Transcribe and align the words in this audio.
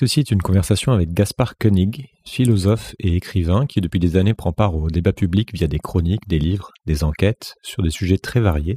Ceci 0.00 0.20
est 0.20 0.30
une 0.30 0.42
conversation 0.42 0.92
avec 0.92 1.12
Gaspard 1.12 1.58
Koenig, 1.58 2.06
philosophe 2.24 2.94
et 3.00 3.16
écrivain 3.16 3.66
qui 3.66 3.80
depuis 3.80 3.98
des 3.98 4.16
années 4.16 4.32
prend 4.32 4.52
part 4.52 4.76
au 4.76 4.90
débat 4.90 5.12
public 5.12 5.52
via 5.52 5.66
des 5.66 5.80
chroniques, 5.80 6.28
des 6.28 6.38
livres, 6.38 6.70
des 6.86 7.02
enquêtes 7.02 7.56
sur 7.64 7.82
des 7.82 7.90
sujets 7.90 8.18
très 8.18 8.38
variés 8.38 8.76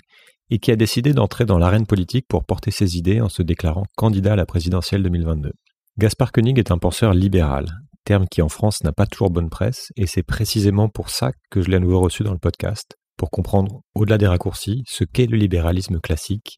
et 0.49 0.57
qui 0.57 0.71
a 0.71 0.75
décidé 0.75 1.13
d'entrer 1.13 1.45
dans 1.45 1.59
l'arène 1.59 1.85
politique 1.85 2.25
pour 2.27 2.43
porter 2.43 2.71
ses 2.71 2.97
idées 2.97 3.21
en 3.21 3.29
se 3.29 3.43
déclarant 3.43 3.83
candidat 3.95 4.33
à 4.33 4.35
la 4.35 4.47
présidentielle 4.47 5.03
2022. 5.03 5.51
Gaspard 5.99 6.31
Koenig 6.31 6.57
est 6.57 6.71
un 6.71 6.79
penseur 6.79 7.13
libéral, 7.13 7.67
terme 8.03 8.25
qui 8.25 8.41
en 8.41 8.49
France 8.49 8.83
n'a 8.83 8.91
pas 8.91 9.05
toujours 9.05 9.29
bonne 9.29 9.51
presse 9.51 9.91
et 9.97 10.07
c'est 10.07 10.23
précisément 10.23 10.89
pour 10.89 11.11
ça 11.11 11.33
que 11.51 11.61
je 11.61 11.69
l'ai 11.69 11.77
à 11.77 11.81
nouveau 11.81 11.99
reçu 11.99 12.23
dans 12.23 12.33
le 12.33 12.39
podcast, 12.39 12.95
pour 13.15 13.29
comprendre 13.29 13.81
au-delà 13.93 14.17
des 14.17 14.25
raccourcis 14.25 14.81
ce 14.87 15.03
qu'est 15.03 15.27
le 15.27 15.37
libéralisme 15.37 15.99
classique 15.99 16.57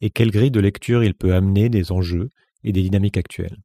et 0.00 0.10
quelle 0.10 0.30
grille 0.30 0.52
de 0.52 0.60
lecture 0.60 1.02
il 1.02 1.14
peut 1.14 1.34
amener 1.34 1.68
des 1.68 1.90
enjeux 1.90 2.28
et 2.62 2.70
des 2.70 2.82
dynamiques 2.82 3.16
actuelles. 3.16 3.56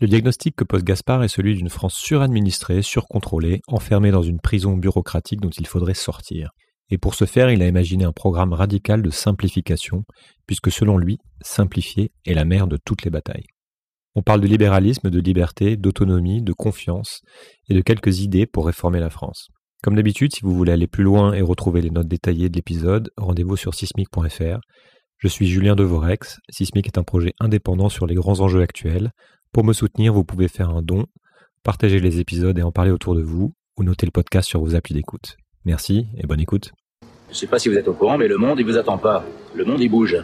Le 0.00 0.06
diagnostic 0.06 0.54
que 0.54 0.62
pose 0.62 0.84
Gaspard 0.84 1.24
est 1.24 1.28
celui 1.28 1.56
d'une 1.56 1.70
France 1.70 1.94
suradministrée, 1.94 2.82
surcontrôlée, 2.82 3.62
enfermée 3.66 4.12
dans 4.12 4.22
une 4.22 4.38
prison 4.38 4.76
bureaucratique 4.76 5.40
dont 5.40 5.50
il 5.50 5.66
faudrait 5.66 5.94
sortir. 5.94 6.50
Et 6.88 6.98
pour 6.98 7.16
ce 7.16 7.24
faire, 7.24 7.50
il 7.50 7.62
a 7.62 7.66
imaginé 7.66 8.04
un 8.04 8.12
programme 8.12 8.52
radical 8.52 9.02
de 9.02 9.10
simplification, 9.10 10.04
puisque 10.46 10.70
selon 10.70 10.98
lui, 10.98 11.18
simplifier 11.42 12.12
est 12.24 12.34
la 12.34 12.44
mère 12.44 12.68
de 12.68 12.78
toutes 12.82 13.02
les 13.02 13.10
batailles. 13.10 13.46
On 14.14 14.22
parle 14.22 14.40
de 14.40 14.46
libéralisme, 14.46 15.10
de 15.10 15.20
liberté, 15.20 15.76
d'autonomie, 15.76 16.42
de 16.42 16.52
confiance 16.52 17.22
et 17.68 17.74
de 17.74 17.80
quelques 17.80 18.20
idées 18.20 18.46
pour 18.46 18.66
réformer 18.66 19.00
la 19.00 19.10
France. 19.10 19.48
Comme 19.82 19.96
d'habitude, 19.96 20.32
si 20.32 20.42
vous 20.42 20.54
voulez 20.54 20.72
aller 20.72 20.86
plus 20.86 21.04
loin 21.04 21.32
et 21.32 21.42
retrouver 21.42 21.80
les 21.80 21.90
notes 21.90 22.08
détaillées 22.08 22.48
de 22.48 22.56
l'épisode, 22.56 23.10
rendez-vous 23.16 23.56
sur 23.56 23.74
sismic.fr. 23.74 24.60
Je 25.18 25.26
suis 25.26 25.48
Julien 25.48 25.74
Devorex. 25.74 26.38
Sismic 26.48 26.86
est 26.86 26.98
un 26.98 27.02
projet 27.02 27.32
indépendant 27.40 27.88
sur 27.88 28.06
les 28.06 28.14
grands 28.14 28.38
enjeux 28.38 28.62
actuels. 28.62 29.10
Pour 29.52 29.64
me 29.64 29.72
soutenir, 29.72 30.12
vous 30.12 30.24
pouvez 30.24 30.48
faire 30.48 30.70
un 30.70 30.82
don, 30.82 31.06
partager 31.62 32.00
les 32.00 32.20
épisodes 32.20 32.58
et 32.58 32.62
en 32.62 32.70
parler 32.70 32.90
autour 32.90 33.14
de 33.14 33.22
vous, 33.22 33.54
ou 33.78 33.82
noter 33.82 34.06
le 34.06 34.12
podcast 34.12 34.48
sur 34.48 34.60
vos 34.60 34.74
applis 34.74 34.94
d'écoute. 34.94 35.36
Merci 35.64 36.06
et 36.16 36.26
bonne 36.26 36.40
écoute. 36.40 36.72
Je 37.28 37.32
ne 37.32 37.34
sais 37.34 37.46
pas 37.46 37.58
si 37.58 37.68
vous 37.68 37.76
êtes 37.76 37.88
au 37.88 37.94
courant, 37.94 38.18
mais 38.18 38.28
le 38.28 38.36
monde, 38.36 38.60
il 38.60 38.66
vous 38.66 38.76
attend 38.76 38.98
pas. 38.98 39.24
Le 39.54 39.64
monde, 39.64 39.80
il 39.80 39.88
bouge. 39.88 40.16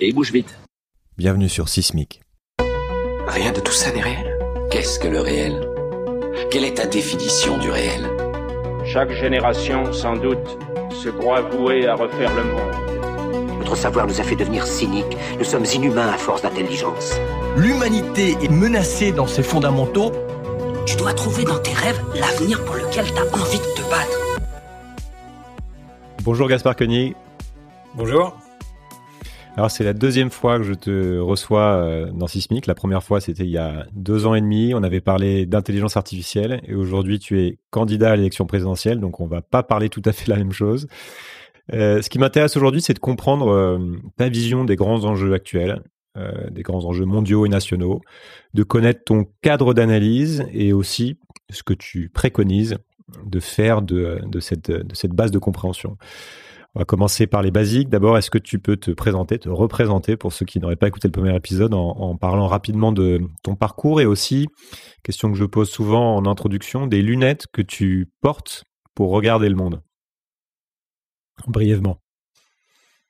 Et 0.00 0.08
il 0.08 0.14
bouge 0.14 0.32
vite. 0.32 0.58
Bienvenue 1.16 1.48
sur 1.48 1.68
Sismic. 1.68 2.20
Rien 3.26 3.52
de 3.52 3.60
tout 3.60 3.72
ça 3.72 3.92
n'est 3.92 4.02
réel. 4.02 4.38
Qu'est-ce 4.70 4.98
que 4.98 5.08
le 5.08 5.20
réel? 5.20 5.68
Quelle 6.50 6.64
est 6.64 6.76
ta 6.76 6.86
définition 6.86 7.58
du 7.58 7.70
réel? 7.70 8.08
Chaque 8.84 9.10
génération, 9.10 9.92
sans 9.92 10.16
doute, 10.16 10.58
se 10.92 11.08
croit 11.08 11.42
vouée 11.42 11.86
à 11.86 11.94
refaire 11.94 12.34
le 12.34 12.44
monde. 12.44 13.58
Notre 13.58 13.76
savoir 13.76 14.06
nous 14.06 14.20
a 14.20 14.24
fait 14.24 14.36
devenir 14.36 14.66
cyniques. 14.66 15.16
Nous 15.36 15.44
sommes 15.44 15.66
inhumains 15.74 16.08
à 16.08 16.16
force 16.16 16.42
d'intelligence. 16.42 17.18
L'humanité 17.56 18.36
est 18.42 18.50
menacée 18.50 19.12
dans 19.12 19.26
ses 19.26 19.42
fondamentaux. 19.42 20.12
Tu 20.86 20.96
dois 20.96 21.12
trouver 21.12 21.44
dans 21.44 21.58
tes 21.58 21.72
rêves 21.72 22.00
l'avenir 22.14 22.64
pour 22.64 22.74
lequel 22.74 23.04
tu 23.06 23.18
as 23.18 23.34
envie 23.34 23.58
de 23.58 23.74
te 23.74 23.90
battre. 23.90 24.40
Bonjour 26.22 26.48
Gaspard 26.48 26.76
Koenig. 26.76 27.14
Bonjour. 27.94 28.36
Alors 29.56 29.70
c'est 29.70 29.82
la 29.82 29.92
deuxième 29.92 30.30
fois 30.30 30.58
que 30.58 30.64
je 30.64 30.74
te 30.74 31.18
reçois 31.18 31.72
euh, 31.72 32.10
dans 32.12 32.28
Sismic. 32.28 32.66
La 32.66 32.74
première 32.74 33.02
fois 33.02 33.20
c'était 33.20 33.44
il 33.44 33.50
y 33.50 33.58
a 33.58 33.86
deux 33.92 34.26
ans 34.26 34.34
et 34.34 34.40
demi. 34.40 34.72
On 34.74 34.82
avait 34.82 35.00
parlé 35.00 35.46
d'intelligence 35.46 35.96
artificielle 35.96 36.60
et 36.66 36.74
aujourd'hui 36.74 37.18
tu 37.18 37.40
es 37.40 37.58
candidat 37.70 38.12
à 38.12 38.16
l'élection 38.16 38.46
présidentielle, 38.46 39.00
donc 39.00 39.18
on 39.18 39.26
va 39.26 39.42
pas 39.42 39.62
parler 39.62 39.88
tout 39.88 40.02
à 40.04 40.12
fait 40.12 40.28
la 40.30 40.36
même 40.36 40.52
chose. 40.52 40.86
Euh, 41.72 42.00
ce 42.00 42.08
qui 42.08 42.18
m'intéresse 42.18 42.56
aujourd'hui, 42.56 42.80
c'est 42.80 42.94
de 42.94 42.98
comprendre 42.98 43.48
euh, 43.50 43.78
ta 44.16 44.28
vision 44.28 44.64
des 44.64 44.76
grands 44.76 45.04
enjeux 45.04 45.34
actuels, 45.34 45.82
des 46.50 46.62
grands 46.62 46.84
enjeux 46.84 47.04
mondiaux 47.04 47.46
et 47.46 47.48
nationaux, 47.48 48.00
de 48.52 48.62
connaître 48.64 49.04
ton 49.04 49.26
cadre 49.40 49.72
d'analyse 49.72 50.44
et 50.52 50.72
aussi 50.72 51.16
ce 51.50 51.62
que 51.62 51.74
tu 51.74 52.08
préconises 52.08 52.76
de 53.24 53.40
faire 53.40 53.82
de, 53.82 54.20
de, 54.26 54.40
cette, 54.40 54.70
de 54.70 54.94
cette 54.94 55.12
base 55.12 55.30
de 55.30 55.38
compréhension. 55.38 55.96
On 56.74 56.80
va 56.80 56.84
commencer 56.84 57.26
par 57.26 57.42
les 57.42 57.50
basiques. 57.50 57.88
D'abord, 57.88 58.18
est-ce 58.18 58.30
que 58.30 58.38
tu 58.38 58.58
peux 58.58 58.76
te 58.76 58.90
présenter, 58.90 59.38
te 59.38 59.48
représenter 59.48 60.16
pour 60.16 60.32
ceux 60.32 60.44
qui 60.44 60.60
n'auraient 60.60 60.76
pas 60.76 60.88
écouté 60.88 61.08
le 61.08 61.12
premier 61.12 61.34
épisode 61.34 61.72
en, 61.74 61.88
en, 61.90 62.16
parlant 62.16 62.46
rapidement 62.46 62.92
de 62.92 63.20
ton 63.42 63.56
parcours 63.56 64.00
et 64.00 64.06
aussi, 64.06 64.48
question 65.02 65.32
que 65.32 65.38
je 65.38 65.44
pose 65.44 65.70
souvent 65.70 66.16
en 66.16 66.26
introduction, 66.26 66.86
des 66.86 67.02
lunettes 67.02 67.46
que 67.52 67.62
tu 67.62 68.10
portes 68.20 68.64
pour 68.94 69.10
regarder 69.10 69.48
le 69.48 69.56
monde? 69.56 69.82
Brièvement. 71.46 71.98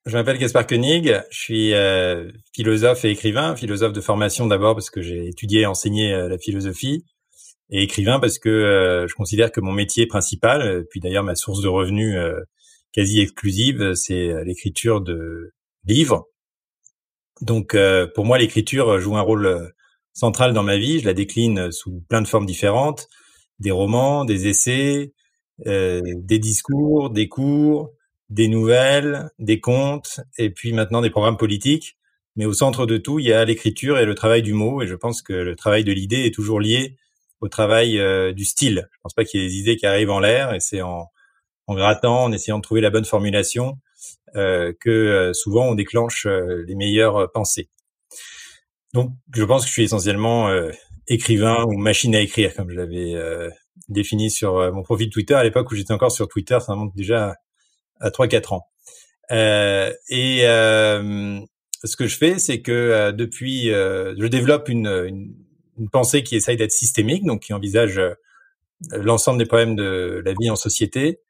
Je 0.09 0.15
m'appelle 0.17 0.39
Gaspard 0.39 0.67
Koenig, 0.67 1.21
je 1.31 1.39
suis 1.39 1.75
euh, 1.75 2.33
philosophe 2.55 3.05
et 3.05 3.11
écrivain, 3.11 3.55
philosophe 3.55 3.93
de 3.93 4.01
formation 4.01 4.47
d'abord 4.47 4.75
parce 4.75 4.89
que 4.89 5.03
j'ai 5.03 5.29
étudié 5.29 5.61
et 5.61 5.67
enseigné 5.67 6.15
euh, 6.15 6.31
la 6.31 6.39
philosophie, 6.39 7.05
et 7.69 7.83
écrivain 7.83 8.19
parce 8.19 8.39
que 8.39 8.49
euh, 8.49 9.07
je 9.07 9.15
considère 9.15 9.53
que 9.53 9.61
mon 9.61 9.73
métier 9.73 10.07
principal, 10.07 10.63
euh, 10.63 10.83
puis 10.89 11.01
d'ailleurs 11.01 11.25
ma 11.25 11.35
source 11.35 11.61
de 11.61 11.69
revenus 11.69 12.17
euh, 12.17 12.41
quasi 12.95 13.21
exclusive, 13.21 13.93
c'est 13.97 14.33
l'écriture 14.45 15.03
de 15.03 15.53
livres. 15.85 16.27
Donc 17.43 17.77
pour 18.15 18.25
moi, 18.25 18.39
l'écriture 18.39 18.99
joue 18.99 19.17
un 19.19 19.21
rôle 19.21 19.73
central 20.15 20.55
dans 20.55 20.63
ma 20.63 20.79
vie. 20.79 21.01
Je 21.01 21.05
la 21.05 21.13
décline 21.13 21.71
sous 21.71 22.03
plein 22.09 22.23
de 22.23 22.27
formes 22.27 22.47
différentes 22.47 23.09
des 23.59 23.71
romans, 23.71 24.25
des 24.25 24.49
essais, 24.49 25.13
des 25.65 26.39
discours, 26.39 27.11
des 27.11 27.29
cours, 27.29 27.93
des 28.31 28.49
nouvelles, 28.49 29.31
des 29.39 29.61
contes, 29.61 30.21
et 30.37 30.51
puis 30.51 30.73
maintenant 30.73 31.01
des 31.01 31.11
programmes 31.11 31.37
politiques. 31.37 31.97
Mais 32.37 32.45
au 32.45 32.53
centre 32.53 32.87
de 32.87 32.99
tout, 32.99 33.19
il 33.19 33.27
y 33.27 33.33
a 33.33 33.45
l'écriture 33.45 33.99
et 33.99 34.05
le 34.05 34.15
travail 34.15 34.43
du 34.43 34.53
mot. 34.53 34.81
Et 34.83 34.87
je 34.87 34.95
pense 34.95 35.23
que 35.23 35.33
le 35.33 35.57
travail 35.57 35.83
de 35.83 35.93
l'idée 35.93 36.25
est 36.25 36.35
toujours 36.35 36.61
lié 36.61 36.97
au 37.41 37.49
travail 37.49 37.99
euh, 37.99 38.33
du 38.33 38.45
style. 38.45 38.89
Je 38.93 38.99
pense 39.03 39.15
pas 39.15 39.25
qu'il 39.25 39.41
y 39.41 39.45
ait 39.45 39.49
des 39.49 39.57
idées 39.57 39.77
qui 39.77 39.87
arrivent 39.87 40.11
en 40.11 40.21
l'air 40.21 40.55
et 40.55 40.61
c'est 40.61 40.83
en, 40.83 41.09
grattant, 41.69 42.25
en 42.25 42.33
essayant 42.33 42.59
de 42.59 42.63
trouver 42.63 42.81
la 42.81 42.91
bonne 42.91 43.05
formulation 43.05 43.79
euh, 44.37 44.73
que 44.81 44.91
euh, 44.91 45.33
souvent 45.33 45.67
on 45.67 45.75
déclenche 45.75 46.27
les 46.27 46.75
meilleures 46.75 47.31
pensées. 47.33 47.71
Donc 48.95 49.13
je 49.35 49.45
pense 49.45 49.63
que 49.63 49.69
je 49.69 49.73
suis 49.73 49.85
essentiellement 49.85 50.49
écrivain 51.09 51.65
ou 51.65 51.77
machine 51.77 52.15
à 52.15 52.21
écrire 52.21 52.55
comme 52.55 52.71
je 52.71 52.77
l'avais 52.77 53.15
défini 53.89 54.31
sur 54.31 54.73
mon 54.73 54.83
profil 54.83 55.11
Twitter 55.11 55.35
à 55.35 55.45
l'époque 55.45 55.71
où 55.71 55.75
j'étais 55.75 55.93
encore 55.93 56.11
sur 56.11 56.27
Twitter, 56.27 56.59
ça 56.61 56.73
remonte 56.73 56.97
déjà 56.97 57.37
à, 58.01 58.11
3-4 58.11 58.55
ans. 58.55 58.67
et 59.31 60.43
ce 61.85 61.97
que 61.97 62.07
je 62.07 62.17
fais, 62.17 62.39
c'est 62.39 62.61
que 62.61 63.11
depuis, 63.13 63.67
je 63.67 64.27
développe 64.27 64.69
une, 64.69 64.87
une 64.87 65.35
une 65.79 65.89
pensée 65.89 66.23
qui 66.23 66.37
essaye 66.37 66.57
d'être 66.57 66.73
systémique, 66.73 67.25
donc 67.25 67.43
qui 67.43 67.53
envisage 67.53 67.99
euh, 67.99 68.15
l'ensemble 68.91 69.39
des 69.39 69.47
problèmes 69.47 69.77
de 69.77 70.23
la 70.25 70.35
vie 70.39 70.51
en 70.51 70.57
société. 70.57 71.21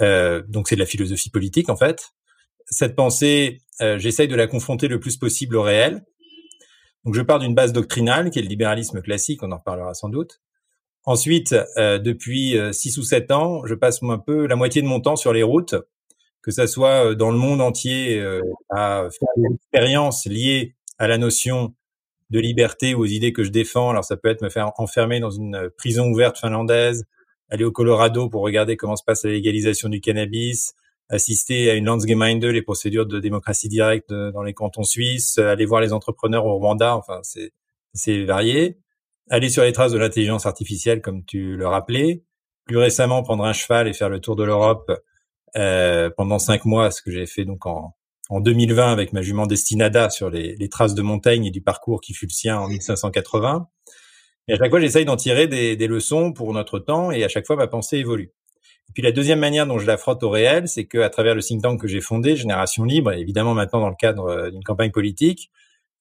Euh, 0.00 0.42
donc 0.46 0.68
c'est 0.68 0.76
de 0.76 0.80
la 0.80 0.86
philosophie 0.86 1.30
politique 1.30 1.68
en 1.68 1.76
fait. 1.76 2.10
Cette 2.66 2.94
pensée, 2.94 3.62
euh, 3.80 3.98
j'essaye 3.98 4.28
de 4.28 4.36
la 4.36 4.46
confronter 4.46 4.88
le 4.88 5.00
plus 5.00 5.16
possible 5.16 5.56
au 5.56 5.62
réel. 5.62 6.04
Donc 7.04 7.14
je 7.14 7.22
pars 7.22 7.38
d'une 7.38 7.54
base 7.54 7.72
doctrinale 7.72 8.30
qui 8.30 8.38
est 8.38 8.42
le 8.42 8.48
libéralisme 8.48 9.00
classique, 9.00 9.42
on 9.42 9.52
en 9.52 9.58
reparlera 9.58 9.94
sans 9.94 10.08
doute. 10.08 10.40
Ensuite, 11.04 11.54
euh, 11.76 11.98
depuis 11.98 12.58
euh, 12.58 12.72
six 12.72 12.98
ou 12.98 13.04
sept 13.04 13.30
ans, 13.30 13.64
je 13.64 13.74
passe 13.74 14.02
un 14.02 14.18
peu 14.18 14.46
la 14.46 14.56
moitié 14.56 14.82
de 14.82 14.88
mon 14.88 15.00
temps 15.00 15.14
sur 15.14 15.32
les 15.32 15.44
routes, 15.44 15.76
que 16.46 16.52
ça 16.52 16.68
soit 16.68 17.16
dans 17.16 17.32
le 17.32 17.36
monde 17.36 17.60
entier 17.60 18.24
à 18.70 19.08
faire 19.10 19.28
des 19.36 19.54
expériences 19.56 20.26
liées 20.26 20.76
à 20.96 21.08
la 21.08 21.18
notion 21.18 21.74
de 22.30 22.38
liberté 22.38 22.94
aux 22.94 23.04
idées 23.04 23.32
que 23.32 23.42
je 23.42 23.50
défends. 23.50 23.90
Alors 23.90 24.04
ça 24.04 24.16
peut 24.16 24.28
être 24.28 24.42
me 24.42 24.48
faire 24.48 24.70
enfermer 24.78 25.18
dans 25.18 25.32
une 25.32 25.70
prison 25.76 26.06
ouverte 26.06 26.38
finlandaise, 26.38 27.04
aller 27.50 27.64
au 27.64 27.72
Colorado 27.72 28.28
pour 28.28 28.42
regarder 28.42 28.76
comment 28.76 28.94
se 28.94 29.02
passe 29.04 29.24
la 29.24 29.32
légalisation 29.32 29.88
du 29.88 30.00
cannabis, 30.00 30.74
assister 31.08 31.68
à 31.68 31.74
une 31.74 31.86
Landsgemeinde, 31.86 32.44
les 32.44 32.62
procédures 32.62 33.06
de 33.06 33.18
démocratie 33.18 33.68
directe 33.68 34.12
dans 34.12 34.42
les 34.44 34.54
cantons 34.54 34.84
suisses, 34.84 35.38
aller 35.38 35.66
voir 35.66 35.80
les 35.80 35.92
entrepreneurs 35.92 36.46
au 36.46 36.58
Rwanda, 36.58 36.96
enfin 36.96 37.18
c'est 37.24 37.50
c'est 37.92 38.24
varié. 38.24 38.78
Aller 39.30 39.48
sur 39.48 39.64
les 39.64 39.72
traces 39.72 39.90
de 39.90 39.98
l'intelligence 39.98 40.46
artificielle, 40.46 41.00
comme 41.00 41.24
tu 41.24 41.56
le 41.56 41.66
rappelais. 41.66 42.22
Plus 42.66 42.76
récemment, 42.76 43.24
prendre 43.24 43.44
un 43.44 43.52
cheval 43.52 43.88
et 43.88 43.92
faire 43.92 44.08
le 44.08 44.20
tour 44.20 44.36
de 44.36 44.44
l'Europe 44.44 44.92
euh, 45.56 46.10
pendant 46.16 46.38
cinq 46.38 46.64
mois, 46.64 46.90
ce 46.90 47.02
que 47.02 47.10
j'ai 47.10 47.26
fait 47.26 47.44
donc 47.44 47.66
en, 47.66 47.94
en 48.28 48.40
2020 48.40 48.92
avec 48.92 49.12
ma 49.12 49.22
jument 49.22 49.46
Destinada 49.46 50.10
sur 50.10 50.30
les, 50.30 50.56
les, 50.56 50.68
traces 50.68 50.94
de 50.94 51.02
montagne 51.02 51.46
et 51.46 51.50
du 51.50 51.62
parcours 51.62 52.00
qui 52.00 52.14
fut 52.14 52.26
le 52.26 52.32
sien 52.32 52.58
en 52.58 52.68
1580. 52.68 53.68
Et 54.48 54.52
à 54.54 54.56
chaque 54.56 54.70
fois, 54.70 54.80
j'essaye 54.80 55.04
d'en 55.04 55.16
tirer 55.16 55.48
des, 55.48 55.76
des, 55.76 55.86
leçons 55.86 56.32
pour 56.32 56.52
notre 56.52 56.78
temps 56.78 57.10
et 57.10 57.24
à 57.24 57.28
chaque 57.28 57.46
fois, 57.46 57.56
ma 57.56 57.66
pensée 57.66 57.98
évolue. 57.98 58.32
Et 58.88 58.92
puis 58.94 59.02
la 59.02 59.12
deuxième 59.12 59.40
manière 59.40 59.66
dont 59.66 59.78
je 59.78 59.86
la 59.86 59.96
frotte 59.96 60.22
au 60.22 60.30
réel, 60.30 60.68
c'est 60.68 60.84
qu'à 60.84 61.10
travers 61.10 61.34
le 61.34 61.42
think 61.42 61.62
tank 61.62 61.80
que 61.80 61.88
j'ai 61.88 62.00
fondé, 62.00 62.36
Génération 62.36 62.84
Libre, 62.84 63.12
et 63.12 63.20
évidemment 63.20 63.54
maintenant 63.54 63.80
dans 63.80 63.88
le 63.90 63.96
cadre 63.96 64.26
euh, 64.26 64.50
d'une 64.50 64.62
campagne 64.62 64.92
politique, 64.92 65.50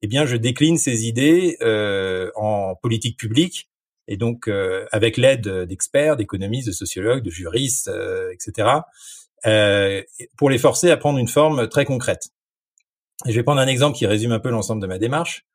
eh 0.01 0.07
bien, 0.07 0.25
je 0.25 0.35
décline 0.35 0.77
ces 0.77 1.07
idées 1.07 1.57
euh, 1.61 2.29
en 2.35 2.75
politique 2.75 3.17
publique 3.17 3.69
et 4.07 4.17
donc 4.17 4.47
euh, 4.47 4.85
avec 4.91 5.17
l'aide 5.17 5.47
d'experts, 5.63 6.15
d'économistes, 6.15 6.67
de 6.67 6.73
sociologues, 6.73 7.23
de 7.23 7.31
juristes, 7.31 7.87
euh, 7.87 8.31
etc. 8.31 8.69
Euh, 9.47 10.01
pour 10.37 10.49
les 10.49 10.57
forcer 10.57 10.89
à 10.89 10.97
prendre 10.97 11.19
une 11.19 11.27
forme 11.27 11.67
très 11.69 11.85
concrète. 11.85 12.29
Je 13.25 13.33
vais 13.33 13.43
prendre 13.43 13.61
un 13.61 13.67
exemple 13.67 13.97
qui 13.97 14.07
résume 14.07 14.31
un 14.31 14.39
peu 14.39 14.49
l'ensemble 14.49 14.81
de 14.81 14.87
ma 14.87 14.97
démarche. 14.97 15.45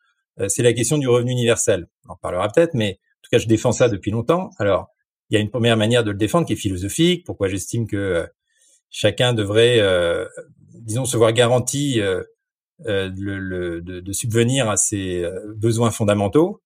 c'est 0.48 0.62
la 0.62 0.72
question 0.72 0.96
du 0.96 1.08
revenu 1.08 1.32
universel. 1.32 1.88
On 2.08 2.12
en 2.12 2.16
parlera 2.16 2.48
peut-être, 2.48 2.74
mais 2.74 2.92
en 2.92 3.22
tout 3.22 3.30
cas, 3.32 3.38
je 3.38 3.46
défends 3.46 3.72
ça 3.72 3.88
depuis 3.88 4.10
longtemps. 4.10 4.50
Alors, 4.58 4.88
il 5.28 5.34
y 5.34 5.36
a 5.36 5.40
une 5.40 5.50
première 5.50 5.76
manière 5.76 6.04
de 6.04 6.10
le 6.10 6.16
défendre 6.16 6.46
qui 6.46 6.54
est 6.54 6.56
philosophique. 6.56 7.26
Pourquoi 7.26 7.48
j'estime 7.48 7.86
que 7.86 8.26
chacun 8.90 9.34
devrait, 9.34 9.82
disons, 10.74 11.04
se 11.04 11.16
voir 11.16 11.32
garanti 11.32 12.00
de, 12.78 13.80
de, 13.80 14.12
subvenir 14.12 14.70
à 14.70 14.76
ses 14.76 15.28
besoins 15.56 15.90
fondamentaux. 15.90 16.62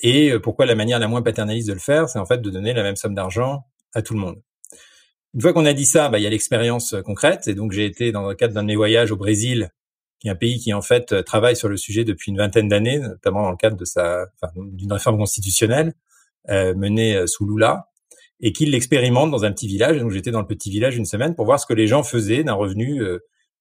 Et 0.00 0.32
pourquoi 0.42 0.66
la 0.66 0.74
manière 0.74 0.98
la 0.98 1.08
moins 1.08 1.22
paternaliste 1.22 1.68
de 1.68 1.74
le 1.74 1.78
faire, 1.78 2.08
c'est 2.08 2.18
en 2.18 2.26
fait 2.26 2.38
de 2.38 2.50
donner 2.50 2.72
la 2.72 2.82
même 2.82 2.96
somme 2.96 3.14
d'argent 3.14 3.64
à 3.94 4.02
tout 4.02 4.14
le 4.14 4.20
monde. 4.20 4.40
Une 5.34 5.40
fois 5.40 5.52
qu'on 5.52 5.64
a 5.64 5.72
dit 5.72 5.86
ça, 5.86 6.08
bah, 6.08 6.18
il 6.18 6.22
y 6.22 6.26
a 6.26 6.30
l'expérience 6.30 6.92
euh, 6.92 7.02
concrète. 7.02 7.46
Et 7.48 7.54
donc, 7.54 7.72
j'ai 7.72 7.84
été 7.84 8.12
dans 8.12 8.28
le 8.28 8.34
cadre 8.34 8.54
d'un 8.54 8.62
de 8.62 8.66
mes 8.66 8.76
voyages 8.76 9.12
au 9.12 9.16
Brésil, 9.16 9.70
qui 10.20 10.28
est 10.28 10.30
un 10.30 10.36
pays 10.36 10.58
qui, 10.58 10.72
en 10.72 10.82
fait, 10.82 11.12
euh, 11.12 11.22
travaille 11.22 11.56
sur 11.56 11.68
le 11.68 11.76
sujet 11.76 12.04
depuis 12.04 12.30
une 12.30 12.38
vingtaine 12.38 12.68
d'années, 12.68 12.98
notamment 12.98 13.42
dans 13.42 13.50
le 13.50 13.56
cadre 13.56 13.76
de 13.76 13.84
sa, 13.84 14.26
enfin, 14.40 14.52
d'une 14.56 14.92
réforme 14.92 15.16
constitutionnelle 15.16 15.94
euh, 16.50 16.74
menée 16.74 17.16
euh, 17.16 17.26
sous 17.26 17.46
Lula, 17.46 17.88
et 18.40 18.52
qui 18.52 18.66
l'expérimente 18.66 19.30
dans 19.30 19.44
un 19.44 19.52
petit 19.52 19.66
village. 19.66 19.96
Et 19.96 20.00
donc, 20.00 20.10
j'étais 20.10 20.30
dans 20.30 20.40
le 20.40 20.46
petit 20.46 20.70
village 20.70 20.96
une 20.96 21.06
semaine 21.06 21.34
pour 21.34 21.46
voir 21.46 21.58
ce 21.58 21.66
que 21.66 21.74
les 21.74 21.86
gens 21.86 22.02
faisaient 22.02 22.44
d'un 22.44 22.54
revenu 22.54 23.02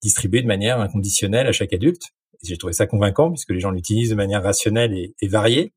distribué 0.01 0.41
de 0.41 0.47
manière 0.47 0.79
inconditionnelle 0.79 1.47
à 1.47 1.51
chaque 1.51 1.73
adulte. 1.73 2.03
J'ai 2.43 2.57
trouvé 2.57 2.71
ça 2.71 2.87
convaincant, 2.87 3.29
puisque 3.29 3.49
les 3.49 3.59
gens 3.59 3.71
l'utilisent 3.71 4.11
de 4.11 4.15
manière 4.15 4.41
rationnelle 4.41 4.93
et 4.93 5.27
variée. 5.27 5.73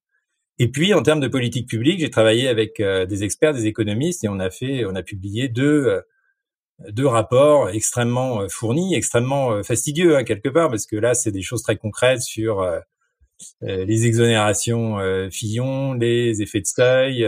Et 0.62 0.68
puis, 0.68 0.94
en 0.94 1.02
termes 1.02 1.18
de 1.18 1.26
politique 1.26 1.68
publique, 1.68 1.98
j'ai 1.98 2.10
travaillé 2.10 2.46
avec 2.46 2.78
euh, 2.78 3.04
des 3.04 3.24
experts, 3.24 3.52
des 3.52 3.66
économistes, 3.66 4.22
et 4.22 4.28
on 4.28 4.38
a 4.38 4.48
fait, 4.48 4.84
on 4.84 4.94
a 4.94 5.02
publié 5.02 5.48
deux, 5.48 5.86
euh, 5.86 6.00
deux 6.88 7.08
rapports 7.08 7.68
extrêmement 7.70 8.42
euh, 8.42 8.46
fournis, 8.48 8.94
extrêmement 8.94 9.60
fastidieux 9.64 10.16
hein, 10.16 10.22
quelque 10.22 10.48
part, 10.48 10.70
parce 10.70 10.86
que 10.86 10.94
là, 10.94 11.14
c'est 11.14 11.32
des 11.32 11.42
choses 11.42 11.64
très 11.64 11.74
concrètes 11.74 12.20
sur 12.20 12.64
les 13.60 14.06
exonérations 14.06 14.98
Fillon, 15.32 15.94
les 15.94 16.42
effets 16.42 16.60
de 16.60 16.66
seuil, 16.66 17.26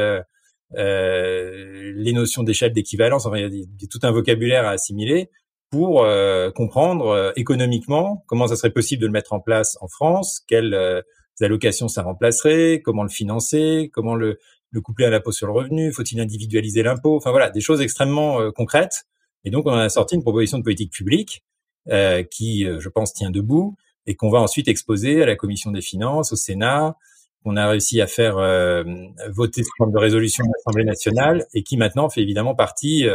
les 0.70 2.12
notions 2.12 2.44
d'échelle 2.44 2.72
d'équivalence. 2.72 3.26
Enfin, 3.26 3.38
il 3.38 3.52
y, 3.52 3.62
a, 3.62 3.86
tout 3.90 3.98
un 4.04 4.12
vocabulaire 4.12 4.64
à 4.64 4.70
assimiler 4.70 5.28
pour 5.70 6.06
comprendre 6.54 7.32
économiquement 7.34 8.22
comment 8.28 8.46
ça 8.46 8.54
serait 8.54 8.70
possible 8.70 9.02
de 9.02 9.06
le 9.06 9.12
mettre 9.12 9.32
en 9.32 9.40
place 9.40 9.76
en 9.80 9.88
France, 9.88 10.40
quelle 10.46 11.02
allocations 11.40 11.88
ça 11.88 12.02
remplacerait, 12.02 12.80
comment 12.84 13.02
le 13.02 13.08
financer, 13.08 13.90
comment 13.92 14.14
le, 14.14 14.38
le 14.70 14.80
coupler 14.80 15.06
à 15.06 15.10
l'impôt 15.10 15.32
sur 15.32 15.46
le 15.46 15.52
revenu, 15.52 15.92
faut-il 15.92 16.20
individualiser 16.20 16.82
l'impôt, 16.82 17.16
enfin 17.16 17.30
voilà, 17.30 17.50
des 17.50 17.60
choses 17.60 17.80
extrêmement 17.80 18.40
euh, 18.40 18.50
concrètes. 18.50 19.04
Et 19.44 19.50
donc 19.50 19.66
on 19.66 19.72
a 19.72 19.88
sorti 19.88 20.14
une 20.14 20.22
proposition 20.22 20.58
de 20.58 20.64
politique 20.64 20.92
publique 20.92 21.44
euh, 21.90 22.22
qui, 22.22 22.66
euh, 22.66 22.80
je 22.80 22.88
pense, 22.88 23.12
tient 23.12 23.30
debout 23.30 23.76
et 24.06 24.16
qu'on 24.16 24.30
va 24.30 24.40
ensuite 24.40 24.68
exposer 24.68 25.22
à 25.22 25.26
la 25.26 25.36
commission 25.36 25.70
des 25.70 25.80
finances, 25.80 26.32
au 26.32 26.36
Sénat, 26.36 26.96
qu'on 27.42 27.56
a 27.56 27.68
réussi 27.68 28.00
à 28.00 28.06
faire 28.06 28.38
euh, 28.38 28.84
voter 29.28 29.62
sous 29.62 29.72
forme 29.76 29.92
de 29.92 29.98
résolution 29.98 30.44
de 30.44 30.50
l'Assemblée 30.56 30.84
nationale 30.84 31.46
et 31.52 31.62
qui 31.62 31.76
maintenant 31.76 32.08
fait 32.08 32.22
évidemment 32.22 32.54
partie 32.54 33.06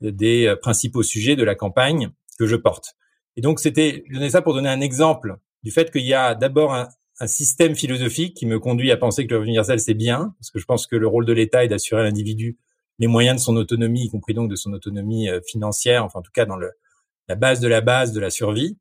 des 0.00 0.54
principaux 0.60 1.02
sujets 1.02 1.36
de 1.36 1.44
la 1.44 1.54
campagne 1.54 2.10
que 2.38 2.46
je 2.46 2.56
porte. 2.56 2.96
Et 3.36 3.40
donc 3.40 3.60
c'était, 3.60 4.04
je 4.08 4.14
donnais 4.14 4.30
ça 4.30 4.42
pour 4.42 4.52
donner 4.52 4.68
un 4.68 4.80
exemple 4.80 5.36
du 5.62 5.70
fait 5.70 5.90
qu'il 5.92 6.06
y 6.06 6.14
a 6.14 6.34
d'abord 6.34 6.74
un, 6.74 6.88
un 7.20 7.26
système 7.26 7.74
philosophique 7.74 8.34
qui 8.34 8.46
me 8.46 8.58
conduit 8.58 8.92
à 8.92 8.96
penser 8.96 9.26
que 9.26 9.30
le 9.30 9.36
revenu 9.36 9.50
universel 9.50 9.80
c'est 9.80 9.94
bien, 9.94 10.34
parce 10.38 10.50
que 10.50 10.58
je 10.58 10.64
pense 10.64 10.86
que 10.86 10.96
le 10.96 11.06
rôle 11.06 11.26
de 11.26 11.32
l'État 11.32 11.64
est 11.64 11.68
d'assurer 11.68 12.02
à 12.02 12.04
l'individu 12.04 12.58
les 12.98 13.06
moyens 13.06 13.36
de 13.36 13.40
son 13.40 13.56
autonomie, 13.56 14.04
y 14.04 14.08
compris 14.08 14.34
donc 14.34 14.50
de 14.50 14.56
son 14.56 14.72
autonomie 14.72 15.28
euh, 15.28 15.40
financière, 15.46 16.04
enfin 16.04 16.20
en 16.20 16.22
tout 16.22 16.32
cas 16.32 16.46
dans 16.46 16.56
le, 16.56 16.70
la 17.28 17.34
base 17.34 17.60
de 17.60 17.68
la 17.68 17.80
base 17.80 18.12
de 18.12 18.20
la 18.20 18.30
survie. 18.30 18.76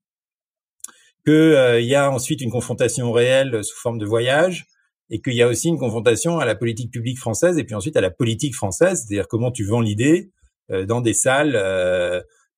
Qu'il 1.25 1.33
euh, 1.33 1.81
y 1.81 1.95
a 1.95 2.09
ensuite 2.11 2.41
une 2.41 2.51
confrontation 2.51 3.11
réelle 3.11 3.63
sous 3.63 3.77
forme 3.77 3.99
de 3.99 4.05
voyage, 4.05 4.67
et 5.09 5.21
qu'il 5.21 5.33
y 5.33 5.41
a 5.41 5.47
aussi 5.47 5.69
une 5.69 5.77
confrontation 5.77 6.39
à 6.39 6.45
la 6.45 6.55
politique 6.55 6.91
publique 6.91 7.17
française, 7.17 7.57
et 7.57 7.63
puis 7.63 7.75
ensuite 7.75 7.95
à 7.95 8.01
la 8.01 8.11
politique 8.11 8.55
française, 8.55 9.05
c'est-à-dire 9.05 9.27
comment 9.27 9.51
tu 9.51 9.65
vends 9.65 9.81
l'idée 9.81 10.31
euh, 10.71 10.85
dans 10.85 11.01
des 11.01 11.13
salles 11.13 11.53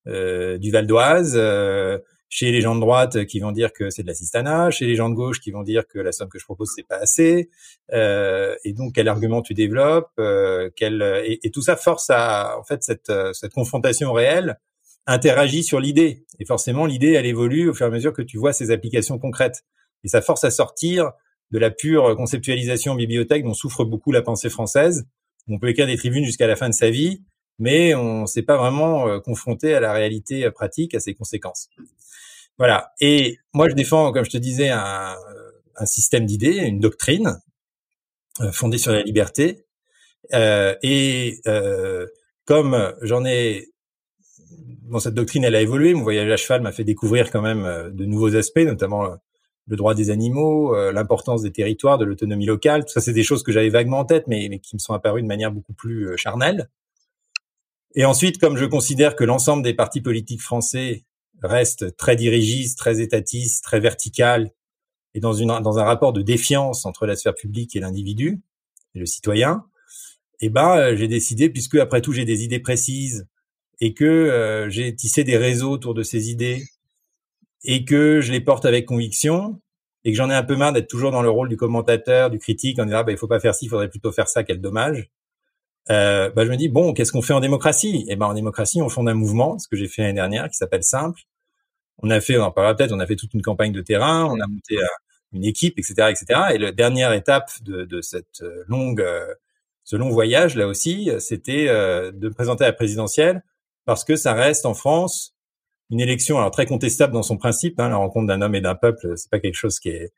du 0.05 0.71
Val 0.71 0.87
d'Oise 0.87 1.39
chez 2.29 2.51
les 2.51 2.61
gens 2.61 2.75
de 2.75 2.79
droite 2.79 3.25
qui 3.25 3.39
vont 3.39 3.51
dire 3.51 3.73
que 3.73 3.89
c'est 3.89 4.03
de 4.03 4.07
l'assistanat, 4.07 4.69
chez 4.69 4.85
les 4.85 4.95
gens 4.95 5.09
de 5.09 5.15
gauche 5.15 5.39
qui 5.39 5.51
vont 5.51 5.63
dire 5.63 5.87
que 5.87 5.99
la 5.99 6.11
somme 6.11 6.29
que 6.29 6.39
je 6.39 6.45
propose 6.45 6.71
c'est 6.75 6.87
pas 6.87 6.97
assez, 6.97 7.49
euh, 7.91 8.55
et 8.63 8.73
donc 8.73 8.93
quel 8.93 9.07
argument 9.07 9.41
tu 9.41 9.53
développes, 9.53 10.11
euh, 10.19 10.69
quel, 10.75 11.01
et, 11.25 11.39
et, 11.43 11.51
tout 11.51 11.63
ça 11.63 11.75
force 11.75 12.09
à 12.09 12.57
en 12.59 12.63
fait 12.63 12.83
cette, 12.83 13.11
cette 13.33 13.53
confrontation 13.53 14.13
réelle 14.13 14.59
interagit 15.07 15.63
sur 15.63 15.79
l'idée, 15.79 16.25
et 16.39 16.45
forcément 16.45 16.85
l'idée 16.85 17.13
elle 17.13 17.25
évolue 17.25 17.69
au 17.69 17.73
fur 17.73 17.87
et 17.87 17.89
à 17.89 17.91
mesure 17.91 18.13
que 18.13 18.21
tu 18.21 18.37
vois 18.37 18.53
ses 18.53 18.69
applications 18.69 19.17
concrètes, 19.17 19.63
et 20.03 20.07
ça 20.07 20.21
force 20.21 20.43
à 20.43 20.51
sortir 20.51 21.11
de 21.51 21.57
la 21.59 21.71
pure 21.71 22.15
conceptualisation 22.15 22.95
bibliothèque 22.95 23.43
dont 23.43 23.53
souffre 23.53 23.83
beaucoup 23.83 24.11
la 24.11 24.21
pensée 24.21 24.49
française. 24.49 25.07
On 25.47 25.57
peut 25.57 25.69
écrire 25.69 25.87
des 25.87 25.97
tribunes 25.97 26.25
jusqu'à 26.25 26.45
la 26.45 26.55
fin 26.55 26.69
de 26.69 26.75
sa 26.75 26.91
vie, 26.91 27.23
mais 27.57 27.95
on 27.95 28.21
ne 28.21 28.25
s'est 28.25 28.43
pas 28.43 28.57
vraiment 28.57 29.07
euh, 29.07 29.19
confronté 29.19 29.73
à 29.73 29.79
la 29.79 29.93
réalité 29.93 30.45
euh, 30.45 30.51
pratique, 30.51 30.93
à 30.95 30.99
ses 30.99 31.13
conséquences. 31.13 31.69
Voilà. 32.59 32.91
Et 33.01 33.39
moi, 33.53 33.69
je 33.69 33.73
défends, 33.73 34.11
comme 34.11 34.25
je 34.25 34.29
te 34.29 34.37
disais, 34.37 34.69
un, 34.69 35.15
un 35.79 35.85
système 35.85 36.25
d'idées, 36.25 36.57
une 36.57 36.79
doctrine 36.79 37.39
euh, 38.41 38.51
fondée 38.51 38.77
sur 38.77 38.91
la 38.91 39.01
liberté. 39.01 39.65
Euh, 40.33 40.75
et 40.83 41.39
euh, 41.47 42.05
comme 42.45 42.93
j'en 43.01 43.25
ai, 43.25 43.69
bon, 44.83 44.99
cette 44.99 45.13
doctrine, 45.13 45.43
elle 45.43 45.55
a 45.55 45.61
évolué. 45.61 45.93
Mon 45.93 46.03
voyage 46.03 46.29
à 46.29 46.37
cheval 46.37 46.61
m'a 46.61 46.71
fait 46.71 46.83
découvrir 46.83 47.31
quand 47.31 47.41
même 47.41 47.91
de 47.91 48.05
nouveaux 48.05 48.35
aspects, 48.35 48.59
notamment 48.59 49.07
le 49.67 49.75
droit 49.75 49.93
des 49.93 50.09
animaux, 50.09 50.75
l'importance 50.91 51.43
des 51.43 51.51
territoires, 51.51 51.97
de 51.97 52.05
l'autonomie 52.05 52.45
locale. 52.45 52.85
Tout 52.85 52.93
ça, 52.93 53.01
c'est 53.01 53.13
des 53.13 53.23
choses 53.23 53.43
que 53.43 53.51
j'avais 53.51 53.69
vaguement 53.69 53.99
en 53.99 54.05
tête, 54.05 54.25
mais, 54.27 54.47
mais, 54.49 54.59
qui 54.59 54.75
me 54.75 54.79
sont 54.79 54.93
apparues 54.93 55.21
de 55.21 55.27
manière 55.27 55.51
beaucoup 55.51 55.73
plus 55.73 56.17
charnelle. 56.17 56.69
Et 57.93 58.03
ensuite, 58.03 58.39
comme 58.39 58.57
je 58.57 58.65
considère 58.65 59.15
que 59.15 59.23
l'ensemble 59.23 59.61
des 59.61 59.75
partis 59.75 60.01
politiques 60.01 60.41
français 60.41 61.05
restent 61.41 61.95
très 61.97 62.15
dirigistes, 62.15 62.77
très 62.77 63.01
étatistes, 63.01 63.63
très 63.63 63.79
vertical, 63.79 64.51
et 65.13 65.19
dans, 65.19 65.33
une, 65.33 65.47
dans 65.47 65.79
un 65.79 65.83
rapport 65.83 66.13
de 66.13 66.21
défiance 66.21 66.85
entre 66.85 67.05
la 67.05 67.15
sphère 67.15 67.35
publique 67.35 67.75
et 67.75 67.79
l'individu, 67.79 68.41
et 68.95 68.99
le 68.99 69.05
citoyen, 69.05 69.65
eh 70.41 70.49
ben, 70.49 70.77
euh, 70.77 70.95
j'ai 70.95 71.07
décidé, 71.07 71.49
puisque 71.49 71.75
après 71.75 72.01
tout 72.01 72.13
j'ai 72.13 72.25
des 72.25 72.43
idées 72.43 72.59
précises, 72.59 73.27
et 73.81 73.93
que 73.93 74.05
euh, 74.05 74.69
j'ai 74.69 74.95
tissé 74.95 75.23
des 75.23 75.37
réseaux 75.37 75.71
autour 75.71 75.93
de 75.93 76.03
ces 76.03 76.29
idées, 76.29 76.63
et 77.63 77.85
que 77.85 78.21
je 78.21 78.31
les 78.31 78.41
porte 78.41 78.65
avec 78.65 78.85
conviction, 78.85 79.59
et 80.05 80.11
que 80.11 80.17
j'en 80.17 80.29
ai 80.29 80.35
un 80.35 80.43
peu 80.43 80.55
marre 80.55 80.73
d'être 80.73 80.87
toujours 80.87 81.11
dans 81.11 81.21
le 81.21 81.29
rôle 81.29 81.49
du 81.49 81.57
commentateur, 81.57 82.29
du 82.29 82.39
critique, 82.39 82.79
en 82.79 82.85
disant 82.85 82.99
ah, 82.99 83.03
ben, 83.03 83.11
il 83.11 83.17
faut 83.17 83.27
pas 83.27 83.39
faire 83.39 83.55
ci, 83.55 83.65
il 83.65 83.69
faudrait 83.69 83.89
plutôt 83.89 84.11
faire 84.11 84.27
ça, 84.27 84.43
quel 84.43 84.61
dommage 84.61 85.09
euh, 85.89 86.29
bah, 86.29 86.45
je 86.45 86.51
me 86.51 86.57
dis 86.57 86.69
bon, 86.69 86.93
qu'est-ce 86.93 87.11
qu'on 87.11 87.21
fait 87.21 87.33
en 87.33 87.39
démocratie? 87.39 88.05
Eh 88.09 88.15
ben 88.15 88.27
en 88.27 88.33
démocratie, 88.33 88.81
on 88.81 88.89
fonde 88.89 89.09
un 89.09 89.13
mouvement, 89.13 89.57
ce 89.57 89.67
que 89.67 89.75
j'ai 89.75 89.87
fait 89.87 90.03
l'année 90.03 90.13
dernière, 90.13 90.49
qui 90.49 90.55
s'appelle 90.55 90.83
Simple. 90.83 91.21
On 92.01 92.09
a 92.09 92.21
fait, 92.21 92.37
on 92.37 92.43
en 92.43 92.51
parlera 92.51 92.75
peut-être, 92.75 92.93
on 92.93 92.99
a 92.99 93.05
fait 93.05 93.15
toute 93.15 93.33
une 93.33 93.41
campagne 93.41 93.71
de 93.71 93.81
terrain, 93.81 94.25
on 94.25 94.39
a 94.39 94.47
monté 94.47 94.77
euh, 94.77 94.85
une 95.33 95.43
équipe, 95.45 95.77
etc., 95.77 96.09
etc. 96.09 96.41
Et 96.53 96.57
la 96.57 96.71
dernière 96.71 97.13
étape 97.13 97.49
de, 97.61 97.83
de 97.83 98.01
cette 98.01 98.41
euh, 98.41 98.63
longue, 98.67 99.01
euh, 99.01 99.33
ce 99.83 99.95
long 99.95 100.09
voyage 100.09 100.55
là 100.55 100.67
aussi, 100.67 101.09
c'était 101.19 101.65
de 101.65 102.29
présenter 102.29 102.63
à 102.63 102.67
la 102.67 102.73
présidentielle 102.73 103.43
parce 103.85 104.03
que 104.03 104.15
ça 104.15 104.33
reste 104.33 104.67
en 104.67 104.75
France 104.75 105.35
une 105.89 105.99
élection 105.99 106.37
alors 106.37 106.51
très 106.51 106.67
contestable 106.67 107.11
dans 107.11 107.23
son 107.23 107.37
principe. 107.37 107.79
Hein, 107.79 107.89
la 107.89 107.95
rencontre 107.95 108.27
d'un 108.27 108.43
homme 108.43 108.53
et 108.53 108.61
d'un 108.61 108.75
peuple, 108.75 109.17
c'est 109.17 109.31
pas 109.31 109.39
quelque 109.39 109.55
chose 109.55 109.79
qui 109.79 109.89
est 109.89 110.13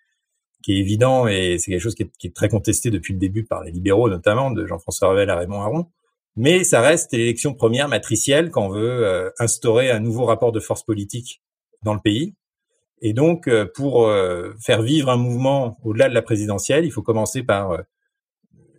qui 0.61 0.73
est 0.73 0.77
évident 0.77 1.25
et 1.27 1.57
c'est 1.57 1.71
quelque 1.71 1.81
chose 1.81 1.95
qui 1.95 2.03
est, 2.03 2.11
qui 2.17 2.27
est, 2.27 2.35
très 2.35 2.49
contesté 2.49 2.91
depuis 2.91 3.13
le 3.13 3.19
début 3.19 3.45
par 3.45 3.63
les 3.63 3.71
libéraux 3.71 4.09
notamment, 4.09 4.51
de 4.51 4.65
Jean-François 4.67 5.09
Revel 5.09 5.29
à 5.29 5.37
Raymond 5.37 5.61
Aron. 5.61 5.87
Mais 6.35 6.63
ça 6.63 6.81
reste 6.81 7.11
l'élection 7.13 7.53
première 7.53 7.87
matricielle 7.89 8.51
quand 8.51 8.67
on 8.67 8.69
veut 8.69 9.05
euh, 9.05 9.29
instaurer 9.39 9.91
un 9.91 9.99
nouveau 9.99 10.25
rapport 10.25 10.51
de 10.51 10.59
force 10.59 10.83
politique 10.83 11.41
dans 11.83 11.93
le 11.93 11.99
pays. 11.99 12.35
Et 13.01 13.13
donc, 13.13 13.47
euh, 13.47 13.65
pour 13.73 14.07
euh, 14.07 14.53
faire 14.59 14.81
vivre 14.81 15.09
un 15.09 15.17
mouvement 15.17 15.77
au-delà 15.83 16.09
de 16.09 16.13
la 16.13 16.21
présidentielle, 16.21 16.85
il 16.85 16.91
faut 16.91 17.01
commencer 17.01 17.43
par, 17.43 17.77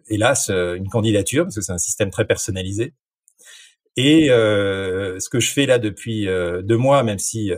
hélas, 0.08 0.50
une 0.50 0.88
candidature, 0.88 1.44
parce 1.44 1.56
que 1.56 1.62
c'est 1.62 1.72
un 1.72 1.78
système 1.78 2.10
très 2.10 2.26
personnalisé. 2.26 2.94
Et 3.96 4.28
ce 4.28 5.28
que 5.28 5.40
je 5.40 5.50
fais 5.50 5.66
là 5.66 5.78
depuis 5.78 6.26
deux 6.26 6.76
mois, 6.76 7.02
même 7.02 7.18
si 7.18 7.52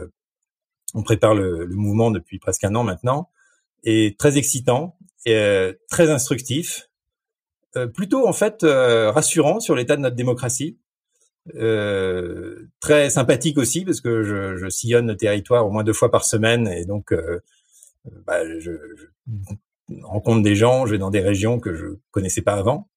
on 0.94 1.02
prépare 1.02 1.34
le, 1.34 1.64
le 1.64 1.76
mouvement 1.76 2.10
depuis 2.10 2.38
presque 2.38 2.64
un 2.64 2.74
an 2.74 2.84
maintenant, 2.84 3.30
est 3.84 4.18
très 4.18 4.38
excitant, 4.38 4.96
et, 5.26 5.36
euh, 5.36 5.72
très 5.88 6.10
instructif, 6.10 6.88
euh, 7.76 7.86
plutôt 7.86 8.26
en 8.26 8.32
fait 8.32 8.62
euh, 8.62 9.10
rassurant 9.10 9.60
sur 9.60 9.74
l'état 9.74 9.96
de 9.96 10.02
notre 10.02 10.16
démocratie, 10.16 10.78
très 12.80 13.10
sympathique 13.10 13.58
aussi 13.58 13.84
parce 13.84 14.00
que 14.00 14.22
je, 14.22 14.56
je, 14.56 14.68
sillonne 14.68 15.08
le 15.08 15.16
territoire 15.16 15.66
au 15.66 15.70
moins 15.70 15.84
deux 15.84 15.92
fois 15.92 16.10
par 16.10 16.24
semaine 16.24 16.68
et 16.68 16.84
donc 16.86 17.14
bah, 18.26 18.44
je, 18.58 18.70
je, 18.70 19.06
rencontre 20.02 20.42
des 20.42 20.56
gens, 20.56 20.86
je 20.86 20.92
vais 20.92 20.98
dans 20.98 21.10
des 21.10 21.20
régions 21.20 21.60
que 21.60 21.74
je 21.74 21.86
connaissais 22.10 22.42
pas 22.42 22.54
avant. 22.54 22.88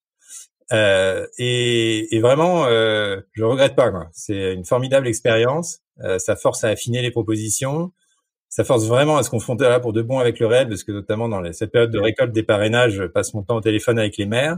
Euh, 0.73 1.25
et, 1.37 2.15
et, 2.15 2.19
vraiment, 2.19 2.65
euh, 2.65 3.21
je 3.33 3.43
regrette 3.43 3.75
pas. 3.75 3.91
C'est 4.11 4.53
une 4.53 4.65
formidable 4.65 5.07
expérience. 5.07 5.79
Euh, 6.03 6.19
ça 6.19 6.35
force 6.35 6.63
à 6.63 6.69
affiner 6.69 7.01
les 7.01 7.11
propositions 7.11 7.91
ça 8.49 8.63
force 8.63 8.85
vraiment 8.87 9.17
à 9.17 9.23
se 9.23 9.29
confronter 9.29 9.65
là 9.65 9.79
pour 9.79 9.91
de 9.91 10.01
bon 10.01 10.19
avec 10.19 10.39
le 10.39 10.47
réel, 10.47 10.69
parce 10.69 10.83
que 10.83 10.93
notamment 10.93 11.27
dans 11.27 11.51
cette 11.51 11.71
période 11.71 11.91
de 11.91 11.99
récolte 11.99 12.31
des 12.31 12.43
parrainages, 12.43 12.93
je 12.93 13.03
passe 13.03 13.33
mon 13.33 13.43
temps 13.43 13.57
au 13.57 13.61
téléphone 13.61 13.99
avec 13.99 14.17
les 14.17 14.25
maires, 14.25 14.57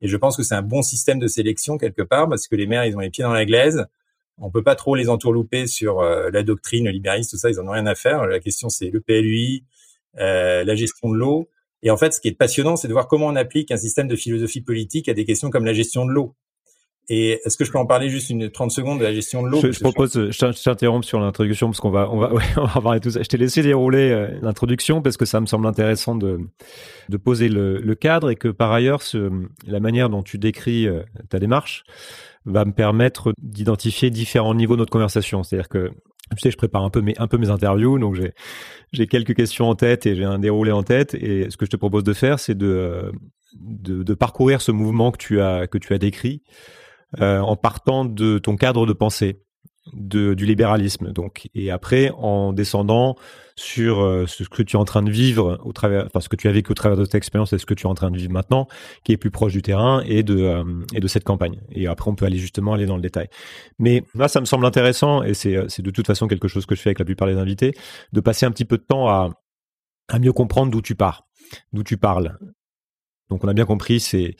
et 0.00 0.08
je 0.08 0.16
pense 0.16 0.36
que 0.36 0.42
c'est 0.42 0.54
un 0.54 0.62
bon 0.62 0.82
système 0.82 1.18
de 1.18 1.26
sélection 1.26 1.78
quelque 1.78 2.02
part, 2.02 2.28
parce 2.28 2.46
que 2.46 2.56
les 2.56 2.66
maires, 2.66 2.84
ils 2.84 2.96
ont 2.96 3.00
les 3.00 3.10
pieds 3.10 3.24
dans 3.24 3.32
la 3.32 3.44
glaise, 3.44 3.86
on 4.40 4.50
peut 4.50 4.62
pas 4.62 4.76
trop 4.76 4.94
les 4.94 5.08
entourlouper 5.08 5.66
sur 5.66 6.00
euh, 6.00 6.30
la 6.32 6.42
doctrine, 6.42 6.84
le 6.84 6.92
libéralisme, 6.92 7.30
tout 7.30 7.38
ça, 7.38 7.50
ils 7.50 7.58
en 7.58 7.66
ont 7.66 7.72
rien 7.72 7.86
à 7.86 7.94
faire. 7.94 8.26
La 8.26 8.38
question, 8.40 8.68
c'est 8.68 8.90
le 8.90 9.00
PLUI, 9.00 9.64
euh, 10.18 10.64
la 10.64 10.74
gestion 10.74 11.10
de 11.10 11.16
l'eau. 11.16 11.48
Et 11.82 11.90
en 11.90 11.96
fait, 11.96 12.12
ce 12.12 12.20
qui 12.20 12.28
est 12.28 12.32
passionnant, 12.32 12.76
c'est 12.76 12.88
de 12.88 12.92
voir 12.92 13.08
comment 13.08 13.26
on 13.26 13.36
applique 13.36 13.70
un 13.70 13.76
système 13.76 14.08
de 14.08 14.16
philosophie 14.16 14.60
politique 14.60 15.08
à 15.08 15.14
des 15.14 15.24
questions 15.24 15.50
comme 15.50 15.64
la 15.64 15.72
gestion 15.72 16.06
de 16.06 16.12
l'eau. 16.12 16.34
Et 17.10 17.40
est-ce 17.44 17.56
que 17.56 17.64
je 17.64 17.72
peux 17.72 17.78
en 17.78 17.86
parler 17.86 18.10
juste 18.10 18.28
une 18.28 18.50
30 18.50 18.70
secondes 18.70 18.98
de 18.98 19.04
la 19.04 19.14
gestion 19.14 19.42
de 19.42 19.48
l'eau? 19.48 19.60
Je, 19.62 19.72
je 19.72 19.80
propose, 19.80 20.30
je 20.30 20.62
t'interromps 20.62 21.06
sur 21.06 21.18
l'introduction 21.20 21.68
parce 21.68 21.80
qu'on 21.80 21.90
va, 21.90 22.10
on 22.10 22.18
va, 22.18 22.32
ouais, 22.34 22.42
on 22.56 22.66
va 22.66 22.80
parler 22.80 23.00
tout 23.00 23.10
ça. 23.10 23.22
Je 23.22 23.28
t'ai 23.28 23.38
laissé 23.38 23.62
dérouler 23.62 24.10
euh, 24.10 24.28
l'introduction 24.42 25.00
parce 25.00 25.16
que 25.16 25.24
ça 25.24 25.40
me 25.40 25.46
semble 25.46 25.66
intéressant 25.66 26.16
de, 26.16 26.38
de 27.08 27.16
poser 27.16 27.48
le, 27.48 27.78
le 27.78 27.94
cadre 27.94 28.30
et 28.30 28.36
que 28.36 28.48
par 28.48 28.72
ailleurs, 28.72 29.02
ce, 29.02 29.30
la 29.66 29.80
manière 29.80 30.10
dont 30.10 30.22
tu 30.22 30.36
décris 30.36 30.86
euh, 30.86 31.02
ta 31.30 31.38
démarche 31.38 31.84
va 32.44 32.64
me 32.66 32.72
permettre 32.72 33.32
d'identifier 33.40 34.10
différents 34.10 34.54
niveaux 34.54 34.74
de 34.74 34.80
notre 34.80 34.92
conversation. 34.92 35.42
C'est-à-dire 35.42 35.68
que 35.68 35.90
tu 36.36 36.42
sais, 36.42 36.50
je 36.50 36.58
prépare 36.58 36.84
un 36.84 36.90
peu 36.90 37.00
mes, 37.00 37.14
un 37.18 37.26
peu 37.26 37.38
mes 37.38 37.48
interviews, 37.48 37.98
donc 37.98 38.14
j'ai, 38.14 38.32
j'ai 38.92 39.06
quelques 39.06 39.34
questions 39.34 39.70
en 39.70 39.74
tête 39.74 40.04
et 40.04 40.14
j'ai 40.14 40.24
un 40.24 40.38
déroulé 40.38 40.72
en 40.72 40.82
tête. 40.82 41.14
Et 41.14 41.48
ce 41.48 41.56
que 41.56 41.64
je 41.64 41.70
te 41.70 41.76
propose 41.76 42.04
de 42.04 42.12
faire, 42.12 42.38
c'est 42.38 42.56
de, 42.56 43.12
de, 43.58 44.02
de 44.02 44.14
parcourir 44.14 44.60
ce 44.60 44.70
mouvement 44.70 45.10
que 45.10 45.16
tu 45.16 45.40
as, 45.40 45.66
que 45.66 45.78
tu 45.78 45.94
as 45.94 45.98
décrit 45.98 46.42
euh, 47.20 47.40
en 47.40 47.56
partant 47.56 48.04
de 48.04 48.38
ton 48.38 48.56
cadre 48.56 48.86
de 48.86 48.92
pensée 48.92 49.42
du 49.94 50.44
libéralisme. 50.44 51.12
Donc, 51.12 51.48
et 51.54 51.70
après, 51.70 52.10
en 52.10 52.52
descendant 52.52 53.16
sur 53.56 54.00
euh, 54.00 54.26
ce 54.26 54.44
que 54.44 54.62
tu 54.62 54.76
es 54.76 54.78
en 54.78 54.84
train 54.84 55.02
de 55.02 55.10
vivre 55.10 55.58
au 55.64 55.72
travers, 55.72 56.04
enfin 56.04 56.20
ce 56.20 56.28
que 56.28 56.36
tu 56.36 56.46
as 56.48 56.52
vécu 56.52 56.70
au 56.70 56.74
travers 56.74 56.98
de 56.98 57.04
cette 57.04 57.14
expérience 57.14 57.52
et 57.54 57.58
ce 57.58 57.64
que 57.64 57.74
tu 57.74 57.86
es 57.86 57.88
en 57.88 57.94
train 57.94 58.10
de 58.10 58.16
vivre 58.18 58.32
maintenant, 58.32 58.68
qui 59.04 59.12
est 59.12 59.16
plus 59.16 59.30
proche 59.30 59.52
du 59.52 59.62
terrain 59.62 60.02
et 60.06 60.22
de 60.22 60.38
euh, 60.38 61.08
cette 61.08 61.24
campagne. 61.24 61.58
Et 61.72 61.86
après, 61.86 62.10
on 62.10 62.14
peut 62.14 62.26
aller 62.26 62.36
justement 62.36 62.74
aller 62.74 62.86
dans 62.86 62.96
le 62.96 63.02
détail. 63.02 63.28
Mais 63.78 64.04
là, 64.14 64.28
ça 64.28 64.40
me 64.40 64.44
semble 64.44 64.66
intéressant 64.66 65.22
et 65.22 65.32
c'est 65.32 65.56
c'est 65.68 65.82
de 65.82 65.90
toute 65.90 66.06
façon 66.06 66.28
quelque 66.28 66.48
chose 66.48 66.66
que 66.66 66.74
je 66.74 66.82
fais 66.82 66.90
avec 66.90 66.98
la 66.98 67.06
plupart 67.06 67.28
des 67.28 67.38
invités, 67.38 67.72
de 68.12 68.20
passer 68.20 68.44
un 68.44 68.50
petit 68.50 68.66
peu 68.66 68.76
de 68.76 68.84
temps 68.84 69.08
à 69.08 69.30
à 70.08 70.18
mieux 70.18 70.32
comprendre 70.32 70.70
d'où 70.70 70.82
tu 70.82 70.94
pars, 70.94 71.26
d'où 71.72 71.82
tu 71.82 71.96
parles, 71.96 72.38
donc 73.28 73.44
on 73.44 73.48
a 73.48 73.52
bien 73.52 73.66
compris, 73.66 74.00
c'est 74.00 74.36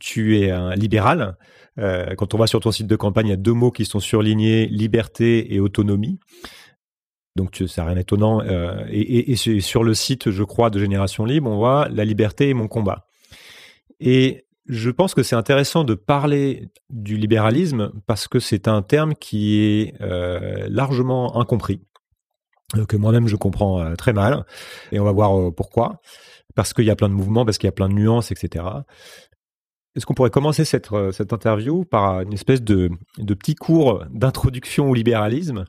tu 0.00 0.38
es 0.38 0.50
un 0.50 0.74
libéral. 0.74 1.36
Euh, 1.78 2.14
quand 2.16 2.34
on 2.34 2.38
va 2.38 2.46
sur 2.46 2.60
ton 2.60 2.70
site 2.70 2.86
de 2.86 2.96
campagne, 2.96 3.26
il 3.26 3.30
y 3.30 3.34
a 3.34 3.36
deux 3.36 3.52
mots 3.52 3.70
qui 3.70 3.84
sont 3.84 4.00
surlignés 4.00 4.66
liberté 4.66 5.54
et 5.54 5.60
autonomie. 5.60 6.18
Donc 7.36 7.62
c'est 7.66 7.82
rien 7.82 7.96
d'étonnant. 7.96 8.40
Euh, 8.42 8.84
et, 8.88 9.32
et, 9.32 9.36
sur 9.36 9.82
le 9.82 9.94
site, 9.94 10.30
je 10.30 10.42
crois, 10.44 10.70
de 10.70 10.78
Génération 10.78 11.24
Libre, 11.24 11.50
on 11.50 11.56
voit 11.56 11.88
la 11.88 12.04
liberté 12.04 12.50
est 12.50 12.54
mon 12.54 12.68
combat. 12.68 13.06
Et 13.98 14.46
je 14.66 14.90
pense 14.90 15.14
que 15.14 15.22
c'est 15.22 15.36
intéressant 15.36 15.84
de 15.84 15.94
parler 15.94 16.68
du 16.90 17.16
libéralisme 17.16 17.92
parce 18.06 18.28
que 18.28 18.38
c'est 18.38 18.68
un 18.68 18.82
terme 18.82 19.14
qui 19.14 19.58
est 19.58 19.94
euh, 20.00 20.66
largement 20.70 21.38
incompris, 21.38 21.80
que 22.88 22.96
moi-même 22.96 23.26
je 23.26 23.36
comprends 23.36 23.94
très 23.96 24.12
mal. 24.12 24.46
Et 24.92 25.00
on 25.00 25.04
va 25.04 25.12
voir 25.12 25.52
pourquoi 25.52 26.00
parce 26.54 26.72
qu'il 26.72 26.84
y 26.84 26.90
a 26.90 26.96
plein 26.96 27.08
de 27.08 27.14
mouvements, 27.14 27.44
parce 27.44 27.58
qu'il 27.58 27.66
y 27.66 27.68
a 27.68 27.72
plein 27.72 27.88
de 27.88 27.94
nuances, 27.94 28.30
etc. 28.30 28.64
Est-ce 29.96 30.06
qu'on 30.06 30.14
pourrait 30.14 30.30
commencer 30.30 30.64
cette, 30.64 30.92
euh, 30.92 31.12
cette 31.12 31.32
interview 31.32 31.84
par 31.84 32.20
une 32.20 32.32
espèce 32.32 32.62
de, 32.62 32.90
de 33.18 33.34
petit 33.34 33.54
cours 33.54 34.04
d'introduction 34.10 34.90
au 34.90 34.94
libéralisme? 34.94 35.64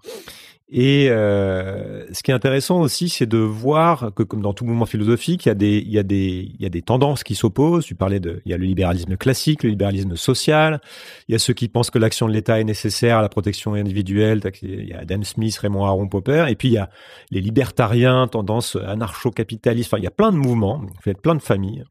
Et 0.68 1.10
euh, 1.10 2.12
ce 2.12 2.24
qui 2.24 2.32
est 2.32 2.34
intéressant 2.34 2.82
aussi, 2.82 3.08
c'est 3.08 3.28
de 3.28 3.38
voir 3.38 4.12
que, 4.16 4.24
comme 4.24 4.42
dans 4.42 4.54
tout 4.54 4.66
mouvement 4.66 4.88
philosophique, 4.88 5.46
il 5.46 5.50
y 5.50 5.52
a 5.52 5.56
des, 5.56 5.78
il 5.78 5.92
y 5.92 6.00
a 6.00 6.04
des, 6.04 6.52
il 6.58 6.62
y 6.62 6.66
a 6.66 6.70
des 6.70 6.82
tendances 6.82 7.24
qui 7.24 7.36
s'opposent. 7.36 7.86
Tu 7.86 7.94
parlais 7.94 8.20
de, 8.20 8.42
il 8.46 8.52
y 8.52 8.54
a 8.54 8.58
le 8.58 8.66
libéralisme 8.66 9.16
classique, 9.16 9.62
le 9.62 9.70
libéralisme 9.70 10.16
social. 10.16 10.82
Il 11.28 11.34
y 11.34 11.36
a 11.36 11.40
ceux 11.40 11.54
qui 11.54 11.68
pensent 11.68 11.92
que 11.92 12.00
l'action 12.00 12.28
de 12.28 12.34
l'État 12.34 12.60
est 12.60 12.64
nécessaire 12.64 13.20
à 13.20 13.22
la 13.22 13.30
protection 13.30 13.76
individuelle. 13.76 14.42
Il 14.64 14.88
y 14.88 14.94
a 14.94 15.02
Adam 15.02 15.22
Smith, 15.22 15.56
Raymond 15.56 15.86
Aron 15.86 16.08
Popper. 16.08 16.48
Et 16.50 16.56
puis 16.56 16.70
il 16.70 16.74
y 16.74 16.80
a 16.80 16.90
les 17.30 17.42
libertariens, 17.42 18.28
tendance 18.28 18.76
anarcho-capitaliste. 18.76 19.94
Enfin, 19.94 20.00
il 20.00 20.04
y 20.04 20.08
a 20.08 20.12
plein 20.12 20.32
de 20.32 20.38
mouvements, 20.38 20.82
il 20.84 21.02
fait 21.04 21.14
plein 21.14 21.36
de 21.36 21.44
familles. 21.44 21.84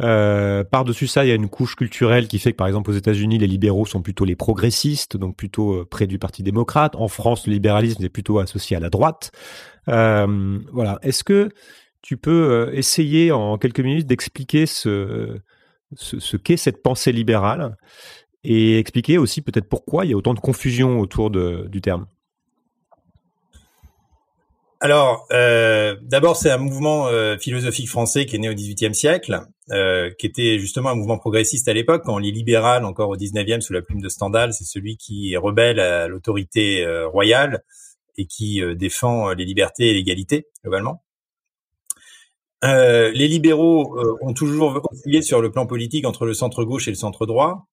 Euh, 0.00 0.64
Par-dessus 0.64 1.06
ça, 1.06 1.24
il 1.24 1.28
y 1.28 1.32
a 1.32 1.34
une 1.34 1.48
couche 1.48 1.74
culturelle 1.74 2.28
qui 2.28 2.38
fait 2.38 2.52
que, 2.52 2.56
par 2.56 2.66
exemple, 2.66 2.90
aux 2.90 2.94
États-Unis, 2.94 3.38
les 3.38 3.46
libéraux 3.46 3.86
sont 3.86 4.02
plutôt 4.02 4.24
les 4.24 4.36
progressistes, 4.36 5.16
donc 5.16 5.36
plutôt 5.36 5.74
euh, 5.74 5.84
près 5.84 6.06
du 6.06 6.18
Parti 6.18 6.42
démocrate. 6.42 6.94
En 6.96 7.08
France, 7.08 7.46
le 7.46 7.52
libéralisme 7.52 8.04
est 8.04 8.08
plutôt 8.08 8.38
associé 8.38 8.76
à 8.76 8.80
la 8.80 8.90
droite. 8.90 9.32
Euh, 9.88 10.58
voilà. 10.72 10.98
Est-ce 11.02 11.24
que 11.24 11.48
tu 12.02 12.16
peux 12.16 12.30
euh, 12.30 12.72
essayer 12.72 13.32
en 13.32 13.58
quelques 13.58 13.80
minutes 13.80 14.06
d'expliquer 14.06 14.66
ce, 14.66 15.38
ce, 15.94 16.36
qu'est 16.36 16.56
cette 16.56 16.82
pensée 16.82 17.12
libérale 17.12 17.76
et 18.44 18.78
expliquer 18.78 19.18
aussi 19.18 19.42
peut-être 19.42 19.68
pourquoi 19.68 20.04
il 20.04 20.10
y 20.10 20.14
a 20.14 20.16
autant 20.16 20.34
de 20.34 20.40
confusion 20.40 21.00
autour 21.00 21.30
du 21.30 21.80
terme? 21.80 22.06
Alors, 24.80 25.26
euh, 25.32 25.96
d'abord, 26.02 26.36
c'est 26.36 26.50
un 26.50 26.58
mouvement 26.58 27.08
euh, 27.08 27.36
philosophique 27.36 27.88
français 27.88 28.26
qui 28.26 28.36
est 28.36 28.38
né 28.38 28.48
au 28.48 28.54
XVIIIe 28.54 28.94
siècle, 28.94 29.40
euh, 29.72 30.10
qui 30.18 30.26
était 30.26 30.60
justement 30.60 30.90
un 30.90 30.94
mouvement 30.94 31.18
progressiste 31.18 31.66
à 31.66 31.72
l'époque. 31.72 32.04
Quand 32.04 32.14
on 32.14 32.18
lit 32.18 32.30
libéral 32.30 32.84
encore 32.84 33.08
au 33.08 33.16
XIXe 33.16 33.64
sous 33.64 33.72
la 33.72 33.82
plume 33.82 34.00
de 34.00 34.08
Stendhal, 34.08 34.52
c'est 34.52 34.64
celui 34.64 34.96
qui 34.96 35.32
est 35.32 35.36
rebelle 35.36 35.80
à 35.80 36.06
l'autorité 36.06 36.84
euh, 36.84 37.08
royale 37.08 37.64
et 38.18 38.26
qui 38.26 38.62
euh, 38.62 38.76
défend 38.76 39.32
les 39.32 39.44
libertés 39.44 39.90
et 39.90 39.94
l'égalité 39.94 40.46
globalement. 40.62 41.02
les 42.62 43.28
libéraux 43.28 43.98
ont 44.20 44.34
toujours 44.34 44.80
oscillé 44.92 45.22
sur 45.22 45.42
le 45.42 45.50
plan 45.50 45.66
politique 45.66 46.06
entre 46.06 46.24
le 46.24 46.34
centre 46.34 46.62
gauche 46.62 46.86
et 46.86 46.92
le 46.92 46.96
centre 46.96 47.26
droit. 47.26 47.66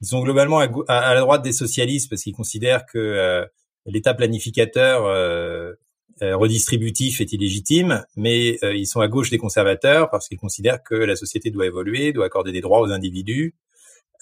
Ils 0.00 0.08
sont 0.08 0.22
globalement 0.22 0.60
à, 0.60 0.68
à 0.88 1.14
la 1.14 1.20
droite 1.20 1.42
des 1.42 1.52
socialistes 1.52 2.08
parce 2.08 2.22
qu'ils 2.22 2.34
considèrent 2.34 2.86
que 2.86 3.46
l'État 3.88 4.14
planificateur 4.14 5.06
euh, 5.06 5.72
redistributif 6.20 7.20
est 7.20 7.32
illégitime, 7.32 8.04
mais 8.16 8.58
euh, 8.62 8.74
ils 8.74 8.86
sont 8.86 9.00
à 9.00 9.08
gauche 9.08 9.30
des 9.30 9.38
conservateurs 9.38 10.10
parce 10.10 10.28
qu'ils 10.28 10.38
considèrent 10.38 10.82
que 10.82 10.94
la 10.94 11.16
société 11.16 11.50
doit 11.50 11.66
évoluer, 11.66 12.12
doit 12.12 12.26
accorder 12.26 12.52
des 12.52 12.60
droits 12.60 12.80
aux 12.80 12.90
individus, 12.90 13.54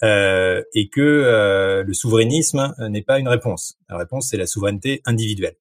euh, 0.03 0.61
et 0.75 0.89
que 0.89 1.83
le 1.85 1.93
souverainisme 1.93 2.75
n'est 2.89 3.01
pas 3.01 3.19
une 3.19 3.27
réponse. 3.27 3.77
La 3.89 3.97
réponse, 3.97 4.29
c'est 4.29 4.37
la 4.37 4.45
souveraineté 4.45 5.01
individuelle. 5.05 5.55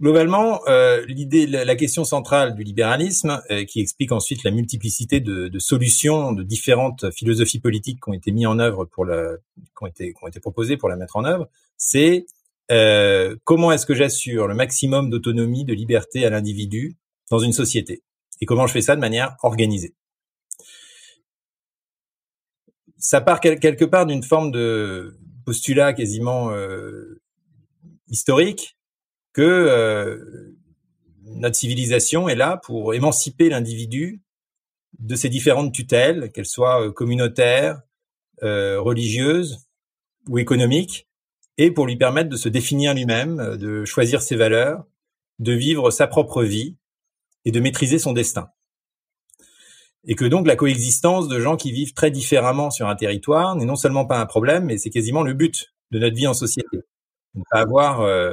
Globalement, 0.00 0.60
la, 0.66 1.76
question 1.76 2.04
centrale 2.04 2.54
du 2.54 2.64
libéralisme, 2.64 3.42
qui 3.68 3.80
explique 3.80 4.12
ensuite 4.12 4.42
la 4.44 4.50
multiplicité 4.50 5.20
de, 5.20 5.58
solutions 5.58 6.32
de 6.32 6.42
différentes 6.42 7.10
philosophies 7.12 7.60
politiques 7.60 8.00
qui 8.02 8.10
ont 8.10 8.14
été 8.14 8.32
mises 8.32 8.46
en 8.46 8.58
œuvre 8.58 8.86
qui 8.86 9.00
ont 9.00 9.86
été 9.86 10.40
proposées 10.40 10.76
pour 10.76 10.88
la 10.88 10.96
mettre 10.96 11.16
en 11.16 11.24
œuvre, 11.24 11.48
c'est 11.76 12.26
euh, 12.70 13.36
comment 13.44 13.72
est-ce 13.72 13.86
que 13.86 13.94
j'assure 13.94 14.46
le 14.46 14.54
maximum 14.54 15.10
d'autonomie, 15.10 15.64
de 15.64 15.74
liberté 15.74 16.24
à 16.24 16.30
l'individu 16.30 16.96
dans 17.30 17.38
une 17.38 17.52
société? 17.52 18.02
Et 18.40 18.46
comment 18.46 18.66
je 18.66 18.72
fais 18.72 18.80
ça 18.80 18.94
de 18.94 19.00
manière 19.00 19.36
organisée? 19.42 19.94
Ça 22.96 23.20
part 23.20 23.40
quelque 23.40 23.84
part 23.84 24.06
d'une 24.06 24.22
forme 24.22 24.50
de 24.50 25.18
postulat 25.44 25.94
quasiment 25.94 26.52
euh, 26.52 27.20
historique 28.08 28.76
que 29.32 29.42
euh, 29.42 30.54
notre 31.24 31.56
civilisation 31.56 32.28
est 32.28 32.34
là 32.34 32.60
pour 32.64 32.94
émanciper 32.94 33.48
l'individu 33.48 34.22
de 34.98 35.14
ses 35.14 35.28
différentes 35.28 35.72
tutelles, 35.72 36.30
qu'elles 36.32 36.46
soient 36.46 36.92
communautaires, 36.92 37.80
religieuses 38.42 39.66
ou 40.28 40.38
économiques, 40.38 41.09
et 41.60 41.70
pour 41.70 41.86
lui 41.86 41.96
permettre 41.96 42.30
de 42.30 42.38
se 42.38 42.48
définir 42.48 42.94
lui-même, 42.94 43.38
euh, 43.38 43.56
de 43.58 43.84
choisir 43.84 44.22
ses 44.22 44.34
valeurs, 44.34 44.86
de 45.40 45.52
vivre 45.52 45.90
sa 45.90 46.06
propre 46.06 46.42
vie 46.42 46.78
et 47.44 47.52
de 47.52 47.60
maîtriser 47.60 47.98
son 47.98 48.14
destin. 48.14 48.48
Et 50.04 50.14
que 50.14 50.24
donc 50.24 50.46
la 50.46 50.56
coexistence 50.56 51.28
de 51.28 51.38
gens 51.38 51.58
qui 51.58 51.70
vivent 51.70 51.92
très 51.92 52.10
différemment 52.10 52.70
sur 52.70 52.88
un 52.88 52.96
territoire 52.96 53.56
n'est 53.56 53.66
non 53.66 53.76
seulement 53.76 54.06
pas 54.06 54.18
un 54.18 54.24
problème, 54.24 54.64
mais 54.64 54.78
c'est 54.78 54.88
quasiment 54.88 55.22
le 55.22 55.34
but 55.34 55.74
de 55.90 55.98
notre 55.98 56.16
vie 56.16 56.26
en 56.26 56.32
société. 56.32 56.78
Ne 57.34 57.42
pas 57.50 57.60
avoir 57.60 58.00
euh, 58.00 58.32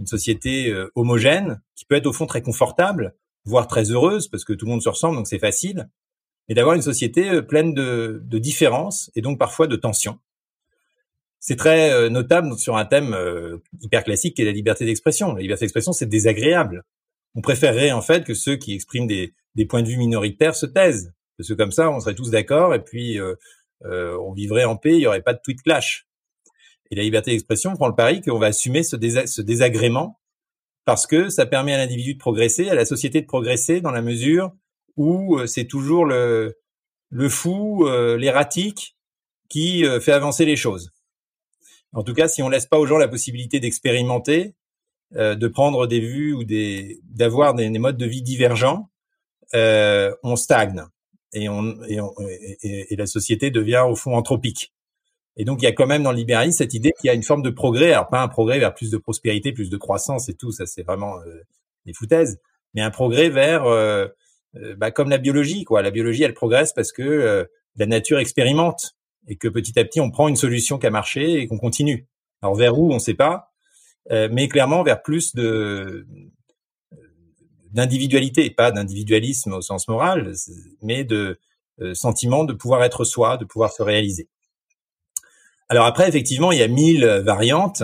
une 0.00 0.06
société 0.08 0.70
euh, 0.70 0.90
homogène 0.96 1.62
qui 1.76 1.84
peut 1.84 1.94
être 1.94 2.08
au 2.08 2.12
fond 2.12 2.26
très 2.26 2.42
confortable, 2.42 3.14
voire 3.44 3.68
très 3.68 3.92
heureuse 3.92 4.26
parce 4.26 4.44
que 4.44 4.52
tout 4.52 4.66
le 4.66 4.72
monde 4.72 4.82
se 4.82 4.88
ressemble, 4.88 5.14
donc 5.16 5.28
c'est 5.28 5.38
facile, 5.38 5.88
mais 6.48 6.56
d'avoir 6.56 6.74
une 6.74 6.82
société 6.82 7.40
pleine 7.40 7.72
de 7.72 8.38
différences 8.38 9.12
et 9.14 9.22
donc 9.22 9.38
parfois 9.38 9.68
de 9.68 9.76
tensions 9.76 10.18
c'est 11.46 11.56
très 11.56 11.90
euh, 11.90 12.08
notable 12.08 12.58
sur 12.58 12.78
un 12.78 12.86
thème 12.86 13.12
euh, 13.12 13.58
hyper 13.82 14.02
classique 14.02 14.34
qui 14.34 14.40
est 14.40 14.46
la 14.46 14.52
liberté 14.52 14.86
d'expression. 14.86 15.34
La 15.34 15.42
liberté 15.42 15.66
d'expression, 15.66 15.92
c'est 15.92 16.06
désagréable. 16.06 16.84
On 17.34 17.42
préférerait 17.42 17.92
en 17.92 18.00
fait 18.00 18.24
que 18.24 18.32
ceux 18.32 18.56
qui 18.56 18.72
expriment 18.72 19.06
des, 19.06 19.34
des, 19.54 19.66
points 19.66 19.82
de 19.82 19.88
vue 19.88 19.98
minoritaires 19.98 20.54
se 20.54 20.64
taisent, 20.64 21.12
parce 21.36 21.50
que 21.50 21.52
comme 21.52 21.70
ça, 21.70 21.90
on 21.90 22.00
serait 22.00 22.14
tous 22.14 22.30
d'accord 22.30 22.74
et 22.74 22.82
puis 22.82 23.20
euh, 23.20 23.36
on 23.82 24.32
vivrait 24.32 24.64
en 24.64 24.76
paix, 24.76 24.92
il 24.92 25.00
n'y 25.00 25.06
aurait 25.06 25.20
pas 25.20 25.34
de 25.34 25.40
tweet 25.44 25.60
clash. 25.60 26.08
Et 26.90 26.94
la 26.94 27.02
liberté 27.02 27.32
d'expression 27.32 27.74
prend 27.74 27.88
le 27.88 27.94
pari 27.94 28.22
qu'on 28.22 28.38
va 28.38 28.46
assumer 28.46 28.82
ce, 28.82 28.96
désagrément 28.96 30.18
parce 30.86 31.06
que 31.06 31.28
ça 31.28 31.44
permet 31.44 31.74
à 31.74 31.76
l'individu 31.76 32.14
de 32.14 32.18
progresser, 32.18 32.70
à 32.70 32.74
la 32.74 32.86
société 32.86 33.20
de 33.20 33.26
progresser 33.26 33.82
dans 33.82 33.90
la 33.90 34.00
mesure 34.00 34.52
où 34.96 35.36
euh, 35.38 35.46
c'est 35.46 35.66
toujours 35.66 36.06
le, 36.06 36.56
le 37.10 37.28
fou, 37.28 37.86
euh, 37.86 38.16
l'erratique 38.16 38.96
qui 39.50 39.84
euh, 39.84 40.00
fait 40.00 40.12
avancer 40.12 40.46
les 40.46 40.56
choses. 40.56 40.93
En 41.94 42.02
tout 42.02 42.14
cas, 42.14 42.28
si 42.28 42.42
on 42.42 42.48
laisse 42.48 42.66
pas 42.66 42.78
aux 42.78 42.86
gens 42.86 42.98
la 42.98 43.08
possibilité 43.08 43.60
d'expérimenter, 43.60 44.54
de 45.12 45.48
prendre 45.48 45.86
des 45.86 46.00
vues 46.00 46.32
ou 46.32 46.44
des 46.44 47.00
d'avoir 47.04 47.54
des, 47.54 47.70
modes 47.70 47.96
de 47.96 48.06
vie 48.06 48.22
divergents, 48.22 48.90
on 49.52 50.36
stagne 50.36 50.84
et, 51.34 51.48
on, 51.48 51.82
et, 51.88 52.00
on, 52.00 52.12
et, 52.62 52.96
la 52.96 53.06
société 53.06 53.50
devient 53.50 53.84
au 53.88 53.96
fond 53.96 54.16
anthropique. 54.16 54.72
Et 55.36 55.44
donc, 55.44 55.62
il 55.62 55.64
y 55.64 55.68
a 55.68 55.72
quand 55.72 55.86
même 55.86 56.04
dans 56.04 56.12
le 56.12 56.16
libéralisme 56.16 56.58
cette 56.58 56.74
idée 56.74 56.92
qu'il 56.98 57.08
y 57.08 57.10
a 57.10 57.14
une 57.14 57.22
forme 57.22 57.42
de 57.42 57.50
progrès, 57.50 57.92
alors 57.92 58.08
pas 58.08 58.22
un 58.22 58.28
progrès 58.28 58.58
vers 58.58 58.72
plus 58.72 58.90
de 58.90 58.96
prospérité, 58.96 59.52
plus 59.52 59.68
de 59.68 59.76
croissance 59.76 60.28
et 60.28 60.34
tout, 60.34 60.52
ça 60.52 60.64
c'est 60.64 60.82
vraiment 60.82 61.18
euh, 61.20 61.42
des 61.86 61.92
foutaises, 61.92 62.40
mais 62.72 62.82
un 62.82 62.90
progrès 62.90 63.30
vers, 63.30 63.64
euh, 63.64 64.06
euh, 64.56 64.76
bah, 64.76 64.92
comme 64.92 65.10
la 65.10 65.18
biologie, 65.18 65.64
quoi. 65.64 65.82
La 65.82 65.90
biologie, 65.90 66.22
elle 66.22 66.34
progresse 66.34 66.72
parce 66.72 66.92
que 66.92 67.48
la 67.76 67.86
nature 67.86 68.20
expérimente 68.20 68.94
et 69.28 69.36
que 69.36 69.48
petit 69.48 69.78
à 69.78 69.84
petit, 69.84 70.00
on 70.00 70.10
prend 70.10 70.28
une 70.28 70.36
solution 70.36 70.78
qui 70.78 70.86
a 70.86 70.90
marché 70.90 71.40
et 71.40 71.46
qu'on 71.46 71.58
continue. 71.58 72.08
Alors 72.42 72.54
vers 72.54 72.78
où, 72.78 72.90
on 72.90 72.94
ne 72.94 73.00
sait 73.00 73.14
pas, 73.14 73.52
mais 74.10 74.48
clairement 74.48 74.82
vers 74.82 75.02
plus 75.02 75.34
de 75.34 76.06
d'individualité, 77.72 78.50
pas 78.50 78.70
d'individualisme 78.70 79.54
au 79.54 79.60
sens 79.60 79.88
moral, 79.88 80.34
mais 80.82 81.04
de 81.04 81.40
sentiment 81.94 82.44
de 82.44 82.52
pouvoir 82.52 82.84
être 82.84 83.04
soi, 83.04 83.36
de 83.36 83.44
pouvoir 83.44 83.72
se 83.72 83.82
réaliser. 83.82 84.28
Alors 85.68 85.86
après, 85.86 86.08
effectivement, 86.08 86.52
il 86.52 86.58
y 86.58 86.62
a 86.62 86.68
mille 86.68 87.04
variantes. 87.24 87.82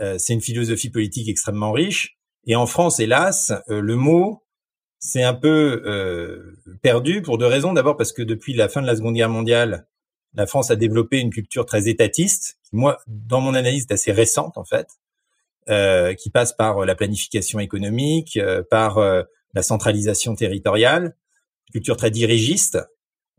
Euh, 0.00 0.16
c'est 0.18 0.32
une 0.32 0.40
philosophie 0.40 0.90
politique 0.90 1.28
extrêmement 1.28 1.72
riche. 1.72 2.16
Et 2.46 2.56
en 2.56 2.66
France, 2.66 3.00
hélas, 3.00 3.52
euh, 3.68 3.80
le 3.80 3.96
mot 3.96 4.40
c'est 5.06 5.22
un 5.22 5.34
peu 5.34 5.82
euh, 5.84 6.56
perdu 6.80 7.20
pour 7.20 7.36
deux 7.36 7.46
raisons. 7.46 7.74
D'abord 7.74 7.98
parce 7.98 8.12
que 8.14 8.22
depuis 8.22 8.54
la 8.54 8.70
fin 8.70 8.80
de 8.80 8.86
la 8.86 8.96
Seconde 8.96 9.14
Guerre 9.14 9.28
mondiale, 9.28 9.86
la 10.34 10.46
France 10.46 10.70
a 10.70 10.76
développé 10.76 11.18
une 11.18 11.30
culture 11.30 11.66
très 11.66 11.88
étatiste, 11.88 12.58
qui 12.64 12.76
moi, 12.76 12.98
dans 13.06 13.40
mon 13.40 13.54
analyse, 13.54 13.86
est 13.88 13.92
assez 13.92 14.12
récente 14.12 14.58
en 14.58 14.64
fait, 14.64 14.88
qui 16.18 16.30
passe 16.30 16.52
par 16.52 16.84
la 16.84 16.94
planification 16.94 17.58
économique, 17.60 18.38
par 18.70 18.98
la 19.54 19.62
centralisation 19.62 20.34
territoriale, 20.34 21.16
culture 21.72 21.96
très 21.96 22.10
dirigiste, 22.10 22.78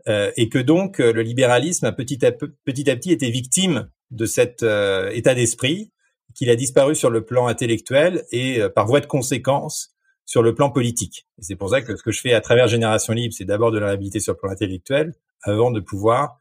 euh, 0.08 0.32
et 0.38 0.50
que 0.50 0.60
donc 0.60 1.00
euh, 1.00 1.12
le 1.12 1.24
libéralisme 1.24 1.86
a 1.86 1.92
petit 1.92 2.24
à, 2.26 2.32
petit 2.32 2.90
à 2.90 2.96
petit 2.96 3.12
été 3.12 3.32
victime 3.32 3.90
de 4.12 4.26
cet 4.28 4.62
euh, 4.62 5.10
état 5.12 5.34
d'esprit, 5.34 5.92
qu'il 6.36 6.50
a 6.50 6.56
disparu 6.56 6.96
sur 6.96 7.10
le 7.10 7.26
plan 7.26 7.48
intellectuel 7.48 8.26
et 8.32 8.60
par 8.76 8.88
voie 8.88 9.00
de 9.00 9.06
conséquence 9.06 9.96
sur 10.26 10.44
le 10.44 10.54
plan 10.54 10.70
politique. 10.70 11.28
C'est 11.40 11.56
pour 11.56 11.70
ça 11.70 11.82
que 11.82 11.96
ce 11.96 12.04
que 12.04 12.12
je 12.12 12.20
fais 12.20 12.34
à 12.34 12.42
travers 12.42 12.68
Génération 12.68 13.14
Libre, 13.14 13.34
c'est 13.34 13.46
d'abord 13.46 13.72
de 13.72 13.80
la 13.80 13.86
réhabiliter 13.88 14.20
sur 14.20 14.34
le 14.34 14.40
plan 14.40 14.52
intellectuel, 14.52 15.14
avant 15.44 15.72
de 15.72 15.80
pouvoir, 15.80 16.38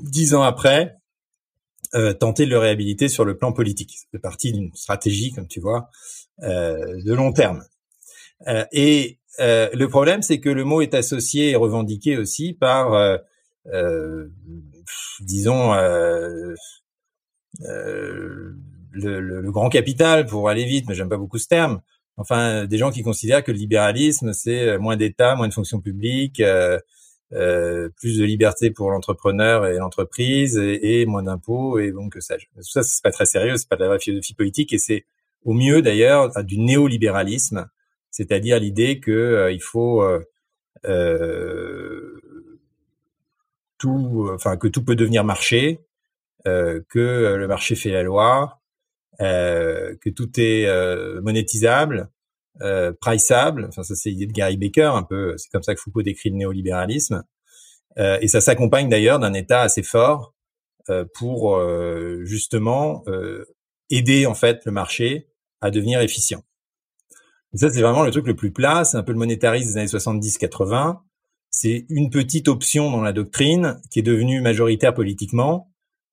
dix 0.00 0.34
ans 0.34 0.42
après, 0.42 0.98
euh, 1.94 2.12
tenter 2.12 2.44
de 2.44 2.50
le 2.50 2.58
réhabiliter 2.58 3.08
sur 3.08 3.24
le 3.24 3.36
plan 3.36 3.52
politique. 3.52 3.96
C'est 4.12 4.18
partie 4.18 4.52
d'une 4.52 4.70
stratégie, 4.74 5.32
comme 5.32 5.48
tu 5.48 5.60
vois, 5.60 5.88
euh, 6.42 7.02
de 7.02 7.14
long 7.14 7.32
terme. 7.32 7.64
Euh, 8.46 8.64
et 8.72 9.18
euh, 9.40 9.68
le 9.72 9.88
problème, 9.88 10.22
c'est 10.22 10.40
que 10.40 10.50
le 10.50 10.64
mot 10.64 10.82
est 10.82 10.94
associé 10.94 11.50
et 11.50 11.56
revendiqué 11.56 12.16
aussi 12.16 12.52
par, 12.52 12.94
euh, 12.94 13.16
euh 13.72 14.28
disons, 15.20 15.74
euh, 15.74 16.54
le, 17.60 19.20
le, 19.20 19.50
grand 19.50 19.68
capital, 19.68 20.26
pour 20.26 20.48
aller 20.48 20.64
vite, 20.64 20.86
mais 20.88 20.94
j'aime 20.94 21.08
pas 21.08 21.16
beaucoup 21.16 21.38
ce 21.38 21.48
terme. 21.48 21.80
Enfin, 22.16 22.66
des 22.66 22.78
gens 22.78 22.90
qui 22.90 23.02
considèrent 23.02 23.44
que 23.44 23.52
le 23.52 23.58
libéralisme, 23.58 24.32
c'est 24.32 24.78
moins 24.78 24.96
d'État, 24.96 25.34
moins 25.36 25.48
de 25.48 25.54
fonction 25.54 25.80
publique, 25.80 26.42
euh, 27.32 27.88
plus 27.96 28.18
de 28.18 28.24
liberté 28.24 28.70
pour 28.70 28.90
l'entrepreneur 28.90 29.66
et 29.66 29.76
l'entreprise, 29.76 30.56
et, 30.56 31.00
et, 31.00 31.06
moins 31.06 31.22
d'impôts, 31.22 31.78
et 31.78 31.92
donc 31.92 32.14
que 32.14 32.20
ça. 32.20 32.36
Tout 32.36 32.62
ça, 32.62 32.82
c'est 32.82 33.02
pas 33.02 33.10
très 33.10 33.26
sérieux, 33.26 33.56
c'est 33.56 33.68
pas 33.68 33.76
de 33.76 33.82
la 33.82 33.88
vraie 33.88 34.00
philosophie 34.00 34.34
politique, 34.34 34.72
et 34.72 34.78
c'est 34.78 35.04
au 35.44 35.52
mieux 35.52 35.82
d'ailleurs 35.82 36.30
du 36.44 36.58
néolibéralisme 36.58 37.68
c'est-à-dire 38.10 38.58
l'idée 38.58 39.00
que 39.00 39.10
euh, 39.10 39.52
il 39.52 39.62
faut 39.62 40.02
euh, 40.84 42.20
tout, 43.78 44.28
enfin 44.34 44.56
que 44.56 44.68
tout 44.68 44.84
peut 44.84 44.96
devenir 44.96 45.24
marché, 45.24 45.80
que 46.44 47.34
le 47.36 47.46
marché 47.46 47.74
fait 47.74 47.90
la 47.90 48.02
loi, 48.02 48.60
que 49.18 50.08
tout 50.08 50.30
est 50.40 50.66
monétisable, 51.20 52.08
euh, 52.62 52.92
priceable. 53.00 53.66
Enfin, 53.68 53.82
ça 53.82 53.94
c'est 53.94 54.10
l'idée 54.10 54.26
de 54.26 54.32
Gary 54.32 54.56
Baker 54.56 54.92
un 54.94 55.02
peu. 55.02 55.34
C'est 55.36 55.50
comme 55.50 55.62
ça 55.62 55.74
que 55.74 55.80
Foucault 55.80 56.02
décrit 56.02 56.30
le 56.30 56.36
néolibéralisme. 56.36 57.24
Euh, 57.98 58.18
et 58.20 58.28
ça 58.28 58.40
s'accompagne 58.40 58.88
d'ailleurs 58.88 59.18
d'un 59.18 59.34
État 59.34 59.62
assez 59.62 59.82
fort 59.82 60.34
euh, 60.90 61.04
pour 61.14 61.60
justement 62.24 63.04
aider 63.90 64.26
en 64.26 64.34
fait 64.34 64.64
le 64.64 64.72
marché 64.72 65.28
à 65.60 65.70
devenir 65.70 66.00
efficient 66.00 66.42
ça, 67.54 67.70
c'est 67.70 67.80
vraiment 67.80 68.02
le 68.02 68.10
truc 68.10 68.26
le 68.26 68.36
plus 68.36 68.52
plat. 68.52 68.84
C'est 68.84 68.96
un 68.96 69.02
peu 69.02 69.12
le 69.12 69.18
monétarisme 69.18 69.68
des 69.68 69.76
années 69.78 69.86
70-80. 69.86 70.98
C'est 71.50 71.86
une 71.88 72.10
petite 72.10 72.48
option 72.48 72.90
dans 72.90 73.00
la 73.00 73.12
doctrine 73.12 73.80
qui 73.90 74.00
est 74.00 74.02
devenue 74.02 74.40
majoritaire 74.42 74.92
politiquement, 74.92 75.72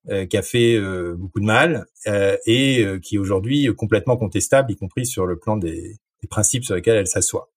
euh, 0.10 0.26
qui 0.26 0.38
a 0.38 0.42
fait 0.42 0.76
euh, 0.76 1.16
beaucoup 1.18 1.42
de 1.42 1.46
mal 1.46 1.88
euh, 2.08 2.38
et 2.46 2.86
qui 3.02 3.16
est 3.16 3.20
aujourd'hui 3.20 3.68
complètement 3.76 4.18
contestable, 4.18 4.72
y 4.72 4.78
compris 4.78 5.06
sur 5.06 5.26
le 5.26 5.38
plan 5.38 5.58
des, 5.58 5.98
des 6.22 6.28
principes 6.28 6.66
sur 6.66 6.76
lesquels 6.76 6.98
elle 6.98 7.08
s'assoit. 7.08 7.52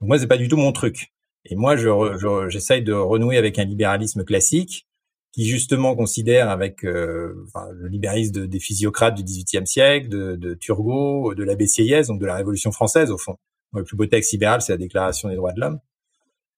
Moi, 0.00 0.18
c'est 0.18 0.26
pas 0.26 0.36
du 0.36 0.48
tout 0.48 0.56
mon 0.56 0.72
truc. 0.72 1.12
Et 1.44 1.54
moi, 1.54 1.76
je, 1.76 2.46
j'essaye 2.48 2.82
de 2.82 2.92
renouer 2.92 3.36
avec 3.36 3.58
un 3.58 3.64
libéralisme 3.64 4.24
classique 4.24 4.86
qui 5.32 5.44
justement 5.44 5.94
considère 5.94 6.48
avec 6.48 6.84
euh, 6.84 7.34
le 7.72 7.88
libéralisme 7.88 8.46
des 8.46 8.58
physiocrates 8.58 9.14
du 9.14 9.22
XVIIIe 9.22 9.66
siècle, 9.66 10.08
de, 10.08 10.54
Turgot, 10.54 11.34
de 11.34 11.44
l'abbé 11.44 11.66
Sieyès, 11.66 12.06
donc 12.06 12.20
de 12.20 12.26
la 12.26 12.36
Révolution 12.36 12.72
française 12.72 13.10
au 13.10 13.18
fond. 13.18 13.36
Le 13.74 13.84
plus 13.84 13.96
beau 13.96 14.06
texte 14.06 14.32
libéral, 14.32 14.62
c'est 14.62 14.72
la 14.72 14.78
Déclaration 14.78 15.28
des 15.28 15.36
droits 15.36 15.52
de 15.52 15.60
l'homme, 15.60 15.80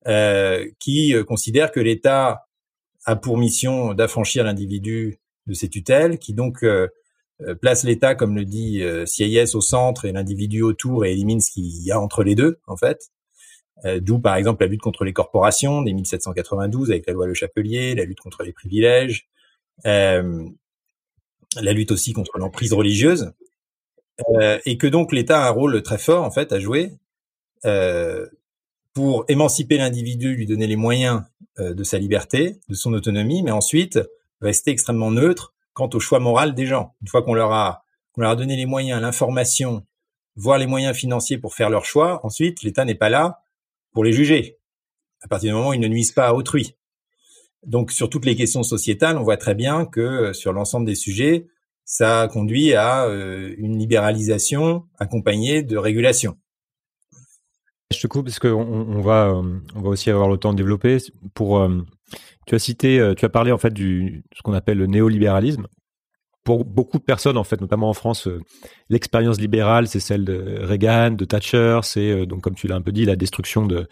euh, 0.07 0.64
qui 0.79 1.14
euh, 1.14 1.24
considère 1.24 1.72
que 1.72 1.81
l'État 1.81 2.44
a 3.05 3.16
pour 3.16 3.37
mission 3.37 3.94
d'affranchir 3.94 4.44
l'individu 4.44 5.18
de 5.46 5.55
ses 5.55 5.68
tutelles, 5.68 6.18
qui 6.18 6.35
donc 6.35 6.64
place 7.61 7.85
l'État, 7.85 8.14
comme 8.14 8.35
le 8.35 8.44
dit 8.44 8.83
Sieyès, 9.07 9.55
au 9.55 9.61
centre 9.61 10.05
et 10.05 10.12
l'individu 10.12 10.62
autour 10.62 11.05
et 11.05 11.12
élimine 11.12 11.40
ce 11.40 11.53
qu'il 11.53 11.83
y 11.85 11.92
a 11.92 12.01
entre 12.01 12.22
les 12.24 12.35
deux, 12.35 12.59
en 12.66 12.77
fait. 12.77 13.11
Euh, 13.85 14.01
d'où 14.01 14.18
par 14.18 14.35
exemple 14.35 14.64
la 14.64 14.68
lutte 14.68 14.81
contre 14.81 15.05
les 15.05 15.12
corporations 15.12 15.83
dès 15.83 15.92
1792 15.92 16.90
avec 16.90 17.07
la 17.07 17.12
loi 17.12 17.27
Le 17.27 17.35
Chapelier, 17.35 17.94
la 17.94 18.05
lutte 18.05 18.20
contre 18.20 18.42
les 18.42 18.53
privilèges, 18.53 19.29
euh, 19.87 20.44
la 21.61 21.72
lutte 21.72 21.92
aussi 21.92 22.12
contre 22.12 22.38
l'emprise 22.38 22.72
religieuse, 22.72 23.33
euh, 24.35 24.59
et 24.64 24.79
que 24.79 24.88
donc 24.88 25.12
l'État 25.12 25.44
a 25.44 25.48
un 25.48 25.51
rôle 25.51 25.81
très 25.83 25.98
fort 25.98 26.24
en 26.24 26.31
fait 26.31 26.53
à 26.53 26.59
jouer 26.59 26.92
pour 28.94 29.24
émanciper 29.29 29.77
l'individu, 29.77 30.35
lui 30.35 30.46
donner 30.46 30.66
les 30.66 30.77
moyens 30.77 31.22
de 31.59 31.85
sa 31.85 31.98
liberté, 31.98 32.59
de 32.68 32.74
son 32.74 32.92
autonomie, 32.92 33.42
mais 33.42 33.51
ensuite 33.51 33.98
rester 34.40 34.70
extrêmement 34.70 35.11
neutre 35.11 35.55
quant 35.79 35.88
au 35.95 36.01
choix 36.01 36.19
moral 36.19 36.57
des 36.57 36.67
gens. 36.67 36.97
Une 37.03 37.07
fois 37.07 37.23
qu'on 37.23 37.35
leur 37.35 37.53
a 37.53 37.85
donné 38.17 38.57
les 38.57 38.67
moyens, 38.67 39.01
l'information, 39.01 39.87
voire 40.35 40.59
les 40.59 40.67
moyens 40.67 40.97
financiers 40.97 41.38
pour 41.38 41.55
faire 41.55 41.71
leur 41.71 41.85
choix, 41.85 42.21
ensuite 42.27 42.64
l'État 42.64 42.85
n'est 42.85 42.97
pas 42.97 43.09
là 43.09 43.43
pour 43.93 44.03
les 44.03 44.12
juger, 44.12 44.59
à 45.23 45.29
partir 45.29 45.51
du 45.51 45.55
moment 45.55 45.69
où 45.69 45.75
ils 45.75 45.81
ne 45.81 45.87
nuisent 45.87 46.11
pas 46.11 46.27
à 46.27 46.33
autrui. 46.33 46.75
Donc 47.64 47.93
sur 47.93 48.11
toutes 48.11 48.25
les 48.25 48.35
questions 48.35 48.64
sociétales, 48.64 49.19
on 49.19 49.23
voit 49.23 49.37
très 49.37 49.55
bien 49.55 49.87
que 49.87 50.01
euh, 50.01 50.33
sur 50.33 50.53
l'ensemble 50.53 50.85
des 50.85 50.97
sujets, 50.97 51.47
ça 51.85 52.29
conduit 52.33 52.75
à 52.75 53.05
euh, 53.05 53.55
une 53.57 53.79
libéralisation 53.79 54.85
accompagnée 54.99 55.62
de 55.62 55.77
régulation. 55.77 56.37
Je 57.93 58.01
te 58.01 58.09
coupe 58.09 58.27
parce 58.27 58.41
qu'on 58.41 58.99
euh, 58.99 59.03
va 59.03 59.88
aussi 59.88 60.11
avoir 60.11 60.29
le 60.29 60.38
temps 60.38 60.53
de 60.53 60.59
développer. 60.59 60.99
Pour, 61.35 61.64
tu 62.49 62.55
as 62.55 62.59
cité, 62.59 63.13
tu 63.17 63.25
as 63.25 63.29
parlé 63.29 63.53
en 63.53 63.59
fait 63.59 63.73
du 63.73 64.25
ce 64.35 64.43
qu'on 64.43 64.55
appelle 64.55 64.79
le 64.79 64.87
néolibéralisme 64.87 65.67
pour 66.49 66.65
beaucoup 66.65 66.97
de 66.97 67.03
personnes, 67.03 67.37
en 67.37 67.45
fait, 67.45 67.61
notamment 67.61 67.91
en 67.91 67.93
France, 67.93 68.27
euh, 68.27 68.41
l'expérience 68.89 69.39
libérale, 69.39 69.87
c'est 69.87 70.01
celle 70.01 70.25
de 70.25 70.61
Reagan, 70.63 71.11
de 71.11 71.27
Thatcher, 71.27 71.81
c'est 71.83 72.11
euh, 72.11 72.25
donc 72.25 72.41
comme 72.41 72.55
tu 72.55 72.67
l'as 72.67 72.77
un 72.77 72.81
peu 72.81 72.91
dit, 72.91 73.05
la 73.05 73.17
destruction 73.17 73.67
de 73.67 73.87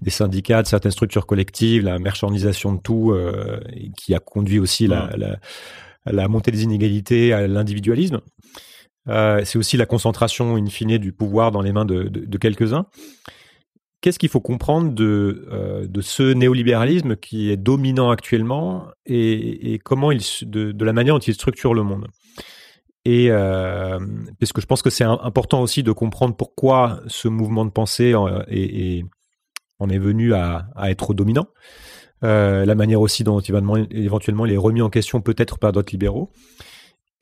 des 0.00 0.10
syndicats, 0.10 0.60
de 0.60 0.66
certaines 0.66 0.90
structures 0.90 1.24
collectives, 1.24 1.84
la 1.84 2.00
marchandisation 2.00 2.72
de 2.72 2.80
tout, 2.80 3.12
euh, 3.12 3.60
qui 3.96 4.12
a 4.12 4.18
conduit 4.18 4.58
aussi 4.58 4.88
la, 4.88 5.08
la, 5.16 5.36
la, 6.04 6.26
montée 6.26 6.50
des 6.50 6.64
inégalités, 6.64 7.32
à 7.32 7.46
l'individualisme. 7.46 8.18
c'est 9.06 9.56
aussi 9.56 9.76
la 9.76 9.86
concentration 9.86 10.56
in 10.56 10.66
fine 10.66 10.98
du 10.98 11.12
pouvoir 11.12 11.52
dans 11.52 11.62
les 11.62 11.72
mains 11.72 11.84
de, 11.84 12.08
de, 12.08 12.26
de 12.26 12.38
quelques-uns. 12.38 12.86
Qu'est-ce 14.00 14.18
qu'il 14.18 14.28
faut 14.30 14.40
comprendre 14.40 14.92
de, 14.92 15.46
euh, 15.52 15.86
de 15.86 16.00
ce 16.00 16.32
néolibéralisme 16.32 17.16
qui 17.16 17.50
est 17.50 17.58
dominant 17.58 18.10
actuellement 18.10 18.86
et, 19.04 19.78
comment 19.84 20.10
il, 20.10 20.22
de, 20.42 20.84
la 20.84 20.92
manière 20.92 21.14
dont 21.14 21.20
il 21.20 21.34
structure 21.34 21.74
le 21.74 21.82
monde? 21.82 22.06
Et 23.04 23.30
euh, 23.30 23.98
parce 24.38 24.52
que 24.52 24.60
je 24.60 24.66
pense 24.66 24.82
que 24.82 24.90
c'est 24.90 25.04
important 25.04 25.62
aussi 25.62 25.82
de 25.82 25.92
comprendre 25.92 26.36
pourquoi 26.36 27.00
ce 27.06 27.28
mouvement 27.28 27.64
de 27.64 27.70
pensée 27.70 28.14
en 28.14 28.28
est, 28.48 29.04
en 29.78 29.88
est 29.88 29.98
venu 29.98 30.34
à, 30.34 30.68
être 30.84 31.14
dominant. 31.14 31.48
Euh, 32.22 32.66
la 32.66 32.74
manière 32.74 33.00
aussi 33.00 33.24
dont 33.24 33.40
éventuellement 33.40 34.44
il 34.44 34.52
est 34.52 34.58
remis 34.58 34.82
en 34.82 34.90
question 34.90 35.22
peut-être 35.22 35.58
par 35.58 35.72
d'autres 35.72 35.92
libéraux. 35.92 36.30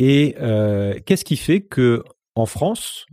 Et 0.01 0.37
euh, 0.41 0.99
qu'est-ce 1.07 1.25
qui 1.25 1.37
fait 1.37 1.61
que 1.61 2.03
en 2.35 2.47
France, 2.47 3.07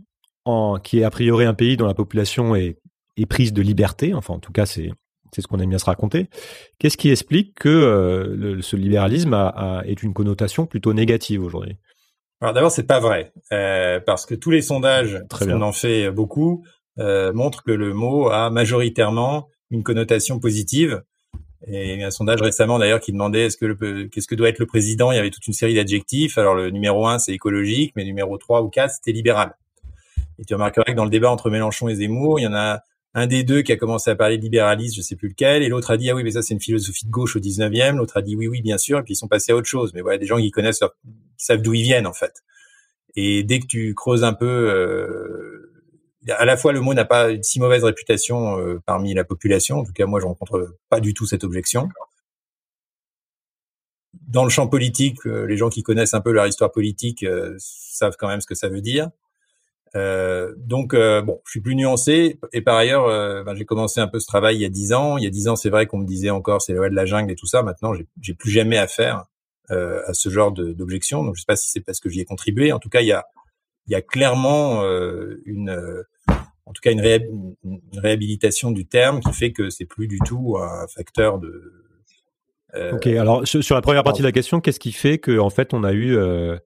qui 0.84 1.00
est 1.00 1.04
a 1.04 1.10
priori 1.10 1.44
un 1.44 1.54
pays 1.54 1.76
dont 1.76 1.86
la 1.86 1.94
population 1.94 2.54
est, 2.54 2.78
est 3.16 3.26
prise 3.26 3.52
de 3.52 3.62
liberté, 3.62 4.14
enfin 4.14 4.34
en 4.34 4.38
tout 4.38 4.52
cas 4.52 4.66
c'est 4.66 4.90
c'est 5.32 5.42
ce 5.42 5.48
qu'on 5.48 5.58
aime 5.58 5.68
bien 5.68 5.78
se 5.78 5.84
raconter. 5.84 6.28
Qu'est-ce 6.78 6.96
qui 6.96 7.10
explique 7.10 7.54
que 7.56 7.68
euh, 7.68 8.34
le, 8.36 8.62
ce 8.62 8.76
libéralisme 8.76 9.34
a, 9.34 9.48
a, 9.48 9.84
est 9.84 10.02
une 10.02 10.14
connotation 10.14 10.66
plutôt 10.66 10.94
négative 10.94 11.42
aujourd'hui? 11.42 11.76
Alors 12.40 12.54
d'abord, 12.54 12.70
c'est 12.70 12.86
pas 12.86 13.00
vrai, 13.00 13.32
euh, 13.52 13.98
parce 14.00 14.26
que 14.26 14.34
tous 14.34 14.50
les 14.50 14.62
sondages, 14.62 15.22
Très 15.28 15.52
on 15.52 15.62
en 15.62 15.72
fait 15.72 16.10
beaucoup, 16.10 16.64
euh, 16.98 17.32
montrent 17.32 17.62
que 17.62 17.72
le 17.72 17.92
mot 17.92 18.28
a 18.28 18.50
majoritairement 18.50 19.48
une 19.70 19.82
connotation 19.82 20.38
positive. 20.38 21.02
Et 21.66 21.94
il 21.94 22.00
y 22.00 22.04
a 22.04 22.06
un 22.06 22.10
sondage 22.10 22.42
récemment 22.42 22.78
d'ailleurs 22.78 23.00
qui 23.00 23.12
demandait 23.12 23.46
est-ce 23.46 23.56
que 23.56 24.04
qu'est-ce 24.04 24.28
que 24.28 24.34
doit 24.34 24.48
être 24.48 24.58
le 24.58 24.66
président? 24.66 25.10
Il 25.10 25.16
y 25.16 25.18
avait 25.18 25.30
toute 25.30 25.46
une 25.46 25.54
série 25.54 25.74
d'adjectifs. 25.74 26.38
Alors 26.38 26.54
le 26.54 26.70
numéro 26.70 27.08
un 27.08 27.18
c'est 27.18 27.32
écologique, 27.32 27.92
mais 27.96 28.02
le 28.02 28.08
numéro 28.08 28.36
3 28.36 28.62
ou 28.62 28.68
4 28.68 28.92
c'était 28.94 29.12
libéral. 29.12 29.56
Et 30.38 30.44
tu 30.44 30.54
remarqueras 30.54 30.84
que 30.84 30.96
dans 30.96 31.04
le 31.04 31.10
débat 31.10 31.30
entre 31.30 31.50
Mélenchon 31.50 31.88
et 31.88 31.94
Zemmour, 31.94 32.38
il 32.38 32.44
y 32.44 32.46
en 32.46 32.54
a 32.54 32.82
un 33.14 33.26
des 33.26 33.44
deux 33.44 33.62
qui 33.62 33.72
a 33.72 33.76
commencé 33.76 34.10
à 34.10 34.14
parler 34.14 34.36
de 34.36 34.42
libéralisme, 34.42 34.96
je 34.96 35.00
sais 35.00 35.16
plus 35.16 35.28
lequel, 35.28 35.62
et 35.62 35.68
l'autre 35.68 35.90
a 35.90 35.96
dit 35.96 36.10
ah 36.10 36.14
oui 36.14 36.22
mais 36.22 36.32
ça 36.32 36.42
c'est 36.42 36.54
une 36.54 36.60
philosophie 36.60 37.06
de 37.06 37.10
gauche 37.10 37.36
au 37.36 37.40
19e, 37.40 37.96
l'autre 37.96 38.18
a 38.18 38.22
dit 38.22 38.36
oui 38.36 38.46
oui 38.46 38.60
bien 38.60 38.78
sûr, 38.78 38.98
et 38.98 39.02
puis 39.02 39.14
ils 39.14 39.16
sont 39.16 39.28
passés 39.28 39.52
à 39.52 39.56
autre 39.56 39.68
chose. 39.68 39.92
Mais 39.94 40.02
voilà 40.02 40.18
des 40.18 40.26
gens 40.26 40.36
qui 40.36 40.50
connaissent, 40.50 40.80
savent 41.36 41.62
d'où 41.62 41.74
ils 41.74 41.82
viennent 41.82 42.06
en 42.06 42.12
fait. 42.12 42.42
Et 43.16 43.42
dès 43.42 43.60
que 43.60 43.66
tu 43.66 43.94
creuses 43.94 44.24
un 44.24 44.34
peu, 44.34 44.46
euh, 44.46 45.72
à 46.28 46.44
la 46.44 46.56
fois 46.56 46.72
le 46.72 46.80
mot 46.80 46.92
n'a 46.92 47.06
pas 47.06 47.30
une 47.30 47.42
si 47.42 47.58
mauvaise 47.60 47.84
réputation 47.84 48.58
euh, 48.58 48.80
parmi 48.84 49.14
la 49.14 49.24
population. 49.24 49.78
En 49.78 49.84
tout 49.84 49.92
cas 49.92 50.06
moi 50.06 50.20
je 50.20 50.26
rencontre 50.26 50.76
pas 50.90 51.00
du 51.00 51.14
tout 51.14 51.26
cette 51.26 51.44
objection. 51.44 51.88
Dans 54.28 54.44
le 54.44 54.50
champ 54.50 54.66
politique, 54.68 55.18
euh, 55.26 55.46
les 55.46 55.56
gens 55.56 55.70
qui 55.70 55.82
connaissent 55.82 56.14
un 56.14 56.20
peu 56.20 56.32
leur 56.32 56.46
histoire 56.46 56.72
politique 56.72 57.24
savent 57.58 58.16
quand 58.18 58.28
même 58.28 58.40
ce 58.40 58.46
que 58.46 58.54
ça 58.54 58.68
veut 58.68 58.82
dire. 58.82 59.10
Euh, 59.96 60.52
donc 60.58 60.92
euh, 60.92 61.22
bon, 61.22 61.40
je 61.46 61.52
suis 61.52 61.60
plus 61.60 61.74
nuancé 61.74 62.38
et 62.52 62.60
par 62.60 62.76
ailleurs, 62.76 63.06
euh, 63.06 63.42
ben, 63.44 63.54
j'ai 63.54 63.64
commencé 63.64 63.98
un 63.98 64.08
peu 64.08 64.20
ce 64.20 64.26
travail 64.26 64.56
il 64.56 64.60
y 64.60 64.64
a 64.64 64.68
dix 64.68 64.92
ans. 64.92 65.16
Il 65.16 65.24
y 65.24 65.26
a 65.26 65.30
dix 65.30 65.48
ans, 65.48 65.56
c'est 65.56 65.70
vrai 65.70 65.86
qu'on 65.86 65.98
me 65.98 66.06
disait 66.06 66.30
encore 66.30 66.60
c'est 66.60 66.72
la 66.72 66.78
loi 66.78 66.90
de 66.90 66.94
la 66.94 67.06
jungle 67.06 67.32
et 67.32 67.36
tout 67.36 67.46
ça. 67.46 67.62
Maintenant, 67.62 67.92
j'ai 68.20 68.34
plus 68.34 68.50
jamais 68.50 68.78
affaire 68.78 69.24
à 69.68 70.12
ce 70.12 70.28
genre 70.28 70.52
d'objection. 70.52 71.24
Donc 71.24 71.34
je 71.34 71.40
sais 71.40 71.46
pas 71.46 71.56
si 71.56 71.70
c'est 71.70 71.80
parce 71.80 71.98
que 71.98 72.08
j'y 72.08 72.20
ai 72.20 72.24
contribué. 72.24 72.72
En 72.72 72.78
tout 72.78 72.88
cas, 72.88 73.00
il 73.00 73.08
y 73.08 73.12
a 73.12 73.26
il 73.88 73.92
y 73.92 73.94
a 73.94 74.02
clairement 74.02 74.82
une 75.44 76.04
en 76.66 76.72
tout 76.72 76.80
cas 76.82 76.90
une, 76.90 77.54
réhabilitation 77.96 78.72
du 78.72 78.86
terme 78.86 79.20
qui 79.20 79.32
fait 79.32 79.52
que 79.52 79.70
c'est 79.70 79.86
plus 79.86 80.08
du 80.08 80.18
tout 80.18 80.56
un 80.58 80.86
facteur 80.88 81.38
de 81.38 81.72
ok, 82.92 83.06
alors 83.06 83.46
sur 83.46 83.74
la 83.74 83.80
première 83.80 84.04
partie 84.04 84.20
de 84.22 84.26
la 84.26 84.32
question, 84.32 84.60
qu'est-ce 84.60 84.80
qui 84.80 84.92
fait 84.92 85.18
que 85.18 85.38
en 85.38 85.50
fait 85.50 85.72
on 85.72 85.84
a 85.84 85.92
eu 85.92 86.16
euh, 86.16 86.58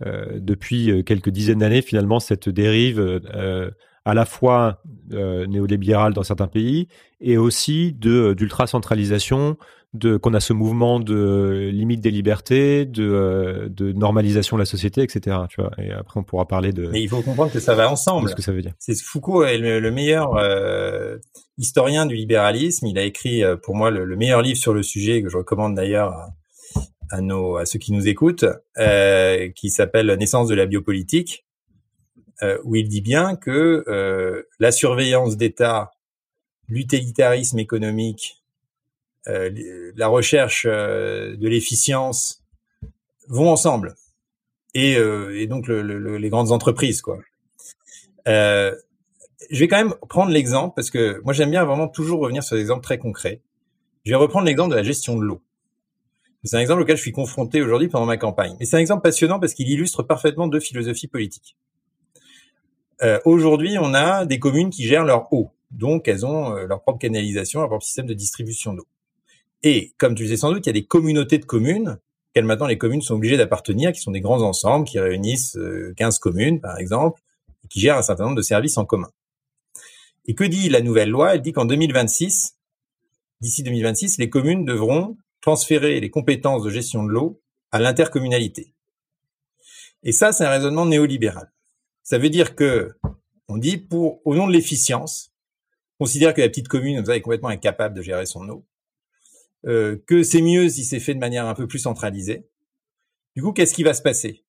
depuis 0.00 0.90
euh, 0.90 1.02
quelques 1.02 1.30
dizaines 1.30 1.60
d'années 1.60 1.82
finalement 1.82 2.18
cette 2.18 2.48
dérive 2.48 2.98
euh, 2.98 3.70
à 4.04 4.12
la 4.12 4.24
fois 4.24 4.82
néolibérale 5.10 6.12
dans 6.12 6.24
certains 6.24 6.48
pays 6.48 6.88
et 7.20 7.38
aussi 7.38 7.92
de 7.92 8.34
d'ultra 8.34 8.66
centralisation 8.66 9.56
de 9.94 10.16
qu'on 10.16 10.34
a 10.34 10.40
ce 10.40 10.52
mouvement 10.52 10.98
de 10.98 11.70
limite 11.72 12.00
des 12.00 12.10
libertés 12.10 12.84
de, 12.86 13.70
de 13.70 13.92
normalisation 13.92 14.56
de 14.56 14.62
la 14.62 14.66
société 14.66 15.02
etc 15.02 15.36
tu 15.48 15.60
vois. 15.60 15.70
Et 15.78 15.92
après 15.92 16.18
on 16.18 16.24
pourra 16.24 16.46
parler 16.46 16.72
de 16.72 16.88
mais 16.88 17.00
il 17.00 17.08
faut 17.08 17.22
comprendre 17.22 17.52
que 17.52 17.60
ça 17.60 17.74
va 17.74 17.88
ensemble. 17.88 18.28
ce 18.28 18.34
que 18.34 18.42
ça 18.42 18.52
veut 18.52 18.62
dire. 18.62 18.74
C'est 18.80 19.00
Foucault 19.00 19.44
est 19.44 19.58
le, 19.58 19.90
meilleur 19.90 20.38
historien 21.56 22.04
du 22.04 22.16
libéralisme. 22.16 22.86
Il 22.86 22.98
a 22.98 23.04
écrit 23.04 23.42
pour 23.62 23.76
moi 23.76 23.90
le, 23.90 24.04
le, 24.04 24.16
meilleur 24.16 24.42
livre 24.42 24.58
sur 24.58 24.74
le 24.74 24.82
sujet 24.82 25.22
que 25.22 25.28
je 25.28 25.36
recommande 25.36 25.76
d'ailleurs 25.76 26.10
à 26.10 26.34
nos 27.20 27.56
à 27.56 27.66
ceux 27.66 27.78
qui 27.78 27.92
nous 27.92 28.08
écoutent, 28.08 28.46
euh, 28.78 29.50
qui 29.50 29.70
s'appelle 29.70 30.06
Naissance 30.14 30.48
de 30.48 30.54
la 30.54 30.66
biopolitique, 30.66 31.44
euh, 32.42 32.58
où 32.64 32.74
il 32.74 32.88
dit 32.88 33.00
bien 33.00 33.36
que 33.36 33.84
euh, 33.86 34.42
la 34.58 34.72
surveillance 34.72 35.36
d'État, 35.36 35.92
l'utilitarisme 36.68 37.60
économique, 37.60 38.42
euh, 39.28 39.92
la 39.96 40.08
recherche 40.08 40.66
de 40.66 41.48
l'efficience 41.48 42.42
vont 43.28 43.50
ensemble, 43.50 43.94
et, 44.74 44.96
donc 45.46 45.68
le, 45.68 45.80
le, 45.80 46.16
les 46.18 46.28
grandes 46.28 46.50
entreprises 46.50 47.00
quoi. 47.00 47.20
je 48.26 48.74
vais 49.50 49.68
quand 49.68 49.76
même 49.76 49.94
prendre 50.08 50.32
l'exemple 50.32 50.74
parce 50.74 50.90
que 50.90 51.20
moi 51.22 51.32
j'aime 51.32 51.50
bien 51.50 51.64
vraiment 51.64 51.86
toujours 51.86 52.18
revenir 52.18 52.42
sur 52.42 52.56
des 52.56 52.62
exemples 52.62 52.82
très 52.82 52.98
concrets. 52.98 53.42
Je 54.04 54.10
vais 54.10 54.16
reprendre 54.16 54.46
l'exemple 54.46 54.72
de 54.72 54.76
la 54.76 54.82
gestion 54.82 55.16
de 55.16 55.22
l'eau. 55.22 55.40
C'est 56.44 56.56
un 56.56 56.60
exemple 56.60 56.82
auquel 56.82 56.96
je 56.96 57.02
suis 57.02 57.12
confronté 57.12 57.62
aujourd'hui 57.62 57.88
pendant 57.88 58.04
ma 58.04 58.18
campagne. 58.18 58.54
Mais 58.60 58.66
c'est 58.66 58.76
un 58.76 58.80
exemple 58.80 59.02
passionnant 59.02 59.40
parce 59.40 59.54
qu'il 59.54 59.68
illustre 59.70 60.02
parfaitement 60.02 60.46
deux 60.46 60.60
philosophies 60.60 61.08
politiques. 61.08 61.56
Euh, 63.02 63.18
aujourd'hui, 63.24 63.76
on 63.80 63.94
a 63.94 64.26
des 64.26 64.38
communes 64.38 64.70
qui 64.70 64.84
gèrent 64.84 65.04
leur 65.04 65.32
eau. 65.32 65.50
Donc, 65.70 66.06
elles 66.06 66.26
ont 66.26 66.54
euh, 66.54 66.66
leur 66.66 66.82
propre 66.82 66.98
canalisation, 66.98 67.60
leur 67.60 67.68
propre 67.70 67.84
système 67.84 68.06
de 68.06 68.14
distribution 68.14 68.74
d'eau. 68.74 68.86
Et, 69.62 69.94
comme 69.96 70.14
tu 70.14 70.24
le 70.24 70.28
sais 70.28 70.36
sans 70.36 70.52
doute, 70.52 70.66
il 70.66 70.68
y 70.68 70.70
a 70.70 70.74
des 70.74 70.84
communautés 70.84 71.38
de 71.38 71.46
communes 71.46 71.98
qu'elles 72.34 72.44
maintenant 72.44 72.66
les 72.66 72.78
communes 72.78 73.00
sont 73.00 73.14
obligées 73.14 73.36
d'appartenir, 73.36 73.92
qui 73.92 74.00
sont 74.00 74.10
des 74.10 74.20
grands 74.20 74.42
ensembles 74.42 74.86
qui 74.86 74.98
réunissent 74.98 75.58
15 75.96 76.16
euh, 76.16 76.18
communes, 76.20 76.60
par 76.60 76.78
exemple, 76.78 77.22
et 77.64 77.68
qui 77.68 77.80
gèrent 77.80 77.96
un 77.96 78.02
certain 78.02 78.24
nombre 78.24 78.36
de 78.36 78.42
services 78.42 78.76
en 78.76 78.84
commun. 78.84 79.08
Et 80.26 80.34
que 80.34 80.44
dit 80.44 80.68
la 80.68 80.82
nouvelle 80.82 81.10
loi? 81.10 81.34
Elle 81.34 81.42
dit 81.42 81.52
qu'en 81.52 81.64
2026, 81.64 82.56
d'ici 83.40 83.62
2026, 83.62 84.18
les 84.18 84.28
communes 84.28 84.64
devront 84.64 85.16
transférer 85.44 86.00
les 86.00 86.08
compétences 86.08 86.62
de 86.62 86.70
gestion 86.70 87.04
de 87.04 87.10
l'eau 87.10 87.42
à 87.70 87.78
l'intercommunalité. 87.78 88.72
Et 90.02 90.10
ça, 90.10 90.32
c'est 90.32 90.46
un 90.46 90.48
raisonnement 90.48 90.86
néolibéral. 90.86 91.52
Ça 92.02 92.16
veut 92.16 92.30
dire 92.30 92.54
que 92.54 92.94
on 93.48 93.58
dit 93.58 93.76
pour 93.76 94.26
au 94.26 94.34
nom 94.34 94.46
de 94.46 94.52
l'efficience, 94.54 95.34
considère 95.98 96.32
que 96.32 96.40
la 96.40 96.48
petite 96.48 96.68
commune 96.68 97.02
vous 97.02 97.10
est 97.10 97.20
complètement 97.20 97.50
incapable 97.50 97.94
de 97.94 98.00
gérer 98.00 98.24
son 98.24 98.48
eau, 98.48 98.64
euh, 99.66 100.02
que 100.06 100.22
c'est 100.22 100.40
mieux 100.40 100.70
si 100.70 100.82
c'est 100.82 100.98
fait 100.98 101.12
de 101.12 101.20
manière 101.20 101.46
un 101.46 101.54
peu 101.54 101.66
plus 101.66 101.80
centralisée. 101.80 102.48
Du 103.36 103.42
coup, 103.42 103.52
qu'est-ce 103.52 103.74
qui 103.74 103.82
va 103.82 103.92
se 103.92 104.00
passer? 104.00 104.46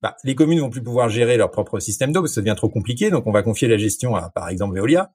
Bah, 0.00 0.16
Les 0.24 0.34
communes 0.34 0.60
vont 0.60 0.70
plus 0.70 0.82
pouvoir 0.82 1.10
gérer 1.10 1.36
leur 1.36 1.50
propre 1.50 1.78
système 1.78 2.10
d'eau 2.10 2.22
parce 2.22 2.30
que 2.30 2.36
ça 2.36 2.40
devient 2.40 2.56
trop 2.56 2.70
compliqué, 2.70 3.10
donc 3.10 3.26
on 3.26 3.32
va 3.32 3.42
confier 3.42 3.68
la 3.68 3.76
gestion 3.76 4.16
à, 4.16 4.30
par 4.30 4.48
exemple, 4.48 4.76
Veolia. 4.76 5.12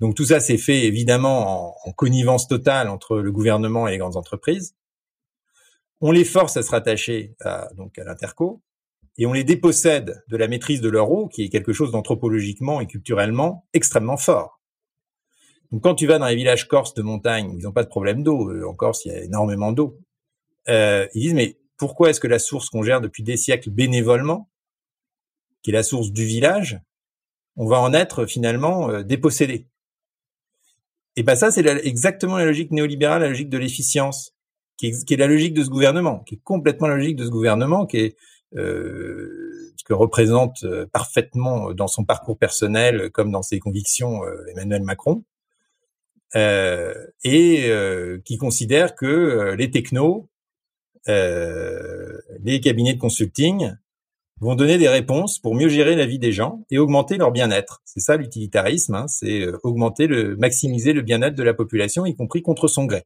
Donc 0.00 0.14
tout 0.14 0.24
ça 0.24 0.40
s'est 0.40 0.58
fait 0.58 0.84
évidemment 0.86 1.76
en, 1.86 1.92
connivence 1.92 2.48
totale 2.48 2.88
entre 2.88 3.18
le 3.18 3.30
gouvernement 3.30 3.86
et 3.86 3.92
les 3.92 3.98
grandes 3.98 4.16
entreprises. 4.16 4.74
On 6.00 6.10
les 6.10 6.24
force 6.24 6.56
à 6.56 6.62
se 6.62 6.70
rattacher 6.70 7.36
à, 7.40 7.68
donc 7.76 7.98
à 7.98 8.04
l'interco 8.04 8.62
et 9.18 9.26
on 9.26 9.34
les 9.34 9.44
dépossède 9.44 10.24
de 10.28 10.36
la 10.38 10.48
maîtrise 10.48 10.80
de 10.80 10.88
leur 10.88 11.10
eau, 11.10 11.28
qui 11.28 11.42
est 11.42 11.50
quelque 11.50 11.74
chose 11.74 11.90
d'anthropologiquement 11.90 12.80
et 12.80 12.86
culturellement 12.86 13.66
extrêmement 13.74 14.16
fort. 14.16 14.60
Donc 15.70 15.82
quand 15.82 15.94
tu 15.94 16.06
vas 16.06 16.18
dans 16.18 16.26
les 16.26 16.36
villages 16.36 16.66
corses 16.66 16.94
de 16.94 17.02
montagne, 17.02 17.54
ils 17.58 17.64
n'ont 17.64 17.72
pas 17.72 17.84
de 17.84 17.88
problème 17.88 18.22
d'eau. 18.22 18.50
En 18.66 18.74
Corse, 18.74 19.04
il 19.04 19.12
y 19.12 19.14
a 19.14 19.22
énormément 19.22 19.72
d'eau. 19.72 19.98
Euh, 20.68 21.06
ils 21.14 21.20
disent 21.20 21.34
mais 21.34 21.58
pourquoi 21.76 22.10
est-ce 22.10 22.20
que 22.20 22.26
la 22.26 22.38
source 22.38 22.70
qu'on 22.70 22.82
gère 22.82 23.00
depuis 23.00 23.22
des 23.22 23.36
siècles 23.36 23.70
bénévolement, 23.70 24.50
qui 25.62 25.70
est 25.70 25.74
la 25.74 25.82
source 25.82 26.10
du 26.10 26.24
village, 26.24 26.80
on 27.56 27.66
va 27.66 27.80
en 27.80 27.92
être 27.92 28.26
finalement 28.26 28.90
euh, 28.90 29.02
dépossédé? 29.02 29.69
Et 31.16 31.22
ben 31.22 31.34
ça, 31.34 31.50
c'est 31.50 31.66
exactement 31.84 32.38
la 32.38 32.44
logique 32.44 32.70
néolibérale, 32.70 33.22
la 33.22 33.28
logique 33.28 33.48
de 33.48 33.58
l'efficience, 33.58 34.34
qui 34.76 34.86
est, 34.86 35.16
la 35.16 35.26
logique 35.26 35.54
de 35.54 35.62
ce 35.62 35.68
gouvernement, 35.68 36.20
qui 36.20 36.36
est 36.36 36.40
complètement 36.42 36.88
la 36.88 36.96
logique 36.96 37.16
de 37.16 37.24
ce 37.24 37.30
gouvernement, 37.30 37.86
qui 37.86 37.98
est 37.98 38.16
euh, 38.56 39.72
ce 39.76 39.84
que 39.84 39.92
représente 39.92 40.64
euh, 40.64 40.86
parfaitement 40.86 41.72
dans 41.72 41.86
son 41.86 42.04
parcours 42.04 42.38
personnel 42.38 43.10
comme 43.10 43.30
dans 43.30 43.42
ses 43.42 43.58
convictions 43.58 44.24
euh, 44.24 44.46
Emmanuel 44.52 44.82
Macron, 44.82 45.24
euh, 46.36 46.94
et 47.24 47.64
euh, 47.68 48.18
qui 48.24 48.38
considère 48.38 48.94
que 48.94 49.54
les 49.58 49.70
technos, 49.70 50.28
les 51.06 52.60
cabinets 52.62 52.94
de 52.94 53.00
consulting 53.00 53.74
vont 54.40 54.54
donner 54.54 54.78
des 54.78 54.88
réponses 54.88 55.38
pour 55.38 55.54
mieux 55.54 55.68
gérer 55.68 55.94
la 55.96 56.06
vie 56.06 56.18
des 56.18 56.32
gens 56.32 56.64
et 56.70 56.78
augmenter 56.78 57.18
leur 57.18 57.30
bien-être. 57.30 57.82
C'est 57.84 58.00
ça 58.00 58.16
l'utilitarisme, 58.16 58.94
hein, 58.94 59.06
c'est 59.06 59.42
euh, 59.42 59.58
augmenter 59.62 60.06
le, 60.06 60.36
maximiser 60.36 60.92
le 60.92 61.02
bien-être 61.02 61.34
de 61.34 61.42
la 61.42 61.54
population, 61.54 62.06
y 62.06 62.16
compris 62.16 62.42
contre 62.42 62.66
son 62.66 62.86
gré. 62.86 63.04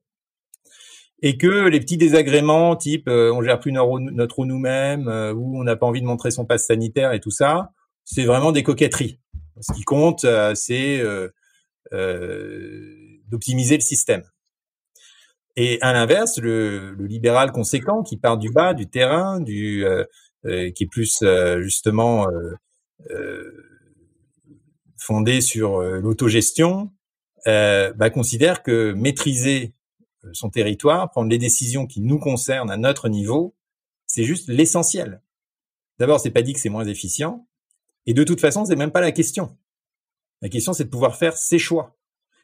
Et 1.23 1.37
que 1.37 1.69
les 1.69 1.81
petits 1.81 1.97
désagréments, 1.97 2.77
type 2.77 3.09
euh, 3.09 3.33
on 3.33 3.43
gère 3.43 3.59
plus 3.59 3.73
notre 3.73 4.39
eau 4.39 4.45
nous-mêmes, 4.45 5.09
euh, 5.09 5.33
ou 5.33 5.59
on 5.59 5.65
n'a 5.65 5.75
pas 5.75 5.87
envie 5.87 6.03
de 6.03 6.07
montrer 6.07 6.31
son 6.31 6.45
passe 6.45 6.67
sanitaire 6.67 7.13
et 7.13 7.21
tout 7.21 7.31
ça, 7.31 7.71
c'est 8.05 8.25
vraiment 8.25 8.53
des 8.53 8.63
coquetteries. 8.63 9.19
Ce 9.61 9.73
qui 9.73 9.83
compte, 9.83 10.27
c'est 10.55 11.03
d'optimiser 13.29 13.77
le 13.77 13.81
système. 13.81 14.25
Et 15.57 15.79
à 15.81 15.93
l'inverse, 15.93 16.39
le, 16.39 16.91
le, 16.91 17.07
libéral 17.07 17.53
conséquent 17.53 18.03
qui 18.03 18.17
part 18.17 18.37
du 18.37 18.51
bas, 18.51 18.75
du 18.75 18.91
terrain, 18.91 19.41
du 19.41 19.87
qui 20.45 20.85
est 20.85 20.91
plus 20.91 21.25
justement 21.61 22.27
fondée 24.99 25.41
sur 25.41 25.81
l'autogestion, 25.81 26.93
bah, 27.47 28.11
considère 28.11 28.63
que 28.63 28.93
maîtriser 28.93 29.75
son 30.33 30.49
territoire, 30.49 31.11
prendre 31.11 31.29
les 31.29 31.39
décisions 31.39 31.87
qui 31.87 32.01
nous 32.01 32.19
concernent 32.19 32.71
à 32.71 32.77
notre 32.77 33.09
niveau, 33.09 33.55
c'est 34.07 34.25
juste 34.25 34.49
l'essentiel. 34.49 35.23
D'abord, 35.99 36.21
c'est 36.21 36.31
pas 36.31 36.43
dit 36.43 36.55
que 36.55 36.61
c'est 36.61 36.71
moins 36.71 36.87
efficient, 36.87 37.47
et 38.07 38.15
de 38.15 38.25
toute 38.25 38.41
façon, 38.41 38.65
c'est 38.65 38.77
même 38.77 38.91
pas 38.91 39.01
la 39.01 39.13
question. 39.13 39.57
La 40.41 40.49
question, 40.49 40.73
c'est 40.73 40.85
de 40.85 40.91
pouvoir 40.91 41.17
faire 41.17 41.37
ses 41.37 41.59
choix. 41.59 41.97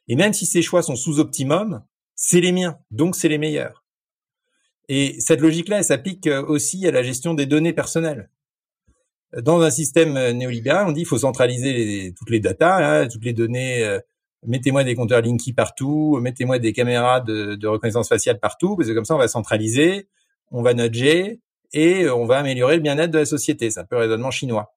Et 0.09 0.17
même 0.17 0.33
si 0.33 0.47
ces 0.47 0.63
choix 0.63 0.83
sont 0.83 0.97
sous 0.97 1.21
optimum, 1.21 1.85
c'est 2.15 2.41
les 2.41 2.53
miens, 2.53 2.79
donc 2.91 3.17
c'est 3.17 3.29
les 3.29 3.39
meilleurs. 3.39 3.85
Et 4.93 5.15
cette 5.21 5.41
logique-là, 5.41 5.79
elle 5.79 5.85
s'applique 5.85 6.27
aussi 6.49 6.85
à 6.85 6.91
la 6.91 7.05
gestion 7.05 7.33
des 7.33 7.47
données 7.47 7.73
personnelles. 7.73 8.29
Dans 9.41 9.61
un 9.61 9.71
système 9.71 10.15
néolibéral, 10.33 10.89
on 10.89 10.91
dit 10.91 11.03
qu'il 11.03 11.07
faut 11.07 11.19
centraliser 11.19 12.13
toutes 12.19 12.29
les 12.31 12.41
datas, 12.41 13.03
hein, 13.03 13.07
toutes 13.07 13.25
les 13.25 13.33
données. 13.33 13.85
Euh, 13.85 14.01
mettez-moi 14.45 14.83
des 14.83 14.97
compteurs 14.97 15.23
Linky 15.23 15.53
partout, 15.53 16.19
mettez-moi 16.21 16.59
des 16.59 16.73
caméras 16.73 17.21
de, 17.21 17.65
reconnaissance 17.69 18.09
faciale 18.09 18.41
partout, 18.41 18.75
parce 18.75 18.89
que 18.89 18.93
comme 18.93 19.05
ça, 19.05 19.15
on 19.15 19.19
va 19.19 19.29
centraliser, 19.29 20.09
on 20.51 20.61
va 20.61 20.75
nudger 20.75 21.39
et 21.73 22.11
on 22.11 22.25
va 22.25 22.39
améliorer 22.39 22.75
le 22.75 22.83
bien-être 22.83 23.13
de 23.13 23.19
la 23.19 23.27
société. 23.27 23.71
C'est 23.71 23.79
un 23.79 23.85
peu 23.85 23.95
le 23.95 24.03
raisonnement 24.03 24.33
chinois. 24.33 24.75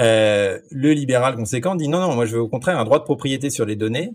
Euh, 0.00 0.60
le 0.70 0.92
libéral 0.92 1.34
conséquent 1.34 1.74
dit 1.74 1.88
non, 1.88 1.98
non, 1.98 2.14
moi 2.14 2.24
je 2.24 2.36
veux 2.36 2.42
au 2.42 2.48
contraire 2.48 2.78
un 2.78 2.84
droit 2.84 3.00
de 3.00 3.04
propriété 3.04 3.50
sur 3.50 3.66
les 3.66 3.74
données 3.74 4.12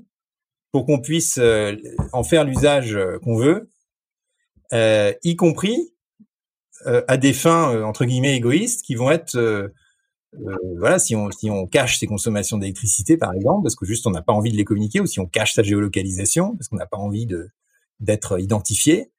pour 0.71 0.85
qu'on 0.85 1.01
puisse 1.01 1.37
euh, 1.39 1.75
en 2.13 2.23
faire 2.23 2.45
l'usage 2.45 2.95
euh, 2.95 3.19
qu'on 3.19 3.35
veut, 3.35 3.69
euh, 4.71 5.13
y 5.23 5.35
compris 5.35 5.93
à 7.07 7.15
des 7.15 7.31
fins 7.31 7.81
entre 7.83 8.03
guillemets 8.03 8.35
égoïstes 8.35 8.83
qui 8.83 8.95
vont 8.95 9.09
être 9.09 9.71
voilà 10.77 10.99
si 10.99 11.15
on 11.15 11.31
si 11.31 11.49
on 11.49 11.65
cache 11.65 11.97
ses 11.97 12.07
consommations 12.07 12.57
d'électricité 12.57 13.15
par 13.15 13.33
exemple 13.33 13.63
parce 13.63 13.75
que 13.75 13.85
juste 13.85 14.05
on 14.05 14.11
n'a 14.11 14.21
pas 14.21 14.33
envie 14.33 14.51
de 14.51 14.57
les 14.57 14.65
communiquer 14.65 14.99
ou 14.99 15.05
si 15.05 15.21
on 15.21 15.25
cache 15.25 15.53
sa 15.53 15.63
géolocalisation 15.63 16.57
parce 16.57 16.67
qu'on 16.67 16.75
n'a 16.75 16.85
pas 16.85 16.97
envie 16.97 17.25
de 17.25 17.51
d'être 17.99 18.39
identifié, 18.39 19.11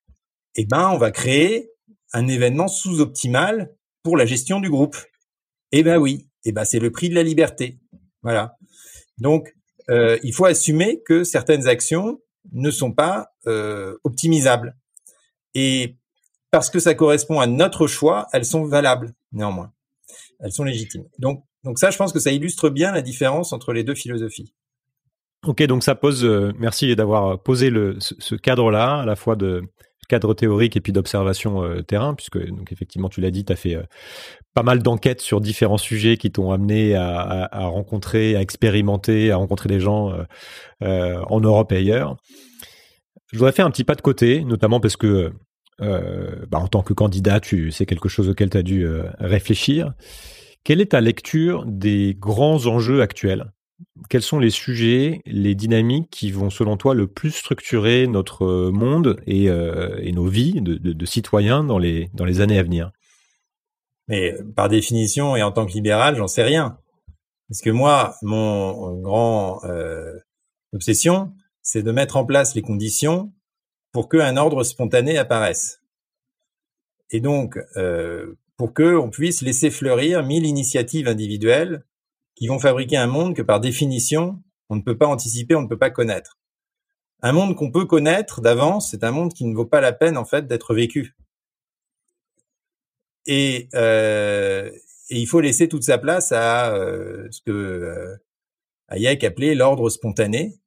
eh 0.56 0.66
ben 0.66 0.90
on 0.90 0.98
va 0.98 1.10
créer 1.10 1.70
un 2.12 2.28
événement 2.28 2.68
sous-optimal 2.68 3.74
pour 4.02 4.16
la 4.16 4.26
gestion 4.26 4.60
du 4.60 4.70
groupe. 4.70 4.96
Eh 5.72 5.82
ben 5.82 5.96
oui, 5.96 6.28
eh 6.44 6.52
ben 6.52 6.64
c'est 6.64 6.78
le 6.78 6.92
prix 6.92 7.08
de 7.08 7.14
la 7.14 7.22
liberté. 7.22 7.78
Voilà. 8.22 8.56
Donc 9.18 9.54
euh, 9.90 10.18
il 10.22 10.32
faut 10.32 10.44
assumer 10.44 11.02
que 11.04 11.24
certaines 11.24 11.66
actions 11.66 12.20
ne 12.52 12.70
sont 12.70 12.92
pas 12.92 13.30
euh, 13.46 13.96
optimisables. 14.04 14.76
Et 15.54 15.96
parce 16.50 16.70
que 16.70 16.78
ça 16.78 16.94
correspond 16.94 17.40
à 17.40 17.46
notre 17.46 17.86
choix, 17.86 18.26
elles 18.32 18.44
sont 18.44 18.64
valables 18.64 19.12
néanmoins. 19.32 19.72
Elles 20.40 20.52
sont 20.52 20.64
légitimes. 20.64 21.04
Donc, 21.18 21.44
donc 21.64 21.78
ça, 21.78 21.90
je 21.90 21.96
pense 21.96 22.12
que 22.12 22.20
ça 22.20 22.30
illustre 22.30 22.68
bien 22.68 22.92
la 22.92 23.02
différence 23.02 23.52
entre 23.52 23.72
les 23.72 23.84
deux 23.84 23.94
philosophies. 23.94 24.52
Ok, 25.46 25.62
donc 25.64 25.82
ça 25.82 25.94
pose. 25.94 26.24
Euh, 26.24 26.52
merci 26.58 26.94
d'avoir 26.96 27.42
posé 27.42 27.70
le, 27.70 27.96
ce 27.98 28.34
cadre-là, 28.34 29.00
à 29.00 29.04
la 29.04 29.16
fois 29.16 29.36
de 29.36 29.62
cadre 30.06 30.34
théorique 30.34 30.76
et 30.76 30.80
puis 30.80 30.92
d'observation 30.92 31.62
euh, 31.62 31.82
terrain, 31.82 32.14
puisque 32.14 32.38
donc 32.38 32.72
effectivement 32.72 33.08
tu 33.08 33.20
l'as 33.20 33.30
dit, 33.30 33.44
tu 33.44 33.52
as 33.52 33.56
fait 33.56 33.74
euh, 33.74 33.82
pas 34.54 34.62
mal 34.62 34.82
d'enquêtes 34.82 35.20
sur 35.20 35.40
différents 35.40 35.78
sujets 35.78 36.16
qui 36.16 36.30
t'ont 36.30 36.52
amené 36.52 36.94
à, 36.94 37.48
rencontrer, 37.52 38.36
à 38.36 38.40
expérimenter, 38.40 39.30
à 39.30 39.36
rencontrer 39.36 39.68
des 39.68 39.80
gens 39.80 40.12
euh, 40.12 40.22
euh 40.82 41.20
en 41.28 41.40
Europe 41.40 41.72
et 41.72 41.76
ailleurs. 41.76 42.16
Je 43.32 43.38
voudrais 43.38 43.52
faire 43.52 43.66
un 43.66 43.70
petit 43.70 43.84
pas 43.84 43.94
de 43.94 44.02
côté, 44.02 44.44
notamment 44.44 44.80
parce 44.80 44.96
que 44.96 45.32
bah, 45.78 46.58
en 46.58 46.68
tant 46.68 46.82
que 46.82 46.92
candidat, 46.92 47.40
tu 47.40 47.70
c'est 47.70 47.86
quelque 47.86 48.08
chose 48.08 48.28
auquel 48.28 48.50
tu 48.50 48.56
as 48.56 48.62
dû 48.62 48.86
réfléchir. 49.18 49.94
Quelle 50.64 50.80
est 50.80 50.92
ta 50.92 51.02
lecture 51.02 51.66
des 51.66 52.16
grands 52.18 52.66
enjeux 52.66 53.02
actuels? 53.02 53.52
Quels 54.08 54.22
sont 54.22 54.38
les 54.38 54.50
sujets, 54.50 55.20
les 55.26 55.54
dynamiques 55.54 56.08
qui 56.10 56.30
vont, 56.30 56.48
selon 56.48 56.78
toi, 56.78 56.94
le 56.94 57.06
plus 57.06 57.32
structurer 57.32 58.06
notre 58.06 58.44
euh, 58.44 58.70
monde 58.70 59.20
et, 59.26 59.50
euh, 59.50 60.10
nos 60.12 60.26
vies 60.26 60.60
de, 60.62 61.04
citoyens 61.04 61.64
dans 61.64 61.78
les, 61.78 62.08
dans 62.14 62.24
les 62.24 62.40
années 62.40 62.58
à 62.58 62.62
venir? 62.62 62.92
Mais 64.08 64.34
par 64.56 64.70
définition, 64.70 65.36
et 65.36 65.42
en 65.42 65.52
tant 65.52 65.66
que 65.66 65.72
libéral, 65.72 66.16
j'en 66.16 66.28
sais 66.28 66.42
rien. 66.42 66.78
Parce 67.50 67.60
que 67.60 67.70
moi, 67.70 68.14
mon 68.22 68.98
grand 69.00 69.62
euh, 69.64 70.12
obsession, 70.72 71.32
c'est 71.60 71.82
de 71.82 71.92
mettre 71.92 72.16
en 72.16 72.24
place 72.24 72.54
les 72.54 72.62
conditions 72.62 73.33
pour 73.94 74.08
qu'un 74.08 74.36
ordre 74.36 74.64
spontané 74.64 75.16
apparaisse. 75.16 75.80
Et 77.10 77.20
donc, 77.20 77.58
euh, 77.76 78.34
pour 78.56 78.74
qu'on 78.74 79.08
puisse 79.08 79.40
laisser 79.40 79.70
fleurir 79.70 80.24
mille 80.24 80.44
initiatives 80.44 81.06
individuelles 81.06 81.86
qui 82.34 82.48
vont 82.48 82.58
fabriquer 82.58 82.96
un 82.96 83.06
monde 83.06 83.36
que 83.36 83.42
par 83.42 83.60
définition, 83.60 84.42
on 84.68 84.74
ne 84.76 84.82
peut 84.82 84.98
pas 84.98 85.06
anticiper, 85.06 85.54
on 85.54 85.62
ne 85.62 85.68
peut 85.68 85.78
pas 85.78 85.90
connaître. 85.90 86.40
Un 87.22 87.30
monde 87.32 87.54
qu'on 87.54 87.70
peut 87.70 87.86
connaître 87.86 88.40
d'avance, 88.40 88.90
c'est 88.90 89.04
un 89.04 89.12
monde 89.12 89.32
qui 89.32 89.44
ne 89.44 89.54
vaut 89.54 89.64
pas 89.64 89.80
la 89.80 89.92
peine 89.92 90.18
en 90.18 90.24
fait 90.24 90.48
d'être 90.48 90.74
vécu. 90.74 91.14
Et, 93.26 93.68
euh, 93.74 94.70
il 95.08 95.26
faut 95.28 95.40
laisser 95.40 95.68
toute 95.68 95.84
sa 95.84 95.98
place 95.98 96.32
à 96.32 96.74
euh, 96.74 97.28
ce 97.30 97.42
que 97.42 97.52
euh, 97.52 98.16
Hayek 98.88 99.22
appelait 99.22 99.54
l'ordre 99.54 99.88
spontané, 99.88 100.58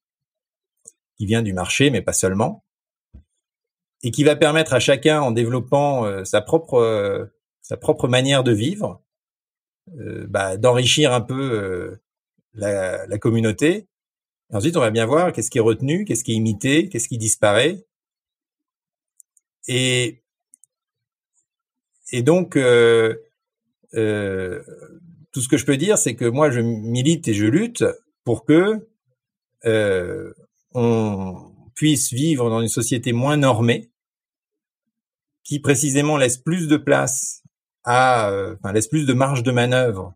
qui 1.17 1.25
vient 1.25 1.41
du 1.41 1.53
marché, 1.53 1.89
mais 1.89 2.01
pas 2.01 2.13
seulement, 2.13 2.63
et 4.03 4.11
qui 4.11 4.23
va 4.23 4.35
permettre 4.35 4.73
à 4.73 4.79
chacun, 4.79 5.21
en 5.21 5.31
développant 5.31 6.05
euh, 6.05 6.23
sa 6.23 6.41
propre 6.41 6.75
euh, 6.75 7.25
sa 7.67 7.75
propre 7.75 8.07
manière 8.07 8.45
de 8.45 8.53
vivre, 8.53 9.03
euh, 9.99 10.25
bah, 10.29 10.55
d'enrichir 10.55 11.11
un 11.11 11.19
peu 11.19 11.51
euh, 11.51 12.01
la, 12.53 13.05
la, 13.05 13.17
communauté. 13.17 13.87
Ensuite, 14.53 14.77
on 14.77 14.81
va 14.81 14.89
bien 14.89 15.05
voir 15.05 15.33
qu'est-ce 15.33 15.51
qui 15.51 15.57
est 15.57 15.61
retenu, 15.61 16.05
qu'est-ce 16.05 16.23
qui 16.23 16.31
est 16.31 16.35
imité, 16.35 16.87
qu'est-ce 16.87 17.09
qui 17.09 17.17
disparaît. 17.17 17.85
Et, 19.67 20.23
et 22.13 22.23
donc, 22.23 22.55
euh, 22.55 23.15
tout 23.93 25.41
ce 25.41 25.49
que 25.49 25.57
je 25.57 25.65
peux 25.65 25.75
dire, 25.75 25.97
c'est 25.97 26.15
que 26.15 26.23
moi, 26.23 26.49
je 26.49 26.61
milite 26.61 27.27
et 27.27 27.33
je 27.33 27.45
lutte 27.45 27.83
pour 28.23 28.45
que 28.45 28.87
on 30.73 31.56
puisse 31.77 32.11
vivre 32.11 32.49
dans 32.49 32.59
une 32.59 32.67
société 32.67 33.13
moins 33.13 33.37
normée, 33.37 33.89
qui 35.45 35.59
précisément 35.59 36.17
laisse 36.17 36.37
plus 36.37 36.67
de 36.67 36.75
place 36.75 37.43
euh, 37.87 38.55
enfin, 38.55 38.73
laisse 38.73 38.87
plus 38.87 39.05
de 39.05 39.13
marge 39.13 39.43
de 39.43 39.51
manœuvre 39.51 40.13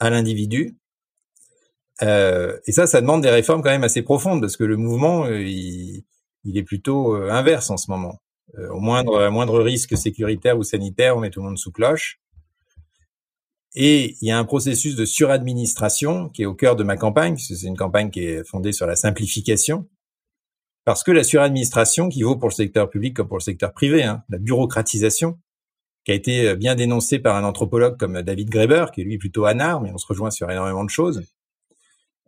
à 0.00 0.10
l'individu. 0.10 0.76
Euh, 2.02 2.58
et 2.66 2.72
ça, 2.72 2.86
ça 2.86 3.00
demande 3.00 3.22
des 3.22 3.30
réformes 3.30 3.62
quand 3.62 3.70
même 3.70 3.84
assez 3.84 4.02
profondes 4.02 4.40
parce 4.40 4.56
que 4.56 4.64
le 4.64 4.76
mouvement, 4.76 5.24
euh, 5.24 5.42
il, 5.42 6.04
est 6.54 6.62
plutôt 6.62 7.14
inverse 7.14 7.70
en 7.70 7.78
ce 7.78 7.90
moment. 7.90 8.20
au 8.70 8.80
moindre, 8.80 9.28
moindre 9.30 9.60
risque 9.62 9.96
sécuritaire 9.96 10.58
ou 10.58 10.62
sanitaire, 10.62 11.16
on 11.16 11.20
met 11.20 11.30
tout 11.30 11.40
le 11.40 11.46
monde 11.46 11.58
sous 11.58 11.72
cloche. 11.72 12.20
Et 13.74 14.16
il 14.20 14.28
y 14.28 14.30
a 14.30 14.38
un 14.38 14.44
processus 14.44 14.94
de 14.94 15.06
suradministration 15.06 16.28
qui 16.28 16.42
est 16.42 16.46
au 16.46 16.54
cœur 16.54 16.76
de 16.76 16.84
ma 16.84 16.96
campagne, 16.96 17.34
puisque 17.34 17.56
c'est 17.56 17.66
une 17.66 17.78
campagne 17.78 18.10
qui 18.10 18.20
est 18.20 18.46
fondée 18.46 18.72
sur 18.72 18.86
la 18.86 18.94
simplification. 18.94 19.88
Parce 20.84 21.02
que 21.02 21.10
la 21.10 21.24
suradministration, 21.24 22.08
qui 22.08 22.22
vaut 22.22 22.36
pour 22.36 22.48
le 22.48 22.54
secteur 22.54 22.90
public 22.90 23.16
comme 23.16 23.28
pour 23.28 23.38
le 23.38 23.42
secteur 23.42 23.72
privé, 23.72 24.02
hein, 24.02 24.22
la 24.28 24.38
bureaucratisation, 24.38 25.38
qui 26.04 26.12
a 26.12 26.14
été 26.14 26.48
euh, 26.48 26.54
bien 26.54 26.74
dénoncé 26.74 27.18
par 27.18 27.36
un 27.36 27.44
anthropologue 27.44 27.96
comme 27.98 28.20
David 28.22 28.50
Graeber, 28.50 28.86
qui 28.92 29.00
est 29.00 29.04
lui 29.04 29.18
plutôt 29.18 29.46
anard, 29.46 29.80
mais 29.80 29.90
on 29.92 29.98
se 29.98 30.06
rejoint 30.06 30.30
sur 30.30 30.50
énormément 30.50 30.84
de 30.84 30.90
choses. 30.90 31.22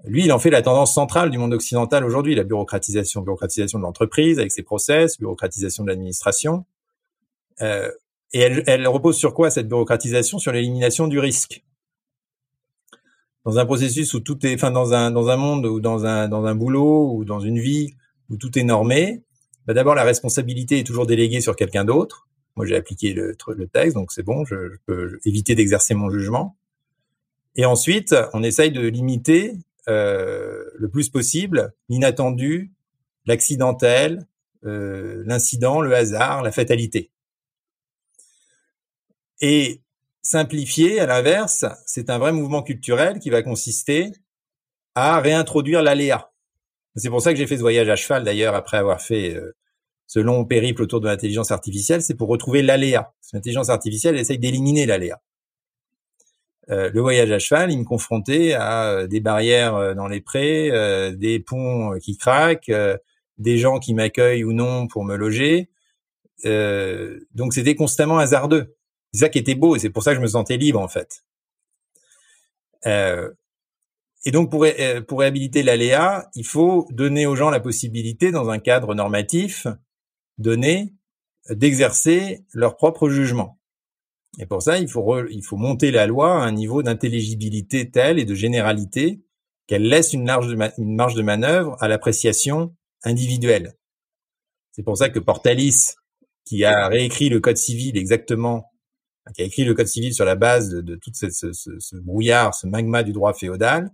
Lui, 0.04 0.24
il 0.24 0.32
en 0.32 0.38
fait 0.38 0.50
la 0.50 0.62
tendance 0.62 0.94
centrale 0.94 1.30
du 1.30 1.38
monde 1.38 1.52
occidental 1.52 2.04
aujourd'hui, 2.04 2.34
la 2.34 2.44
bureaucratisation, 2.44 3.22
bureaucratisation 3.22 3.78
de 3.78 3.84
l'entreprise 3.84 4.38
avec 4.38 4.52
ses 4.52 4.62
process, 4.62 5.18
bureaucratisation 5.18 5.84
de 5.84 5.88
l'administration. 5.88 6.64
Euh, 7.60 7.90
et 8.32 8.40
elle, 8.40 8.62
elle, 8.66 8.86
repose 8.88 9.16
sur 9.16 9.34
quoi 9.34 9.50
cette 9.50 9.68
bureaucratisation? 9.68 10.38
Sur 10.38 10.52
l'élimination 10.52 11.08
du 11.08 11.18
risque. 11.18 11.64
Dans 13.44 13.58
un 13.58 13.64
processus 13.64 14.12
où 14.14 14.20
tout 14.20 14.44
est, 14.46 14.54
enfin 14.54 14.70
dans 14.70 14.92
un 14.92 15.10
dans 15.10 15.28
un 15.28 15.36
monde 15.36 15.66
ou 15.66 15.80
dans 15.80 16.04
un 16.04 16.28
dans 16.28 16.44
un 16.44 16.54
boulot 16.54 17.12
ou 17.14 17.24
dans 17.24 17.40
une 17.40 17.58
vie 17.58 17.94
où 18.30 18.36
tout 18.36 18.58
est 18.58 18.64
normé, 18.64 19.22
bah 19.66 19.74
d'abord 19.74 19.94
la 19.94 20.04
responsabilité 20.04 20.78
est 20.78 20.84
toujours 20.84 21.06
déléguée 21.06 21.40
sur 21.40 21.56
quelqu'un 21.56 21.84
d'autre. 21.84 22.28
Moi, 22.56 22.64
j'ai 22.64 22.76
appliqué 22.76 23.12
le, 23.12 23.36
texte, 23.70 23.94
donc 23.94 24.12
c'est 24.12 24.22
bon, 24.22 24.44
je, 24.46 24.70
je, 24.70 24.76
peux 24.86 25.18
éviter 25.26 25.54
d'exercer 25.54 25.94
mon 25.94 26.08
jugement. 26.08 26.56
Et 27.54 27.64
ensuite, 27.66 28.14
on 28.32 28.42
essaye 28.42 28.70
de 28.70 28.80
limiter 28.80 29.56
euh, 29.88 30.64
le 30.74 30.88
plus 30.88 31.08
possible 31.08 31.72
l'inattendu, 31.88 32.72
l'accidentel, 33.24 34.26
euh, 34.64 35.22
l'incident, 35.26 35.80
le 35.80 35.94
hasard, 35.94 36.42
la 36.42 36.50
fatalité. 36.50 37.12
Et 39.40 39.80
simplifier, 40.22 40.98
à 40.98 41.06
l'inverse, 41.06 41.64
c'est 41.86 42.10
un 42.10 42.18
vrai 42.18 42.32
mouvement 42.32 42.62
culturel 42.62 43.20
qui 43.20 43.30
va 43.30 43.42
consister 43.42 44.10
à 44.94 45.20
réintroduire 45.20 45.82
l'aléa. 45.82 46.32
C'est 46.96 47.10
pour 47.10 47.22
ça 47.22 47.32
que 47.32 47.38
j'ai 47.38 47.46
fait 47.46 47.56
ce 47.56 47.62
voyage 47.62 47.88
à 47.88 47.96
cheval, 47.96 48.24
d'ailleurs, 48.24 48.54
après 48.54 48.78
avoir 48.78 49.00
fait 49.00 49.34
euh, 49.34 49.54
ce 50.06 50.18
long 50.18 50.44
périple 50.44 50.82
autour 50.82 51.00
de 51.00 51.06
l'intelligence 51.06 51.50
artificielle, 51.50 52.02
c'est 52.02 52.14
pour 52.14 52.28
retrouver 52.28 52.62
l'aléa. 52.62 53.12
L'intelligence 53.32 53.68
artificielle 53.68 54.16
essaye 54.16 54.38
d'éliminer 54.38 54.86
l'aléa. 54.86 55.20
Euh, 56.70 56.90
le 56.92 57.00
voyage 57.00 57.30
à 57.30 57.38
cheval, 57.38 57.70
il 57.70 57.78
me 57.78 57.84
confrontait 57.84 58.52
à 58.54 58.90
euh, 58.90 59.06
des 59.06 59.20
barrières 59.20 59.76
euh, 59.76 59.94
dans 59.94 60.08
les 60.08 60.20
prés, 60.20 60.70
des 61.16 61.40
ponts 61.40 61.98
qui 62.00 62.16
craquent, 62.16 62.72
des 63.38 63.58
gens 63.58 63.78
qui 63.78 63.94
m'accueillent 63.94 64.44
ou 64.44 64.52
non 64.52 64.88
pour 64.88 65.04
me 65.04 65.16
loger. 65.16 65.68
donc 66.44 67.54
c'était 67.54 67.74
constamment 67.74 68.18
hasardeux. 68.18 68.74
C'est 69.12 69.20
ça 69.20 69.28
qui 69.28 69.38
était 69.38 69.54
beau 69.54 69.76
et 69.76 69.78
c'est 69.78 69.90
pour 69.90 70.02
ça 70.02 70.12
que 70.12 70.16
je 70.16 70.22
me 70.22 70.26
sentais 70.26 70.56
libre 70.56 70.80
en 70.80 70.88
fait. 70.88 71.24
Et 74.26 74.32
donc 74.32 74.50
pour, 74.50 74.66
pour 75.06 75.20
réhabiliter 75.20 75.62
l'aléa, 75.62 76.28
il 76.34 76.44
faut 76.44 76.88
donner 76.90 77.26
aux 77.26 77.36
gens 77.36 77.48
la 77.48 77.60
possibilité, 77.60 78.32
dans 78.32 78.50
un 78.50 78.58
cadre 78.58 78.94
normatif 78.94 79.68
donné, 80.36 80.92
d'exercer 81.48 82.44
leur 82.52 82.76
propre 82.76 83.08
jugement. 83.08 83.60
Et 84.40 84.46
pour 84.46 84.62
ça, 84.62 84.78
il 84.78 84.88
faut, 84.88 85.24
il 85.28 85.44
faut 85.44 85.56
monter 85.56 85.92
la 85.92 86.08
loi 86.08 86.42
à 86.42 86.44
un 86.44 86.50
niveau 86.50 86.82
d'intelligibilité 86.82 87.88
tel 87.88 88.18
et 88.18 88.24
de 88.24 88.34
généralité 88.34 89.22
qu'elle 89.68 89.88
laisse 89.88 90.12
une, 90.12 90.26
large 90.26 90.52
une 90.76 90.96
marge 90.96 91.14
de 91.14 91.22
manœuvre 91.22 91.76
à 91.80 91.86
l'appréciation 91.86 92.74
individuelle. 93.04 93.74
C'est 94.72 94.82
pour 94.82 94.98
ça 94.98 95.08
que 95.08 95.20
Portalis, 95.20 95.94
qui 96.44 96.64
a 96.64 96.88
réécrit 96.88 97.28
le 97.28 97.38
code 97.38 97.58
civil 97.58 97.96
exactement, 97.96 98.72
qui 99.34 99.42
a 99.42 99.44
écrit 99.44 99.64
le 99.64 99.74
code 99.74 99.86
civil 99.86 100.12
sur 100.12 100.24
la 100.24 100.34
base 100.34 100.68
de, 100.68 100.80
de 100.80 100.96
tout 100.96 101.12
ce, 101.14 101.30
ce, 101.30 101.52
ce, 101.52 101.96
brouillard, 101.96 102.54
ce 102.54 102.66
magma 102.66 103.04
du 103.04 103.12
droit 103.12 103.32
féodal, 103.32 103.90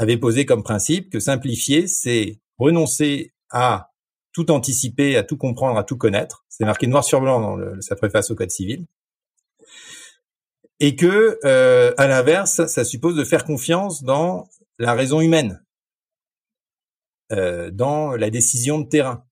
avait 0.00 0.16
posé 0.16 0.46
comme 0.46 0.62
principe 0.62 1.10
que 1.10 1.20
simplifier, 1.20 1.86
c'est 1.86 2.40
renoncer 2.58 3.34
à 3.50 3.90
tout 4.32 4.50
anticiper, 4.50 5.16
à 5.16 5.22
tout 5.22 5.36
comprendre, 5.36 5.78
à 5.78 5.84
tout 5.84 5.96
connaître. 5.96 6.44
C'est 6.48 6.64
marqué 6.64 6.86
noir 6.86 7.04
sur 7.04 7.20
blanc 7.20 7.58
dans 7.58 7.80
sa 7.80 7.96
préface 7.96 8.30
au 8.30 8.34
code 8.34 8.50
civil 8.50 8.86
et 10.80 10.96
que 10.96 11.38
euh, 11.44 11.92
à 11.98 12.06
l'inverse, 12.06 12.66
ça 12.66 12.84
suppose 12.84 13.14
de 13.14 13.24
faire 13.24 13.44
confiance 13.44 14.02
dans 14.02 14.48
la 14.78 14.94
raison 14.94 15.20
humaine, 15.20 15.62
euh, 17.32 17.70
dans 17.70 18.16
la 18.16 18.30
décision 18.30 18.78
de 18.80 18.88
terrain. 18.88 19.26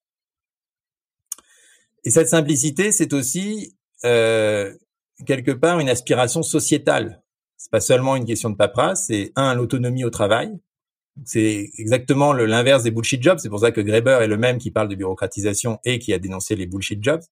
Et 2.04 2.10
cette 2.10 2.28
simplicité, 2.28 2.92
c'est 2.92 3.14
aussi 3.14 3.74
euh, 4.04 4.76
quelque 5.26 5.50
part 5.50 5.80
une 5.80 5.88
aspiration 5.88 6.42
sociétale. 6.42 7.22
C'est 7.58 7.70
pas 7.70 7.80
seulement 7.80 8.16
une 8.16 8.24
question 8.24 8.50
de 8.50 8.56
paperasse, 8.56 9.06
c'est 9.08 9.32
un 9.36 9.54
l'autonomie 9.54 10.04
au 10.04 10.10
travail. 10.10 10.58
C'est 11.24 11.70
exactement 11.76 12.32
l'inverse 12.32 12.84
des 12.84 12.92
bullshit 12.92 13.20
jobs. 13.20 13.38
C'est 13.40 13.48
pour 13.48 13.60
ça 13.60 13.72
que 13.72 13.80
Greber 13.80 14.22
est 14.22 14.28
le 14.28 14.36
même 14.36 14.58
qui 14.58 14.70
parle 14.70 14.88
de 14.88 14.94
bureaucratisation 14.94 15.80
et 15.84 15.98
qui 15.98 16.12
a 16.12 16.20
dénoncé 16.20 16.54
les 16.54 16.66
bullshit 16.66 17.02
jobs. 17.02 17.22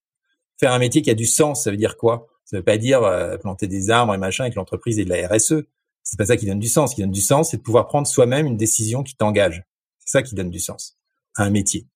Faire 0.59 0.73
un 0.73 0.81
métier 0.81 1.01
qui 1.03 1.11
a 1.11 1.15
du 1.15 1.27
sens, 1.27 1.65
ça 1.65 1.71
veut 1.71 1.77
dire 1.77 1.97
quoi? 1.97 2.27
Ça 2.45 2.57
veut 2.57 2.65
pas 2.65 2.77
dire 2.79 3.03
euh, 3.05 3.37
planter 3.37 3.69
des 3.69 3.91
arbres 3.91 4.15
et 4.15 4.19
machin 4.19 4.45
et 4.45 4.51
que 4.51 4.57
l'entreprise 4.57 4.99
est 4.99 5.05
de 5.05 5.11
la 5.11 5.29
RSE. 5.29 5.65
C'est 6.03 6.19
pas 6.19 6.27
ça 6.27 6.37
qui 6.37 6.47
donne 6.47 6.59
du 6.59 6.69
sens. 6.69 6.91
Ce 6.91 6.95
qui 6.97 7.03
donne 7.03 7.13
du 7.13 7.21
sens, 7.21 7.51
c'est 7.51 7.59
de 7.59 7.63
pouvoir 7.63 7.87
prendre 7.87 8.07
soi-même 8.07 8.47
une 8.47 8.57
décision 8.57 9.05
qui 9.05 9.17
t'engage. 9.17 9.65
C'est 9.99 10.11
ça 10.11 10.23
qui 10.23 10.35
donne 10.35 10.51
du 10.51 10.61
sens 10.61 10.99
à 11.37 11.45
un 11.45 11.51
métier. 11.51 11.87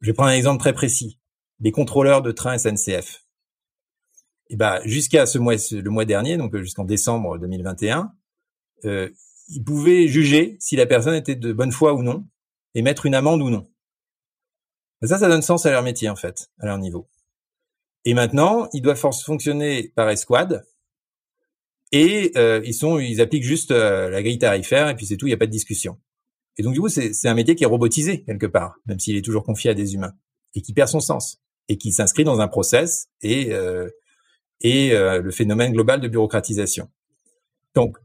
Je 0.00 0.06
vais 0.06 0.12
prendre 0.12 0.30
un 0.30 0.34
exemple 0.34 0.60
très 0.60 0.72
précis. 0.72 1.18
Les 1.60 1.72
contrôleurs 1.72 2.22
de 2.22 2.30
train 2.30 2.56
SNCF. 2.56 3.24
Et 4.50 4.54
eh 4.54 4.56
ben, 4.56 4.80
jusqu'à 4.86 5.26
ce 5.26 5.38
mois, 5.38 5.56
le 5.72 5.90
mois 5.90 6.06
dernier, 6.06 6.38
donc 6.38 6.56
jusqu'en 6.56 6.84
décembre 6.84 7.36
2021, 7.38 8.12
euh, 8.86 9.10
ils 9.48 9.62
pouvaient 9.62 10.08
juger 10.08 10.56
si 10.58 10.74
la 10.74 10.86
personne 10.86 11.14
était 11.14 11.36
de 11.36 11.52
bonne 11.52 11.72
foi 11.72 11.92
ou 11.92 12.02
non 12.02 12.26
et 12.74 12.80
mettre 12.80 13.04
une 13.04 13.14
amende 13.14 13.42
ou 13.42 13.50
non. 13.50 13.68
ça, 15.02 15.18
ça 15.18 15.28
donne 15.28 15.42
sens 15.42 15.66
à 15.66 15.70
leur 15.70 15.82
métier 15.82 16.08
en 16.08 16.16
fait, 16.16 16.50
à 16.60 16.66
leur 16.66 16.78
niveau. 16.78 17.08
Et 18.06 18.14
maintenant, 18.14 18.70
ils 18.72 18.80
doivent 18.80 18.98
fonctionner 18.98 19.92
par 19.94 20.08
escouade. 20.08 20.64
Et 21.92 22.32
euh, 22.36 22.62
ils 22.64 22.74
sont, 22.74 22.98
ils 22.98 23.20
appliquent 23.20 23.44
juste 23.44 23.70
euh, 23.70 24.08
la 24.08 24.22
grille 24.22 24.38
tarifaire 24.38 24.88
et 24.88 24.96
puis 24.96 25.04
c'est 25.04 25.18
tout. 25.18 25.26
Il 25.26 25.30
n'y 25.30 25.34
a 25.34 25.38
pas 25.38 25.46
de 25.46 25.50
discussion. 25.50 25.98
Et 26.56 26.62
donc 26.62 26.72
du 26.72 26.80
coup, 26.80 26.88
c'est 26.88 27.12
un 27.28 27.34
métier 27.34 27.54
qui 27.54 27.64
est 27.64 27.66
robotisé 27.66 28.24
quelque 28.24 28.46
part, 28.46 28.76
même 28.86 28.98
s'il 28.98 29.16
est 29.16 29.22
toujours 29.22 29.44
confié 29.44 29.70
à 29.70 29.74
des 29.74 29.94
humains 29.94 30.14
et 30.54 30.62
qui 30.62 30.72
perd 30.72 30.88
son 30.88 31.00
sens 31.00 31.40
et 31.68 31.76
qui 31.76 31.92
s'inscrit 31.92 32.24
dans 32.24 32.40
un 32.40 32.48
process 32.48 33.08
et 33.22 33.52
euh, 33.52 33.88
et 34.60 34.90
le 34.90 35.30
phénomène 35.30 35.72
global 35.72 36.00
de 36.00 36.08
bureaucratisation. 36.08 36.88
Donc 37.74 37.96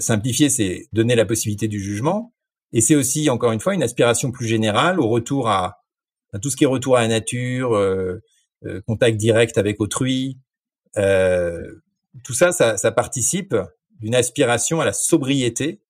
simplifier, 0.00 0.50
c'est 0.50 0.86
donner 0.92 1.14
la 1.14 1.24
possibilité 1.24 1.68
du 1.68 1.80
jugement 1.80 2.32
et 2.72 2.80
c'est 2.80 2.94
aussi 2.94 3.30
encore 3.30 3.52
une 3.52 3.60
fois 3.60 3.74
une 3.74 3.82
aspiration 3.82 4.30
plus 4.30 4.46
générale 4.46 5.00
au 5.00 5.08
retour 5.08 5.48
à, 5.48 5.78
à 6.32 6.38
tout 6.38 6.50
ce 6.50 6.56
qui 6.56 6.64
est 6.64 6.68
retour 6.68 6.96
à 6.96 7.02
la 7.02 7.08
nature, 7.08 7.74
euh, 8.66 8.80
contact 8.86 9.16
direct 9.16 9.58
avec 9.58 9.80
autrui. 9.80 10.38
Euh, 10.96 11.80
tout 12.22 12.32
ça, 12.32 12.52
ça, 12.52 12.76
ça 12.76 12.92
participe 12.92 13.54
d'une 14.00 14.14
aspiration 14.14 14.80
à 14.80 14.84
la 14.84 14.92
sobriété, 14.92 15.80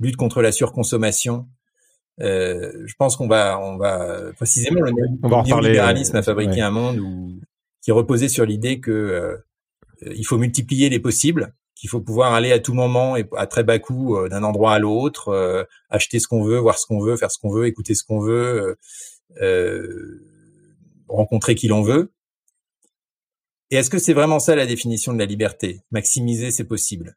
lutte 0.00 0.16
contre 0.16 0.42
la 0.42 0.50
surconsommation. 0.50 1.46
Euh, 2.20 2.72
je 2.86 2.94
pense 2.98 3.16
qu'on 3.16 3.28
va, 3.28 3.60
on 3.60 3.76
va 3.76 4.32
précisément 4.36 4.80
le 4.80 4.92
néolibéralisme 5.44 6.16
a 6.16 6.22
fabriqué 6.22 6.60
un 6.60 6.70
monde 6.70 6.98
où, 6.98 7.40
qui 7.84 7.92
reposait 7.92 8.28
sur 8.28 8.44
l'idée 8.44 8.80
que 8.80 9.38
il 10.00 10.24
faut 10.26 10.38
multiplier 10.38 10.88
les 10.88 10.98
possibles, 10.98 11.54
qu'il 11.76 11.88
faut 11.88 12.00
pouvoir 12.00 12.34
aller 12.34 12.50
à 12.50 12.58
tout 12.58 12.74
moment 12.74 13.16
et 13.16 13.28
à 13.36 13.46
très 13.46 13.62
bas 13.62 13.78
coût 13.78 14.28
d'un 14.28 14.42
endroit 14.42 14.72
à 14.74 14.78
l'autre, 14.78 15.66
acheter 15.90 16.18
ce 16.18 16.26
qu'on 16.26 16.42
veut, 16.42 16.58
voir 16.58 16.78
ce 16.78 16.86
qu'on 16.86 17.00
veut, 17.00 17.16
faire 17.16 17.30
ce 17.30 17.38
qu'on 17.38 17.52
veut, 17.52 17.66
écouter 17.66 17.94
ce 17.94 18.04
qu'on 18.04 18.20
veut. 18.20 18.76
Euh, 19.42 20.20
rencontrer 21.08 21.54
qui 21.54 21.68
l'on 21.68 21.82
veut. 21.82 22.12
Et 23.70 23.76
est-ce 23.76 23.90
que 23.90 23.98
c'est 23.98 24.14
vraiment 24.14 24.38
ça 24.38 24.54
la 24.54 24.66
définition 24.66 25.12
de 25.12 25.18
la 25.18 25.26
liberté? 25.26 25.80
Maximiser, 25.90 26.50
c'est 26.50 26.64
possible. 26.64 27.16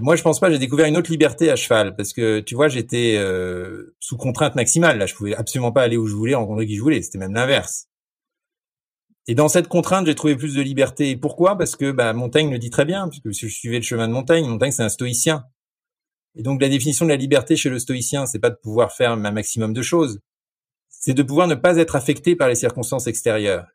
moi, 0.00 0.16
je 0.16 0.22
pense 0.22 0.40
pas. 0.40 0.50
J'ai 0.50 0.58
découvert 0.58 0.86
une 0.86 0.96
autre 0.96 1.10
liberté 1.10 1.50
à 1.50 1.56
cheval 1.56 1.94
parce 1.96 2.12
que 2.12 2.40
tu 2.40 2.54
vois, 2.54 2.68
j'étais 2.68 3.16
euh, 3.16 3.94
sous 4.00 4.16
contrainte 4.16 4.54
maximale. 4.54 4.98
Là, 4.98 5.06
je 5.06 5.14
pouvais 5.14 5.34
absolument 5.34 5.72
pas 5.72 5.82
aller 5.82 5.96
où 5.96 6.06
je 6.06 6.14
voulais, 6.14 6.34
rencontrer 6.34 6.66
qui 6.66 6.76
je 6.76 6.82
voulais. 6.82 7.02
C'était 7.02 7.18
même 7.18 7.34
l'inverse. 7.34 7.88
Et 9.30 9.34
dans 9.34 9.48
cette 9.48 9.68
contrainte, 9.68 10.06
j'ai 10.06 10.14
trouvé 10.14 10.36
plus 10.36 10.54
de 10.54 10.62
liberté. 10.62 11.14
pourquoi? 11.14 11.58
Parce 11.58 11.76
que 11.76 11.92
bah, 11.92 12.14
Montaigne 12.14 12.50
le 12.50 12.58
dit 12.58 12.70
très 12.70 12.86
bien, 12.86 13.08
puisque 13.08 13.30
je 13.30 13.46
suivais 13.46 13.76
le 13.76 13.82
chemin 13.82 14.08
de 14.08 14.12
Montaigne. 14.14 14.48
Montaigne, 14.48 14.72
c'est 14.72 14.82
un 14.82 14.88
stoïcien. 14.88 15.44
Et 16.34 16.42
donc, 16.42 16.62
la 16.62 16.70
définition 16.70 17.04
de 17.04 17.10
la 17.10 17.16
liberté 17.16 17.54
chez 17.54 17.68
le 17.68 17.78
stoïcien, 17.78 18.24
c'est 18.24 18.38
pas 18.38 18.48
de 18.48 18.56
pouvoir 18.56 18.90
faire 18.90 19.12
un 19.12 19.30
maximum 19.30 19.74
de 19.74 19.82
choses, 19.82 20.20
c'est 20.88 21.12
de 21.12 21.22
pouvoir 21.22 21.46
ne 21.46 21.54
pas 21.54 21.76
être 21.76 21.94
affecté 21.94 22.36
par 22.36 22.48
les 22.48 22.54
circonstances 22.54 23.06
extérieures. 23.06 23.66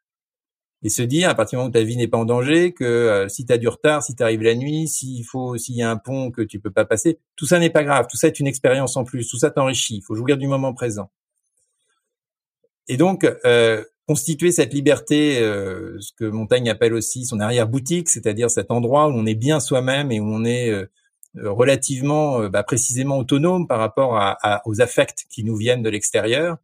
Et 0.81 0.89
se 0.89 1.03
dire, 1.03 1.29
à 1.29 1.35
partir 1.35 1.57
du 1.57 1.61
moment 1.61 1.69
où 1.69 1.73
ta 1.73 1.83
vie 1.83 1.97
n'est 1.97 2.07
pas 2.07 2.17
en 2.17 2.25
danger, 2.25 2.73
que 2.73 2.83
euh, 2.83 3.29
si 3.29 3.45
tu 3.45 3.53
as 3.53 3.59
du 3.59 3.67
retard, 3.67 4.01
si 4.01 4.15
tu 4.15 4.23
arrives 4.23 4.41
la 4.41 4.55
nuit, 4.55 4.87
s'il 4.87 5.23
faut, 5.23 5.55
s'il 5.57 5.75
y 5.75 5.83
a 5.83 5.89
un 5.89 5.97
pont 5.97 6.31
que 6.31 6.41
tu 6.41 6.59
peux 6.59 6.71
pas 6.71 6.83
passer, 6.83 7.19
tout 7.35 7.45
ça 7.45 7.59
n'est 7.59 7.69
pas 7.69 7.83
grave, 7.83 8.07
tout 8.09 8.17
ça 8.17 8.27
est 8.27 8.39
une 8.39 8.47
expérience 8.47 8.97
en 8.97 9.03
plus, 9.03 9.29
tout 9.29 9.37
ça 9.37 9.51
t'enrichit, 9.51 9.97
il 9.97 10.01
faut 10.01 10.15
jouir 10.15 10.37
du 10.37 10.47
moment 10.47 10.73
présent. 10.73 11.11
Et 12.87 12.97
donc, 12.97 13.23
euh, 13.45 13.83
constituer 14.07 14.51
cette 14.51 14.73
liberté, 14.73 15.39
euh, 15.39 15.97
ce 15.99 16.11
que 16.13 16.25
Montaigne 16.25 16.69
appelle 16.69 16.93
aussi 16.93 17.25
son 17.25 17.39
arrière-boutique, 17.39 18.09
c'est-à-dire 18.09 18.49
cet 18.49 18.71
endroit 18.71 19.07
où 19.07 19.11
on 19.11 19.25
est 19.25 19.35
bien 19.35 19.59
soi-même 19.59 20.11
et 20.11 20.19
où 20.19 20.25
on 20.25 20.43
est 20.45 20.71
relativement, 21.35 22.47
bah, 22.49 22.63
précisément 22.63 23.17
autonome 23.17 23.67
par 23.67 23.79
rapport 23.79 24.37
aux 24.65 24.81
affects 24.81 25.25
qui 25.29 25.43
nous 25.43 25.55
viennent 25.55 25.81
de 25.81 25.89
l'extérieur, 25.89 26.57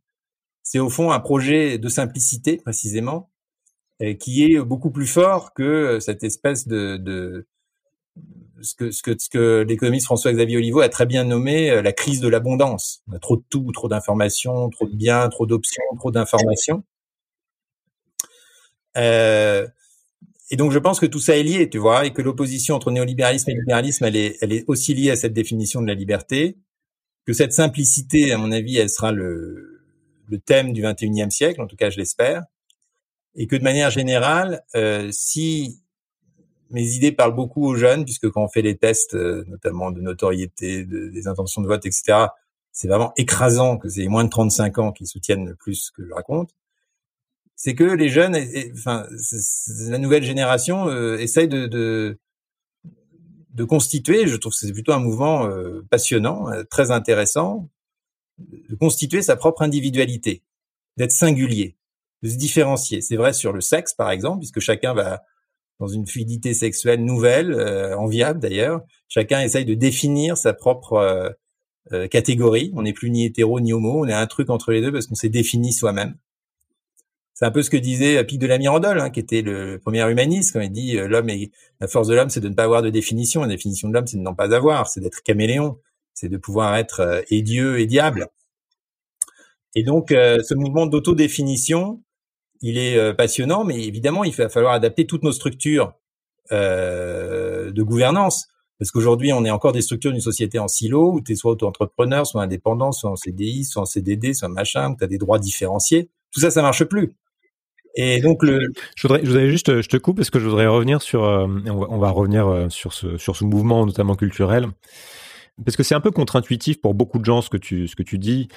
c'est 0.61 0.79
au 0.79 0.89
fond 0.89 1.11
un 1.11 1.19
projet 1.19 1.79
de 1.79 1.89
simplicité 1.89 2.57
précisément 2.57 3.31
qui 4.19 4.43
est 4.43 4.59
beaucoup 4.59 4.91
plus 4.91 5.07
fort 5.07 5.53
que 5.53 5.99
cette 5.99 6.23
espèce 6.23 6.67
de, 6.67 7.47
ce 8.61 8.75
que 8.75 8.91
ce 8.91 9.01
que, 9.01 9.17
ce 9.17 9.29
que 9.29 9.65
l'économiste 9.67 10.05
François-Xavier 10.05 10.57
Oliveau 10.57 10.81
a 10.81 10.89
très 10.89 11.05
bien 11.05 11.23
nommé 11.23 11.69
euh, 11.69 11.81
la 11.81 11.93
crise 11.93 12.19
de 12.19 12.27
l'abondance. 12.27 13.01
On 13.07 13.13
a 13.13 13.19
trop 13.19 13.37
de 13.37 13.43
tout, 13.49 13.71
trop 13.71 13.87
d'informations, 13.87 14.69
trop 14.69 14.87
de 14.87 14.95
biens, 14.95 15.29
trop 15.29 15.45
d'options, 15.45 15.83
trop 15.97 16.11
d'informations. 16.11 16.83
Euh, 18.97 19.67
et 20.51 20.55
donc 20.55 20.71
je 20.71 20.79
pense 20.79 20.99
que 20.99 21.05
tout 21.05 21.19
ça 21.19 21.37
est 21.37 21.43
lié, 21.43 21.69
tu 21.69 21.77
vois, 21.77 22.05
et 22.05 22.13
que 22.13 22.21
l'opposition 22.21 22.75
entre 22.75 22.91
néolibéralisme 22.91 23.49
et 23.51 23.53
libéralisme, 23.53 24.05
elle 24.05 24.15
est, 24.15 24.37
elle 24.41 24.51
est 24.51 24.65
aussi 24.67 24.93
liée 24.93 25.11
à 25.11 25.15
cette 25.15 25.33
définition 25.33 25.81
de 25.81 25.87
la 25.87 25.93
liberté, 25.93 26.57
que 27.25 27.33
cette 27.33 27.53
simplicité, 27.53 28.31
à 28.31 28.37
mon 28.37 28.51
avis, 28.51 28.77
elle 28.77 28.89
sera 28.89 29.11
le, 29.11 29.81
le 30.27 30.39
thème 30.39 30.73
du 30.73 30.81
21e 30.81 31.29
siècle, 31.29 31.61
en 31.61 31.67
tout 31.67 31.75
cas 31.75 31.89
je 31.89 31.97
l'espère, 31.97 32.43
et 33.35 33.47
que 33.47 33.55
de 33.55 33.63
manière 33.63 33.91
générale, 33.91 34.63
euh, 34.75 35.09
si 35.11 35.83
mes 36.71 36.93
idées 36.93 37.11
parlent 37.11 37.35
beaucoup 37.35 37.65
aux 37.65 37.75
jeunes, 37.75 38.05
puisque 38.05 38.29
quand 38.29 38.43
on 38.43 38.47
fait 38.47 38.61
les 38.61 38.77
tests, 38.77 39.15
euh, 39.15 39.43
notamment 39.47 39.91
de 39.91 40.01
notoriété, 40.01 40.83
des 40.83 41.27
intentions 41.27 41.61
de 41.61 41.67
vote, 41.67 41.85
etc., 41.85 42.27
c'est 42.71 42.87
vraiment 42.87 43.11
écrasant 43.17 43.77
que 43.77 43.89
c'est 43.89 44.07
moins 44.07 44.23
de 44.23 44.29
35 44.29 44.77
ans 44.77 44.91
qui 44.91 45.05
soutiennent 45.05 45.47
le 45.47 45.55
plus 45.55 45.91
que 45.91 46.05
je 46.05 46.13
raconte. 46.13 46.51
C'est 47.61 47.75
que 47.75 47.83
les 47.83 48.07
jeunes, 48.07 48.37
enfin, 48.73 49.05
la 49.89 49.97
nouvelle 49.97 50.23
génération 50.23 50.87
euh, 50.87 51.17
essaye 51.17 51.49
de, 51.49 52.17
constituer, 53.67 54.27
je 54.27 54.37
trouve 54.37 54.53
que 54.53 54.59
c'est 54.59 54.71
plutôt 54.71 54.93
un 54.93 54.99
mouvement 54.99 55.49
passionnant, 55.89 56.45
très 56.69 56.91
intéressant, 56.91 57.69
de 58.37 58.75
constituer 58.75 59.21
sa 59.21 59.35
propre 59.35 59.61
individualité. 59.61 60.43
d'être 60.95 61.11
singulier, 61.11 61.75
de 62.23 62.29
se 62.29 62.37
différencier. 62.37 63.01
C'est 63.01 63.17
vrai 63.17 63.33
sur 63.33 63.51
le 63.51 63.59
sexe, 63.59 63.93
par 63.93 64.11
exemple, 64.11 64.39
puisque 64.39 64.61
chacun 64.61 64.93
va 64.93 65.23
dans 65.79 65.87
une 65.87 66.05
fluidité 66.05 66.53
sexuelle 66.53 67.03
nouvelle, 67.03 67.53
euh, 67.53 67.97
enviable 67.97 68.39
d'ailleurs. 68.39 68.81
Chacun 69.07 69.41
essaye 69.41 69.65
de 69.65 69.73
définir 69.73 70.37
sa 70.37 70.53
propre 70.53 70.93
euh, 70.93 71.29
euh, 71.93 72.07
catégorie. 72.07 72.71
On 72.75 72.83
n'est 72.83 72.93
plus 72.93 73.09
ni 73.09 73.25
hétéro 73.25 73.59
ni 73.59 73.73
homo, 73.73 74.03
on 74.03 74.07
est 74.07 74.13
un 74.13 74.27
truc 74.27 74.49
entre 74.49 74.71
les 74.71 74.81
deux 74.81 74.91
parce 74.91 75.07
qu'on 75.07 75.15
s'est 75.15 75.29
défini 75.29 75.73
soi-même. 75.73 76.15
C'est 77.39 77.45
un 77.45 77.51
peu 77.51 77.63
ce 77.63 77.69
que 77.69 77.77
disait 77.77 78.21
Pic 78.25 78.37
de 78.37 78.47
la 78.47 78.57
Mirandole, 78.57 78.99
hein, 78.99 79.09
qui 79.09 79.21
était 79.21 79.41
le 79.41 79.79
premier 79.79 80.05
humaniste, 80.11 80.51
quand 80.51 80.59
il 80.59 80.73
dit 80.73 80.97
l'homme 80.97 81.29
est 81.29 81.51
la 81.79 81.87
force 81.87 82.09
de 82.09 82.13
l'homme, 82.13 82.29
c'est 82.29 82.41
de 82.41 82.49
ne 82.49 82.53
pas 82.53 82.65
avoir 82.65 82.81
de 82.81 82.89
définition. 82.89 83.43
La 83.43 83.47
définition 83.47 83.87
de 83.87 83.93
l'homme, 83.93 84.07
c'est 84.07 84.17
de 84.17 84.21
n'en 84.21 84.35
pas 84.35 84.53
avoir, 84.53 84.89
c'est 84.89 84.99
d'être 84.99 85.23
caméléon, 85.23 85.79
c'est 86.13 86.27
de 86.27 86.35
pouvoir 86.35 86.75
être 86.75 87.23
et 87.29 87.41
Dieu 87.41 87.79
et 87.79 87.85
diable. 87.85 88.27
Et 89.73 89.83
donc, 89.83 90.09
ce 90.09 90.53
mouvement 90.53 90.85
d'autodéfinition, 90.85 92.01
il 92.61 92.77
est 92.77 92.97
euh, 92.97 93.13
passionnant, 93.13 93.63
mais 93.63 93.81
évidemment, 93.85 94.25
il 94.25 94.33
va 94.33 94.49
falloir 94.49 94.73
adapter 94.73 95.05
toutes 95.05 95.23
nos 95.23 95.31
structures 95.31 95.93
euh, 96.51 97.71
de 97.71 97.83
gouvernance. 97.83 98.49
Parce 98.79 98.91
qu'aujourd'hui, 98.91 99.31
on 99.31 99.45
est 99.45 99.49
encore 99.49 99.71
des 99.71 99.81
structures 99.81 100.11
d'une 100.11 100.19
société 100.19 100.59
en 100.59 100.67
silo, 100.67 101.13
où 101.13 101.21
tu 101.21 101.31
es 101.31 101.35
soit 101.35 101.51
auto-entrepreneur, 101.51 102.27
soit 102.27 102.43
indépendant, 102.43 102.91
soit 102.91 103.09
en 103.09 103.15
CDI, 103.15 103.63
soit 103.63 103.81
en 103.81 103.85
CDD, 103.85 104.33
soit 104.33 104.49
machin, 104.49 104.91
où 104.91 104.97
tu 104.97 105.05
as 105.05 105.07
des 105.07 105.17
droits 105.17 105.39
différenciés. 105.39 106.09
Tout 106.31 106.39
ça, 106.39 106.51
ça 106.51 106.61
marche 106.61 106.83
plus. 106.85 107.13
Et 107.95 108.21
donc 108.21 108.43
le. 108.43 108.71
Je 108.95 109.07
voudrais, 109.07 109.25
je 109.25 109.49
juste, 109.49 109.87
te 109.87 109.97
coupe 109.97 110.17
parce 110.17 110.29
que 110.29 110.39
je 110.39 110.45
voudrais 110.45 110.67
revenir 110.67 111.01
sur, 111.01 111.23
euh, 111.23 111.47
on, 111.67 111.97
va, 111.97 112.09
revenir 112.09 112.47
euh, 112.47 112.69
sur 112.69 112.93
ce 112.93 113.17
sur 113.17 113.35
ce 113.35 113.43
mouvement 113.43 113.85
notamment 113.85 114.15
culturel, 114.15 114.67
parce 115.63 115.75
que 115.75 115.83
c'est 115.83 115.95
un 115.95 116.01
peu 116.01 116.11
contre-intuitif 116.11 116.79
pour 116.81 116.93
beaucoup 116.93 117.19
de 117.19 117.25
gens 117.25 117.41
ce 117.41 117.49
que 117.49 117.57
tu 117.57 117.87
ce 117.87 117.95
que 117.95 118.03
tu 118.03 118.17
dis 118.19 118.47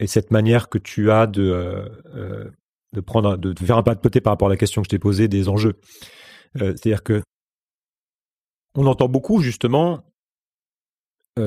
et 0.00 0.06
cette 0.06 0.30
manière 0.30 0.68
que 0.68 0.78
tu 0.78 1.10
as 1.10 1.26
de 1.26 1.42
euh, 2.14 2.44
de 2.92 3.00
prendre, 3.00 3.36
de 3.36 3.54
faire 3.58 3.78
un 3.78 3.82
pas 3.82 3.94
de 3.94 4.00
côté 4.00 4.20
par 4.20 4.32
rapport 4.32 4.48
à 4.48 4.50
la 4.50 4.56
question 4.56 4.82
que 4.82 4.86
je 4.86 4.90
t'ai 4.90 4.98
posée 4.98 5.28
des 5.28 5.48
enjeux. 5.48 5.74
C'est-à-dire 6.56 7.02
que 7.02 7.22
on 8.74 8.86
entend 8.86 9.08
beaucoup 9.08 9.42
justement 9.42 10.04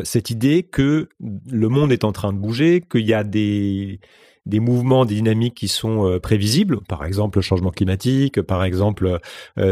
cette 0.03 0.29
idée 0.29 0.63
que 0.63 1.09
le 1.19 1.67
monde 1.67 1.91
est 1.91 2.05
en 2.05 2.13
train 2.13 2.31
de 2.31 2.37
bouger, 2.37 2.81
qu'il 2.81 3.05
y 3.05 3.13
a 3.13 3.23
des 3.23 3.99
des 4.45 4.59
mouvements, 4.59 5.05
des 5.05 5.15
dynamiques 5.15 5.55
qui 5.55 5.67
sont 5.67 6.07
euh, 6.07 6.19
prévisibles, 6.19 6.81
par 6.87 7.05
exemple 7.05 7.37
le 7.37 7.41
changement 7.41 7.71
climatique, 7.71 8.41
par 8.41 8.63
exemple 8.63 9.19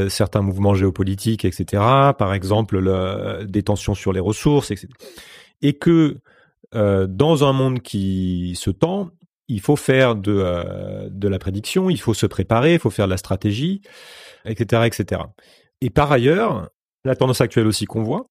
certains 0.10 0.42
mouvements 0.42 0.76
géopolitiques, 0.76 1.46
etc., 1.46 1.66
par 2.18 2.34
exemple 2.34 2.78
le, 2.80 3.46
des 3.46 3.64
tensions 3.64 3.96
sur 3.96 4.14
les 4.14 4.20
ressources, 4.20 4.72
etc. 4.72 4.88
Et 5.62 5.74
que 5.74 6.18
dans 6.72 7.44
un 7.44 7.54
monde 7.54 7.82
qui 7.82 8.54
se 8.56 8.70
tend, 8.70 9.10
il 9.50 9.60
faut 9.60 9.76
faire 9.76 10.16
de, 10.16 10.32
euh, 10.32 11.10
de 11.12 11.28
la 11.28 11.40
prédiction, 11.40 11.90
il 11.90 12.00
faut 12.00 12.14
se 12.14 12.28
préparer, 12.28 12.76
il 12.76 12.80
faut 12.80 12.92
faire 12.92 13.08
de 13.08 13.12
la 13.12 13.18
stratégie, 13.18 13.82
etc., 14.46 14.84
etc. 14.86 15.24
Et 15.82 15.90
par 15.90 16.12
ailleurs, 16.12 16.70
la 17.04 17.16
tendance 17.16 17.42
actuelle 17.42 17.68
aussi 17.68 17.86
qu'on 17.86 18.04
voit, 18.04 18.28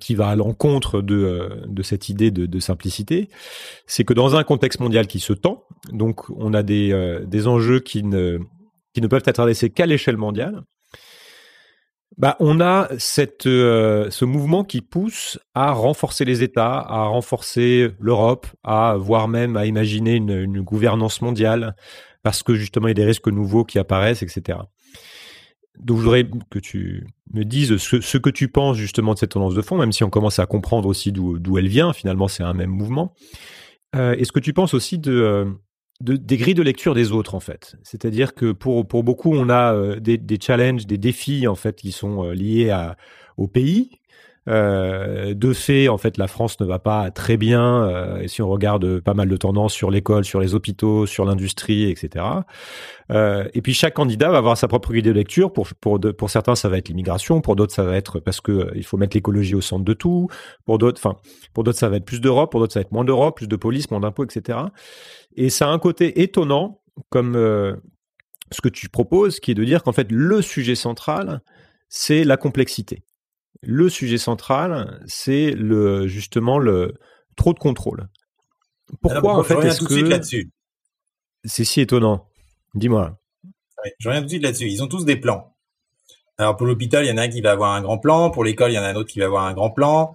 qui 0.00 0.14
va 0.14 0.28
à 0.28 0.36
l'encontre 0.36 1.00
de, 1.00 1.14
euh, 1.14 1.82
cette 1.82 2.08
idée 2.08 2.30
de, 2.30 2.60
simplicité, 2.60 3.28
c'est 3.86 4.04
que 4.04 4.14
dans 4.14 4.34
un 4.34 4.42
contexte 4.42 4.80
mondial 4.80 5.06
qui 5.06 5.20
se 5.20 5.32
tend, 5.32 5.64
donc 5.92 6.28
on 6.30 6.54
a 6.54 6.62
des, 6.62 6.92
euh, 6.92 7.46
enjeux 7.46 7.80
qui 7.80 8.02
ne, 8.02 8.38
peuvent 9.08 9.22
être 9.26 9.40
adressés 9.40 9.70
qu'à 9.70 9.86
l'échelle 9.86 10.16
mondiale, 10.16 10.62
bah, 12.16 12.36
on 12.40 12.60
a 12.60 12.88
euh, 13.46 14.10
ce 14.10 14.24
mouvement 14.24 14.64
qui 14.64 14.80
pousse 14.80 15.38
à 15.54 15.72
renforcer 15.72 16.24
les 16.24 16.42
États, 16.42 16.78
à 16.78 17.04
renforcer 17.04 17.90
l'Europe, 18.00 18.46
à 18.64 18.96
voire 18.96 19.28
même 19.28 19.56
à 19.56 19.66
imaginer 19.66 20.14
une, 20.14 20.62
gouvernance 20.62 21.20
mondiale, 21.20 21.76
parce 22.22 22.42
que 22.42 22.54
justement 22.54 22.88
il 22.88 22.90
y 22.90 22.92
a 22.92 22.94
des 22.94 23.04
risques 23.04 23.28
nouveaux 23.28 23.64
qui 23.64 23.78
apparaissent, 23.78 24.22
etc. 24.22 24.58
Donc 25.80 25.98
je 25.98 26.02
voudrais 26.02 26.28
que 26.50 26.58
tu 26.58 27.06
me 27.32 27.44
dises 27.44 27.76
ce, 27.76 28.00
ce, 28.00 28.18
que 28.18 28.30
tu 28.30 28.48
penses 28.48 28.76
justement 28.76 29.14
de 29.14 29.18
cette 29.18 29.32
tendance 29.32 29.54
de 29.54 29.62
fond, 29.62 29.76
même 29.76 29.92
si 29.92 30.04
on 30.04 30.10
commence 30.10 30.38
à 30.38 30.46
comprendre 30.46 30.88
aussi 30.88 31.12
d'où 31.12 31.58
elle 31.58 31.68
vient. 31.68 31.92
Finalement, 31.92 32.28
c'est 32.28 32.42
un 32.42 32.54
même 32.54 32.70
mouvement. 32.70 33.14
Euh, 33.94 34.14
Est-ce 34.14 34.32
que 34.32 34.40
tu 34.40 34.52
penses 34.52 34.74
aussi 34.74 34.98
de 34.98 35.12
euh, 35.12 35.44
de, 36.00 36.16
des 36.16 36.36
grilles 36.36 36.54
de 36.54 36.62
lecture 36.62 36.94
des 36.94 37.12
autres 37.12 37.34
en 37.34 37.40
fait? 37.40 37.76
C'est-à-dire 37.82 38.34
que 38.34 38.52
pour 38.52 38.84
beaucoup 38.84 39.34
on 39.34 39.48
a 39.48 39.74
euh, 39.74 40.00
des, 40.00 40.38
challenges, 40.40 40.86
des 40.86 40.98
défis 40.98 41.46
en 41.46 41.54
fait 41.54 41.76
qui 41.76 41.92
sont 41.92 42.24
euh, 42.24 42.34
liés 42.34 42.74
au 43.36 43.48
pays. 43.48 44.00
Euh, 44.48 45.34
de 45.34 45.52
fait, 45.52 45.88
en 45.88 45.98
fait, 45.98 46.18
la 46.18 46.28
France 46.28 46.60
ne 46.60 46.66
va 46.66 46.78
pas 46.78 47.10
très 47.10 47.36
bien. 47.36 47.84
Euh, 47.84 48.20
et 48.20 48.28
si 48.28 48.42
on 48.42 48.48
regarde 48.48 49.00
pas 49.00 49.14
mal 49.14 49.28
de 49.28 49.36
tendances 49.36 49.72
sur 49.72 49.90
l'école, 49.90 50.24
sur 50.24 50.40
les 50.40 50.54
hôpitaux, 50.54 51.06
sur 51.06 51.24
l'industrie, 51.24 51.90
etc. 51.90 52.24
et 53.10 53.62
puis 53.62 53.74
chaque 53.74 53.94
candidat 53.94 54.30
va 54.30 54.38
avoir 54.38 54.56
sa 54.56 54.68
propre 54.68 54.90
grille 54.90 55.02
de 55.02 55.10
lecture. 55.10 55.52
Pour 55.52 55.68
pour 55.74 56.30
certains, 56.30 56.54
ça 56.54 56.68
va 56.68 56.78
être 56.78 56.88
l'immigration. 56.88 57.40
Pour 57.40 57.56
d'autres, 57.56 57.74
ça 57.74 57.84
va 57.84 57.96
être 57.96 58.20
parce 58.20 58.40
que 58.40 58.70
il 58.74 58.84
faut 58.84 58.96
mettre 58.96 59.16
l'écologie 59.16 59.54
au 59.54 59.60
centre 59.60 59.84
de 59.84 59.94
tout. 59.94 60.28
Pour 60.64 60.78
d'autres, 60.78 61.00
enfin, 61.04 61.16
pour 61.54 61.64
d'autres, 61.64 61.78
ça 61.78 61.88
va 61.88 61.96
être 61.96 62.04
plus 62.04 62.20
d'Europe. 62.20 62.50
Pour 62.50 62.60
d'autres, 62.60 62.72
ça 62.72 62.80
va 62.80 62.82
être 62.82 62.92
moins 62.92 63.04
d'Europe, 63.04 63.36
plus 63.36 63.48
de 63.48 63.56
police, 63.56 63.90
moins 63.90 64.00
d'impôts, 64.00 64.24
etc. 64.24 64.58
Et 65.36 65.50
ça 65.50 65.68
a 65.68 65.70
un 65.70 65.78
côté 65.78 66.22
étonnant, 66.22 66.80
comme 67.10 67.36
euh, 67.36 67.76
ce 68.50 68.60
que 68.60 68.68
tu 68.68 68.88
proposes, 68.88 69.40
qui 69.40 69.50
est 69.50 69.54
de 69.54 69.64
dire 69.64 69.82
qu'en 69.82 69.92
fait, 69.92 70.10
le 70.10 70.42
sujet 70.42 70.74
central, 70.74 71.42
c'est 71.88 72.24
la 72.24 72.36
complexité. 72.36 73.02
Le 73.62 73.88
sujet 73.88 74.18
central, 74.18 75.02
c'est 75.06 75.50
le 75.50 76.06
justement 76.06 76.58
le 76.58 76.94
trop 77.36 77.52
de 77.52 77.58
contrôle. 77.58 78.08
Pourquoi 79.00 79.36
en 79.36 79.42
fait 79.42 79.58
est-ce 79.64 79.84
que 79.84 80.48
c'est 81.44 81.64
si 81.64 81.80
étonnant 81.80 82.28
Dis-moi. 82.74 83.18
je 83.98 84.08
reviens 84.08 84.20
tout 84.20 84.26
de 84.26 84.30
suite 84.30 84.42
là-dessus. 84.42 84.68
Ils 84.68 84.82
ont 84.82 84.88
tous 84.88 85.04
des 85.04 85.16
plans. 85.16 85.54
Alors 86.38 86.56
pour 86.56 86.66
l'hôpital, 86.66 87.04
il 87.04 87.08
y 87.08 87.12
en 87.12 87.16
a 87.16 87.22
un 87.22 87.28
qui 87.28 87.40
va 87.40 87.52
avoir 87.52 87.72
un 87.72 87.82
grand 87.82 87.98
plan. 87.98 88.30
Pour 88.30 88.44
l'école, 88.44 88.72
il 88.72 88.74
y 88.74 88.78
en 88.78 88.82
a 88.82 88.88
un 88.88 88.96
autre 88.96 89.10
qui 89.10 89.20
va 89.20 89.26
avoir 89.26 89.44
un 89.44 89.54
grand 89.54 89.70
plan. 89.70 90.14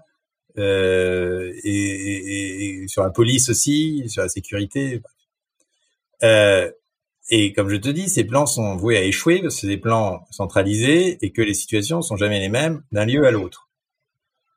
Euh, 0.57 1.53
et, 1.63 1.71
et, 1.71 2.83
et, 2.83 2.87
sur 2.87 3.03
la 3.03 3.09
police 3.09 3.49
aussi, 3.49 4.03
sur 4.09 4.21
la 4.21 4.29
sécurité. 4.29 5.01
Euh, 6.23 6.69
et 7.33 7.53
comme 7.53 7.69
je 7.69 7.77
te 7.77 7.87
dis, 7.87 8.09
ces 8.09 8.25
plans 8.25 8.45
sont 8.45 8.75
voués 8.75 8.97
à 8.97 9.03
échouer 9.03 9.41
parce 9.41 9.55
que 9.55 9.61
c'est 9.61 9.67
des 9.67 9.77
plans 9.77 10.27
centralisés 10.31 11.17
et 11.25 11.31
que 11.31 11.41
les 11.41 11.53
situations 11.53 12.01
sont 12.01 12.17
jamais 12.17 12.41
les 12.41 12.49
mêmes 12.49 12.83
d'un 12.91 13.05
lieu 13.05 13.25
à 13.25 13.31
l'autre. 13.31 13.69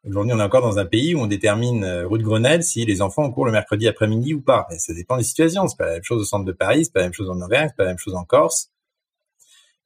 Aujourd'hui, 0.04 0.34
on 0.34 0.40
est 0.40 0.42
encore 0.42 0.60
dans 0.60 0.78
un 0.78 0.84
pays 0.84 1.14
où 1.14 1.20
on 1.20 1.28
détermine 1.28 1.84
euh, 1.84 2.06
rue 2.06 2.18
de 2.18 2.24
Grenelle 2.24 2.64
si 2.64 2.84
les 2.84 3.00
enfants 3.00 3.22
ont 3.22 3.30
cours 3.30 3.46
le 3.46 3.52
mercredi 3.52 3.86
après-midi 3.86 4.34
ou 4.34 4.42
pas. 4.42 4.66
Et 4.72 4.78
ça 4.78 4.92
dépend 4.92 5.16
des 5.16 5.22
situations. 5.22 5.68
C'est 5.68 5.78
pas 5.78 5.86
la 5.86 5.92
même 5.92 6.02
chose 6.02 6.20
au 6.20 6.24
centre 6.24 6.44
de 6.44 6.52
Paris, 6.52 6.84
c'est 6.84 6.92
pas 6.92 6.98
la 6.98 7.06
même 7.06 7.14
chose 7.14 7.30
en 7.30 7.40
Auvergne, 7.40 7.68
c'est 7.70 7.76
pas 7.76 7.84
la 7.84 7.90
même 7.90 7.98
chose 7.98 8.16
en 8.16 8.24
Corse. 8.24 8.70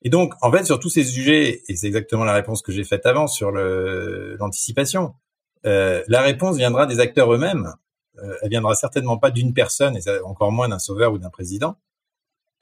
Et 0.01 0.09
donc, 0.09 0.32
en 0.41 0.51
fait, 0.51 0.64
sur 0.64 0.80
tous 0.80 0.89
ces 0.89 1.05
sujets, 1.05 1.62
et 1.68 1.76
c'est 1.76 1.86
exactement 1.86 2.24
la 2.24 2.32
réponse 2.32 2.62
que 2.62 2.72
j'ai 2.72 2.84
faite 2.84 3.05
avant 3.05 3.26
sur 3.26 3.51
l'anticipation, 3.53 5.14
euh, 5.66 6.03
la 6.09 6.22
réponse 6.22 6.57
viendra 6.57 6.86
des 6.86 7.01
acteurs 7.01 7.32
eux-mêmes. 7.32 7.74
Euh, 8.22 8.34
elle 8.43 8.49
viendra 8.51 8.74
certainement 8.74 9.18
pas 9.18 9.30
d'une 9.30 9.53
personne, 9.53 9.97
et 9.97 10.20
encore 10.24 10.53
moins 10.53 10.68
d'un 10.68 10.78
sauveur 10.78 11.12
ou 11.12 11.18
d'un 11.18 11.30
président. 11.30 11.76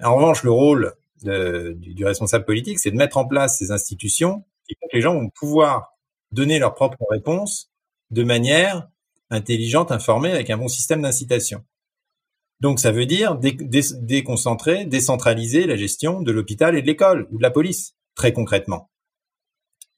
En 0.03 0.17
revanche, 0.17 0.43
le 0.43 0.51
rôle 0.51 0.95
de, 1.23 1.75
du, 1.79 2.05
responsable 2.05 2.45
politique, 2.45 2.79
c'est 2.79 2.91
de 2.91 2.97
mettre 2.97 3.17
en 3.17 3.27
place 3.27 3.59
ces 3.59 3.71
institutions 3.71 4.45
font 4.81 4.89
que 4.91 4.97
les 4.97 5.01
gens 5.01 5.15
vont 5.15 5.31
pouvoir 5.31 5.93
donner 6.33 6.59
leurs 6.59 6.75
propres 6.75 7.05
réponses 7.11 7.71
de 8.11 8.25
manière 8.25 8.89
intelligente, 9.31 9.93
informée, 9.93 10.33
avec 10.33 10.51
un 10.51 10.59
bon 10.59 10.69
système 10.69 11.03
d'incitation. 11.03 11.65
Donc 12.61 12.81
ça 12.81 12.93
veut 12.93 13.07
dire 13.07 13.37
dé 13.37 13.53
dé 13.53 13.81
déconcentrer, 14.01 14.87
décentraliser 14.87 15.67
la 15.67 15.77
gestion 15.77 16.23
de 16.23 16.33
l'hôpital 16.33 16.77
et 16.77 16.83
de 16.83 16.87
l'école 16.87 17.29
ou 17.31 17.39
de 17.39 17.43
la 17.43 17.51
police, 17.51 17.95
très 18.15 18.33
concrètement. 18.33 18.91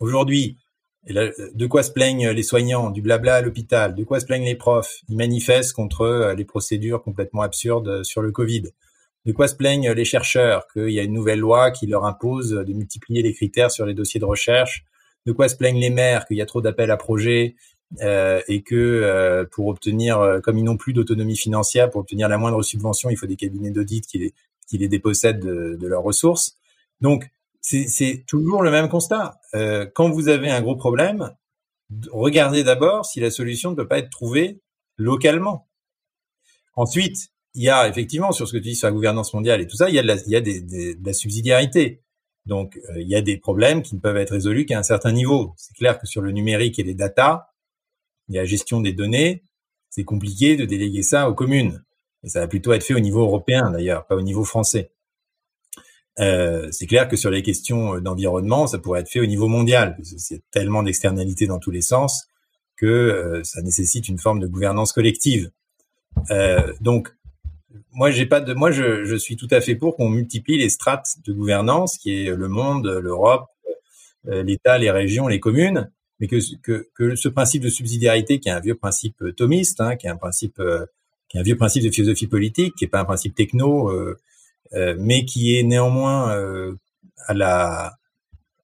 Aujourd'hui, 0.00 0.58
et 1.06 1.14
de 1.14 1.66
quoi 1.66 1.82
se 1.82 1.90
plaignent 1.90 2.30
les 2.30 2.42
soignants 2.42 2.90
Du 2.90 3.00
blabla 3.00 3.36
à 3.36 3.40
l'hôpital? 3.40 3.94
De 3.94 4.04
quoi 4.04 4.20
se 4.20 4.26
plaignent 4.26 4.44
les 4.44 4.56
profs? 4.56 4.98
Ils 5.08 5.16
manifestent 5.16 5.72
contre 5.72 6.02
euh, 6.02 6.34
les 6.34 6.44
procédures 6.44 7.02
complètement 7.02 7.42
absurdes 7.42 7.88
euh, 7.88 8.04
sur 8.04 8.20
le 8.20 8.30
Covid. 8.30 8.64
De 9.28 9.34
quoi 9.34 9.46
se 9.46 9.54
plaignent 9.54 9.90
les 9.90 10.06
chercheurs 10.06 10.66
Qu'il 10.72 10.88
y 10.88 10.98
a 10.98 11.02
une 11.02 11.12
nouvelle 11.12 11.40
loi 11.40 11.70
qui 11.70 11.86
leur 11.86 12.06
impose 12.06 12.52
de 12.52 12.72
multiplier 12.72 13.20
les 13.20 13.34
critères 13.34 13.70
sur 13.70 13.84
les 13.84 13.92
dossiers 13.92 14.18
de 14.18 14.24
recherche? 14.24 14.86
De 15.26 15.32
quoi 15.32 15.50
se 15.50 15.56
plaignent 15.56 15.78
les 15.78 15.90
maires 15.90 16.24
Qu'il 16.24 16.38
y 16.38 16.40
a 16.40 16.46
trop 16.46 16.62
d'appels 16.62 16.90
à 16.90 16.96
projets 16.96 17.54
euh, 18.00 18.40
et 18.48 18.62
que 18.62 18.74
euh, 18.74 19.44
pour 19.44 19.66
obtenir, 19.66 20.18
euh, 20.18 20.40
comme 20.40 20.56
ils 20.56 20.64
n'ont 20.64 20.78
plus 20.78 20.94
d'autonomie 20.94 21.36
financière, 21.36 21.90
pour 21.90 22.00
obtenir 22.00 22.30
la 22.30 22.38
moindre 22.38 22.62
subvention, 22.62 23.10
il 23.10 23.18
faut 23.18 23.26
des 23.26 23.36
cabinets 23.36 23.70
d'audit 23.70 24.06
qui 24.06 24.32
les, 24.78 24.88
dépossèdent 24.88 25.40
de, 25.40 25.86
leurs 25.86 26.02
ressources. 26.02 26.56
Donc, 27.02 27.30
c'est 27.60 28.24
toujours 28.26 28.62
le 28.62 28.70
même 28.70 28.88
constat. 28.88 29.42
Quand 29.94 30.08
vous 30.08 30.28
avez 30.28 30.48
un 30.48 30.62
gros 30.62 30.76
problème, 30.76 31.34
regardez 32.10 32.64
d'abord 32.64 33.04
si 33.04 33.20
la 33.20 33.30
solution 33.30 33.72
ne 33.72 33.76
peut 33.76 33.86
pas 33.88 33.98
être 33.98 34.08
trouvée 34.08 34.62
localement. 34.96 35.68
Ensuite, 36.76 37.30
il 37.54 37.62
y 37.62 37.68
a 37.68 37.88
effectivement 37.88 38.32
sur 38.32 38.46
ce 38.46 38.52
que 38.52 38.58
tu 38.58 38.70
dis 38.70 38.76
sur 38.76 38.88
la 38.88 38.92
gouvernance 38.92 39.34
mondiale 39.34 39.60
et 39.60 39.66
tout 39.66 39.76
ça, 39.76 39.88
il 39.88 39.94
y 39.94 39.98
a 39.98 40.02
de 40.02 41.04
la, 41.04 41.12
subsidiarité. 41.12 42.02
Donc, 42.46 42.76
euh, 42.76 43.00
il 43.00 43.08
y 43.08 43.14
a 43.14 43.20
des 43.20 43.36
problèmes 43.36 43.82
qui 43.82 43.94
ne 43.94 44.00
peuvent 44.00 44.16
être 44.16 44.30
résolus 44.30 44.64
qu'à 44.64 44.78
un 44.78 44.82
certain 44.82 45.12
niveau. 45.12 45.54
C'est 45.56 45.74
clair 45.74 45.98
que 45.98 46.06
sur 46.06 46.22
le 46.22 46.32
numérique 46.32 46.78
et 46.78 46.82
les 46.82 46.94
data, 46.94 47.52
il 48.28 48.34
y 48.34 48.38
a 48.38 48.42
la 48.42 48.46
gestion 48.46 48.80
des 48.80 48.92
données, 48.92 49.44
c'est 49.90 50.04
compliqué 50.04 50.56
de 50.56 50.64
déléguer 50.64 51.02
ça 51.02 51.28
aux 51.28 51.34
communes. 51.34 51.82
Et 52.24 52.28
ça 52.28 52.40
va 52.40 52.48
plutôt 52.48 52.72
être 52.72 52.84
fait 52.84 52.94
au 52.94 53.00
niveau 53.00 53.20
européen 53.20 53.70
d'ailleurs, 53.70 54.06
pas 54.06 54.16
au 54.16 54.22
niveau 54.22 54.44
français. 54.44 54.90
Euh, 56.20 56.68
c'est 56.72 56.86
clair 56.86 57.08
que 57.08 57.16
sur 57.16 57.30
les 57.30 57.42
questions 57.42 58.00
d'environnement, 58.00 58.66
ça 58.66 58.78
pourrait 58.78 59.00
être 59.00 59.08
fait 59.08 59.20
au 59.20 59.26
niveau 59.26 59.48
mondial. 59.48 59.96
C'est 60.02 60.42
tellement 60.50 60.82
d'externalités 60.82 61.46
dans 61.46 61.58
tous 61.58 61.70
les 61.70 61.82
sens 61.82 62.28
que 62.76 62.86
euh, 62.86 63.44
ça 63.44 63.62
nécessite 63.62 64.08
une 64.08 64.18
forme 64.18 64.40
de 64.40 64.46
gouvernance 64.46 64.92
collective. 64.92 65.50
Euh, 66.30 66.72
donc, 66.80 67.14
moi, 67.92 68.10
j'ai 68.10 68.26
pas 68.26 68.40
de, 68.40 68.54
moi, 68.54 68.70
je, 68.70 69.16
suis 69.16 69.36
tout 69.36 69.48
à 69.50 69.60
fait 69.60 69.74
pour 69.74 69.96
qu'on 69.96 70.08
multiplie 70.08 70.58
les 70.58 70.68
strates 70.68 71.16
de 71.24 71.32
gouvernance, 71.32 71.98
qui 71.98 72.24
est 72.24 72.34
le 72.34 72.48
monde, 72.48 72.86
l'Europe, 72.86 73.46
euh, 74.28 74.42
l'État, 74.42 74.78
les 74.78 74.90
régions, 74.90 75.28
les 75.28 75.40
communes, 75.40 75.90
mais 76.20 76.26
que, 76.26 76.40
ce 76.40 77.28
principe 77.28 77.62
de 77.62 77.68
subsidiarité, 77.68 78.40
qui 78.40 78.48
est 78.48 78.52
un 78.52 78.60
vieux 78.60 78.74
principe 78.74 79.22
thomiste, 79.36 79.80
hein, 79.80 79.96
qui 79.96 80.06
est 80.06 80.10
un 80.10 80.16
principe, 80.16 80.60
qui 81.28 81.36
est 81.36 81.40
un 81.40 81.44
vieux 81.44 81.56
principe 81.56 81.84
de 81.84 81.90
philosophie 81.90 82.26
politique, 82.26 82.74
qui 82.76 82.84
est 82.84 82.88
pas 82.88 83.00
un 83.00 83.04
principe 83.04 83.34
techno, 83.34 83.92
mais 84.98 85.24
qui 85.24 85.56
est 85.56 85.62
néanmoins 85.62 86.76
à 87.26 87.34
la 87.34 87.94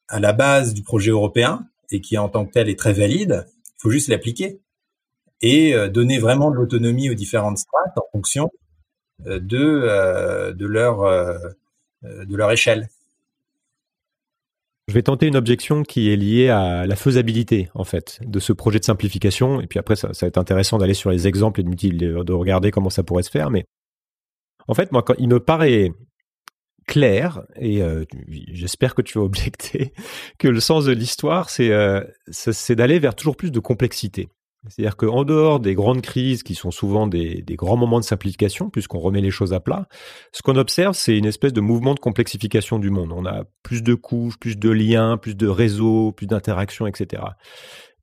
à 0.09 0.21
la 0.21 0.33
base 0.33 0.75
du 0.75 0.83
projet 0.83 1.11
européen 1.11 1.67
et 1.91 2.01
qui 2.01 2.19
en 2.19 2.29
tant 2.29 2.45
que 2.45 2.53
tel 2.53 2.69
est 2.69 2.79
très 2.79 2.93
valide. 2.93 3.47
Il 3.67 3.83
faut 3.83 3.91
juste 3.91 4.09
l'appliquer 4.09 4.61
et 5.41 5.75
donner 5.91 6.19
vraiment 6.19 6.51
de 6.51 6.57
l'autonomie 6.57 7.09
aux 7.09 7.15
différentes 7.15 7.59
strates 7.59 7.97
en 7.97 8.05
fonction 8.11 8.51
de 9.21 10.53
de 10.53 10.67
leur 10.67 11.03
de 12.03 12.37
leur 12.37 12.51
échelle. 12.51 12.89
Je 14.87 14.93
vais 14.93 15.03
tenter 15.03 15.27
une 15.27 15.37
objection 15.37 15.83
qui 15.83 16.13
est 16.13 16.17
liée 16.17 16.51
à 16.51 16.87
la 16.87 16.95
faisabilité, 16.95 17.71
en 17.75 17.85
fait, 17.85 18.19
de 18.23 18.39
ce 18.39 18.53
projet 18.53 18.79
de 18.79 18.85
simplification. 18.85 19.63
Et 19.63 19.67
puis 19.67 19.79
après, 19.79 19.97
ça, 19.97 20.09
va 20.09 20.27
être 20.27 20.37
intéressant 20.37 20.77
d'aller 20.77 20.93
sur 20.93 21.11
les 21.11 21.27
exemples 21.27 21.61
et 21.61 21.63
de, 21.63 22.23
de 22.23 22.33
regarder 22.35 22.71
comment 22.71 22.91
ça 22.91 23.03
pourrait 23.03 23.23
se 23.23 23.31
faire. 23.31 23.51
Mais 23.51 23.65
en 24.69 24.75
fait, 24.75 24.93
moi, 24.93 25.03
il 25.19 25.29
me 25.29 25.41
paraît 25.41 25.91
clair, 26.87 27.43
et 27.57 27.83
euh, 27.83 28.05
j'espère 28.29 28.95
que 28.95 29.01
tu 29.01 29.19
vas 29.19 29.25
objecter, 29.25 29.93
que 30.39 30.49
le 30.49 30.61
sens 30.61 30.85
de 30.85 30.93
l'histoire, 30.93 31.49
c'est 31.49 31.71
euh, 31.71 32.03
d'aller 32.71 32.99
vers 32.99 33.15
toujours 33.15 33.37
plus 33.37 33.51
de 33.51 33.61
complexité. 33.61 34.29
C'est-à-dire 34.69 34.97
qu'en 34.97 35.25
dehors 35.25 35.61
des 35.61 35.75
grandes 35.75 36.01
crises 36.01 36.43
qui 36.43 36.55
sont 36.55 36.71
souvent 36.71 37.07
des, 37.07 37.45
grands 37.51 37.77
moments 37.77 38.01
de 38.01 38.05
simplification, 38.05 38.71
puisqu'on 38.71 38.99
remet 38.99 39.21
les 39.21 39.31
choses 39.31 39.53
à 39.53 39.61
plat, 39.61 39.89
ce 40.33 40.43
qu'on 40.43 40.57
observe, 40.57 40.95
c'est 40.95 41.17
une 41.17 41.27
espèce 41.27 41.53
de 41.53 41.61
mouvement 41.61 41.95
de 41.95 42.01
complexification 42.01 42.79
du 42.79 42.91
monde. 42.91 43.13
On 43.13 43.27
a 43.27 43.45
plus 43.63 43.83
de 43.83 43.95
couches, 43.95 44.39
plus 44.39 44.57
de 44.57 44.71
liens, 44.71 45.19
plus 45.19 45.37
de 45.37 45.47
réseaux, 45.47 46.13
plus 46.13 46.27
d'interactions, 46.27 46.87
etc. 46.87 47.23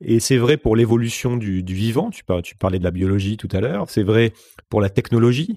Et 0.04 0.20
c'est 0.20 0.38
vrai 0.38 0.58
pour 0.58 0.76
l'évolution 0.76 1.38
du, 1.38 1.64
vivant, 1.64 2.10
tu, 2.10 2.24
tu 2.44 2.56
parlais 2.56 2.80
de 2.80 2.84
la 2.84 2.92
biologie 2.92 3.38
tout 3.38 3.50
à 3.52 3.60
l'heure, 3.60 3.90
c'est 3.90 4.04
vrai 4.04 4.34
pour 4.70 4.82
la 4.82 4.90
technologie, 4.90 5.56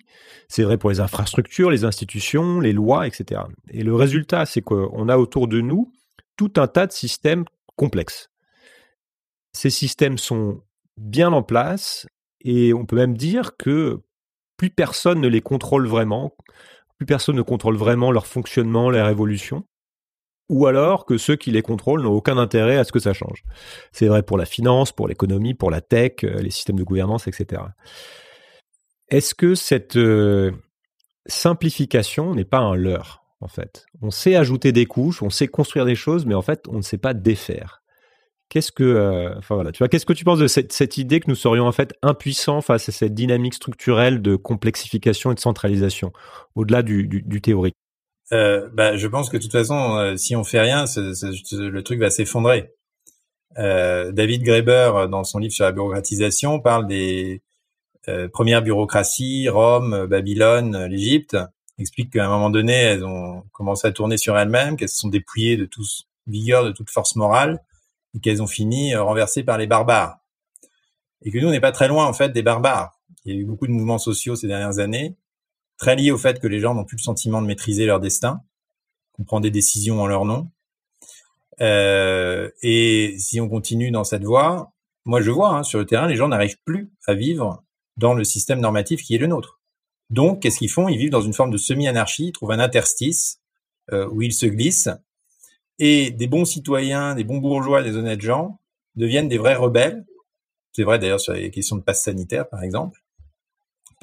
c'est 0.48 0.62
vrai 0.62 0.76
pour 0.76 0.90
les 0.90 1.00
infrastructures, 1.00 1.70
les 1.70 1.84
institutions, 1.84 2.61
les 2.61 2.72
lois, 2.72 3.07
etc. 3.07 3.42
Et 3.70 3.82
le 3.82 3.94
résultat, 3.94 4.44
c'est 4.44 4.61
qu'on 4.61 5.09
a 5.09 5.16
autour 5.16 5.48
de 5.48 5.61
nous 5.61 5.92
tout 6.36 6.52
un 6.57 6.66
tas 6.66 6.86
de 6.86 6.92
systèmes 6.92 7.44
complexes. 7.76 8.28
Ces 9.52 9.70
systèmes 9.70 10.18
sont 10.18 10.61
bien 10.97 11.32
en 11.32 11.42
place 11.42 12.07
et 12.40 12.74
on 12.74 12.86
peut 12.86 12.97
même 12.97 13.16
dire 13.16 13.57
que 13.57 14.03
plus 14.57 14.70
personne 14.70 15.20
ne 15.20 15.28
les 15.28 15.40
contrôle 15.40 15.86
vraiment, 15.86 16.36
plus 16.99 17.07
personne 17.07 17.36
ne 17.36 17.42
contrôle 17.42 17.76
vraiment 17.76 18.12
leur 18.12 18.26
fonctionnement, 18.26 18.90
leur 18.90 19.09
évolution 19.09 19.64
ou 20.49 20.66
alors 20.66 21.07
que 21.07 21.18
ceux 21.18 21.36
qui 21.36 21.51
les 21.51 21.62
contrôlent 21.62 22.03
n'ont 22.03 22.12
aucun 22.12 22.36
intérêt 22.36 22.76
à 22.76 22.84
ce 22.84 22.92
que 22.92 22.99
ça 22.99 23.12
change. 23.12 23.45
C'est 23.92 24.07
vrai 24.07 24.22
pour 24.22 24.36
la 24.36 24.45
finance, 24.45 24.92
pour 24.92 25.09
l'économie, 25.09 25.55
pour 25.55 25.70
la 25.70 25.80
tech, 25.80 26.24
euh, 26.24 26.40
les 26.40 26.51
systèmes 26.51 26.78
de 26.78 26.84
gouvernance, 26.84 27.26
etc. 27.26 27.62
Est-ce 29.09 29.34
que 29.34 29.55
cette 29.55 29.97
euh, 29.97 30.53
simplification 31.26 32.34
n'est 32.34 32.45
pas 32.45 32.59
un 32.59 32.74
leurre, 32.74 33.24
en 33.40 33.49
fait? 33.49 33.86
On 34.03 34.11
sait 34.11 34.36
ajouter 34.36 34.72
des 34.72 34.86
couches, 34.86 35.22
on 35.22 35.30
sait 35.30 35.49
construire 35.49 35.86
des 35.86 35.97
choses, 35.97 36.26
mais 36.26 36.34
en 36.34 36.42
fait, 36.42 36.68
on 36.68 36.76
ne 36.76 36.82
sait 36.82 36.99
pas 36.99 37.14
défaire. 37.14 37.82
Qu'est-ce 38.49 38.72
que, 38.72 38.84
euh, 38.84 39.34
voilà, 39.49 39.72
tu 39.72 39.78
vois, 39.78 39.88
qu'est-ce 39.88 40.07
que 40.07 40.12
tu 40.12 40.24
penses 40.24 40.38
de 40.38 40.47
cette, 40.47 40.97
idée 40.97 41.20
que 41.20 41.28
nous 41.28 41.34
serions 41.34 41.66
en 41.66 41.72
fait 41.72 41.95
impuissants 42.03 42.61
face 42.61 42.88
à 42.88 42.92
cette 42.92 43.14
dynamique 43.14 43.55
structurelle 43.55 44.22
de 44.22 44.36
complexification 44.36 45.32
et 45.32 45.34
de 45.34 45.40
centralisation, 45.40 46.12
au-delà 46.55 46.82
du 46.82 47.40
théorique? 47.42 47.74
Euh, 48.32 48.68
bah, 48.72 48.97
je 48.97 49.07
pense 49.07 49.28
que 49.28 49.36
de 49.36 49.42
toute 49.42 49.53
façon, 49.53 49.97
euh, 49.97 50.16
si 50.16 50.36
on 50.36 50.45
fait 50.45 50.61
rien, 50.61 50.84
le 50.97 51.80
truc 51.80 52.01
va 52.01 52.11
s'effondrer. 52.11 52.72
David 53.57 54.42
Graeber, 54.42 55.07
dans 55.09 55.22
son 55.22 55.38
livre 55.38 55.53
sur 55.53 55.64
la 55.64 55.70
bureaucratisation, 55.70 56.61
parle 56.61 56.88
des 56.88 57.40
premières 58.32 58.62
bureaucraties, 58.62 59.49
Rome, 59.49 60.07
Babylone, 60.07 60.86
l'Égypte, 60.86 61.36
explique 61.78 62.12
qu'à 62.12 62.26
un 62.26 62.28
moment 62.28 62.51
donné, 62.51 62.72
elles 62.72 63.05
ont 63.05 63.42
commencé 63.53 63.86
à 63.86 63.92
tourner 63.92 64.16
sur 64.16 64.36
elles-mêmes, 64.36 64.76
qu'elles 64.76 64.88
se 64.88 64.99
sont 64.99 65.09
dépouillées 65.09 65.57
de 65.57 65.66
toute 65.66 65.86
vigueur, 66.26 66.64
de 66.64 66.72
toute 66.72 66.90
force 66.90 67.16
morale, 67.16 67.61
et 68.15 68.21
qu'elles 68.21 68.43
ont 68.43 68.47
fini 68.47 68.95
renversées 68.95 69.43
par 69.43 69.59
les 69.59 69.67
barbares. 69.67 70.19
Et 71.23 71.31
que 71.31 71.39
nous, 71.39 71.49
on 71.49 71.51
n'est 71.51 71.61
pas 71.61 71.73
très 71.73 71.89
loin 71.89 72.07
en 72.07 72.12
fait 72.12 72.31
des 72.31 72.43
barbares. 72.43 73.01
Il 73.25 73.35
y 73.35 73.37
a 73.37 73.41
eu 73.41 73.45
beaucoup 73.45 73.67
de 73.67 73.73
mouvements 73.73 73.99
sociaux 73.99 74.37
ces 74.37 74.47
dernières 74.47 74.79
années, 74.79 75.17
très 75.79 75.97
lié 75.97 76.11
au 76.11 76.19
fait 76.19 76.41
que 76.41 76.47
les 76.47 76.61
gens 76.61 76.75
n'ont 76.75 76.85
plus 76.85 76.97
le 76.97 77.03
sentiment 77.03 77.41
de 77.41 77.47
maîtriser 77.47 77.87
leur 77.87 78.01
destin, 78.01 78.43
qu'on 79.12 79.25
prend 79.25 79.41
des 79.41 79.51
décisions 79.51 80.01
en 80.01 80.07
leur 80.07 80.25
nom. 80.25 80.51
Euh, 81.61 82.51
et 82.62 83.17
si 83.19 83.41
on 83.41 83.49
continue 83.49 83.91
dans 83.91 84.05
cette 84.05 84.25
voie, 84.25 84.73
moi 85.05 85.21
je 85.21 85.31
vois 85.31 85.51
hein, 85.51 85.62
sur 85.62 85.79
le 85.79 85.87
terrain, 85.87 86.07
les 86.07 86.17
gens 86.17 86.29
n'arrivent 86.29 86.59
plus 86.65 86.93
à 87.07 87.15
vivre 87.15 87.65
dans 87.97 88.15
le 88.15 88.25
système 88.25 88.61
normatif 88.61 89.03
qui 89.03 89.15
est 89.15 89.19
le 89.19 89.27
nôtre. 89.27 89.61
Donc, 90.11 90.43
qu'est-ce 90.43 90.59
qu'ils 90.59 90.71
font? 90.71 90.89
Ils 90.89 90.99
vivent 90.99 91.11
dans 91.11 91.23
une 91.23 91.33
forme 91.33 91.51
de 91.51 91.57
semi-anarchie, 91.57 92.27
ils 92.27 92.33
trouvent 92.33 92.51
un 92.51 92.59
interstice 92.59 93.41
euh, 93.93 94.09
où 94.11 94.23
ils 94.23 94.33
se 94.33 94.47
glissent, 94.47 94.91
et 95.79 96.11
des 96.11 96.27
bons 96.27 96.45
citoyens, 96.45 97.14
des 97.14 97.25
bons 97.25 97.39
bourgeois, 97.39 97.83
des 97.83 97.97
honnêtes 97.97 98.20
gens 98.20 98.61
deviennent 98.97 99.29
des 99.29 99.39
vrais 99.39 99.57
rebelles. 99.57 100.05
C'est 100.72 100.85
vrai 100.85 100.99
d'ailleurs 100.99 101.20
sur 101.20 101.33
les 101.33 101.51
questions 101.51 101.77
de 101.77 101.83
passe 101.83 102.03
sanitaire, 102.03 102.49
par 102.49 102.62
exemple 102.62 103.05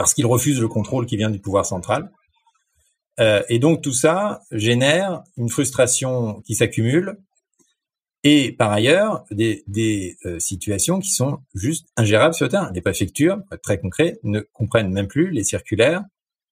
parce 0.01 0.15
qu'ils 0.15 0.26
refusent 0.26 0.59
le 0.59 0.67
contrôle 0.67 1.05
qui 1.05 1.15
vient 1.15 1.30
du 1.30 1.39
pouvoir 1.39 1.63
central. 1.63 2.11
Euh, 3.19 3.43
et 3.49 3.59
donc 3.59 3.84
tout 3.84 3.93
ça 3.93 4.41
génère 4.51 5.24
une 5.38 5.47
frustration 5.47 6.41
qui 6.41 6.55
s'accumule 6.55 7.19
et 8.24 8.51
par 8.51 8.72
ailleurs 8.72 9.26
des, 9.30 10.17
euh, 10.26 10.39
situations 10.39 10.99
qui 10.99 11.11
sont 11.11 11.39
juste 11.53 11.88
ingérables 11.97 12.34
sur 12.34 12.45
le 12.45 12.49
terrain. 12.49 12.72
Les 12.74 12.82
préfectures, 12.82 13.38
très 13.61 13.80
concret, 13.80 14.17
ne 14.24 14.39
comprennent 14.53 14.91
même 14.91 15.07
plus 15.07 15.30
les 15.30 15.43
circulaires 15.43 16.03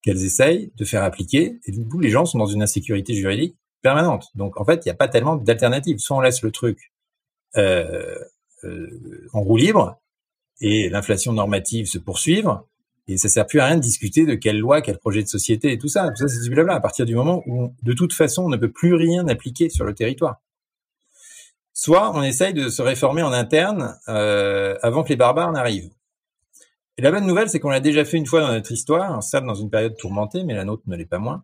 qu'elles 0.03 0.24
essayent 0.24 0.72
de 0.76 0.86
faire 0.86 1.03
appliquer 1.03 1.59
et 1.65 1.72
du 1.72 1.84
coup 1.88 1.99
les 1.99 2.09
gens 2.11 2.26
sont 2.26 2.38
dans 2.38 2.45
une 2.45 2.61
insécurité 2.61 3.15
juridique 3.15 3.55
permanente. 3.82 4.27
Donc 4.36 4.59
en 4.59 4.65
fait, 4.65 4.86
il 4.86 4.88
n'y 4.88 4.91
a 4.91 4.95
pas 4.95 5.07
tellement 5.07 5.36
d'alternatives. 5.36 5.99
Soit 5.99 6.17
on 6.17 6.21
laisse 6.21 6.41
le 6.41 6.51
truc 6.51 6.91
euh, 7.57 8.15
euh 8.63 9.27
en 9.34 9.41
roue 9.41 9.57
libre 9.57 9.99
et 10.61 10.89
l'inflation 10.89 11.34
normative 11.34 11.88
se 11.88 11.97
poursuivre, 11.97 12.67
et 13.09 13.17
ça 13.17 13.27
sert 13.27 13.47
plus 13.47 13.59
à 13.59 13.65
rien 13.65 13.77
de 13.77 13.82
discuter 13.82 14.25
de 14.27 14.36
quelle 14.36 14.59
loi, 14.59 14.82
quel 14.82 14.99
projet 14.99 15.23
de 15.23 15.27
société 15.27 15.71
et 15.71 15.80
tout 15.80 15.88
ça. 15.88 16.09
Tout 16.09 16.15
ça, 16.15 16.27
c'est 16.27 16.43
du 16.43 16.51
blabla. 16.51 16.75
À 16.75 16.80
partir 16.80 17.07
du 17.07 17.15
moment 17.15 17.41
où, 17.47 17.73
de 17.82 17.93
toute 17.93 18.13
façon, 18.13 18.43
on 18.43 18.49
ne 18.49 18.57
peut 18.57 18.71
plus 18.71 18.93
rien 18.93 19.27
appliquer 19.27 19.69
sur 19.69 19.84
le 19.84 19.95
territoire. 19.95 20.41
Soit 21.73 22.15
on 22.15 22.21
essaye 22.21 22.53
de 22.53 22.69
se 22.69 22.84
réformer 22.84 23.23
en 23.23 23.32
interne 23.32 23.97
euh, 24.09 24.75
avant 24.84 25.03
que 25.03 25.09
les 25.09 25.15
barbares 25.15 25.51
n'arrivent. 25.51 25.89
Et 26.97 27.01
la 27.01 27.09
bonne 27.11 27.25
nouvelle, 27.25 27.49
c'est 27.49 27.59
qu'on 27.59 27.69
l'a 27.69 27.80
déjà 27.80 28.05
fait 28.05 28.17
une 28.17 28.27
fois 28.27 28.41
dans 28.41 28.51
notre 28.51 28.71
histoire, 28.71 29.23
certes 29.23 29.45
dans 29.45 29.55
une 29.55 29.71
période 29.71 29.95
tourmentée, 29.97 30.43
mais 30.43 30.53
la 30.53 30.65
nôtre 30.65 30.84
ne 30.86 30.95
l'est 30.95 31.05
pas 31.05 31.17
moins. 31.17 31.43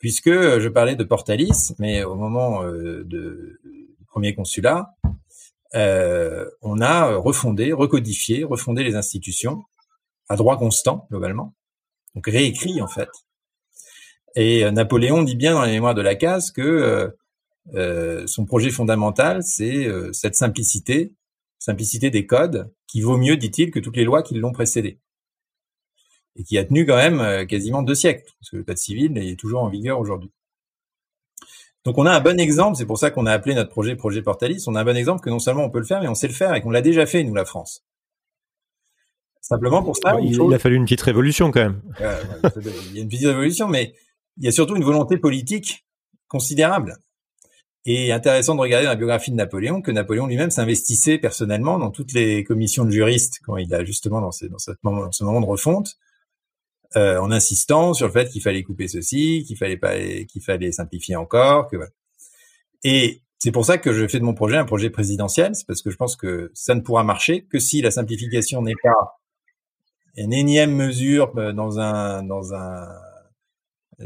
Puisque 0.00 0.30
je 0.30 0.68
parlais 0.68 0.96
de 0.96 1.04
Portalis, 1.04 1.74
mais 1.78 2.02
au 2.02 2.16
moment 2.16 2.64
euh, 2.64 3.04
du 3.04 3.60
premier 4.08 4.34
consulat, 4.34 4.96
euh, 5.76 6.50
on 6.62 6.80
a 6.80 7.14
refondé, 7.14 7.72
recodifié, 7.72 8.42
refondé 8.42 8.82
les 8.82 8.96
institutions 8.96 9.62
à 10.28 10.36
droit 10.36 10.58
constant 10.58 11.06
globalement, 11.10 11.54
donc 12.14 12.26
réécrit 12.26 12.80
en 12.82 12.88
fait. 12.88 13.08
Et 14.36 14.64
euh, 14.64 14.70
Napoléon 14.70 15.22
dit 15.22 15.36
bien 15.36 15.54
dans 15.54 15.64
les 15.64 15.72
mémoires 15.72 15.94
de 15.94 16.02
la 16.02 16.14
case 16.14 16.50
que 16.50 16.62
euh, 16.62 17.08
euh, 17.74 18.26
son 18.26 18.46
projet 18.46 18.70
fondamental, 18.70 19.42
c'est 19.42 19.88
cette 20.12 20.34
simplicité, 20.34 21.12
simplicité 21.58 22.10
des 22.10 22.26
codes, 22.26 22.72
qui 22.86 23.00
vaut 23.00 23.18
mieux, 23.18 23.36
dit-il, 23.36 23.70
que 23.70 23.80
toutes 23.80 23.96
les 23.96 24.04
lois 24.04 24.22
qui 24.22 24.34
l'ont 24.34 24.52
précédé. 24.52 24.98
Et 26.36 26.44
qui 26.44 26.58
a 26.58 26.64
tenu 26.64 26.86
quand 26.86 26.96
même 26.96 27.46
quasiment 27.46 27.82
deux 27.82 27.94
siècles, 27.94 28.24
parce 28.38 28.50
que 28.50 28.56
le 28.56 28.64
code 28.64 28.78
civil 28.78 29.18
est 29.18 29.38
toujours 29.38 29.62
en 29.62 29.68
vigueur 29.68 29.98
aujourd'hui. 29.98 30.30
Donc 31.84 31.96
on 31.96 32.06
a 32.06 32.12
un 32.12 32.20
bon 32.20 32.38
exemple, 32.38 32.76
c'est 32.76 32.86
pour 32.86 32.98
ça 32.98 33.10
qu'on 33.10 33.26
a 33.26 33.32
appelé 33.32 33.54
notre 33.54 33.70
projet 33.70 33.96
projet 33.96 34.22
Portalis, 34.22 34.64
on 34.66 34.74
a 34.74 34.82
un 34.82 34.84
bon 34.84 34.96
exemple 34.96 35.22
que 35.22 35.30
non 35.30 35.38
seulement 35.38 35.64
on 35.64 35.70
peut 35.70 35.78
le 35.78 35.86
faire, 35.86 36.00
mais 36.00 36.08
on 36.08 36.14
sait 36.14 36.28
le 36.28 36.34
faire 36.34 36.54
et 36.54 36.60
qu'on 36.60 36.70
l'a 36.70 36.82
déjà 36.82 37.06
fait, 37.06 37.24
nous, 37.24 37.34
la 37.34 37.46
France. 37.46 37.84
Simplement 39.40 39.82
pour 39.82 39.96
ça, 39.96 40.20
il, 40.20 40.38
a 40.54 40.58
fallu 40.58 40.76
une 40.76 40.84
petite 40.84 41.00
révolution 41.00 41.50
quand 41.50 41.60
même. 41.60 41.82
il 41.98 42.96
y 42.96 42.98
a 42.98 43.02
une 43.02 43.08
petite 43.08 43.26
révolution, 43.26 43.66
mais 43.66 43.94
il 44.36 44.44
y 44.44 44.48
a 44.48 44.52
surtout 44.52 44.76
une 44.76 44.84
volonté 44.84 45.16
politique 45.16 45.86
considérable. 46.28 46.98
Et 47.86 48.12
intéressant 48.12 48.54
de 48.54 48.60
regarder 48.60 48.84
dans 48.84 48.90
la 48.90 48.96
biographie 48.96 49.30
de 49.30 49.36
Napoléon 49.36 49.80
que 49.80 49.90
Napoléon 49.90 50.26
lui-même 50.26 50.50
s'investissait 50.50 51.16
personnellement 51.16 51.78
dans 51.78 51.90
toutes 51.90 52.12
les 52.12 52.44
commissions 52.44 52.84
de 52.84 52.90
juristes 52.90 53.40
quand 53.42 53.56
il 53.56 53.72
a 53.74 53.84
justement 53.84 54.20
dans, 54.20 54.32
ce, 54.32 54.44
dans, 54.44 54.58
moment, 54.82 55.10
ce 55.10 55.24
moment 55.24 55.40
de 55.40 55.46
refonte. 55.46 55.96
En 56.96 57.30
insistant 57.30 57.94
sur 57.94 58.06
le 58.06 58.12
fait 58.12 58.28
qu'il 58.30 58.42
fallait 58.42 58.62
couper 58.62 58.88
ceci, 58.88 59.44
qu'il 59.46 59.56
fallait 59.56 59.76
pas, 59.76 59.96
qu'il 59.96 60.42
fallait 60.42 60.72
simplifier 60.72 61.16
encore, 61.16 61.68
que 61.68 61.76
et 62.84 63.22
c'est 63.38 63.52
pour 63.52 63.64
ça 63.64 63.78
que 63.78 63.92
je 63.92 64.06
fais 64.06 64.18
de 64.18 64.24
mon 64.24 64.34
projet 64.34 64.56
un 64.56 64.64
projet 64.64 64.90
présidentiel, 64.90 65.54
c'est 65.54 65.66
parce 65.66 65.82
que 65.82 65.90
je 65.90 65.96
pense 65.96 66.16
que 66.16 66.50
ça 66.54 66.74
ne 66.74 66.80
pourra 66.80 67.04
marcher 67.04 67.44
que 67.44 67.58
si 67.58 67.80
la 67.82 67.90
simplification 67.90 68.62
n'est 68.62 68.74
pas 68.82 69.20
une 70.16 70.32
énième 70.32 70.74
mesure 70.74 71.32
euh, 71.38 71.52
dans 71.52 71.78
un 71.78 72.22
dans 72.22 72.52
un 72.52 72.86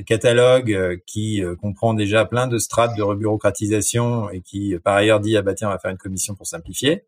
catalogue 0.06 0.72
euh, 0.72 0.96
qui 1.06 1.42
euh, 1.42 1.56
comprend 1.56 1.94
déjà 1.94 2.24
plein 2.24 2.46
de 2.46 2.58
strates 2.58 2.96
de 2.96 3.02
rebureaucratisation 3.02 4.30
et 4.30 4.40
qui 4.40 4.76
par 4.82 4.94
ailleurs 4.96 5.20
dit 5.20 5.36
ah 5.36 5.42
bah 5.42 5.54
tiens 5.54 5.68
on 5.68 5.72
va 5.72 5.78
faire 5.78 5.90
une 5.90 5.98
commission 5.98 6.34
pour 6.34 6.46
simplifier. 6.46 7.04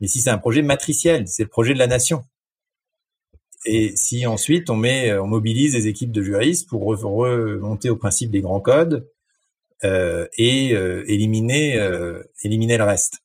Mais 0.00 0.06
si 0.06 0.20
c'est 0.20 0.30
un 0.30 0.38
projet 0.38 0.62
matriciel, 0.62 1.26
c'est 1.26 1.42
le 1.42 1.48
projet 1.48 1.74
de 1.74 1.78
la 1.78 1.86
nation. 1.88 2.24
Et 3.64 3.96
si 3.96 4.26
ensuite 4.26 4.70
on 4.70 4.76
met, 4.76 5.16
on 5.18 5.26
mobilise 5.26 5.72
des 5.72 5.88
équipes 5.88 6.12
de 6.12 6.22
juristes 6.22 6.68
pour 6.68 6.84
remonter 6.84 7.90
au 7.90 7.96
principe 7.96 8.30
des 8.30 8.40
grands 8.40 8.60
codes, 8.60 9.06
euh, 9.84 10.26
et 10.36 10.74
euh, 10.74 11.04
éliminer 11.06 11.78
euh, 11.78 12.20
éliminer 12.42 12.78
le 12.78 12.84
reste. 12.84 13.18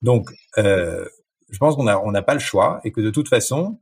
Donc, 0.00 0.30
je 0.56 1.58
pense 1.58 1.76
qu'on 1.76 1.86
a 1.86 1.98
on 1.98 2.10
n'a 2.12 2.22
pas 2.22 2.32
le 2.32 2.40
choix 2.40 2.80
et 2.84 2.92
que 2.92 3.02
de 3.02 3.10
toute 3.10 3.28
façon, 3.28 3.78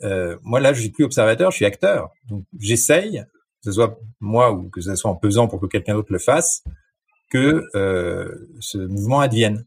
moi 0.00 0.60
là, 0.60 0.72
je 0.72 0.80
suis 0.80 0.90
plus 0.90 1.04
observateur, 1.04 1.50
je 1.50 1.56
suis 1.56 1.66
acteur. 1.66 2.10
Donc, 2.28 2.44
j'essaye, 2.58 3.22
que 3.62 3.70
ce 3.70 3.72
soit 3.72 3.98
moi 4.18 4.50
ou 4.52 4.70
que 4.70 4.80
ce 4.80 4.94
soit 4.96 5.10
en 5.10 5.16
pesant 5.16 5.46
pour 5.46 5.60
que 5.60 5.66
quelqu'un 5.66 5.94
d'autre 5.94 6.12
le 6.12 6.18
fasse, 6.18 6.64
que 7.30 7.68
ce 8.60 8.78
mouvement 8.78 9.20
advienne. 9.20 9.66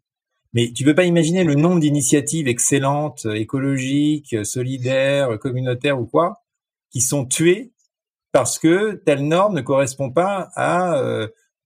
Mais 0.56 0.72
tu 0.72 0.84
peux 0.84 0.95
pas 0.95 1.03
imaginer 1.03 1.43
le 1.43 1.53
nombre 1.53 1.80
d'initiatives 1.80 2.47
excellentes, 2.47 3.28
écologiques, 3.32 4.36
solidaires, 4.43 5.38
communautaires 5.38 6.01
ou 6.01 6.08
quoi, 6.08 6.41
qui 6.89 7.01
sont 7.01 7.26
tuées 7.26 7.74
parce 8.32 8.58
que 8.58 8.93
telle 9.06 9.28
norme 9.28 9.56
ne 9.56 9.62
correspond 9.62 10.10
pas 10.10 10.49
à 10.56 10.99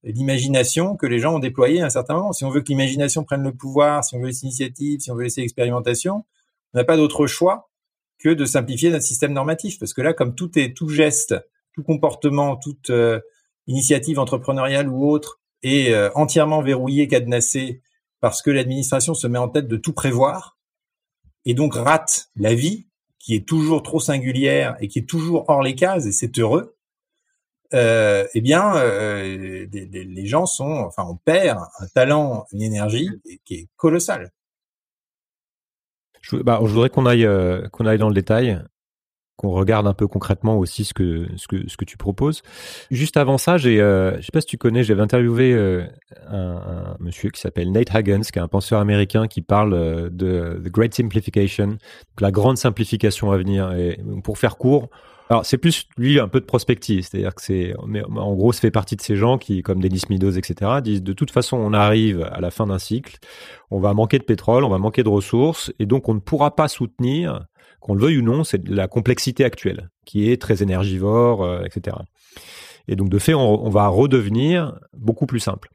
l'imagination 0.02 0.96
que 0.96 1.06
les 1.06 1.18
gens 1.18 1.34
ont 1.34 1.38
déployée 1.38 1.80
à 1.80 1.86
un 1.86 1.90
certain 1.90 2.14
moment. 2.14 2.32
Si 2.32 2.44
on 2.44 2.50
veut 2.50 2.60
que 2.62 2.68
l'imagination 2.68 3.24
prenne 3.24 3.42
le 3.42 3.52
pouvoir, 3.52 4.04
si 4.04 4.14
on 4.14 4.20
veut 4.20 4.28
les 4.28 4.42
initiatives, 4.42 5.00
si 5.00 5.10
on 5.10 5.14
veut 5.14 5.24
laisser 5.24 5.42
l'expérimentation, 5.42 6.24
on 6.72 6.78
n'a 6.78 6.84
pas 6.84 6.96
d'autre 6.96 7.26
choix 7.26 7.70
que 8.18 8.28
de 8.28 8.44
simplifier 8.44 8.90
notre 8.90 9.04
système 9.04 9.32
normatif. 9.32 9.78
Parce 9.78 9.94
que 9.94 10.02
là, 10.02 10.12
comme 10.12 10.34
tout 10.34 10.58
est, 10.58 10.76
tout 10.76 10.88
geste, 10.88 11.34
tout 11.72 11.82
comportement, 11.82 12.56
toute 12.56 12.90
euh, 12.90 13.20
initiative 13.66 14.18
entrepreneuriale 14.18 14.88
ou 14.88 15.08
autre 15.08 15.40
est 15.62 15.92
euh, 15.92 16.10
entièrement 16.14 16.62
verrouillé, 16.62 17.08
cadenassé, 17.08 17.82
parce 18.20 18.42
que 18.42 18.50
l'administration 18.50 19.14
se 19.14 19.26
met 19.26 19.38
en 19.38 19.48
tête 19.48 19.68
de 19.68 19.76
tout 19.76 19.92
prévoir, 19.92 20.58
et 21.44 21.54
donc 21.54 21.74
rate 21.74 22.30
la 22.36 22.54
vie, 22.54 22.86
qui 23.18 23.34
est 23.34 23.46
toujours 23.46 23.82
trop 23.82 24.00
singulière 24.00 24.76
et 24.80 24.88
qui 24.88 25.00
est 25.00 25.08
toujours 25.08 25.48
hors 25.48 25.62
les 25.62 25.74
cases, 25.74 26.06
et 26.06 26.12
c'est 26.12 26.38
heureux, 26.38 26.76
euh, 27.72 28.26
eh 28.34 28.40
bien, 28.40 28.76
euh, 28.76 29.66
les 29.72 30.26
gens 30.26 30.46
sont, 30.46 30.84
enfin, 30.86 31.04
on 31.08 31.16
perd 31.16 31.60
un 31.78 31.86
talent, 31.94 32.46
une 32.52 32.62
énergie 32.62 33.08
qui 33.44 33.54
est 33.54 33.68
colossale. 33.76 34.32
Je, 36.20 36.36
bah, 36.36 36.60
je 36.62 36.68
voudrais 36.68 36.90
qu'on 36.90 37.06
aille, 37.06 37.24
euh, 37.24 37.68
qu'on 37.68 37.86
aille 37.86 37.98
dans 37.98 38.08
le 38.08 38.14
détail, 38.14 38.60
qu'on 39.40 39.52
regarde 39.52 39.86
un 39.86 39.94
peu 39.94 40.06
concrètement 40.06 40.58
aussi 40.58 40.84
ce 40.84 40.92
que, 40.92 41.26
ce 41.36 41.48
que, 41.48 41.66
ce 41.66 41.78
que 41.78 41.86
tu 41.86 41.96
proposes. 41.96 42.42
Juste 42.90 43.16
avant 43.16 43.38
ça, 43.38 43.56
j'ai, 43.56 43.80
euh, 43.80 44.14
je 44.20 44.26
sais 44.26 44.32
pas 44.32 44.42
si 44.42 44.46
tu 44.46 44.58
connais, 44.58 44.84
j'avais 44.84 45.00
interviewé 45.00 45.54
euh, 45.54 45.86
un, 46.28 46.56
un, 46.56 46.96
monsieur 47.00 47.30
qui 47.30 47.40
s'appelle 47.40 47.72
Nate 47.72 47.94
Hagens, 47.94 48.30
qui 48.30 48.38
est 48.38 48.42
un 48.42 48.48
penseur 48.48 48.80
américain 48.80 49.28
qui 49.28 49.40
parle 49.40 50.10
de 50.10 50.60
The 50.62 50.68
Great 50.68 50.92
Simplification, 50.92 51.68
donc 51.68 52.20
la 52.20 52.30
grande 52.30 52.58
simplification 52.58 53.32
à 53.32 53.38
venir. 53.38 53.72
Et 53.72 53.98
pour 54.22 54.36
faire 54.36 54.58
court, 54.58 54.90
alors 55.30 55.46
c'est 55.46 55.58
plus 55.58 55.88
lui 55.96 56.18
un 56.18 56.26
peu 56.26 56.40
de 56.40 56.44
prospective, 56.44 57.02
c'est-à-dire 57.02 57.34
que 57.34 57.40
c'est, 57.40 57.72
en 57.76 58.34
gros, 58.34 58.52
ça 58.52 58.60
fait 58.60 58.72
partie 58.72 58.96
de 58.96 59.00
ces 59.00 59.14
gens 59.14 59.38
qui, 59.38 59.62
comme 59.62 59.80
Denis 59.80 60.02
Meadows, 60.10 60.32
etc., 60.32 60.80
disent 60.82 61.04
de 61.04 61.12
toute 61.12 61.30
façon, 61.30 61.56
on 61.56 61.72
arrive 61.72 62.28
à 62.32 62.40
la 62.40 62.50
fin 62.50 62.66
d'un 62.66 62.80
cycle, 62.80 63.18
on 63.70 63.78
va 63.78 63.94
manquer 63.94 64.18
de 64.18 64.24
pétrole, 64.24 64.64
on 64.64 64.68
va 64.68 64.78
manquer 64.78 65.04
de 65.04 65.08
ressources, 65.08 65.72
et 65.78 65.86
donc 65.86 66.08
on 66.08 66.14
ne 66.14 66.18
pourra 66.18 66.56
pas 66.56 66.66
soutenir, 66.66 67.46
qu'on 67.80 67.94
le 67.94 68.00
veuille 68.00 68.18
ou 68.18 68.22
non, 68.22 68.44
c'est 68.44 68.66
la 68.68 68.88
complexité 68.88 69.44
actuelle, 69.44 69.90
qui 70.04 70.30
est 70.30 70.40
très 70.40 70.62
énergivore, 70.62 71.42
euh, 71.42 71.64
etc. 71.64 71.96
Et 72.88 72.96
donc 72.96 73.08
de 73.08 73.18
fait, 73.18 73.34
on, 73.34 73.64
on 73.64 73.70
va 73.70 73.88
redevenir 73.88 74.78
beaucoup 74.96 75.26
plus 75.26 75.40
simple. 75.40 75.70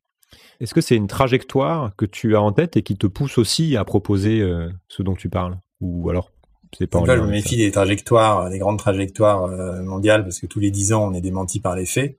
Est-ce 0.60 0.74
que 0.74 0.82
c'est 0.82 0.96
une 0.96 1.08
trajectoire 1.08 1.96
que 1.96 2.06
tu 2.06 2.36
as 2.36 2.42
en 2.42 2.52
tête 2.52 2.78
et 2.78 2.84
qui 2.84 2.96
te 2.96 3.08
pousse 3.08 3.38
aussi 3.38 3.76
à 3.76 3.84
proposer 3.84 4.42
euh, 4.42 4.70
ce 4.88 5.04
dont 5.04 5.16
tu 5.16 5.30
parles, 5.30 5.58
ou 5.82 6.10
alors 6.10 6.32
c'est 6.78 6.88
pas 6.88 7.00
je 7.06 7.22
me 7.22 7.28
méfie 7.28 7.58
des 7.58 7.72
trajectoires, 7.72 8.50
des 8.50 8.60
grandes 8.60 8.80
trajectoires 8.80 9.44
euh, 9.44 9.82
mondiales, 9.82 10.24
parce 10.24 10.40
que 10.40 10.48
tous 10.48 10.60
les 10.60 10.72
dix 10.72 10.94
ans, 10.94 11.08
on 11.10 11.14
est 11.14 11.22
démenti 11.22 11.60
par 11.60 11.76
les 11.76 11.86
faits 11.86 12.18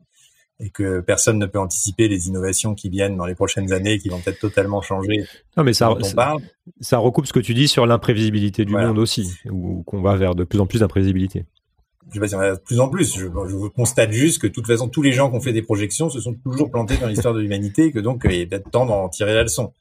et 0.59 0.71
que 0.71 1.01
personne 1.01 1.39
ne 1.39 1.47
peut 1.47 1.59
anticiper 1.59 2.09
les 2.09 2.29
innovations 2.29 2.75
qui 2.75 2.89
viennent 2.89 3.17
dans 3.17 3.27
les 3.27 3.35
prochaines 3.35 3.73
années, 3.73 3.99
qui 3.99 4.09
vont 4.09 4.21
peut-être 4.21 4.41
totalement 4.41 4.81
changer. 4.81 5.25
Non, 5.57 5.65
mais 5.65 5.75
ça, 5.75 5.95
ça, 6.03 6.37
ça, 6.81 6.99
recoupe 6.99 7.27
ce 7.27 7.33
que 7.33 7.41
tu 7.41 7.53
dis 7.53 7.69
sur 7.69 7.87
l'imprévisibilité 7.87 8.65
du 8.65 8.73
monde 8.73 8.99
aussi, 8.99 9.31
ou 9.51 9.83
qu'on 9.85 10.01
va 10.01 10.17
vers 10.17 10.35
de 10.35 10.45
plus 10.45 10.61
en 10.61 10.67
plus 10.67 10.81
d'imprévisibilité. 10.81 11.45
Je 12.09 12.15
sais 12.15 12.21
pas 12.21 12.29
si 12.29 12.35
on 12.37 12.39
va 12.39 12.55
de 12.55 12.61
plus 12.61 12.81
en 12.81 12.89
plus. 12.89 13.17
Je, 13.17 13.27
je, 13.27 13.69
constate 13.69 14.13
juste 14.13 14.41
que 14.41 14.47
de 14.47 14.53
toute 14.53 14.67
façon, 14.67 14.89
tous 14.89 15.03
les 15.03 15.13
gens 15.13 15.29
qui 15.29 15.37
ont 15.37 15.41
fait 15.41 15.53
des 15.53 15.63
projections 15.63 16.09
se 16.09 16.21
sont 16.21 16.35
toujours 16.35 16.71
plantés 16.71 16.97
dans 16.97 17.09
l'histoire 17.09 17.35
de 17.35 17.41
l'humanité, 17.41 17.87
et 17.87 17.93
que 17.93 17.99
donc 17.99 18.23
il 18.25 18.33
est 18.33 18.47
peut-être 18.47 18.71
temps 18.71 18.87
d'en 18.87 19.09
tirer 19.09 19.35
la 19.35 19.43
leçon. 19.43 19.73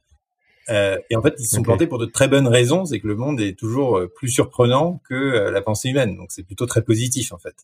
Euh, 0.70 0.98
et 1.10 1.16
en 1.16 1.22
fait, 1.22 1.36
ils 1.38 1.46
se 1.46 1.56
sont 1.56 1.62
plantés 1.62 1.88
pour 1.88 2.00
de 2.00 2.06
très 2.06 2.28
bonnes 2.28 2.48
raisons, 2.48 2.86
c'est 2.86 3.00
que 3.00 3.08
le 3.08 3.16
monde 3.16 3.40
est 3.40 3.58
toujours 3.58 3.98
euh, 3.98 4.08
plus 4.08 4.30
surprenant 4.30 5.02
que 5.08 5.14
euh, 5.14 5.52
la 5.52 5.62
pensée 5.62 5.90
humaine. 5.90 6.18
Donc 6.18 6.28
c'est 6.30 6.44
plutôt 6.44 6.66
très 6.66 6.84
positif 6.84 7.32
en 7.32 7.38
fait. 7.38 7.56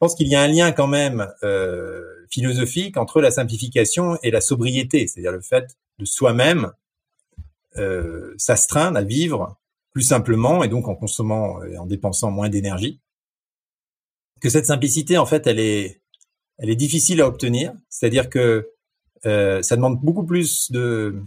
Je 0.00 0.06
pense 0.06 0.14
qu'il 0.14 0.28
y 0.28 0.34
a 0.34 0.40
un 0.40 0.48
lien 0.48 0.72
quand 0.72 0.86
même 0.86 1.30
euh, 1.42 2.24
philosophique 2.30 2.96
entre 2.96 3.20
la 3.20 3.30
simplification 3.30 4.16
et 4.22 4.30
la 4.30 4.40
sobriété, 4.40 5.06
c'est-à-dire 5.06 5.32
le 5.32 5.42
fait 5.42 5.76
de 5.98 6.06
soi-même 6.06 6.72
euh, 7.76 8.32
s'astreindre 8.38 8.96
à 8.96 9.02
vivre 9.02 9.60
plus 9.92 10.00
simplement 10.00 10.64
et 10.64 10.68
donc 10.68 10.88
en 10.88 10.94
consommant 10.94 11.62
et 11.64 11.76
en 11.76 11.84
dépensant 11.84 12.30
moins 12.30 12.48
d'énergie. 12.48 12.98
Que 14.40 14.48
cette 14.48 14.64
simplicité, 14.64 15.18
en 15.18 15.26
fait, 15.26 15.46
elle 15.46 15.60
est, 15.60 16.00
difficile 16.76 17.20
à 17.20 17.26
obtenir. 17.26 17.74
C'est-à-dire 17.90 18.30
que 18.30 18.70
euh, 19.26 19.60
ça 19.60 19.76
demande 19.76 20.00
beaucoup 20.00 20.24
plus 20.24 20.72
de 20.72 21.22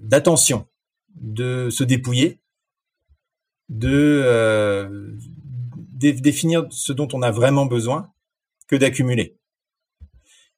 d'attention, 0.00 0.66
de 1.14 1.70
se 1.70 1.84
dépouiller, 1.84 2.40
de 3.68 5.16
définir 6.10 6.66
ce 6.70 6.92
dont 6.92 7.08
on 7.12 7.22
a 7.22 7.30
vraiment 7.30 7.66
besoin 7.66 8.10
que 8.68 8.76
d'accumuler. 8.76 9.36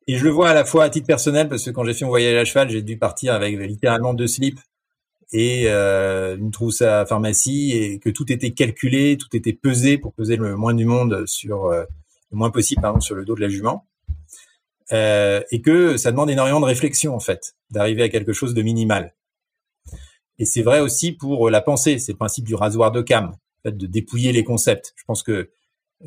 Et 0.06 0.16
je 0.16 0.24
le 0.24 0.30
vois 0.30 0.50
à 0.50 0.54
la 0.54 0.64
fois 0.64 0.84
à 0.84 0.90
titre 0.90 1.06
personnel 1.06 1.48
parce 1.48 1.64
que 1.64 1.70
quand 1.70 1.84
j'ai 1.84 1.94
fait 1.94 2.04
mon 2.04 2.10
voyage 2.10 2.36
à 2.36 2.44
cheval, 2.44 2.70
j'ai 2.70 2.82
dû 2.82 2.98
partir 2.98 3.32
avec 3.32 3.58
littéralement 3.58 4.12
deux 4.12 4.26
slips 4.26 4.60
et 5.32 5.64
euh, 5.66 6.36
une 6.36 6.50
trousse 6.50 6.82
à 6.82 7.06
pharmacie 7.06 7.72
et 7.72 7.98
que 7.98 8.10
tout 8.10 8.30
était 8.30 8.52
calculé, 8.52 9.16
tout 9.16 9.34
était 9.34 9.54
pesé 9.54 9.96
pour 9.96 10.12
peser 10.12 10.36
le 10.36 10.56
moins 10.56 10.74
du 10.74 10.84
monde 10.84 11.24
sur 11.26 11.66
euh, 11.66 11.84
le 12.30 12.36
moins 12.36 12.50
possible 12.50 12.82
pardon 12.82 13.00
sur 13.00 13.14
le 13.14 13.24
dos 13.24 13.34
de 13.34 13.40
la 13.40 13.48
jument 13.48 13.86
euh, 14.92 15.40
et 15.50 15.62
que 15.62 15.96
ça 15.96 16.10
demande 16.10 16.30
énormément 16.30 16.60
de 16.60 16.66
réflexion 16.66 17.14
en 17.14 17.20
fait, 17.20 17.54
d'arriver 17.70 18.02
à 18.02 18.08
quelque 18.10 18.32
chose 18.32 18.52
de 18.52 18.62
minimal. 18.62 19.14
Et 20.38 20.44
c'est 20.44 20.62
vrai 20.62 20.80
aussi 20.80 21.12
pour 21.12 21.48
la 21.48 21.62
pensée, 21.62 21.98
c'est 21.98 22.12
le 22.12 22.18
principe 22.18 22.44
du 22.44 22.54
rasoir 22.54 22.92
de 22.92 23.00
cam, 23.00 23.34
de 23.64 23.86
dépouiller 23.86 24.32
les 24.32 24.44
concepts. 24.44 24.92
Je 24.96 25.04
pense 25.04 25.22
que 25.22 25.50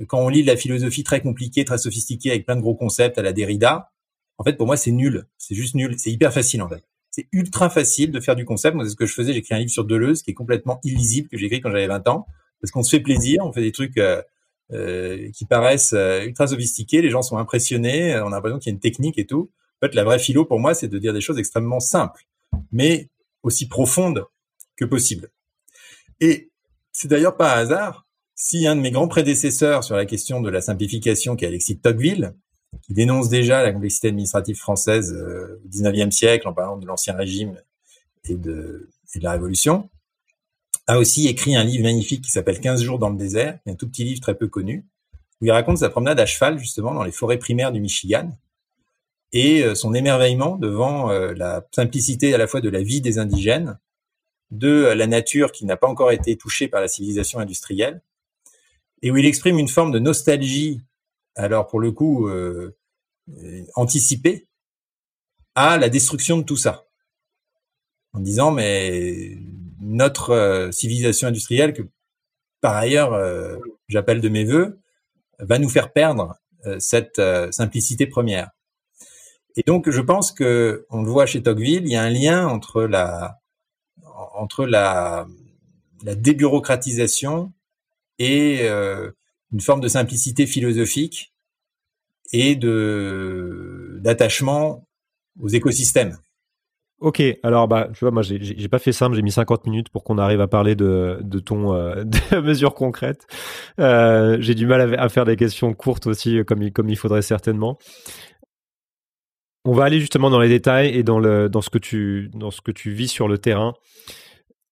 quand 0.08 0.20
on 0.20 0.30
lit 0.30 0.42
de 0.42 0.48
la 0.48 0.58
philosophie 0.58 1.04
très 1.04 1.22
compliquée, 1.22 1.66
très 1.66 1.78
sophistiquée, 1.78 2.32
avec 2.32 2.46
plein 2.46 2.56
de 2.56 2.62
gros 2.62 2.76
concepts 2.76 3.18
à 3.18 3.22
la 3.22 3.34
Derrida, 3.34 3.92
en 4.38 4.44
fait, 4.44 4.54
pour 4.54 4.68
moi, 4.68 4.78
c'est 4.78 4.92
nul. 4.92 5.28
C'est 5.38 5.56
juste 5.56 5.76
nul. 5.76 5.96
C'est 5.98 6.12
hyper 6.12 6.32
facile, 6.32 6.62
en 6.62 6.70
fait. 6.70 6.84
C'est 7.10 7.28
ultra 7.32 7.70
facile 7.70 8.12
de 8.12 8.20
faire 8.20 8.36
du 8.36 8.46
concept. 8.46 8.76
Moi, 8.76 8.86
c'est 8.86 8.92
ce 8.92 8.96
que 8.96 9.08
je 9.08 9.14
faisais. 9.14 9.34
J'ai 9.34 9.40
écrit 9.40 9.56
un 9.56 9.60
livre 9.60 9.72
sur 9.72 9.86
Deleuze 9.86 10.22
qui 10.22 10.32
est 10.32 10.36
complètement 10.36 10.80
illisible, 10.84 11.30
que 11.30 11.38
j'ai 11.38 11.48
écrit 11.48 11.62
quand 11.62 11.72
j'avais 11.72 11.88
20 11.88 12.08
ans, 12.08 12.28
parce 12.62 12.72
qu'on 12.72 12.84
se 12.84 12.96
fait 12.96 13.00
plaisir, 13.00 13.44
on 13.44 13.52
fait 13.52 13.62
des 13.62 13.72
trucs 13.72 13.98
euh, 13.98 14.22
euh, 14.72 15.32
qui 15.32 15.46
paraissent 15.46 15.94
euh, 15.94 16.26
ultra 16.26 16.48
sophistiqués, 16.48 17.02
les 17.02 17.10
gens 17.10 17.24
sont 17.24 17.38
impressionnés, 17.38 18.16
on 18.18 18.28
a 18.28 18.30
l'impression 18.32 18.60
qu'il 18.60 18.72
y 18.72 18.74
a 18.74 18.76
une 18.76 18.80
technique 18.80 19.18
et 19.18 19.26
tout. 19.26 19.50
En 19.82 19.88
fait, 19.88 19.96
la 19.96 20.04
vraie 20.04 20.20
philo 20.20 20.46
pour 20.46 20.60
moi, 20.60 20.74
c'est 20.74 20.88
de 20.88 21.00
dire 21.00 21.14
des 21.14 21.22
choses 21.22 21.40
extrêmement 21.40 21.80
simples, 21.80 22.28
mais 22.72 23.10
aussi 23.42 23.68
profondes 23.68 24.26
que 24.76 24.86
possible. 24.86 25.30
Et 26.20 26.52
c'est 27.00 27.08
d'ailleurs 27.08 27.38
pas 27.38 27.56
un 27.56 27.60
hasard 27.60 28.08
si 28.34 28.66
un 28.66 28.76
de 28.76 28.82
mes 28.82 28.90
grands 28.90 29.08
prédécesseurs 29.08 29.84
sur 29.84 29.96
la 29.96 30.08
question 30.08 30.42
de 30.42 30.50
la 30.50 30.62
simplification, 30.62 31.36
qui 31.36 31.46
est 31.46 31.48
Alexis 31.48 31.76
de 31.76 31.82
Tocqueville, 31.82 32.34
qui 32.82 32.94
dénonce 32.94 33.30
déjà 33.30 33.62
la 33.62 33.72
complexité 33.72 34.08
administrative 34.08 34.58
française 34.58 35.14
euh, 35.14 35.62
au 35.64 35.70
XIXe 35.70 36.16
siècle 36.16 36.48
en 36.48 36.54
parlant 36.54 36.78
de 36.78 36.88
l'ancien 36.88 37.16
régime 37.16 37.56
et 38.24 38.36
de, 38.36 38.90
et 39.14 39.20
de 39.20 39.24
la 39.24 39.34
Révolution, 39.34 39.90
a 40.88 40.98
aussi 40.98 41.28
écrit 41.28 41.56
un 41.56 41.64
livre 41.64 41.84
magnifique 41.84 42.24
qui 42.24 42.32
s'appelle 42.32 42.60
15 42.60 42.82
jours 42.82 42.98
dans 42.98 43.10
le 43.10 43.18
désert, 43.18 43.60
un 43.68 43.76
tout 43.76 43.88
petit 43.88 44.04
livre 44.04 44.22
très 44.22 44.36
peu 44.36 44.48
connu, 44.48 44.86
où 45.40 45.46
il 45.46 45.52
raconte 45.52 45.78
sa 45.78 45.90
promenade 45.90 46.20
à 46.20 46.26
cheval 46.26 46.58
justement 46.58 46.96
dans 46.96 47.04
les 47.04 47.12
forêts 47.12 47.38
primaires 47.38 47.72
du 47.72 47.80
Michigan 47.80 48.32
et 49.34 49.64
euh, 49.64 49.76
son 49.76 49.94
émerveillement 49.94 50.58
devant 50.58 51.12
euh, 51.12 51.34
la 51.36 51.64
simplicité 51.72 52.34
à 52.34 52.40
la 52.40 52.48
fois 52.48 52.62
de 52.62 52.70
la 52.70 52.82
vie 52.82 53.02
des 53.02 53.20
indigènes, 53.20 53.78
de 54.52 54.94
la 54.94 55.08
nature 55.08 55.52
qui 55.52 55.66
n'a 55.66 55.78
pas 55.78 55.88
encore 55.88 56.12
été 56.12 56.38
touchée 56.38 56.68
par 56.68 56.82
la 56.82 56.88
civilisation 56.88 57.40
industrielle, 57.40 58.02
et 59.02 59.12
où 59.12 59.18
il 59.18 59.26
exprime 59.26 59.60
une 59.60 59.68
forme 59.68 59.92
de 59.92 60.00
nostalgie, 60.00 60.82
alors 61.36 61.68
pour 61.68 61.80
le 61.80 61.92
coup 61.92 62.28
euh, 62.28 62.76
anticipée, 63.76 64.48
à 65.56 65.78
la 65.78 65.90
destruction 65.90 66.38
de 66.38 66.44
tout 66.44 66.58
ça, 66.58 66.88
en 68.14 68.20
disant 68.20 68.52
mais 68.52 69.38
notre 69.80 70.70
civilisation 70.72 71.28
industrielle 71.28 71.74
que 71.74 71.84
par 72.62 72.76
ailleurs 72.76 73.60
j'appelle 73.88 74.22
de 74.22 74.30
mes 74.30 74.46
voeux 74.46 74.80
va 75.40 75.60
nous 75.60 75.70
faire 75.70 75.94
perdre 75.94 76.36
cette 76.80 77.22
simplicité 77.52 78.08
première. 78.08 78.52
Et 79.58 79.64
donc, 79.66 79.90
je 79.90 80.02
pense 80.02 80.32
que, 80.32 80.86
on 80.92 81.02
le 81.02 81.10
voit 81.10 81.26
chez 81.26 81.42
Tocqueville, 81.42 81.84
il 81.86 81.92
y 81.92 81.96
a 81.96 82.04
un 82.04 82.12
lien 82.12 82.48
entre 82.48 82.84
la, 82.84 83.40
entre 84.34 84.66
la, 84.66 85.28
débureaucratisation 86.04 87.52
et 88.20 88.60
euh, 88.62 89.12
une 89.52 89.62
forme 89.62 89.82
de 89.82 89.88
simplicité 89.88 90.46
philosophique 90.46 91.34
et 92.34 92.56
de 92.56 94.00
d'attachement 94.02 94.88
aux 95.40 95.48
écosystèmes. 95.48 96.18
Ok, 97.00 97.22
alors 97.44 97.68
bah 97.68 97.90
tu 97.94 98.00
vois 98.00 98.10
moi 98.10 98.24
j'ai 98.24 98.68
pas 98.70 98.80
fait 98.80 98.92
simple, 98.92 99.16
j'ai 99.16 99.22
mis 99.22 99.32
50 99.32 99.68
minutes 99.68 99.90
pour 99.90 100.04
qu'on 100.04 100.18
arrive 100.18 100.42
à 100.42 100.48
parler 100.48 100.76
de 100.76 101.20
de 101.22 101.40
ton 101.40 101.76
euh, 101.76 102.04
mesures 102.42 102.74
concrètes. 102.74 103.28
Euh, 103.80 104.38
j'ai 104.40 104.56
du 104.56 104.66
mal 104.66 104.96
à, 104.96 105.04
à, 105.04 105.10
faire 105.10 105.26
des 105.26 105.36
questions 105.36 105.74
courtes 105.74 106.08
aussi 106.08 106.44
comme 106.46 106.72
comme 106.72 106.90
il 106.90 106.98
faudrait 106.98 107.22
certainement. 107.22 107.78
On 109.68 109.74
va 109.74 109.84
aller 109.84 110.00
justement 110.00 110.30
dans 110.30 110.40
les 110.40 110.48
détails 110.48 110.96
et 110.96 111.04
dans, 111.04 111.20
le, 111.20 111.50
dans, 111.50 111.60
ce, 111.60 111.70
que 111.70 111.78
tu, 111.78 112.32
dans 112.34 112.52
ce 112.52 112.62
que 112.62 112.72
tu 112.72 112.92
vis 112.92 113.10
sur 113.10 113.28
le 113.28 113.38
terrain. 113.38 113.74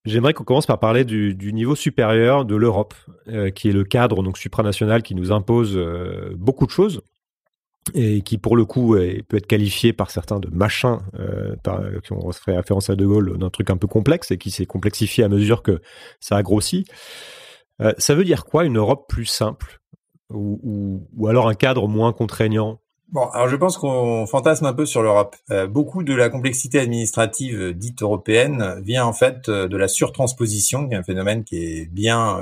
J'aimerais 0.05 0.33
qu'on 0.33 0.45
commence 0.45 0.67
par 0.67 0.79
parler 0.79 1.03
du, 1.03 1.35
niveau 1.51 1.75
supérieur 1.75 2.45
de 2.45 2.55
l'Europe, 2.55 2.93
euh, 3.27 3.49
qui 3.49 3.67
est 3.67 3.73
le 3.73 3.83
cadre 3.83 4.23
donc 4.23 4.37
supranational 4.37 5.03
qui 5.03 5.13
nous 5.13 5.33
impose 5.33 5.75
euh, 5.75 6.33
beaucoup 6.37 6.65
de 6.65 6.71
choses 6.71 7.01
et 7.93 8.21
qui 8.21 8.37
pour 8.37 8.55
le 8.55 8.63
coup 8.63 8.95
peut 9.27 9.35
être 9.35 9.47
qualifié 9.47 9.91
par 9.91 10.11
certains 10.11 10.39
de 10.39 10.47
machin, 10.47 11.01
euh, 11.19 11.57
qui 12.01 12.13
ont 12.13 12.31
fait 12.31 12.55
référence 12.55 12.89
à 12.89 12.95
De 12.95 13.05
Gaulle, 13.05 13.37
d'un 13.37 13.49
truc 13.49 13.71
un 13.71 13.77
peu 13.77 13.87
complexe 13.87 14.31
et 14.31 14.37
qui 14.37 14.49
s'est 14.49 14.65
complexifié 14.65 15.25
à 15.25 15.27
mesure 15.27 15.61
que 15.61 15.81
ça 16.21 16.37
a 16.37 16.41
grossi. 16.41 16.85
ça 17.97 18.15
veut 18.15 18.23
dire 18.23 18.45
quoi 18.45 18.63
une 18.63 18.77
Europe 18.77 19.09
plus 19.09 19.25
simple 19.25 19.81
ou, 20.33 21.05
ou 21.17 21.27
alors 21.27 21.49
un 21.49 21.53
cadre 21.53 21.85
moins 21.89 22.13
contraignant 22.13 22.79
Bon, 23.09 23.27
alors 23.29 23.47
je 23.47 23.55
pense 23.55 23.77
qu'on 23.77 24.25
fantasme 24.25 24.65
un 24.65 24.73
peu 24.73 24.85
sur 24.85 25.03
l'Europe. 25.03 25.35
Euh, 25.51 25.67
beaucoup 25.67 26.03
de 26.03 26.13
la 26.13 26.29
complexité 26.29 26.79
administrative 26.79 27.61
euh, 27.61 27.73
dite 27.73 28.01
européenne 28.01 28.81
vient 28.81 29.05
en 29.05 29.13
fait 29.13 29.47
euh, 29.47 29.67
de 29.67 29.77
la 29.77 29.87
surtransposition, 29.87 30.87
qui 30.87 30.95
est 30.95 30.97
un 30.97 31.03
phénomène 31.03 31.43
qui 31.43 31.57
est 31.57 31.85
bien 31.85 32.39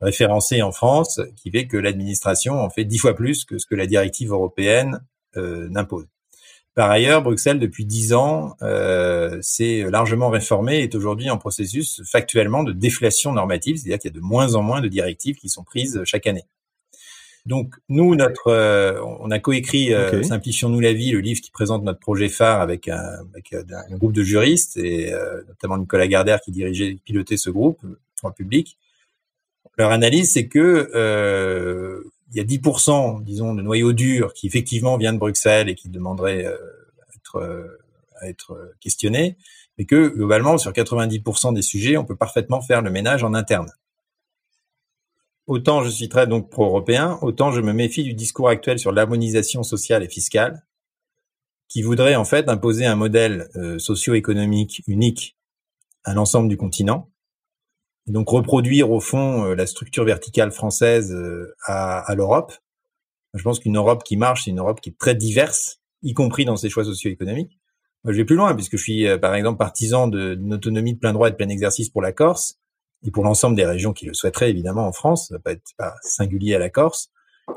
référencé 0.00 0.62
en 0.62 0.70
France, 0.70 1.20
qui 1.36 1.50
fait 1.50 1.66
que 1.66 1.76
l'administration 1.76 2.60
en 2.60 2.70
fait 2.70 2.84
dix 2.84 2.98
fois 2.98 3.14
plus 3.14 3.44
que 3.44 3.58
ce 3.58 3.66
que 3.66 3.74
la 3.74 3.86
directive 3.86 4.32
européenne 4.32 5.00
n'impose. 5.36 6.06
Par 6.74 6.90
ailleurs, 6.90 7.22
Bruxelles, 7.22 7.58
depuis 7.58 7.86
dix 7.86 8.12
ans, 8.12 8.56
s'est 9.40 9.86
largement 9.90 10.28
réformé 10.28 10.80
et 10.80 10.82
est 10.84 10.94
aujourd'hui 10.94 11.30
en 11.30 11.38
processus 11.38 12.02
factuellement 12.04 12.64
de 12.64 12.72
déflation 12.72 13.32
normative, 13.32 13.76
c'est-à-dire 13.76 13.98
qu'il 13.98 14.12
y 14.12 14.14
a 14.14 14.20
de 14.20 14.24
moins 14.24 14.54
en 14.54 14.62
moins 14.62 14.80
de 14.80 14.88
directives 14.88 15.36
qui 15.36 15.48
sont 15.48 15.64
prises 15.64 16.02
chaque 16.04 16.26
année. 16.26 16.44
Donc 17.46 17.74
nous, 17.90 18.14
notre, 18.14 18.48
euh, 18.48 19.02
on 19.20 19.30
a 19.30 19.38
coécrit 19.38 19.92
euh, 19.92 20.22
Simplifions-nous 20.22 20.80
la 20.80 20.94
vie, 20.94 21.12
le 21.12 21.20
livre 21.20 21.42
qui 21.42 21.50
présente 21.50 21.82
notre 21.82 22.00
projet 22.00 22.30
phare 22.30 22.62
avec 22.62 22.88
un, 22.88 23.02
avec 23.32 23.52
euh, 23.52 23.62
un 23.90 23.96
groupe 23.96 24.14
de 24.14 24.22
juristes 24.22 24.78
et 24.78 25.12
notamment 25.46 25.76
Nicolas 25.76 26.06
Gardère 26.06 26.40
qui 26.40 26.52
dirigeait, 26.52 26.96
pilotait 27.04 27.36
ce 27.36 27.50
groupe 27.50 27.80
en 28.22 28.30
public. 28.30 28.78
Leur 29.76 29.90
analyse, 29.90 30.32
c'est 30.32 30.48
que 30.48 30.90
il 32.30 32.38
y 32.38 32.40
a 32.40 32.44
10%, 32.44 33.22
disons, 33.22 33.54
de 33.54 33.62
noyau 33.62 33.92
dur 33.92 34.32
qui 34.32 34.46
effectivement 34.46 34.96
vient 34.96 35.12
de 35.12 35.18
Bruxelles 35.18 35.68
et 35.68 35.74
qui 35.74 35.88
demanderait 35.88 36.46
à 36.46 36.56
être, 37.14 37.78
à 38.20 38.28
être 38.28 38.72
questionné, 38.80 39.36
mais 39.76 39.84
que 39.84 40.08
globalement, 40.08 40.56
sur 40.56 40.72
90% 40.72 41.54
des 41.54 41.62
sujets, 41.62 41.96
on 41.96 42.04
peut 42.04 42.16
parfaitement 42.16 42.62
faire 42.62 42.80
le 42.80 42.90
ménage 42.90 43.22
en 43.22 43.34
interne 43.34 43.70
autant 45.46 45.82
je 45.82 45.90
suis 45.90 46.08
très 46.08 46.26
donc 46.26 46.50
pro-européen, 46.50 47.18
autant 47.22 47.52
je 47.52 47.60
me 47.60 47.72
méfie 47.72 48.02
du 48.02 48.14
discours 48.14 48.48
actuel 48.48 48.78
sur 48.78 48.92
l'harmonisation 48.92 49.62
sociale 49.62 50.02
et 50.02 50.08
fiscale, 50.08 50.64
qui 51.68 51.82
voudrait 51.82 52.14
en 52.14 52.24
fait 52.24 52.48
imposer 52.48 52.86
un 52.86 52.96
modèle 52.96 53.48
euh, 53.56 53.78
socio-économique 53.78 54.82
unique 54.86 55.36
à 56.04 56.14
l'ensemble 56.14 56.48
du 56.48 56.56
continent, 56.56 57.10
et 58.06 58.12
donc 58.12 58.28
reproduire 58.28 58.90
au 58.90 59.00
fond 59.00 59.44
euh, 59.44 59.54
la 59.54 59.66
structure 59.66 60.04
verticale 60.04 60.52
française 60.52 61.12
euh, 61.12 61.54
à, 61.66 62.14
l'Europe. 62.14 62.52
Je 63.32 63.42
pense 63.42 63.58
qu'une 63.58 63.76
Europe 63.76 64.04
qui 64.04 64.16
marche, 64.16 64.44
c'est 64.44 64.50
une 64.50 64.60
Europe 64.60 64.80
qui 64.80 64.90
est 64.90 64.98
très 64.98 65.14
diverse, 65.14 65.80
y 66.02 66.12
compris 66.12 66.44
dans 66.44 66.56
ses 66.56 66.68
choix 66.68 66.84
socio-économiques. 66.84 67.58
Je 68.06 68.12
vais 68.12 68.26
plus 68.26 68.36
loin, 68.36 68.54
puisque 68.54 68.76
je 68.76 68.82
suis, 68.82 69.18
par 69.18 69.34
exemple, 69.34 69.56
partisan 69.56 70.08
d'une 70.08 70.52
autonomie 70.52 70.92
de 70.92 70.98
plein 70.98 71.14
droit 71.14 71.28
et 71.28 71.30
de 71.30 71.36
plein 71.36 71.48
exercice 71.48 71.88
pour 71.88 72.02
la 72.02 72.12
Corse 72.12 72.58
et 73.04 73.10
pour 73.10 73.24
l'ensemble 73.24 73.56
des 73.56 73.66
régions 73.66 73.92
qui 73.92 74.06
le 74.06 74.14
souhaiteraient 74.14 74.50
évidemment 74.50 74.86
en 74.86 74.92
France, 74.92 75.28
ça 75.28 75.38
peut 75.38 75.50
être 75.50 75.74
pas 75.76 75.94
singulier 76.02 76.54
à 76.54 76.58
la 76.58 76.70
Corse, 76.70 77.10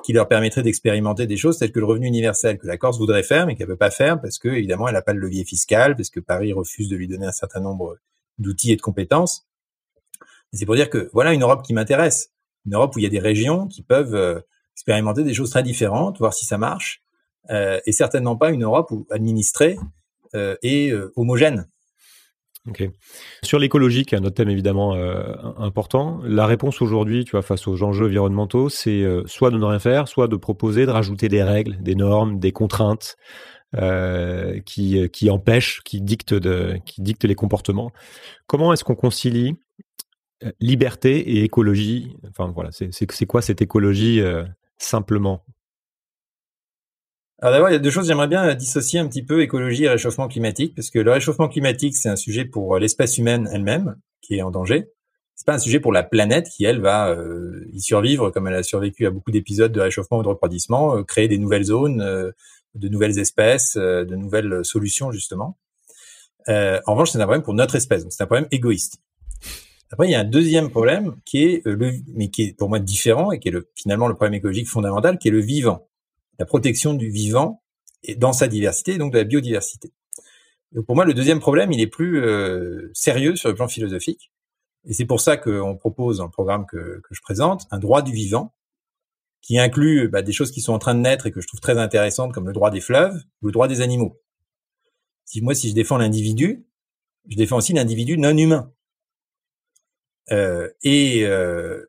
qui 0.04 0.12
leur 0.14 0.28
permettrait 0.28 0.64
d'expérimenter 0.64 1.28
des 1.28 1.38
choses 1.38 1.58
telles 1.58 1.72
que 1.72 1.80
le 1.80 1.86
revenu 1.86 2.08
universel 2.08 2.58
que 2.58 2.68
la 2.68 2.78
Corse 2.78 2.98
voudrait 2.98 3.24
faire 3.24 3.48
mais 3.48 3.56
qu'elle 3.56 3.68
peut 3.68 3.78
pas 3.78 3.92
faire 3.92 4.20
parce 4.20 4.38
que 4.38 4.50
évidemment 4.50 4.88
elle 4.88 4.96
n'a 4.96 5.02
pas 5.02 5.14
le 5.14 5.20
levier 5.20 5.46
fiscal, 5.46 5.96
parce 5.96 6.10
que 6.10 6.20
Paris 6.20 6.54
refuse 6.54 6.90
de 6.90 6.96
lui 6.96 7.08
donner 7.08 7.26
un 7.26 7.32
certain 7.32 7.62
nombre 7.62 7.98
d'outils 8.38 8.72
et 8.72 8.76
de 8.76 8.82
compétences. 8.82 9.48
C'est 10.54 10.66
pour 10.66 10.76
dire 10.76 10.90
que 10.90 11.10
voilà 11.14 11.34
une 11.34 11.44
Europe 11.44 11.64
qui 11.64 11.74
m'intéresse, 11.74 12.32
une 12.66 12.76
Europe 12.76 12.96
où 12.96 13.00
il 13.00 13.04
y 13.04 13.08
a 13.08 13.10
des 13.10 13.20
régions 13.20 13.68
qui 13.68 13.82
peuvent 13.82 14.16
euh, 14.16 14.40
expérimenter 14.74 15.24
des 15.24 15.34
choses 15.34 15.50
très 15.50 15.64
différentes, 15.64 16.20
voir 16.20 16.34
si 16.34 16.46
ça 16.46 16.58
marche, 16.58 17.02
euh, 17.50 17.80
et 17.86 17.92
certainement 17.92 18.36
pas 18.36 18.52
une 18.52 18.64
Europe 18.64 18.92
où 18.92 19.08
administrée 19.10 19.78
euh, 20.36 20.56
et 20.62 20.92
euh, 20.92 21.12
homogène. 21.16 21.68
Ok. 22.68 22.90
Sur 23.44 23.60
l'écologie, 23.60 24.04
qui 24.06 24.16
est 24.16 24.18
un 24.18 24.24
autre 24.24 24.36
thème 24.36 24.50
évidemment 24.50 24.94
euh, 24.96 25.34
important, 25.58 26.20
la 26.26 26.46
réponse 26.46 26.82
aujourd'hui, 26.82 27.24
tu 27.24 27.32
vois, 27.32 27.42
face 27.42 27.68
aux 27.68 27.82
enjeux 27.84 28.06
environnementaux, 28.06 28.68
c'est 28.70 29.04
euh, 29.04 29.24
soit 29.26 29.52
de 29.52 29.58
ne 29.58 29.64
rien 29.64 29.80
faire, 29.80 30.08
soit 30.08 30.28
de 30.28 30.36
proposer 30.36 30.86
de 30.86 30.92
rajouter 30.92 31.30
des 31.30 31.44
règles, 31.44 31.82
des 31.82 31.96
normes, 31.96 32.40
des 32.40 32.52
contraintes 32.52 33.16
euh, 33.76 34.60
qui, 34.66 35.30
empêchent, 35.30 35.82
qui 35.84 36.02
dictent, 36.02 36.36
qui 36.84 37.02
dictent 37.02 37.26
les 37.26 37.36
comportements. 37.36 37.92
Comment 38.48 38.74
est-ce 38.74 38.84
qu'on 38.84 38.96
concilie 38.96 39.56
liberté 40.60 41.18
et 41.18 41.44
écologie? 41.44 42.18
Enfin 42.30 42.52
voilà, 42.54 42.70
c'est 42.72 43.26
quoi 43.26 43.42
cette 43.42 43.62
écologie 43.62 44.22
simplement? 44.78 45.44
Alors 47.40 47.54
d'abord, 47.54 47.70
il 47.70 47.74
y 47.74 47.76
a 47.76 47.80
deux 47.80 47.92
choses. 47.92 48.08
J'aimerais 48.08 48.28
bien 48.28 48.56
dissocier 48.56 49.00
un 49.00 49.08
petit 49.08 49.24
peu 49.24 49.44
écologie 49.44 49.84
et 49.84 49.90
réchauffement 49.90 50.28
climatique, 50.28 50.74
parce 50.76 50.90
que 50.90 50.98
le 50.98 51.12
réchauffement 51.12 51.48
climatique, 51.48 51.96
c'est 51.96 52.10
un 52.10 52.16
sujet 52.16 52.46
pour 52.46 52.76
euh, 52.76 52.80
l'espèce 52.80 53.20
humaine 53.20 53.48
elle-même 53.54 53.96
qui 54.22 54.38
est 54.38 54.42
en 54.42 54.50
danger. 54.50 54.90
C'est 55.36 55.46
pas 55.46 55.54
un 55.54 55.60
sujet 55.60 55.80
pour 55.80 55.94
la 55.94 56.02
planète 56.02 56.50
qui, 56.50 56.66
elle, 56.66 56.82
va 56.82 57.12
euh, 57.12 57.64
y 57.72 57.80
survivre 57.80 58.32
comme 58.32 58.48
elle 58.48 58.56
a 58.56 58.64
survécu 58.64 59.06
à 59.06 59.12
beaucoup 59.12 59.30
d'épisodes 59.30 59.72
de 59.72 59.80
réchauffement 59.80 60.18
ou 60.18 60.24
de 60.24 60.30
refroidissement, 60.30 60.98
euh, 60.98 61.04
créer 61.04 61.28
des 61.28 61.38
nouvelles 61.38 61.66
zones, 61.66 62.00
de 62.74 62.90
nouvelles 62.90 63.20
espèces, 63.20 63.78
de 63.78 64.16
nouvelles 64.16 64.66
solutions 64.66 65.12
justement. 65.12 65.60
en 66.48 66.82
revanche, 66.88 67.12
c'est 67.12 67.20
un 67.20 67.26
problème 67.26 67.44
pour 67.44 67.54
notre 67.54 67.76
espèce, 67.76 68.02
donc 68.02 68.14
c'est 68.14 68.24
un 68.24 68.28
problème 68.28 68.48
égoïste. 68.50 68.98
Après, 69.92 70.08
il 70.08 70.12
y 70.12 70.16
a 70.16 70.20
un 70.20 70.26
deuxième 70.26 70.72
problème 70.72 71.16
qui 71.24 71.44
est 71.44 71.62
le, 71.66 71.94
mais 72.16 72.30
qui 72.30 72.44
est 72.44 72.58
pour 72.58 72.68
moi 72.68 72.80
différent 72.80 73.32
et 73.32 73.40
qui 73.40 73.50
est 73.50 73.52
le, 73.52 73.70
finalement 73.76 74.08
le 74.08 74.16
problème 74.16 74.34
écologique 74.34 74.68
fondamental, 74.68 75.20
qui 75.20 75.28
est 75.28 75.32
le 75.32 75.40
vivant 75.40 75.88
la 76.40 76.46
protection 76.46 76.94
du 76.94 77.10
vivant 77.10 77.64
et 78.04 78.16
dans 78.16 78.34
sa 78.34 78.48
diversité, 78.48 78.98
donc 78.98 79.14
de 79.14 79.18
la 79.18 79.24
biodiversité. 79.24 79.94
Donc 80.72 80.86
pour 80.86 80.96
moi, 80.96 81.06
le 81.06 81.14
deuxième 81.14 81.40
problème, 81.40 81.72
il 81.72 81.82
est 81.82 81.88
plus 81.88 82.22
euh, 82.22 82.92
sérieux 82.94 83.36
sur 83.36 83.50
le 83.50 83.56
plan 83.56 83.68
philosophique. 83.68 84.32
Et 84.86 84.94
c'est 84.94 85.06
pour 85.06 85.20
ça 85.22 85.38
qu'on 85.38 85.76
propose 85.76 86.18
dans 86.18 86.26
le 86.26 86.32
programme 86.32 86.66
que, 86.66 87.02
que, 87.02 87.14
je 87.14 87.22
présente 87.22 87.68
un 87.72 87.80
droit 87.80 88.02
du 88.02 88.14
vivant 88.14 88.54
qui 89.42 89.60
inclut 89.60 90.08
bah, 90.10 90.22
des 90.22 90.34
choses 90.34 90.52
qui 90.52 90.62
sont 90.62 90.74
en 90.74 90.80
train 90.80 90.96
de 90.96 91.00
naître 91.00 91.26
et 91.26 91.32
que 91.32 91.42
je 91.42 91.48
trouve 91.48 91.60
très 91.60 91.78
intéressantes, 91.78 92.34
comme 92.34 92.48
le 92.48 92.54
droit 92.54 92.70
des 92.70 92.82
fleuves 92.82 93.16
ou 93.42 93.48
le 93.48 93.52
droit 93.52 93.68
des 93.68 93.82
animaux. 93.82 94.22
Si 95.26 95.42
moi, 95.42 95.56
si 95.56 95.70
je 95.70 95.74
défends 95.74 95.98
l'individu, 95.98 96.66
je 97.30 97.36
défends 97.36 97.58
aussi 97.58 97.74
l'individu 97.74 98.18
non 98.18 98.38
humain. 98.38 98.72
Euh, 100.32 100.70
et 100.84 101.26
euh, 101.26 101.86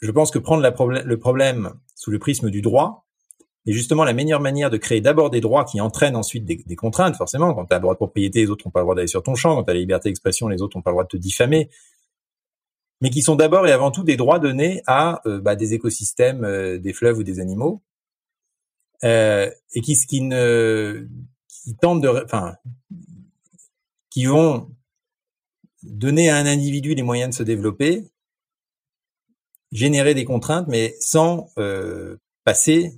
je 0.00 0.10
pense 0.10 0.30
que 0.30 0.38
prendre 0.38 0.62
le 0.62 1.18
problème 1.18 1.74
sous 1.94 2.10
le 2.10 2.18
prisme 2.18 2.50
du 2.50 2.62
droit, 2.62 3.07
et 3.68 3.72
justement, 3.74 4.02
la 4.02 4.14
meilleure 4.14 4.40
manière 4.40 4.70
de 4.70 4.78
créer 4.78 5.02
d'abord 5.02 5.28
des 5.28 5.42
droits 5.42 5.66
qui 5.66 5.78
entraînent 5.82 6.16
ensuite 6.16 6.46
des, 6.46 6.74
contraintes, 6.74 7.16
forcément, 7.16 7.52
quand 7.52 7.66
tu 7.66 7.74
as 7.74 7.76
le 7.76 7.82
droit 7.82 7.92
de 7.92 7.98
propriété, 7.98 8.40
les 8.40 8.48
autres 8.48 8.66
n'ont 8.66 8.70
pas 8.70 8.80
le 8.80 8.84
droit 8.84 8.94
d'aller 8.94 9.08
sur 9.08 9.22
ton 9.22 9.34
champ, 9.34 9.56
quand 9.56 9.64
tu 9.64 9.70
as 9.70 9.74
la 9.74 9.80
liberté 9.80 10.08
d'expression, 10.08 10.48
les 10.48 10.62
autres 10.62 10.78
n'ont 10.78 10.82
pas 10.82 10.88
le 10.90 10.94
droit 10.94 11.04
de 11.04 11.10
te 11.10 11.18
diffamer, 11.18 11.68
mais 13.02 13.10
qui 13.10 13.20
sont 13.20 13.36
d'abord 13.36 13.66
et 13.66 13.72
avant 13.72 13.90
tout 13.90 14.04
des 14.04 14.16
droits 14.16 14.38
donnés 14.38 14.82
à 14.86 15.20
euh, 15.26 15.38
bah, 15.38 15.54
des 15.54 15.74
écosystèmes, 15.74 16.44
euh, 16.44 16.78
des 16.78 16.94
fleuves 16.94 17.18
ou 17.18 17.24
des 17.24 17.40
animaux, 17.40 17.82
euh, 19.04 19.50
et 19.74 19.82
qui, 19.82 19.94
tentent 21.78 22.00
de, 22.00 22.26
qui 24.08 24.24
vont 24.24 24.70
donner 25.82 26.30
à 26.30 26.36
un 26.36 26.46
individu 26.46 26.94
les 26.94 27.02
moyens 27.02 27.32
de 27.32 27.34
se 27.34 27.42
développer 27.42 28.02
générer 29.72 30.14
des 30.14 30.24
contraintes, 30.24 30.68
mais 30.68 30.94
sans 31.00 31.50
passer, 32.44 32.94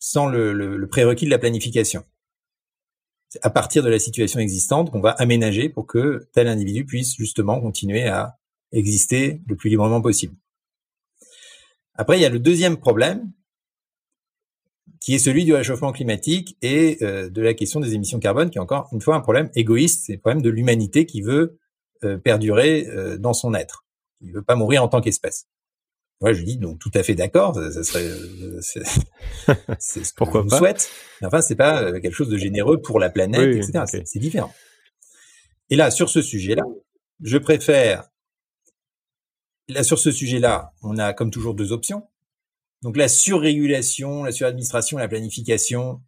sans 0.00 0.26
le, 0.26 0.88
prérequis 0.90 1.26
de 1.26 1.30
la 1.30 1.38
planification. 1.38 2.04
C'est 3.28 3.44
à 3.44 3.50
partir 3.50 3.84
de 3.84 3.88
la 3.88 4.00
situation 4.00 4.40
existante 4.40 4.90
qu'on 4.90 5.00
va 5.00 5.10
aménager 5.10 5.68
pour 5.68 5.86
que 5.86 6.28
tel 6.32 6.48
individu 6.48 6.84
puisse 6.84 7.14
justement 7.14 7.60
continuer 7.60 8.08
à 8.08 8.36
exister 8.72 9.40
le 9.46 9.54
plus 9.54 9.70
librement 9.70 10.00
possible. 10.00 10.34
Après, 11.94 12.18
il 12.18 12.22
y 12.22 12.24
a 12.24 12.30
le 12.30 12.40
deuxième 12.40 12.78
problème, 12.78 13.30
qui 15.00 15.14
est 15.14 15.18
celui 15.18 15.44
du 15.44 15.54
réchauffement 15.54 15.92
climatique 15.92 16.56
et 16.60 16.98
euh, 17.02 17.30
de 17.30 17.42
la 17.42 17.54
question 17.54 17.80
des 17.80 17.94
émissions 17.94 18.18
carbone, 18.18 18.50
qui 18.50 18.58
est 18.58 18.60
encore 18.60 18.88
une 18.92 19.00
fois 19.00 19.16
un 19.16 19.20
problème 19.20 19.50
égoïste, 19.54 20.04
c'est 20.06 20.14
le 20.14 20.18
problème 20.18 20.42
de 20.42 20.50
l'humanité 20.50 21.06
qui 21.06 21.22
veut 21.22 21.58
euh, 22.04 22.18
perdurer 22.18 22.86
euh, 22.88 23.16
dans 23.16 23.32
son 23.32 23.54
être, 23.54 23.86
qui 24.18 24.26
ne 24.26 24.32
veut 24.32 24.42
pas 24.42 24.56
mourir 24.56 24.82
en 24.82 24.88
tant 24.88 25.00
qu'espèce. 25.00 25.46
Moi, 26.20 26.34
je 26.34 26.42
dis 26.42 26.58
donc 26.58 26.78
tout 26.78 26.90
à 26.94 27.02
fait 27.02 27.14
d'accord. 27.14 27.54
Ça, 27.54 27.82
serait, 27.82 28.04
euh, 28.04 28.58
c'est 28.60 28.84
ce 30.04 30.14
Pourquoi 30.14 30.44
je 30.48 30.54
souhaite. 30.54 30.90
Mais 31.20 31.26
enfin, 31.26 31.40
c'est 31.40 31.56
pas 31.56 31.82
euh, 31.82 32.00
quelque 32.00 32.14
chose 32.14 32.28
de 32.28 32.36
généreux 32.36 32.80
pour 32.82 32.98
la 32.98 33.08
planète, 33.08 33.56
etc. 33.56 34.02
C'est 34.04 34.18
différent. 34.18 34.52
Et 35.70 35.76
là, 35.76 35.90
sur 35.90 36.10
ce 36.10 36.20
sujet-là, 36.20 36.64
je 37.22 37.38
préfère. 37.38 38.10
Là, 39.68 39.82
sur 39.82 39.98
ce 39.98 40.10
sujet-là, 40.10 40.72
on 40.82 40.98
a 40.98 41.14
comme 41.14 41.30
toujours 41.30 41.54
deux 41.54 41.72
options. 41.72 42.06
Donc 42.82 42.96
la 42.96 43.08
surrégulation, 43.08 44.24
la 44.24 44.32
suradministration, 44.32 44.98
la 44.98 45.08
planification, 45.08 46.02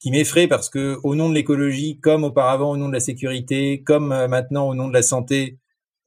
qui 0.00 0.10
m'effraie 0.10 0.48
parce 0.48 0.70
que 0.70 0.98
au 1.04 1.14
nom 1.14 1.28
de 1.28 1.34
l'écologie, 1.34 2.00
comme 2.00 2.24
auparavant 2.24 2.70
au 2.70 2.76
nom 2.76 2.88
de 2.88 2.94
la 2.94 3.00
sécurité, 3.00 3.82
comme 3.82 4.10
euh, 4.10 4.26
maintenant 4.26 4.68
au 4.68 4.74
nom 4.74 4.88
de 4.88 4.94
la 4.94 5.02
santé, 5.02 5.58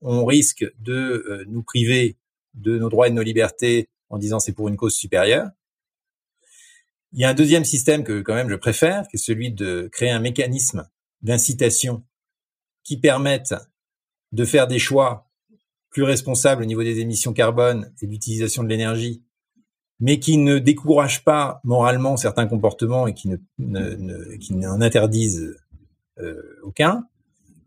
on 0.02 0.26
risque 0.26 0.66
de 0.80 1.46
nous 1.48 1.64
priver 1.64 2.18
de 2.54 2.78
nos 2.78 2.90
droits 2.90 3.08
et 3.08 3.10
de 3.10 3.16
nos 3.16 3.24
libertés 3.24 3.90
en 4.10 4.18
disant 4.18 4.40
c'est 4.40 4.54
pour 4.54 4.68
une 4.70 4.78
cause 4.78 4.94
supérieure. 4.94 5.50
Il 7.12 7.20
y 7.20 7.26
a 7.26 7.30
un 7.30 7.34
deuxième 7.34 7.66
système 7.66 8.04
que 8.04 8.22
quand 8.22 8.34
même 8.34 8.50
je 8.50 8.56
préfère, 8.56 9.08
qui 9.08 9.18
est 9.18 9.20
celui 9.20 9.52
de 9.52 9.90
créer 9.92 10.10
un 10.10 10.20
mécanisme 10.20 10.90
d'incitation 11.22 12.04
qui 12.84 12.98
permette 13.00 13.54
de 14.32 14.46
faire 14.46 14.68
des 14.68 14.80
choix 14.80 15.30
plus 15.90 16.04
responsables 16.04 16.64
au 16.64 16.66
niveau 16.66 16.84
des 16.84 17.00
émissions 17.00 17.34
carbone 17.34 17.94
et 18.02 18.08
d'utilisation 18.08 18.64
de 18.64 18.68
l'énergie, 18.68 19.24
mais 20.00 20.20
qui 20.20 20.38
ne 20.38 20.58
décourage 20.58 21.24
pas 21.24 21.62
moralement 21.64 22.18
certains 22.18 22.48
comportements 22.48 23.06
et 23.06 23.14
qui 23.14 23.30
ne, 23.30 24.36
qui 24.38 24.56
n'en 24.56 24.82
interdisent 24.82 25.56
euh, 26.20 26.60
aucun. 26.64 27.08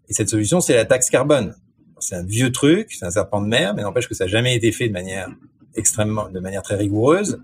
Et 0.09 0.13
cette 0.13 0.29
solution, 0.29 0.61
c'est 0.61 0.75
la 0.75 0.85
taxe 0.85 1.09
carbone 1.09 1.57
c'est 1.99 2.15
un 2.15 2.25
vieux 2.25 2.53
truc, 2.53 2.93
c'est 2.93 3.07
un 3.07 3.11
serpent 3.11 3.41
de 3.41 3.47
mer, 3.47 3.75
mais 3.75 3.83
n'empêche 3.83 4.09
que 4.09 4.15
ça 4.15 4.25
n'a 4.25 4.31
jamais 4.31 4.55
été 4.55 4.73
fait 4.73 4.89
de 4.89 4.93
manière 4.93 5.29
extrêmement, 5.75 6.29
de 6.29 6.41
manière 6.41 6.63
très 6.63 6.77
rigoureuse, 6.77 7.41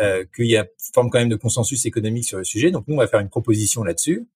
euh, 0.00 0.24
qu'il 0.34 0.46
y 0.46 0.56
a 0.56 0.66
forme 0.92 1.10
quand 1.10 1.18
même 1.18 1.28
de 1.28 1.36
consensus 1.36 1.86
économique 1.86 2.24
sur 2.24 2.38
le 2.38 2.44
sujet. 2.44 2.70
Donc 2.70 2.86
nous, 2.88 2.94
on 2.94 2.98
va 2.98 3.06
faire 3.06 3.20
une 3.20 3.28
proposition 3.28 3.82
là-dessus, 3.84 4.26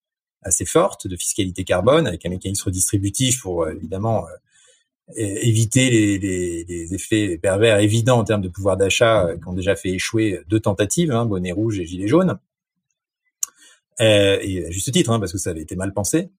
assez 0.43 0.65
forte, 0.65 1.07
de 1.07 1.17
fiscalité 1.17 1.65
carbone, 1.65 2.07
avec 2.07 2.25
un 2.27 2.31
mécanisme 2.31 2.65
redistributif 2.67 3.43
pour 3.43 3.65
euh, 3.65 3.73
évidemment 3.73 4.27
euh, 4.27 5.13
éviter 5.17 6.19
les, 6.19 6.95
effets 6.95 7.39
pervers 7.39 7.79
évidents 7.79 8.19
en 8.19 8.25
termes 8.25 8.43
de 8.43 8.49
pouvoir 8.49 8.77
d'achat 8.77 9.29
qui 9.41 9.49
ont 9.49 9.53
déjà 9.53 9.77
fait 9.77 9.91
échouer 9.91 10.41
deux 10.49 10.61
tentatives, 10.61 11.13
hein, 11.13 11.27
bonnet 11.27 11.53
rouge 11.53 11.79
et 11.79 11.87
gilet 11.87 12.09
jaune. 12.09 12.39
et 14.01 14.67
à 14.67 14.71
juste 14.71 14.91
titre, 14.93 15.11
hein, 15.11 15.21
parce 15.21 15.33
que 15.33 15.39
ça 15.39 15.51
avait 15.51 15.63
été 15.63 15.77
mal 15.77 15.93
pensé. 15.93 16.31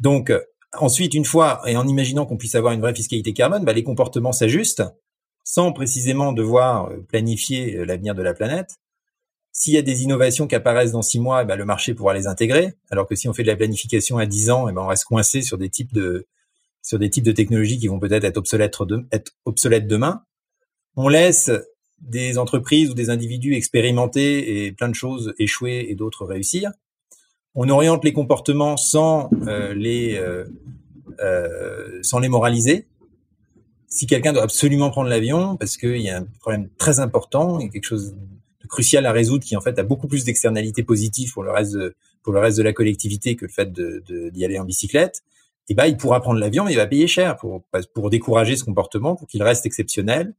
Donc, 0.00 0.32
Ensuite, 0.76 1.14
une 1.14 1.24
fois, 1.24 1.62
et 1.66 1.76
en 1.76 1.86
imaginant 1.86 2.26
qu'on 2.26 2.36
puisse 2.36 2.54
avoir 2.54 2.72
une 2.72 2.80
vraie 2.80 2.94
fiscalité 2.94 3.32
carbone, 3.32 3.64
bah, 3.64 3.72
les 3.72 3.84
comportements 3.84 4.32
s'ajustent 4.32 4.82
sans 5.44 5.72
précisément 5.72 6.32
devoir 6.32 6.90
euh, 6.90 6.98
planifier 7.08 7.76
euh, 7.76 7.84
l'avenir 7.84 8.14
de 8.14 8.22
la 8.22 8.34
planète. 8.34 8.76
S'il 9.50 9.72
y 9.72 9.78
a 9.78 9.82
des 9.82 10.02
innovations 10.02 10.46
qui 10.46 10.54
apparaissent 10.54 10.92
dans 10.92 11.02
six 11.02 11.20
mois, 11.20 11.44
bah, 11.44 11.56
le 11.56 11.64
marché 11.64 11.94
pourra 11.94 12.12
les 12.12 12.26
intégrer. 12.26 12.74
Alors 12.90 13.06
que 13.06 13.14
si 13.14 13.28
on 13.28 13.32
fait 13.32 13.44
de 13.44 13.48
la 13.48 13.56
planification 13.56 14.18
à 14.18 14.26
dix 14.26 14.50
ans, 14.50 14.68
et 14.68 14.72
ben 14.74 14.82
on 14.82 14.86
reste 14.86 15.04
coincé 15.04 15.40
sur 15.40 15.56
des 15.56 15.70
types 15.70 15.92
de 15.94 16.26
sur 16.82 16.98
des 16.98 17.10
types 17.10 17.24
de 17.24 17.32
technologies 17.32 17.78
qui 17.78 17.88
vont 17.88 17.98
peut-être 17.98 18.24
être 18.24 18.36
obsolètes, 18.36 18.76
être 19.10 19.32
obsolètes 19.46 19.86
demain. 19.86 20.22
On 20.96 21.08
laisse 21.08 21.50
des 22.00 22.38
entreprises 22.38 22.90
ou 22.90 22.94
des 22.94 23.10
individus 23.10 23.54
expérimenter 23.54 24.66
et 24.66 24.72
plein 24.72 24.88
de 24.88 24.94
choses 24.94 25.34
échouer 25.38 25.86
et 25.88 25.94
d'autres 25.94 26.24
réussir 26.24 26.70
on 27.54 27.68
oriente 27.68 28.04
les 28.04 28.12
comportements 28.12 28.76
sans 28.76 29.30
euh, 29.46 29.74
les 29.74 30.16
euh, 30.16 30.44
euh, 31.20 31.98
sans 32.02 32.18
les 32.18 32.28
moraliser. 32.28 32.86
Si 33.88 34.06
quelqu'un 34.06 34.32
doit 34.32 34.42
absolument 34.42 34.90
prendre 34.90 35.08
l'avion 35.08 35.56
parce 35.56 35.76
qu'il 35.76 36.00
y 36.00 36.10
a 36.10 36.18
un 36.18 36.26
problème 36.40 36.68
très 36.78 37.00
important 37.00 37.58
et 37.58 37.70
quelque 37.70 37.86
chose 37.86 38.14
de 38.62 38.66
crucial 38.66 39.06
à 39.06 39.12
résoudre 39.12 39.44
qui 39.44 39.56
en 39.56 39.60
fait 39.60 39.78
a 39.78 39.82
beaucoup 39.82 40.08
plus 40.08 40.24
d'externalités 40.24 40.82
positives 40.82 41.32
pour 41.32 41.42
le 41.42 41.50
reste 41.50 41.74
de, 41.74 42.62
la 42.62 42.72
collectivité 42.72 43.34
que 43.34 43.46
le 43.46 43.50
fait 43.50 43.72
de 43.72 44.30
d'y 44.30 44.44
aller 44.44 44.58
en 44.58 44.64
bicyclette, 44.64 45.22
et 45.68 45.72
eh 45.72 45.74
ben 45.74 45.86
il 45.86 45.96
pourra 45.96 46.20
prendre 46.20 46.38
l'avion 46.38 46.64
mais 46.64 46.72
il 46.72 46.76
va 46.76 46.86
payer 46.86 47.06
cher 47.06 47.36
pour 47.36 48.10
décourager 48.10 48.56
ce 48.56 48.64
comportement 48.64 49.16
pour 49.16 49.26
qu'il 49.26 49.42
reste 49.42 49.64
exceptionnel 49.64 50.34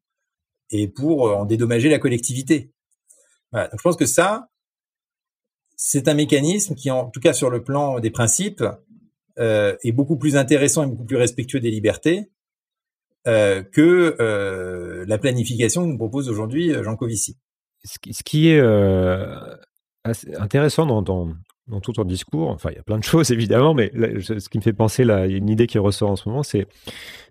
et 0.71 0.87
pour 0.87 1.35
en 1.35 1.45
dédommager 1.45 1.89
la 1.89 1.97
collectivité. 1.97 2.71
Donc 3.53 3.77
je 3.77 3.81
pense 3.81 3.95
que 3.95 4.05
ça, 4.05 4.49
c'est 5.81 6.09
un 6.09 6.13
mécanisme 6.13 6.75
qui, 6.75 6.91
en 6.91 7.09
tout 7.09 7.21
cas 7.21 7.31
sur 7.31 7.49
le 7.49 7.63
plan 7.63 8.01
des 8.01 8.09
principes, 8.11 8.65
euh, 9.39 9.77
est 9.85 9.93
beaucoup 9.93 10.17
plus 10.17 10.35
intéressant 10.35 10.83
et 10.83 10.87
beaucoup 10.87 11.05
plus 11.05 11.15
respectueux 11.15 11.61
des 11.61 11.71
libertés 11.71 12.29
euh, 13.27 13.63
que 13.63 14.17
euh, 14.19 15.05
la 15.07 15.17
planification 15.17 15.83
que 15.83 15.87
nous 15.87 15.97
propose 15.97 16.27
aujourd'hui 16.27 16.73
Jean 16.83 16.97
Covici. 16.97 17.37
Ce 17.85 18.23
qui 18.23 18.49
est 18.49 18.59
intéressant 20.37 20.85
dans, 20.85 21.33
tout 21.81 21.93
ton 21.93 22.03
discours, 22.03 22.49
enfin 22.49 22.71
il 22.71 22.75
y 22.75 22.79
a 22.79 22.83
plein 22.83 22.97
de 22.97 23.03
choses 23.05 23.31
évidemment, 23.31 23.73
mais 23.73 23.89
ce 24.19 24.49
qui 24.49 24.57
me 24.57 24.63
fait 24.63 24.73
penser, 24.73 25.05
là, 25.05 25.27
une 25.27 25.47
idée 25.47 25.65
qui 25.65 25.77
ressort 25.77 26.11
en 26.11 26.17
ce 26.17 26.27
moment, 26.27 26.43
c'est 26.43 26.67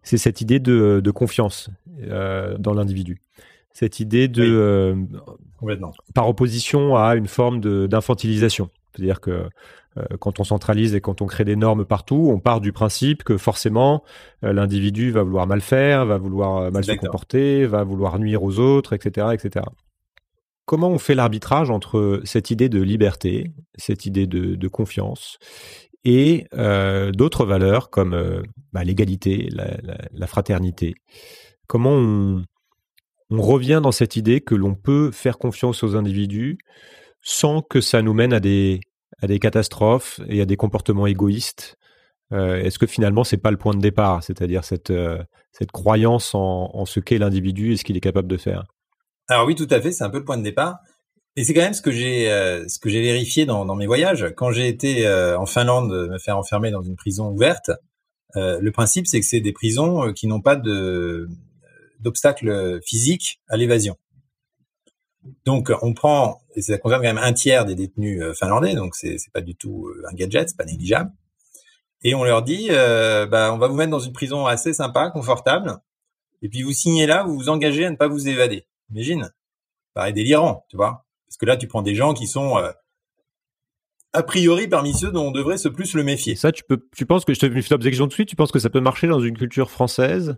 cette 0.03 0.41
idée 0.41 0.59
de 0.59 1.11
confiance 1.11 1.69
dans 1.87 2.73
l'individu 2.73 3.21
cette 3.79 4.01
idée 4.01 4.27
de 4.27 4.43
euh, 4.43 4.97
par 6.13 6.29
opposition 6.29 6.97
à 6.97 7.15
une 7.15 7.29
forme 7.29 7.61
d'infantilisation. 7.61 8.71
C'est-à-dire 8.91 9.21
que 9.21 9.31
euh, 9.97 10.05
quand 10.19 10.41
on 10.41 10.45
centralise 10.45 10.97
et 10.97 11.01
quand 11.01 11.23
on 11.23 11.27
crée 11.27 11.45
des 11.45 11.55
normes 11.55 11.85
partout, 11.85 12.29
on 12.35 12.41
part 12.41 12.61
du 12.61 12.73
principe 12.73 13.23
que 13.23 13.37
forcément 13.37 14.03
euh, 14.43 14.53
l'individu 14.53 15.13
va 15.13 15.23
vouloir 15.23 15.47
mal 15.47 15.61
faire, 15.61 16.07
va 16.07 16.19
vouloir 16.19 16.73
mal 16.73 16.83
se 16.83 16.91
comporter, 16.95 17.67
va 17.67 17.85
vouloir 17.85 18.19
nuire 18.19 18.43
aux 18.43 18.59
autres, 18.59 18.95
etc., 18.95 19.29
etc. 19.33 19.65
Comment 20.65 20.89
on 20.89 20.99
fait 20.99 21.15
l'arbitrage 21.15 21.71
entre 21.71 22.21
cette 22.25 22.51
idée 22.51 22.69
de 22.69 22.83
liberté, 22.83 23.53
cette 23.77 24.07
idée 24.07 24.27
de, 24.27 24.69
confiance 24.69 25.39
et 26.05 26.47
d'autres 27.15 27.47
valeurs 27.47 27.89
comme 27.89 28.43
bah, 28.73 28.85
l'égalité, 28.85 29.49
la, 29.51 30.27
fraternité? 30.27 30.95
Comment 31.69 31.93
on, 31.93 32.43
on 33.31 33.43
revient 33.43 33.81
dans 33.83 33.93
cette 33.93 34.17
idée 34.17 34.41
que 34.41 34.55
l'on 34.55 34.75
peut 34.75 35.11
faire 35.11 35.39
confiance 35.39 35.83
aux 35.83 35.97
individus 35.97 36.59
sans 37.23 37.63
que 37.63 37.81
ça 37.81 38.03
nous 38.03 38.15
mène 38.15 38.33
à 38.33 38.41
des, 38.41 38.81
catastrophes 39.41 40.21
et 40.29 40.41
à 40.41 40.47
des 40.47 40.57
comportements 40.57 41.07
égoïstes. 41.07 41.77
Euh, 42.33 42.63
est-ce 42.63 42.79
que 42.79 42.87
finalement 42.87 43.25
c'est 43.25 43.39
pas 43.39 43.51
le 43.51 43.57
point 43.57 43.75
de 43.75 43.81
départ, 43.81 44.23
c'est-à-dire 44.23 44.65
cette, 44.65 44.91
euh, 44.91 45.23
croyance 45.73 46.35
en, 46.35 46.85
ce 46.85 47.01
qu'est 47.01 47.19
l'individu 47.19 47.73
et 47.73 47.77
ce 47.77 47.85
qu'il 47.85 47.97
est 47.97 48.01
capable 48.01 48.29
de 48.29 48.37
faire 48.37 48.65
Alors 49.29 49.47
oui, 49.47 49.55
tout 49.55 49.67
à 49.71 49.81
fait, 49.81 49.93
c'est 49.93 50.05
un 50.05 50.11
peu 50.11 50.19
le 50.19 50.25
point 50.25 50.39
de 50.39 50.43
départ. 50.43 50.79
Et 51.37 51.45
c'est 51.45 51.55
quand 51.55 51.63
même 51.63 51.75
ce 51.75 51.83
que 51.83 51.91
j'ai 51.91 52.31
euh, 52.31 52.65
vérifié 52.85 53.47
dans, 53.47 53.65
dans, 53.65 53.77
mes 53.77 53.87
voyages. 53.87 54.27
Quand 54.37 54.51
j'ai 54.51 54.69
été 54.69 55.09
en 55.09 55.47
Finlande 55.47 56.09
me 56.11 56.19
faire 56.19 56.39
enfermer 56.39 56.71
dans 56.71 56.83
une 56.83 56.97
prison 56.97 57.31
ouverte, 57.31 57.71
le 58.35 58.71
principe 58.71 59.07
c'est 59.07 59.21
que 59.21 59.27
c'est 59.27 59.41
des 59.41 59.53
prisons 59.53 60.13
qui 60.13 60.27
n'ont 60.27 60.41
pas 60.41 60.57
de 60.57 61.29
d'obstacles 62.01 62.81
physiques 62.83 63.41
à 63.49 63.57
l'évasion. 63.57 63.97
Donc, 65.45 65.73
on 65.83 65.95
prend, 65.95 66.41
et 66.55 66.63
ça 66.63 66.79
concerne 66.79 67.03
quand 67.03 67.15
même 67.15 67.19
un 67.19 67.33
tiers 67.33 67.65
des 67.65 67.75
détenus 67.75 68.23
euh, 68.23 68.35
finlandais, 68.35 68.75
donc 68.75 68.95
c'est 68.95 69.19
pas 69.33 69.41
du 69.41 69.55
tout 69.55 69.89
euh, 69.89 70.03
un 70.11 70.15
gadget, 70.15 70.49
c'est 70.49 70.57
pas 70.57 70.65
négligeable. 70.65 71.11
Et 72.03 72.15
on 72.15 72.25
leur 72.25 72.43
dit, 72.43 72.69
euh, 72.71 73.27
bah, 73.27 73.53
on 73.53 73.59
va 73.59 73.67
vous 73.67 73.75
mettre 73.75 73.91
dans 73.91 73.99
une 73.99 74.13
prison 74.13 74.47
assez 74.47 74.73
sympa, 74.73 75.11
confortable, 75.11 75.79
et 76.43 76.49
puis 76.49 76.63
vous 76.63 76.73
signez 76.73 77.07
là, 77.07 77.25
vous 77.25 77.35
vous 77.35 77.49
engagez 77.49 77.85
à 77.85 77.91
ne 77.91 77.97
pas 77.97 78.09
vous 78.09 78.29
évader. 78.29 78.67
Imagine, 78.91 79.31
paraît 79.95 80.13
délirant, 80.13 80.65
tu 80.71 80.77
vois, 80.77 81.05
parce 81.27 81.37
que 81.37 81.47
là, 81.47 81.57
tu 81.57 81.67
prends 81.67 81.83
des 81.83 81.95
gens 81.95 82.15
qui 82.15 82.27
sont 82.27 82.57
a 84.15 84.23
priori 84.23 84.69
parmi 84.69 84.95
ceux 84.95 85.11
dont 85.11 85.27
on 85.27 85.31
devrait 85.31 85.59
se 85.59 85.69
plus 85.69 85.95
le 85.95 86.05
méfier. 86.05 86.37
Ça, 86.37 86.53
tu 86.53 86.63
peux, 86.65 86.89
tu 86.97 87.05
penses 87.05 87.25
que 87.25 87.35
je 87.35 87.41
te 87.41 87.51
fais 87.51 87.69
l'objection 87.71 88.07
de 88.07 88.13
suite, 88.13 88.29
tu 88.29 88.37
penses 88.37 88.53
que 88.53 88.59
ça 88.59 88.71
peut 88.71 88.81
marcher 88.81 89.09
dans 89.09 89.21
une 89.21 89.37
culture 89.37 89.71
française 89.71 90.37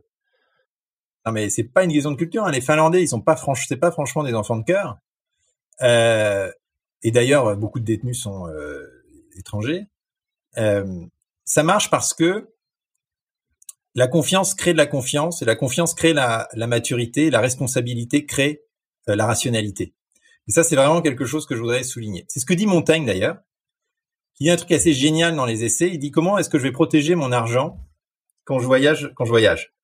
non 1.27 1.33
mais 1.33 1.51
c'est 1.51 1.65
pas 1.65 1.85
une 1.85 1.93
question 1.93 2.11
de 2.11 2.17
culture. 2.17 2.45
Hein. 2.45 2.53
Les 2.53 2.61
Finlandais, 2.61 3.03
ils 3.03 3.09
sont 3.09 3.21
pas 3.21 3.37
franches, 3.37 3.67
c'est 3.69 3.77
pas 3.77 3.91
franchement 3.91 4.25
des 4.25 4.35
enfants 4.35 4.57
de 4.57 4.65
cœur. 4.65 4.99
Euh, 5.83 6.51
et 7.03 7.11
d'ailleurs, 7.11 7.57
beaucoup 7.57 7.81
de 7.81 7.85
détenus 7.85 8.21
sont 8.21 8.47
euh, 8.49 8.87
étrangers. 9.37 9.87
Euh, 10.59 11.07
ça 11.45 11.63
marche 11.63 11.91
parce 11.91 12.15
que 12.15 12.51
la 13.95 14.07
confiance 14.07 14.55
crée 14.55 14.73
de 14.73 14.79
la 14.79 14.87
confiance 14.87 15.43
et 15.43 15.45
la 15.45 15.57
confiance 15.57 15.95
crée 15.95 16.13
la, 16.13 16.49
maturité, 16.55 17.31
la 17.31 17.41
responsabilité 17.41 18.25
crée 18.25 18.63
la 19.07 19.27
rationalité. 19.27 19.95
Et 20.47 20.53
ça, 20.53 20.63
c'est 20.63 20.77
vraiment 20.77 21.03
quelque 21.03 21.25
chose 21.25 21.47
que 21.47 21.57
je 21.57 21.61
voudrais 21.61 21.83
souligner. 21.83 22.25
C'est 22.29 22.41
ce 22.41 22.47
que 22.47 22.55
dit 22.55 22.67
Montaigne 22.67 23.05
d'ailleurs. 23.05 23.39
Il 24.39 24.47
y 24.47 24.51
a 24.51 24.55
un 24.55 24.57
truc 24.57 24.73
assez 24.73 24.95
génial 24.95 25.35
dans 25.35 25.45
les 25.45 25.65
essais. 25.65 25.89
Il 25.89 25.99
dit 25.99 26.11
comment 26.11 26.39
est-ce 26.39 26.49
que 26.49 26.59
je 26.59 26.63
vais 26.63 26.73
protéger 26.73 27.15
mon 27.15 27.33
argent 27.33 27.79
quand 28.45 28.59
je 28.59 28.67
voyage, 28.67 29.13
quand 29.17 29.25
je 29.25 29.31
voyage, 29.31 29.75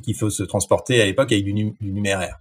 qu'il 0.00 0.14
faut 0.14 0.30
se 0.30 0.42
transporter 0.42 1.00
à 1.00 1.06
l'époque 1.06 1.32
avec 1.32 1.44
du, 1.44 1.52
numéraire. 1.80 2.40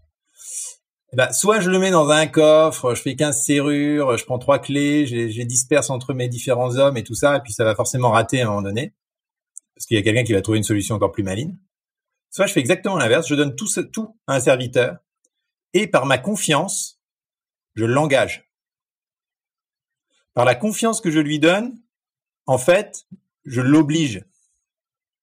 Eh 1.12 1.16
ben, 1.16 1.32
soit 1.32 1.60
je 1.60 1.70
le 1.70 1.80
mets 1.80 1.92
dans 1.92 2.10
un 2.10 2.28
coffre, 2.28 2.94
je 2.94 3.02
fais 3.02 3.16
15 3.16 3.44
serrures, 3.44 4.18
je 4.18 4.26
prends 4.26 4.38
trois 4.38 4.60
clés, 4.60 5.08
je 5.08 5.16
les 5.16 5.46
disperse 5.46 5.90
entre 5.90 6.14
mes 6.14 6.30
différents 6.30 6.78
hommes 6.78 6.98
et 6.98 7.04
tout 7.04 7.16
ça, 7.16 7.38
et 7.38 7.40
puis 7.42 7.52
ça 7.52 7.64
va 7.64 7.74
forcément 7.76 8.12
rater 8.12 8.42
à 8.42 8.46
un 8.46 8.50
moment 8.50 8.62
donné, 8.62 8.94
parce 9.76 9.88
qu'il 9.88 9.98
y 9.98 10.00
a 10.00 10.04
quelqu'un 10.04 10.24
qui 10.24 10.34
va 10.34 10.42
trouver 10.42 10.60
une 10.60 10.64
solution 10.64 10.96
encore 10.96 11.12
plus 11.12 11.24
maligne. 11.24 11.58
Soit 12.30 12.46
je 12.46 12.54
fais 12.54 12.60
exactement 12.60 12.96
l'inverse, 12.96 13.28
je 13.28 13.34
donne 13.34 13.56
tout, 13.56 13.68
tout 13.92 14.16
à 14.28 14.36
un 14.36 14.40
serviteur, 14.40 14.98
et 15.74 15.88
par 15.88 16.06
ma 16.06 16.20
confiance, 16.20 17.02
je 17.74 17.86
l'engage. 17.86 18.52
Par 20.36 20.46
la 20.46 20.56
confiance 20.56 21.02
que 21.02 21.12
je 21.12 21.20
lui 21.20 21.40
donne, 21.40 21.82
en 22.46 22.58
fait, 22.58 23.08
je 23.46 23.62
l'oblige. 23.62 24.26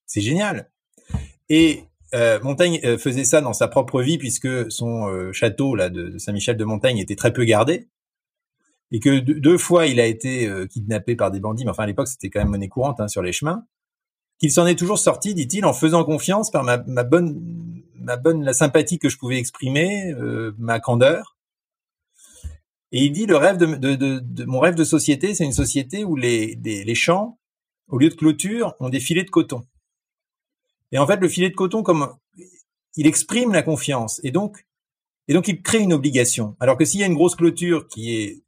C'est 0.06 0.20
génial. 0.20 0.70
Et 1.48 1.84
euh, 2.14 2.40
Montaigne 2.42 2.80
euh, 2.84 2.98
faisait 2.98 3.24
ça 3.24 3.40
dans 3.40 3.52
sa 3.52 3.68
propre 3.68 4.00
vie 4.00 4.18
puisque 4.18 4.70
son 4.70 5.08
euh, 5.08 5.32
château 5.32 5.74
là 5.74 5.90
de, 5.90 6.18
Saint-Michel 6.18 6.56
de 6.56 6.64
Montaigne 6.64 6.98
était 6.98 7.16
très 7.16 7.32
peu 7.32 7.44
gardé 7.44 7.88
et 8.92 9.00
que 9.00 9.18
deux 9.18 9.58
fois 9.58 9.86
il 9.86 9.98
a 9.98 10.06
été 10.06 10.48
kidnappé 10.70 11.16
par 11.16 11.32
des 11.32 11.40
bandits. 11.40 11.64
Mais 11.64 11.72
enfin 11.72 11.82
à 11.82 11.86
l'époque 11.86 12.06
c'était 12.06 12.30
quand 12.30 12.38
même 12.38 12.50
monnaie 12.50 12.68
courante 12.68 13.00
hein, 13.00 13.08
sur 13.08 13.22
les 13.22 13.32
chemins. 13.32 13.64
Qu'il 14.38 14.52
s'en 14.52 14.66
est 14.66 14.78
toujours 14.78 14.98
sorti, 14.98 15.34
dit-il, 15.34 15.64
en 15.64 15.72
faisant 15.72 16.04
confiance 16.04 16.50
par 16.50 16.62
ma, 16.62 16.76
bonne, 16.76 17.82
ma 17.94 18.16
bonne, 18.16 18.44
la 18.44 18.52
sympathie 18.52 18.98
que 18.98 19.08
je 19.08 19.16
pouvais 19.16 19.38
exprimer, 19.38 20.14
ma 20.58 20.78
candeur. 20.78 21.36
Et 22.92 23.02
il 23.02 23.12
dit 23.12 23.26
le 23.26 23.36
rêve 23.36 23.56
de, 23.56 23.96
de, 23.96 24.44
mon 24.44 24.60
rêve 24.60 24.74
de 24.74 24.84
société, 24.84 25.34
c'est 25.34 25.44
une 25.44 25.52
société 25.52 26.04
où 26.04 26.14
les, 26.14 26.54
les 26.62 26.94
champs, 26.94 27.40
au 27.88 27.98
lieu 27.98 28.10
de 28.10 28.14
clôture, 28.14 28.74
ont 28.78 28.90
des 28.90 29.00
filets 29.00 29.24
de 29.24 29.30
coton. 29.30 29.64
Et 30.92 30.98
en 30.98 31.06
fait, 31.06 31.16
le 31.16 31.28
filet 31.28 31.50
de 31.50 31.54
coton, 31.54 31.82
comme 31.82 32.14
il 32.96 33.06
exprime 33.06 33.52
la 33.52 33.62
confiance, 33.62 34.20
et 34.24 34.30
donc, 34.30 34.66
et 35.28 35.34
donc 35.34 35.48
il 35.48 35.60
crée 35.62 35.80
une 35.80 35.92
obligation. 35.92 36.56
Alors 36.60 36.76
que 36.76 36.84
s'il 36.84 37.00
y 37.00 37.02
a 37.02 37.06
une 37.06 37.14
grosse 37.14 37.34
clôture 37.34 37.88
qui 37.88 38.14
est 38.14 38.42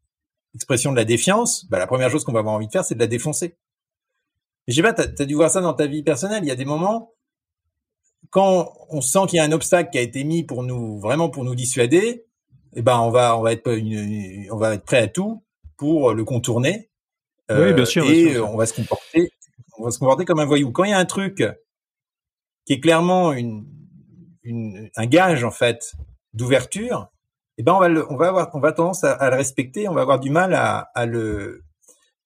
expression 0.54 0.92
de 0.92 0.96
la 0.96 1.04
défiance, 1.04 1.66
bah, 1.68 1.78
la 1.78 1.86
première 1.86 2.10
chose 2.10 2.24
qu'on 2.24 2.32
va 2.32 2.40
avoir 2.40 2.54
envie 2.54 2.66
de 2.66 2.72
faire, 2.72 2.84
c'est 2.84 2.94
de 2.94 3.00
la 3.00 3.06
défoncer. 3.06 3.56
Et 4.66 4.72
je 4.72 4.76
sais 4.76 4.82
pas, 4.82 4.92
t'as 4.92 5.04
as 5.04 5.26
dû 5.26 5.34
voir 5.34 5.50
ça 5.50 5.60
dans 5.60 5.74
ta 5.74 5.86
vie 5.86 6.02
personnelle. 6.02 6.44
Il 6.44 6.48
y 6.48 6.52
a 6.52 6.56
des 6.56 6.64
moments 6.64 7.12
quand 8.30 8.72
on 8.90 9.00
sent 9.00 9.20
qu'il 9.28 9.36
y 9.38 9.40
a 9.40 9.44
un 9.44 9.52
obstacle 9.52 9.90
qui 9.90 9.98
a 9.98 10.02
été 10.02 10.24
mis 10.24 10.44
pour 10.44 10.62
nous 10.62 10.98
vraiment 10.98 11.30
pour 11.30 11.44
nous 11.44 11.54
dissuader, 11.54 12.26
eh 12.74 12.82
ben 12.82 12.98
on 12.98 13.10
va 13.10 13.38
on 13.38 13.42
va 13.42 13.52
être 13.52 13.70
on 14.50 14.56
va 14.56 14.74
être 14.74 14.84
prêt 14.84 14.98
à 14.98 15.08
tout 15.08 15.42
pour 15.76 16.12
le 16.12 16.24
contourner. 16.24 16.90
oui, 17.50 17.72
bien 17.72 17.84
sûr. 17.84 18.04
Et 18.04 18.38
on 18.38 18.56
va 18.56 18.66
se 18.66 18.74
comporter 18.74 19.30
on 19.78 19.84
va 19.84 19.90
se 19.90 19.98
comporter 19.98 20.24
comme 20.24 20.40
un 20.40 20.44
voyou. 20.44 20.72
Quand 20.72 20.84
il 20.84 20.90
y 20.90 20.94
a 20.94 20.98
un 20.98 21.04
truc 21.04 21.42
qui 22.68 22.74
est 22.74 22.80
clairement 22.80 23.32
une, 23.32 23.64
une, 24.42 24.90
un 24.94 25.06
gage 25.06 25.42
en 25.42 25.50
fait 25.50 25.94
d'ouverture, 26.34 27.10
eh 27.56 27.62
ben 27.62 27.72
on 27.72 27.80
va 27.80 27.88
le, 27.88 28.12
on 28.12 28.16
va 28.18 28.28
avoir, 28.28 28.54
on 28.54 28.60
va 28.60 28.72
tendance 28.72 29.04
à, 29.04 29.30
le 29.30 29.36
respecter, 29.36 29.88
on 29.88 29.94
va 29.94 30.02
avoir 30.02 30.20
du 30.20 30.28
mal 30.28 30.52
à, 30.52 30.90
à 30.94 31.06
le, 31.06 31.64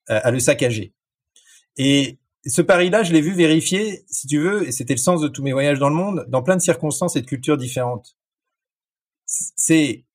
à, 0.09 0.33
le 0.33 0.41
saccager. 0.41 0.95
Et 1.77 2.19
ce 2.45 2.61
pari-là, 2.61 3.05
je 3.05 3.13
l'ai 3.13 3.21
vu 3.21 3.35
vérifier, 3.35 4.05
si 4.09 4.27
tu 4.27 4.41
veux, 4.41 4.67
et 4.67 4.73
c'était 4.73 4.95
le 4.95 4.99
sens 4.99 5.21
de 5.21 5.29
tous 5.29 5.45
mes 5.45 5.53
voyages 5.53 5.79
dans 5.79 5.89
le 5.89 5.95
monde, 5.95 6.27
dans 6.29 6.43
plein 6.43 6.57
de 6.57 6.61
circonstances 6.61 7.15
et 7.15 7.21
de 7.21 7.27
cultures 7.27 7.57
différentes. 7.57 8.17
C'est 9.25 10.07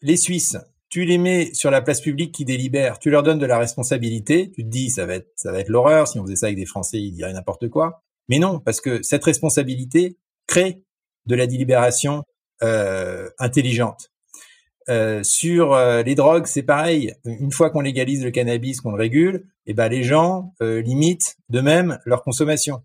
les 0.00 0.16
Suisses, 0.16 0.56
tu 0.88 1.04
les 1.04 1.18
mets 1.18 1.52
sur 1.52 1.70
la 1.70 1.82
place 1.82 2.00
publique 2.00 2.32
qui 2.32 2.46
délibère, 2.46 2.98
tu 3.00 3.10
leur 3.10 3.22
donnes 3.22 3.38
de 3.38 3.44
la 3.44 3.58
responsabilité, 3.58 4.50
tu 4.50 4.64
te 4.64 4.70
dis 4.70 4.88
ça 4.88 5.04
va 5.04 5.16
être 5.16 5.30
ça 5.36 5.52
va 5.52 5.58
être 5.58 5.68
l'horreur 5.68 6.08
si 6.08 6.18
on 6.18 6.22
faisait 6.22 6.36
ça 6.36 6.46
avec 6.46 6.56
des 6.56 6.64
Français, 6.64 7.02
ils 7.02 7.12
diraient 7.12 7.34
n'importe 7.34 7.68
quoi. 7.68 8.05
Mais 8.28 8.38
non, 8.38 8.60
parce 8.60 8.80
que 8.80 9.02
cette 9.02 9.24
responsabilité 9.24 10.16
crée 10.46 10.82
de 11.26 11.34
la 11.34 11.46
délibération 11.46 12.24
euh, 12.62 13.28
intelligente. 13.38 14.10
Euh, 14.88 15.22
sur 15.24 15.72
euh, 15.72 16.02
les 16.02 16.14
drogues, 16.14 16.46
c'est 16.46 16.62
pareil. 16.62 17.14
Une 17.24 17.50
fois 17.52 17.70
qu'on 17.70 17.80
légalise 17.80 18.24
le 18.24 18.30
cannabis, 18.30 18.80
qu'on 18.80 18.92
le 18.92 18.98
régule, 18.98 19.46
eh 19.66 19.74
ben 19.74 19.88
les 19.88 20.04
gens 20.04 20.54
euh, 20.62 20.80
limitent 20.80 21.36
de 21.48 21.60
même 21.60 21.98
leur 22.04 22.22
consommation. 22.22 22.84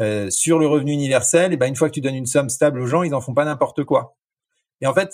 Euh, 0.00 0.30
sur 0.30 0.58
le 0.58 0.66
revenu 0.66 0.92
universel, 0.92 1.52
eh 1.52 1.56
ben 1.58 1.66
une 1.66 1.76
fois 1.76 1.88
que 1.88 1.94
tu 1.94 2.00
donnes 2.00 2.14
une 2.14 2.26
somme 2.26 2.48
stable 2.48 2.80
aux 2.80 2.86
gens, 2.86 3.02
ils 3.02 3.10
n'en 3.10 3.20
font 3.20 3.34
pas 3.34 3.44
n'importe 3.44 3.84
quoi. 3.84 4.16
Et 4.80 4.86
en 4.86 4.94
fait, 4.94 5.12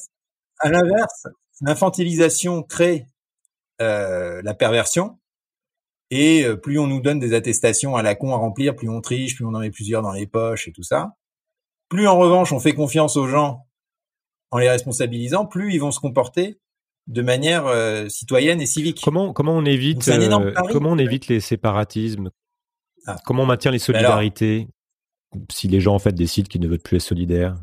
à 0.60 0.68
l'inverse, 0.70 1.26
l'infantilisation 1.60 2.62
crée 2.62 3.06
la 3.80 4.54
perversion, 4.54 5.18
et 6.10 6.44
euh, 6.44 6.56
plus 6.56 6.78
on 6.78 6.86
nous 6.86 7.00
donne 7.00 7.18
des 7.18 7.34
attestations 7.34 7.96
à 7.96 8.02
la 8.02 8.14
con 8.14 8.32
à 8.32 8.36
remplir, 8.36 8.74
plus 8.74 8.88
on 8.88 9.00
triche, 9.00 9.36
plus 9.36 9.44
on 9.44 9.54
en 9.54 9.60
met 9.60 9.70
plusieurs 9.70 10.02
dans 10.02 10.12
les 10.12 10.26
poches 10.26 10.68
et 10.68 10.72
tout 10.72 10.82
ça. 10.82 11.16
Plus 11.88 12.06
en 12.06 12.18
revanche 12.18 12.52
on 12.52 12.60
fait 12.60 12.72
confiance 12.72 13.16
aux 13.16 13.26
gens 13.26 13.66
en 14.50 14.58
les 14.58 14.68
responsabilisant, 14.68 15.46
plus 15.46 15.74
ils 15.74 15.78
vont 15.78 15.90
se 15.90 16.00
comporter 16.00 16.58
de 17.06 17.22
manière 17.22 17.66
euh, 17.66 18.08
citoyenne 18.08 18.60
et 18.60 18.66
civique. 18.66 19.00
Comment 19.04 19.32
comment 19.32 19.54
on 19.54 19.64
évite 19.64 20.06
euh, 20.08 20.52
comment 20.70 20.90
on 20.90 20.98
évite 20.98 21.28
les 21.28 21.40
séparatismes? 21.40 22.30
Ah. 23.06 23.16
Comment 23.24 23.44
on 23.44 23.46
maintient 23.46 23.70
les 23.70 23.78
solidarités? 23.78 24.68
Si 25.50 25.68
les 25.68 25.80
gens 25.80 25.94
en 25.94 25.98
fait 25.98 26.12
décident 26.12 26.48
qu'ils 26.48 26.62
ne 26.62 26.68
veulent 26.68 26.78
plus 26.78 26.96
être 26.96 27.02
solidaires 27.02 27.56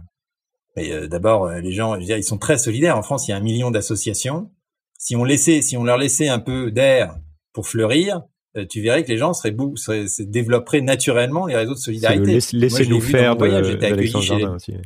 D'abord, 1.10 1.50
les 1.50 1.72
gens, 1.72 1.96
ils 1.96 2.24
sont 2.24 2.38
très 2.38 2.58
solidaires. 2.58 2.98
En 2.98 3.02
France, 3.02 3.28
il 3.28 3.32
y 3.32 3.34
a 3.34 3.38
un 3.38 3.42
million 3.42 3.72
d'associations. 3.72 4.52
Si 4.98 5.16
on 5.16 5.24
laissait, 5.24 5.62
si 5.62 5.78
on 5.78 5.86
leur 5.86 5.98
laissait 5.98 6.28
un 6.28 6.40
peu 6.40 6.70
d'air 6.70 7.16
pour 7.54 7.66
fleurir, 7.66 8.18
euh, 8.18 8.20
tu 8.64 8.82
verrais 8.82 9.04
que 9.04 9.10
les 9.10 9.18
gens 9.18 9.34
seraient, 9.34 9.56
seraient, 9.76 10.08
se 10.08 10.24
développeraient 10.24 10.82
naturellement 10.82 11.46
les 11.46 11.56
réseaux 11.56 11.74
de 11.74 11.80
solidarité. 11.80 12.40
Laissez-nous 12.54 13.02
faire 13.02 13.36
de, 13.36 13.64
j'étais 13.64 13.88
accueilli 13.88 14.12
chez 14.12 14.78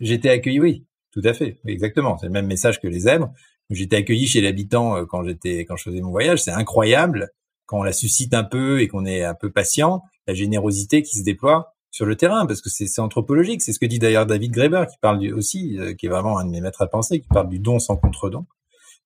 J'étais 0.00 0.30
accueilli, 0.30 0.60
oui, 0.60 0.86
tout 1.12 1.20
à 1.24 1.34
fait, 1.34 1.58
exactement. 1.66 2.16
C'est 2.18 2.26
le 2.26 2.32
même 2.32 2.46
message 2.46 2.80
que 2.80 2.88
les 2.88 3.00
zèbres. 3.00 3.32
J'étais 3.68 3.96
accueilli 3.96 4.26
chez 4.26 4.40
l'habitant 4.40 4.96
euh, 4.96 5.04
quand 5.04 5.22
j'étais, 5.24 5.60
quand 5.60 5.76
je 5.76 5.84
faisais 5.84 6.00
mon 6.00 6.10
voyage. 6.10 6.42
C'est 6.42 6.50
incroyable 6.50 7.30
quand 7.66 7.80
on 7.80 7.82
la 7.82 7.92
suscite 7.92 8.34
un 8.34 8.42
peu 8.42 8.80
et 8.80 8.88
qu'on 8.88 9.06
est 9.06 9.22
un 9.22 9.34
peu 9.34 9.50
patient, 9.50 10.02
la 10.26 10.34
générosité 10.34 11.02
qui 11.02 11.18
se 11.18 11.22
déploie 11.22 11.74
sur 11.92 12.06
le 12.06 12.16
terrain, 12.16 12.46
parce 12.46 12.62
que 12.62 12.70
c'est 12.70 13.00
anthropologique. 13.00 13.62
C'est 13.62 13.72
ce 13.72 13.78
que 13.78 13.86
dit 13.86 13.98
d'ailleurs 13.98 14.26
David 14.26 14.52
Graeber, 14.52 14.84
qui 14.90 14.96
parle 15.00 15.24
aussi, 15.34 15.78
euh, 15.78 15.94
qui 15.94 16.06
est 16.06 16.08
vraiment 16.08 16.38
un 16.38 16.46
de 16.46 16.50
mes 16.50 16.60
maîtres 16.60 16.82
à 16.82 16.88
penser, 16.88 17.20
qui 17.20 17.28
parle 17.28 17.48
du 17.48 17.58
don 17.58 17.78
sans 17.78 17.96
contre-don 17.96 18.46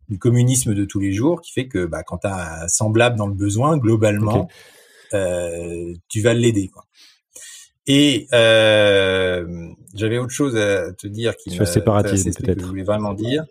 du 0.08 0.18
communisme 0.18 0.74
de 0.74 0.84
tous 0.84 1.00
les 1.00 1.12
jours 1.12 1.40
qui 1.40 1.52
fait 1.52 1.68
que 1.68 1.86
bah, 1.86 2.02
quand 2.02 2.18
tu 2.18 2.26
as 2.26 2.64
un 2.64 2.68
semblable 2.68 3.16
dans 3.16 3.26
le 3.26 3.34
besoin, 3.34 3.78
globalement, 3.78 4.48
euh, 5.12 5.94
tu 6.08 6.20
vas 6.20 6.34
l'aider. 6.34 6.68
Quoi. 6.68 6.84
Et 7.86 8.28
euh, 8.32 9.46
j'avais 9.94 10.18
autre 10.18 10.32
chose 10.32 10.56
à 10.56 10.92
te 10.92 11.06
dire 11.06 11.36
qui 11.36 11.50
sur 11.50 11.60
le 11.60 11.66
séparatisme 11.66 12.32
peut-être. 12.32 12.60
je 12.60 12.66
voulais 12.66 12.82
vraiment 12.82 13.12
dire 13.12 13.44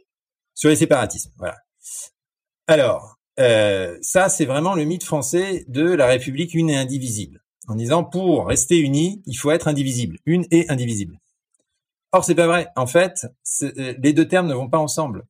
sur 0.55 0.69
les 0.69 0.75
séparatismes. 0.75 1.31
Voilà. 1.37 1.57
Alors 2.67 3.17
euh, 3.39 3.97
ça 4.01 4.29
c'est 4.29 4.45
vraiment 4.45 4.73
le 4.73 4.85
mythe 4.85 5.03
français 5.03 5.65
de 5.67 5.83
la 5.83 6.07
République 6.07 6.53
une 6.53 6.69
et 6.69 6.77
indivisible, 6.77 7.43
en 7.67 7.75
disant 7.75 8.03
pour 8.03 8.47
rester 8.47 8.79
unis 8.79 9.21
il 9.27 9.35
faut 9.35 9.51
être 9.51 9.67
indivisible, 9.67 10.17
une 10.25 10.45
et 10.49 10.69
indivisible. 10.69 11.19
Or 12.11 12.23
c'est 12.23 12.35
pas 12.35 12.47
vrai. 12.47 12.67
En 12.75 12.87
fait, 12.87 13.27
euh, 13.63 13.93
les 14.01 14.13
deux 14.13 14.27
termes 14.27 14.47
ne 14.47 14.53
vont 14.53 14.69
pas 14.69 14.77
ensemble 14.77 15.25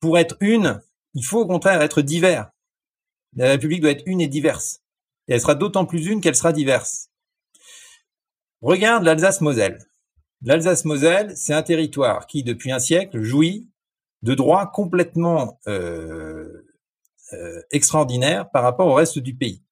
pour 0.00 0.18
être 0.18 0.36
une, 0.40 0.80
il 1.14 1.24
faut 1.24 1.40
au 1.40 1.46
contraire 1.46 1.82
être 1.82 2.02
divers. 2.02 2.50
La 3.36 3.50
République 3.50 3.82
doit 3.82 3.90
être 3.90 4.04
une 4.06 4.20
et 4.20 4.28
diverse. 4.28 4.80
Et 5.26 5.34
elle 5.34 5.40
sera 5.40 5.54
d'autant 5.54 5.84
plus 5.84 6.06
une 6.06 6.20
qu'elle 6.20 6.36
sera 6.36 6.52
diverse. 6.52 7.10
Regarde 8.62 9.04
l'Alsace-Moselle. 9.04 9.78
L'Alsace-Moselle, 10.42 11.36
c'est 11.36 11.54
un 11.54 11.62
territoire 11.62 12.26
qui, 12.26 12.42
depuis 12.42 12.72
un 12.72 12.78
siècle, 12.78 13.22
jouit 13.22 13.68
de 14.22 14.34
droits 14.34 14.66
complètement 14.66 15.60
euh, 15.68 16.66
euh, 17.32 17.62
extraordinaires 17.70 18.50
par 18.50 18.62
rapport 18.62 18.86
au 18.86 18.94
reste 18.94 19.18
du 19.18 19.36
pays. 19.36 19.62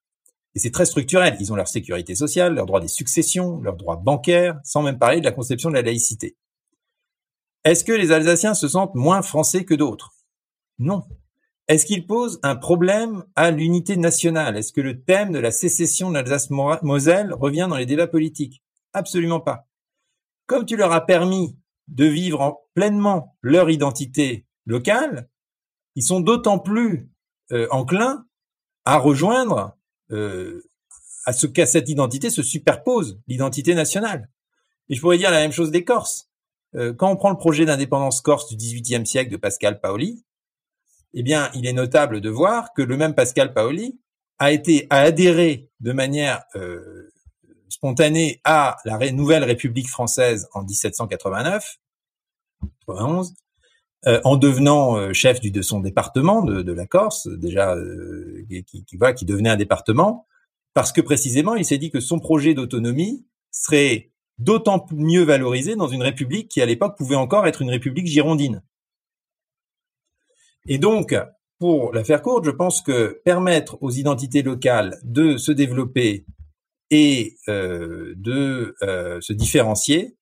Et 0.55 0.59
c'est 0.59 0.70
très 0.70 0.87
structurel. 0.87 1.37
Ils 1.41 1.53
ont 1.53 1.57
leur 1.57 1.68
sécurité 1.68 2.14
sociale, 2.14 2.55
leur 2.55 2.66
droit 2.66 2.81
des 2.81 2.89
successions, 2.89 3.61
leurs 3.61 3.77
droits 3.77 3.97
bancaires, 3.97 4.59
sans 4.64 4.83
même 4.83 4.99
parler 4.99 5.20
de 5.20 5.24
la 5.24 5.33
conception 5.33 5.68
de 5.68 5.74
la 5.74 5.83
laïcité. 5.83 6.37
Est-ce 7.64 7.85
que 7.85 7.93
les 7.93 8.12
Alsaciens 8.12 8.55
se 8.55 8.68
sentent 8.68 8.95
moins 8.95 9.22
français 9.22 9.64
que 9.64 9.74
d'autres? 9.74 10.16
Non. 10.79 11.05
Est-ce 11.68 11.87
qu'il 11.87 12.07
pose 12.07 12.39
un 12.43 12.55
problème 12.55 13.24
à 13.35 13.51
l'unité 13.51 13.97
nationale? 13.97 14.57
Est-ce 14.57 14.72
que 14.72 14.81
le 14.81 15.03
thème 15.03 15.33
de 15.33 15.39
la 15.39 15.51
sécession 15.51 16.11
de 16.11 16.14
l'Alsace-Moselle 16.14 17.33
revient 17.33 17.66
dans 17.68 17.77
les 17.77 17.87
débats 17.87 18.07
politiques? 18.07 18.62
Absolument 18.93 19.41
pas. 19.41 19.66
Comme 20.47 20.64
tu 20.64 20.77
leur 20.77 20.93
as 20.93 21.05
permis 21.05 21.59
de 21.89 22.05
vivre 22.05 22.62
pleinement 22.74 23.37
leur 23.43 23.68
identité 23.68 24.47
locale, 24.64 25.29
ils 25.97 26.05
sont 26.05 26.20
d'autant 26.20 26.59
plus 26.59 27.11
euh, 27.53 27.66
enclins 27.70 28.27
à 28.85 28.99
rejoindre, 28.99 29.77
euh, 30.12 30.62
à 31.24 31.33
ce 31.33 31.49
qu'à 31.49 31.66
cette 31.66 31.89
identité 31.89 32.31
se 32.31 32.43
superpose 32.43 33.20
l'identité 33.27 33.74
nationale. 33.74 34.31
Et 34.89 34.95
je 34.95 35.01
pourrais 35.01 35.18
dire 35.18 35.33
la 35.33 35.41
même 35.41 35.53
chose 35.53 35.72
des 35.72 35.85
Corses. 35.85 36.31
Euh, 36.77 36.93
quand 36.93 37.11
on 37.11 37.16
prend 37.16 37.31
le 37.31 37.37
projet 37.37 37.64
d'indépendance 37.64 38.20
corse 38.20 38.49
du 38.49 38.57
XVIIIe 38.57 39.07
siècle 39.07 39.33
de 39.33 39.37
Pascal 39.37 39.81
Paoli, 39.81 40.24
eh 41.19 41.23
bien, 41.23 41.51
il 41.55 41.67
est 41.67 41.73
notable 41.73 42.21
de 42.21 42.29
voir 42.29 42.75
que 42.75 42.83
le 42.83 42.97
même 42.99 43.14
Pascal 43.14 43.55
Paoli 43.55 43.99
a 44.39 44.53
été 44.53 44.87
adhéré 44.91 45.71
de 45.81 45.93
manière 45.93 46.45
euh, 46.57 47.11
spontanée 47.71 48.43
à 48.45 48.77
la 48.85 48.99
nouvelle 49.12 49.43
République 49.43 49.89
française 49.89 50.47
en 50.53 50.62
1789, 50.62 51.79
91, 52.87 53.33
euh, 54.07 54.21
en 54.25 54.37
devenant 54.37 54.99
euh, 54.99 55.14
chef 55.14 55.41
de 55.41 55.62
son 55.62 55.81
département 55.81 56.43
de, 56.43 56.73
la 56.73 56.87
Corse, 56.87 57.29
déjà 57.29 57.75
qui, 58.51 58.85
qui, 58.85 58.99
qui 59.17 59.25
devenait 59.25 59.51
un 59.51 59.57
département, 59.57 60.27
parce 60.75 60.93
que 60.93 61.01
précisément 61.01 61.55
il 61.55 61.64
s'est 61.64 61.79
dit 61.79 61.91
que 61.91 62.01
son 62.01 62.19
projet 62.19 62.53
d'autonomie 62.53 63.27
serait 63.51 64.11
d'autant 64.37 64.85
mieux 64.93 65.23
valorisé 65.23 65.77
dans 65.77 65.89
une 65.89 66.03
république 66.03 66.49
qui 66.49 66.61
à 66.61 66.67
l'époque 66.67 66.99
pouvait 66.99 67.17
encore 67.17 67.47
être 67.47 67.62
une 67.62 67.71
république 67.71 68.07
girondine. 68.07 68.62
Et 70.69 70.79
donc, 70.79 71.14
pour 71.59 71.93
la 71.93 72.05
faire 72.05 72.23
courte, 72.23 72.45
je 72.45 72.51
pense 72.51 72.83
que 72.83 73.21
permettre 73.25 73.79
aux 73.83 73.91
identités 73.91 74.43
locales 74.43 74.99
de 75.03 75.37
se 75.37 75.53
développer 75.53 76.27
et 76.91 77.37
euh, 77.49 78.14
de 78.17 78.77
euh, 78.83 79.21
se 79.21 79.33
différencier, 79.33 80.17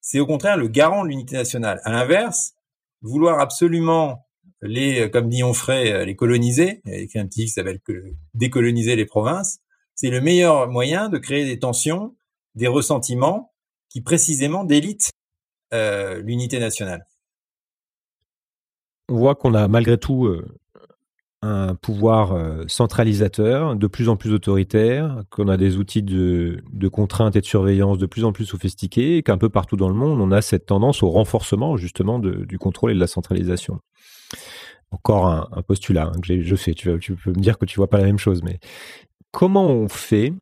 c'est 0.00 0.20
au 0.20 0.26
contraire 0.26 0.56
le 0.56 0.68
garant 0.68 1.02
de 1.02 1.08
l'unité 1.08 1.36
nationale. 1.36 1.80
À 1.84 1.92
l'inverse, 1.92 2.54
vouloir 3.02 3.40
absolument 3.40 4.26
les, 4.62 5.10
comme 5.10 5.28
dit 5.28 5.42
Onfray, 5.42 6.06
les 6.06 6.16
coloniser, 6.16 6.80
avec 6.86 7.16
un 7.16 7.26
petit 7.26 7.44
qui 7.44 7.48
s'appelle 7.48 7.80
décoloniser 8.34 8.96
les 8.96 9.04
provinces, 9.04 9.58
c'est 9.94 10.10
le 10.10 10.20
meilleur 10.20 10.68
moyen 10.68 11.08
de 11.08 11.18
créer 11.18 11.44
des 11.44 11.58
tensions, 11.58 12.14
des 12.54 12.66
ressentiments 12.66 13.52
qui 13.88 14.02
précisément 14.02 14.64
délite 14.64 15.10
euh, 15.72 16.20
l'unité 16.20 16.58
nationale. 16.58 17.06
On 19.08 19.16
voit 19.16 19.34
qu'on 19.34 19.54
a 19.54 19.68
malgré 19.68 19.98
tout 19.98 20.26
euh, 20.26 20.44
un 21.42 21.74
pouvoir 21.74 22.32
euh, 22.32 22.64
centralisateur, 22.66 23.76
de 23.76 23.86
plus 23.86 24.08
en 24.08 24.16
plus 24.16 24.32
autoritaire, 24.32 25.22
qu'on 25.30 25.48
a 25.48 25.56
des 25.56 25.76
outils 25.76 26.02
de, 26.02 26.62
contrainte 26.90 27.36
et 27.36 27.40
de 27.40 27.46
surveillance 27.46 27.98
de 27.98 28.06
plus 28.06 28.24
en 28.24 28.32
plus 28.32 28.46
sophistiqués, 28.46 29.22
qu'un 29.22 29.38
peu 29.38 29.48
partout 29.48 29.76
dans 29.76 29.88
le 29.88 29.94
monde, 29.94 30.20
on 30.20 30.32
a 30.32 30.42
cette 30.42 30.66
tendance 30.66 31.02
au 31.02 31.10
renforcement 31.10 31.76
justement 31.76 32.18
du 32.18 32.58
contrôle 32.58 32.90
et 32.90 32.94
de 32.94 33.00
la 33.00 33.06
centralisation. 33.06 33.80
Encore 34.90 35.26
un, 35.26 35.62
postulat 35.62 36.10
hein, 36.14 36.20
que 36.20 36.42
je 36.42 36.56
fais, 36.56 36.74
tu, 36.74 36.98
tu, 37.00 37.14
peux 37.16 37.30
me 37.30 37.40
dire 37.40 37.58
que 37.58 37.66
tu 37.66 37.76
vois 37.76 37.90
pas 37.90 37.98
la 37.98 38.04
même 38.04 38.18
chose, 38.18 38.42
mais 38.42 38.58
comment 39.30 39.66
on 39.66 39.88
fait 39.88 40.32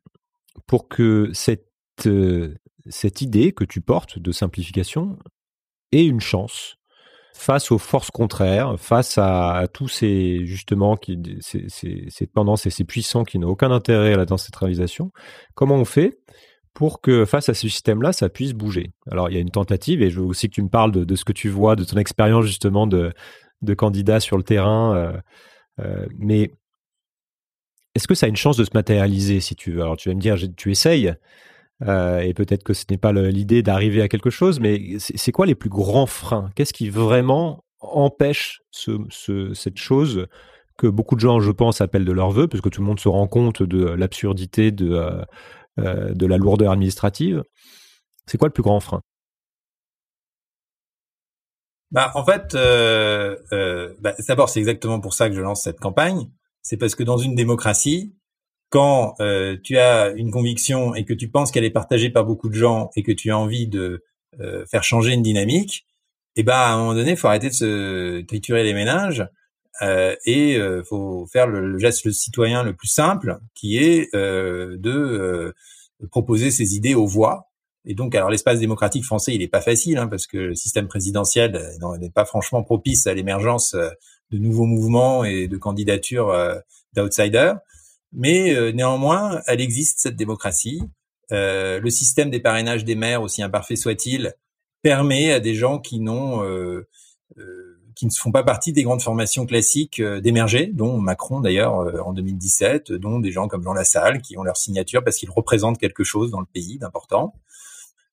pour 0.67 0.87
que 0.87 1.29
cette 1.33 1.65
cette 2.87 3.21
idée 3.21 3.51
que 3.51 3.63
tu 3.63 3.81
portes 3.81 4.19
de 4.19 4.31
simplification 4.31 5.17
ait 5.91 6.05
une 6.05 6.19
chance 6.19 6.77
face 7.35 7.69
aux 7.71 7.77
forces 7.77 8.11
contraires, 8.11 8.79
face 8.79 9.17
à, 9.17 9.67
tous 9.71 9.89
ces 9.89 10.45
justement 10.45 10.95
qui 10.95 11.19
ces, 11.41 11.65
ces, 11.67 12.05
ces 12.07 12.27
tendances 12.27 12.65
et 12.65 12.69
ces 12.69 12.85
puissants 12.85 13.23
qui 13.23 13.39
n'ont 13.39 13.49
aucun 13.49 13.71
intérêt 13.71 14.13
à 14.13 14.17
la 14.17 14.25
décentralisation. 14.25 15.11
Comment 15.53 15.75
on 15.75 15.85
fait 15.85 16.17
pour 16.73 17.01
que 17.01 17.25
face 17.25 17.49
à 17.49 17.53
ce 17.53 17.67
système-là, 17.67 18.13
ça 18.13 18.29
puisse 18.29 18.53
bouger? 18.53 18.91
Alors 19.11 19.29
il 19.29 19.35
y 19.35 19.37
a 19.37 19.41
une 19.41 19.51
tentative 19.51 20.01
et 20.01 20.09
je 20.09 20.21
veux 20.21 20.25
aussi 20.25 20.49
que 20.49 20.55
tu 20.55 20.63
me 20.63 20.69
parles 20.69 20.93
de, 20.93 21.03
de 21.03 21.15
ce 21.15 21.25
que 21.25 21.33
tu 21.33 21.49
vois, 21.49 21.75
de 21.75 21.83
ton 21.83 21.97
expérience 21.97 22.45
justement 22.45 22.87
de, 22.87 23.13
de 23.61 23.73
candidat 23.73 24.21
sur 24.21 24.37
le 24.37 24.43
terrain. 24.43 24.95
Euh, 24.95 25.17
euh, 25.81 26.05
mais 26.17 26.51
est-ce 27.95 28.07
que 28.07 28.15
ça 28.15 28.27
a 28.27 28.29
une 28.29 28.37
chance 28.37 28.57
de 28.57 28.63
se 28.63 28.71
matérialiser 28.73 29.41
si 29.41 29.55
tu 29.55 29.73
veux? 29.73 29.81
Alors 29.81 29.97
tu 29.97 30.07
vas 30.07 30.15
me 30.15 30.21
dire, 30.21 30.37
tu 30.55 30.71
essayes. 30.71 31.13
Euh, 31.83 32.19
et 32.19 32.33
peut-être 32.33 32.63
que 32.63 32.73
ce 32.73 32.85
n'est 32.89 32.97
pas 32.97 33.11
l'idée 33.11 33.61
d'arriver 33.61 34.01
à 34.01 34.07
quelque 34.07 34.29
chose, 34.29 34.59
mais 34.59 34.97
c'est 34.99 35.31
quoi 35.31 35.45
les 35.45 35.55
plus 35.55 35.69
grands 35.69 36.05
freins? 36.05 36.49
Qu'est-ce 36.55 36.73
qui 36.73 36.89
vraiment 36.89 37.65
empêche 37.79 38.61
ce, 38.71 38.91
ce, 39.09 39.53
cette 39.53 39.77
chose 39.77 40.27
que 40.77 40.87
beaucoup 40.87 41.15
de 41.15 41.19
gens, 41.19 41.39
je 41.39 41.51
pense, 41.51 41.81
appellent 41.81 42.05
de 42.05 42.11
leur 42.11 42.31
vœu, 42.31 42.47
parce 42.47 42.61
que 42.61 42.69
tout 42.69 42.81
le 42.81 42.87
monde 42.87 42.99
se 42.99 43.09
rend 43.09 43.27
compte 43.27 43.61
de 43.63 43.85
l'absurdité 43.85 44.71
de, 44.71 44.91
euh, 44.91 45.21
euh 45.79 46.13
la 46.19 46.37
lourdeur 46.37 46.71
administrative? 46.71 47.43
C'est 48.25 48.37
quoi 48.37 48.47
le 48.47 48.53
plus 48.53 48.63
grand 48.63 48.79
frein? 48.79 49.01
Bah, 51.91 52.11
En 52.15 52.25
fait, 52.25 52.53
bah, 54.01 54.13
d'abord, 54.27 54.49
c'est 54.49 54.59
exactement 54.59 54.99
pour 54.99 55.13
ça 55.13 55.29
que 55.29 55.35
je 55.35 55.41
lance 55.41 55.61
cette 55.63 55.79
campagne. 55.79 56.29
C'est 56.61 56.77
parce 56.77 56.95
que 56.95 57.03
dans 57.03 57.17
une 57.17 57.35
démocratie, 57.35 58.15
quand 58.69 59.15
euh, 59.19 59.57
tu 59.63 59.77
as 59.77 60.09
une 60.09 60.31
conviction 60.31 60.95
et 60.95 61.05
que 61.05 61.13
tu 61.13 61.29
penses 61.29 61.51
qu'elle 61.51 61.63
est 61.63 61.69
partagée 61.69 62.09
par 62.09 62.25
beaucoup 62.25 62.49
de 62.49 62.55
gens 62.55 62.89
et 62.95 63.03
que 63.03 63.11
tu 63.11 63.31
as 63.31 63.37
envie 63.37 63.67
de 63.67 64.03
euh, 64.39 64.65
faire 64.65 64.83
changer 64.83 65.13
une 65.13 65.23
dynamique, 65.23 65.85
eh 66.35 66.43
ben 66.43 66.53
à 66.53 66.73
un 66.73 66.77
moment 66.77 66.93
donné, 66.93 67.15
faut 67.15 67.27
arrêter 67.27 67.49
de 67.49 67.53
se 67.53 68.21
triturer 68.21 68.63
les 68.63 68.73
ménages 68.73 69.25
euh, 69.81 70.15
et 70.25 70.55
euh, 70.57 70.83
faut 70.83 71.27
faire 71.31 71.47
le, 71.47 71.77
geste 71.79 72.05
le 72.05 72.11
citoyen 72.11 72.63
le 72.63 72.73
plus 72.73 72.87
simple, 72.87 73.39
qui 73.53 73.77
est 73.77 74.13
euh, 74.15 74.77
de 74.77 75.53
proposer 76.11 76.51
ses 76.51 76.75
idées 76.75 76.95
aux 76.95 77.07
voix. 77.07 77.49
Et 77.85 77.93
donc, 77.93 78.15
alors 78.15 78.29
l'espace 78.29 78.59
démocratique 78.59 79.05
français, 79.05 79.33
il 79.33 79.39
n'est 79.39 79.47
pas 79.47 79.61
facile 79.61 79.97
hein, 79.97 80.07
parce 80.07 80.27
que 80.27 80.37
le 80.37 80.55
système 80.55 80.87
présidentiel 80.87 81.61
n'est 81.99 82.09
pas 82.09 82.25
franchement 82.25 82.63
propice 82.63 83.05
à 83.05 83.13
l'émergence 83.13 83.75
de 84.31 84.37
nouveaux 84.37 84.65
mouvements 84.65 85.23
et 85.23 85.47
de 85.47 85.57
candidatures 85.57 86.35
d'outsiders. 86.93 87.57
Mais 88.15 88.55
euh, 88.55 88.71
néanmoins, 88.71 89.41
elle 89.45 89.61
existe 89.61 89.99
cette 89.99 90.15
démocratie. 90.15 90.81
Euh, 91.31 91.79
le 91.79 91.89
système 91.89 92.29
des 92.29 92.39
parrainages 92.39 92.85
des 92.85 92.95
maires, 92.95 93.21
aussi 93.21 93.43
imparfait 93.43 93.75
soit-il, 93.75 94.33
permet 94.81 95.31
à 95.31 95.39
des 95.39 95.53
gens 95.53 95.79
qui 95.79 95.99
n'ont 95.99 96.43
euh, 96.43 96.87
qui 97.95 98.05
ne 98.05 98.11
font 98.11 98.31
pas 98.31 98.43
partie 98.43 98.71
des 98.73 98.83
grandes 98.83 99.01
formations 99.01 99.45
classiques 99.45 100.01
d'émerger, 100.01 100.67
dont 100.67 100.97
Macron 100.97 101.39
d'ailleurs 101.39 101.73
en 102.05 102.11
2017, 102.11 102.91
dont 102.91 103.19
des 103.19 103.31
gens 103.31 103.47
comme 103.47 103.63
Jean 103.63 103.73
Lassalle 103.73 104.21
qui 104.21 104.37
ont 104.37 104.43
leur 104.43 104.57
signature 104.57 105.03
parce 105.03 105.17
qu'ils 105.17 105.31
représentent 105.31 105.79
quelque 105.79 106.03
chose 106.03 106.29
dans 106.29 106.41
le 106.41 106.45
pays 106.45 106.77
d'important. 106.77 107.33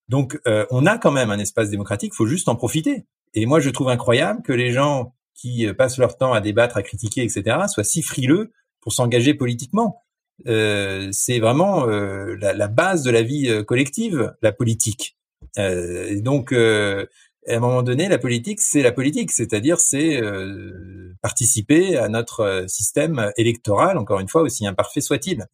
Donc 0.08 0.40
on 0.70 0.86
a 0.86 0.98
quand 0.98 1.10
même 1.10 1.32
un 1.32 1.38
espace 1.40 1.68
démocratique, 1.68 2.14
faut 2.14 2.26
juste 2.26 2.48
en 2.48 2.54
profiter. 2.54 3.06
Et 3.34 3.44
moi 3.44 3.58
je 3.58 3.70
trouve 3.70 3.88
incroyable 3.88 4.42
que 4.42 4.52
les 4.52 4.70
gens 4.70 5.14
qui 5.34 5.66
passent 5.74 5.98
leur 5.98 6.16
temps 6.16 6.32
à 6.32 6.40
débattre, 6.40 6.76
à 6.76 6.84
critiquer, 6.84 7.24
etc., 7.24 7.58
soient 7.66 7.84
si 7.84 8.02
frileux 8.02 8.52
pour 8.82 8.92
s'engager 8.92 9.32
politiquement. 9.32 10.02
Euh, 10.46 11.08
c'est 11.12 11.38
vraiment 11.38 11.88
euh, 11.88 12.36
la, 12.40 12.52
la, 12.52 12.68
base 12.68 13.02
de 13.02 13.10
la 13.10 13.22
vie 13.22 13.48
euh, 13.48 13.62
collective, 13.62 14.34
la 14.42 14.52
politique. 14.52 15.16
Euh, 15.58 16.20
donc, 16.20 16.52
euh, 16.52 17.06
à 17.48 17.54
un 17.54 17.60
moment 17.60 17.82
donné, 17.82 18.08
la 18.08 18.18
politique, 18.18 18.60
c'est 18.60 18.82
la 18.82 18.92
politique, 18.92 19.30
c'est-à-dire 19.30 19.80
c'est 19.80 20.20
participer 21.22 21.96
à 21.96 22.08
notre 22.08 22.64
système 22.68 23.32
électoral, 23.36 23.98
encore 23.98 24.20
une 24.20 24.28
fois, 24.28 24.42
aussi 24.42 24.64
imparfait 24.64 25.00
soit-il. 25.00 25.46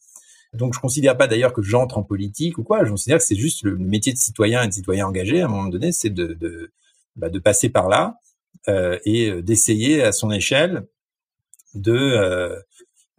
Donc, 0.53 0.75
je 0.75 0.81
considère 0.81 1.17
pas 1.17 1.27
d'ailleurs 1.27 1.55
que 1.55 1.63
j'entre 1.63 1.97
en 1.97 2.03
politique 2.03 2.59
ou 2.59 2.63
quoi. 2.63 2.85
Je 2.85 2.91
considère 2.91 3.17
que 3.17 3.25
c'est 3.25 3.37
juste 3.37 3.63
le 3.63 3.79
métier 3.79 4.13
de 4.13 4.19
citoyen 4.19 4.63
et 4.63 4.69
de 4.69 4.73
citoyen 4.75 5.07
engagé. 5.07 5.41
À 5.41 5.47
un 5.47 5.49
moment 5.49 5.69
donné, 5.69 5.93
c'est 5.93 6.11
de, 6.11 6.35
de, 6.35 6.73
bah, 7.17 7.31
de 7.31 7.39
passer 7.39 7.71
par 7.71 7.89
là 7.89 8.19
et 9.07 9.41
d'essayer 9.41 10.03
à 10.03 10.13
son 10.13 10.31
échelle 10.31 10.85
de 11.75 11.93
euh, 11.93 12.61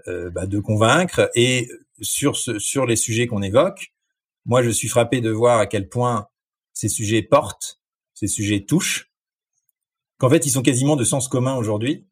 bah, 0.08 0.46
de 0.46 0.60
convaincre. 0.60 1.30
Et 1.36 1.70
sur, 2.02 2.36
ce, 2.36 2.60
sur 2.60 2.86
les 2.86 2.96
sujets 2.96 3.28
qu'on 3.28 3.42
évoque, 3.42 3.94
moi, 4.46 4.64
je 4.64 4.70
suis 4.70 4.88
frappé 4.88 5.22
de 5.22 5.30
voir 5.30 5.60
à 5.60 5.68
quel 5.68 5.90
point 5.90 6.28
ces 6.74 6.90
sujets 6.90 7.22
portent, 7.22 7.80
ces 8.14 8.28
sujets 8.28 8.66
touchent, 8.66 9.12
qu'en 10.18 10.30
fait, 10.30 10.46
ils 10.46 10.52
sont 10.52 10.62
quasiment 10.62 10.96
de 10.96 11.04
sens 11.04 11.28
commun 11.28 11.56
aujourd'hui, 11.56 12.08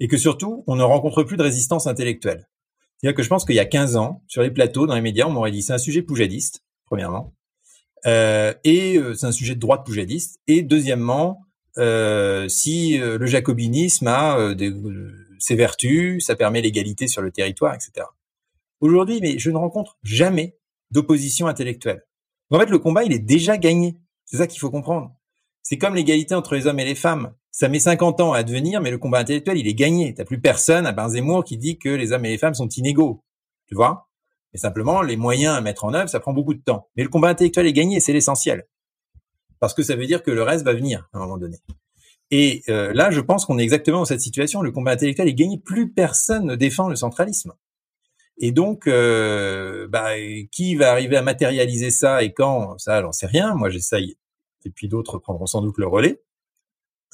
et 0.00 0.08
que 0.08 0.16
surtout, 0.16 0.64
on 0.66 0.76
ne 0.76 0.82
rencontre 0.82 1.22
plus 1.22 1.36
de 1.36 1.42
résistance 1.42 1.86
intellectuelle. 1.86 2.48
C'est-à-dire 2.96 3.16
que 3.16 3.22
je 3.22 3.28
pense 3.28 3.44
qu'il 3.44 3.54
y 3.54 3.60
a 3.60 3.64
15 3.64 3.96
ans, 3.96 4.22
sur 4.26 4.42
les 4.42 4.50
plateaux, 4.50 4.86
dans 4.86 4.94
les 4.94 5.00
médias, 5.00 5.26
on 5.26 5.30
m'aurait 5.30 5.50
dit 5.50 5.62
c'est 5.62 5.72
un 5.72 5.78
sujet 5.78 6.02
poujadiste, 6.02 6.64
premièrement, 6.86 7.34
euh, 8.06 8.52
et 8.64 8.96
euh, 8.98 9.14
c'est 9.14 9.26
un 9.26 9.32
sujet 9.32 9.54
de 9.54 9.60
droite 9.60 9.84
poujadiste, 9.84 10.40
et 10.46 10.62
deuxièmement, 10.62 11.46
euh, 11.78 12.48
si 12.48 13.00
euh, 13.00 13.18
le 13.18 13.26
jacobinisme 13.26 14.06
a 14.06 14.54
des, 14.54 14.72
ses 15.42 15.56
vertus, 15.56 16.24
ça 16.24 16.36
permet 16.36 16.60
l'égalité 16.60 17.08
sur 17.08 17.20
le 17.20 17.32
territoire, 17.32 17.74
etc. 17.74 18.06
Aujourd'hui, 18.78 19.18
mais 19.20 19.40
je 19.40 19.50
ne 19.50 19.56
rencontre 19.56 19.98
jamais 20.04 20.56
d'opposition 20.92 21.48
intellectuelle. 21.48 22.06
En 22.50 22.60
fait, 22.60 22.70
le 22.70 22.78
combat, 22.78 23.02
il 23.02 23.12
est 23.12 23.18
déjà 23.18 23.58
gagné. 23.58 23.98
C'est 24.24 24.36
ça 24.36 24.46
qu'il 24.46 24.60
faut 24.60 24.70
comprendre. 24.70 25.16
C'est 25.64 25.78
comme 25.78 25.96
l'égalité 25.96 26.36
entre 26.36 26.54
les 26.54 26.68
hommes 26.68 26.78
et 26.78 26.84
les 26.84 26.94
femmes. 26.94 27.34
Ça 27.50 27.68
met 27.68 27.80
50 27.80 28.20
ans 28.20 28.34
à 28.34 28.38
advenir, 28.38 28.80
mais 28.80 28.92
le 28.92 28.98
combat 28.98 29.18
intellectuel, 29.18 29.58
il 29.58 29.66
est 29.66 29.74
gagné. 29.74 30.14
T'as 30.14 30.24
plus 30.24 30.40
personne 30.40 30.86
à 30.86 31.08
Zemmour 31.08 31.42
qui 31.42 31.58
dit 31.58 31.76
que 31.76 31.88
les 31.88 32.12
hommes 32.12 32.24
et 32.24 32.30
les 32.30 32.38
femmes 32.38 32.54
sont 32.54 32.68
inégaux. 32.68 33.24
Tu 33.66 33.74
vois? 33.74 34.08
Mais 34.52 34.60
simplement, 34.60 35.02
les 35.02 35.16
moyens 35.16 35.56
à 35.56 35.60
mettre 35.60 35.84
en 35.84 35.92
œuvre, 35.92 36.08
ça 36.08 36.20
prend 36.20 36.32
beaucoup 36.32 36.54
de 36.54 36.62
temps. 36.62 36.88
Mais 36.96 37.02
le 37.02 37.08
combat 37.08 37.30
intellectuel 37.30 37.66
est 37.66 37.72
gagné, 37.72 37.98
c'est 37.98 38.12
l'essentiel. 38.12 38.68
Parce 39.58 39.74
que 39.74 39.82
ça 39.82 39.96
veut 39.96 40.06
dire 40.06 40.22
que 40.22 40.30
le 40.30 40.44
reste 40.44 40.64
va 40.64 40.72
venir 40.72 41.08
à 41.12 41.18
un 41.18 41.20
moment 41.22 41.38
donné. 41.38 41.58
Et 42.34 42.62
euh, 42.70 42.94
là, 42.94 43.10
je 43.10 43.20
pense 43.20 43.44
qu'on 43.44 43.58
est 43.58 43.62
exactement 43.62 43.98
dans 43.98 44.04
cette 44.06 44.22
situation. 44.22 44.62
Le 44.62 44.72
combat 44.72 44.92
intellectuel 44.92 45.28
est 45.28 45.34
gagné. 45.34 45.58
Plus 45.58 45.92
personne 45.92 46.46
ne 46.46 46.56
défend 46.56 46.88
le 46.88 46.96
centralisme. 46.96 47.52
Et 48.38 48.52
donc, 48.52 48.86
euh, 48.86 49.86
bah, 49.86 50.14
qui 50.50 50.74
va 50.74 50.92
arriver 50.92 51.18
à 51.18 51.22
matérialiser 51.22 51.90
ça 51.90 52.22
et 52.22 52.32
quand? 52.32 52.78
Ça, 52.78 53.02
j'en 53.02 53.12
sais 53.12 53.26
rien. 53.26 53.54
Moi, 53.54 53.68
j'essaye. 53.68 54.16
Et 54.64 54.70
puis 54.70 54.88
d'autres 54.88 55.18
prendront 55.18 55.44
sans 55.44 55.60
doute 55.60 55.76
le 55.76 55.86
relais. 55.86 56.22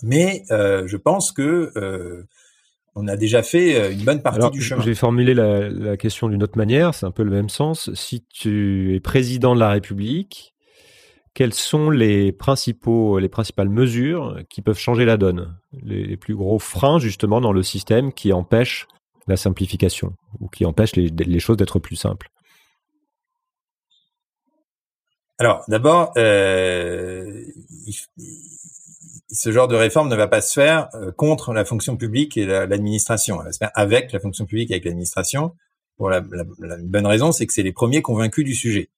Mais 0.05 0.45
euh, 0.53 0.87
je 0.87 0.97
pense 0.97 1.33
que 1.33 1.73
euh, 1.75 2.23
on 2.95 3.09
a 3.09 3.17
déjà 3.17 3.43
fait 3.43 3.93
une 3.93 4.05
bonne 4.05 4.23
partie 4.23 4.51
du 4.51 4.63
chemin. 4.63 4.81
Je 4.83 4.87
vais 4.87 4.95
formuler 4.95 5.35
la, 5.35 5.69
la 5.69 5.97
question 5.97 6.29
d'une 6.29 6.45
autre 6.45 6.57
manière. 6.57 6.95
C'est 6.95 7.07
un 7.07 7.11
peu 7.11 7.25
le 7.25 7.33
même 7.33 7.49
sens. 7.49 7.93
Si 7.95 8.25
tu 8.33 8.95
es 8.95 9.01
président 9.01 9.57
de 9.57 9.61
la 9.61 9.71
République, 9.71 10.55
quelles 11.39 11.55
sont 11.55 11.89
les 11.89 12.33
principaux, 12.33 13.21
les 13.21 13.29
principales 13.29 13.69
mesures 13.69 14.41
qui 14.51 14.61
peuvent 14.61 14.77
changer 14.77 15.05
la 15.05 15.17
donne, 15.17 15.57
les, 15.85 16.17
plus 16.17 16.35
gros 16.35 16.59
freins 16.59 16.99
justement 16.99 17.41
dans 17.41 17.53
le 17.53 17.63
système 17.63 18.13
qui 18.13 18.33
empêchent 18.33 18.89
la 19.29 19.37
simplification 19.37 20.17
ou 20.41 20.49
qui 20.49 20.67
empêchent 20.67 20.97
les, 20.97 21.39
choses 21.39 21.57
d'être 21.57 21.79
plus 21.79 21.95
simples? 21.95 22.29
Alors, 25.39 25.63
d'abord, 25.69 26.11
euh, 26.17 27.45
ce 29.31 29.53
genre 29.53 29.69
de 29.69 29.77
réforme 29.77 30.09
ne 30.09 30.17
va 30.17 30.27
pas 30.27 30.41
se 30.41 30.55
faire 30.55 30.89
euh, 30.95 31.13
contre 31.13 31.53
la 31.53 31.65
fonction 31.65 31.97
publique 31.97 32.37
et 32.37 32.47
l'administration. 32.47 33.39
Elle 33.39 33.47
va 33.47 33.53
se 33.53 33.59
faire 33.59 33.71
avec 33.77 34.11
la 34.11 34.19
fonction 34.19 34.45
publique 34.45 34.73
et 34.73 34.75
avec 34.75 34.87
l'administration. 34.87 35.55
Pour 35.99 36.11
la, 36.11 36.21
bonne 36.21 37.07
raison, 37.07 37.31
c'est 37.31 37.47
que 37.47 37.53
c'est 37.53 37.63
les 37.63 37.73
premiers 37.73 38.03
convaincus 38.03 38.45
du 38.45 38.55
sujet. 38.55 38.91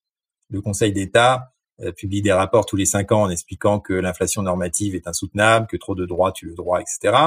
Le 0.49 0.59
Conseil 0.59 0.91
d'État 0.91 1.50
publie 1.97 2.21
des 2.21 2.31
rapports 2.31 2.65
tous 2.65 2.75
les 2.75 2.85
cinq 2.85 3.11
ans 3.11 3.23
en 3.23 3.29
expliquant 3.29 3.79
que 3.79 3.93
l'inflation 3.93 4.41
normative 4.41 4.95
est 4.95 5.07
insoutenable, 5.07 5.67
que 5.67 5.77
trop 5.77 5.95
de 5.95 6.05
droits 6.05 6.31
tue 6.31 6.47
le 6.47 6.55
droit, 6.55 6.81
etc. 6.81 7.17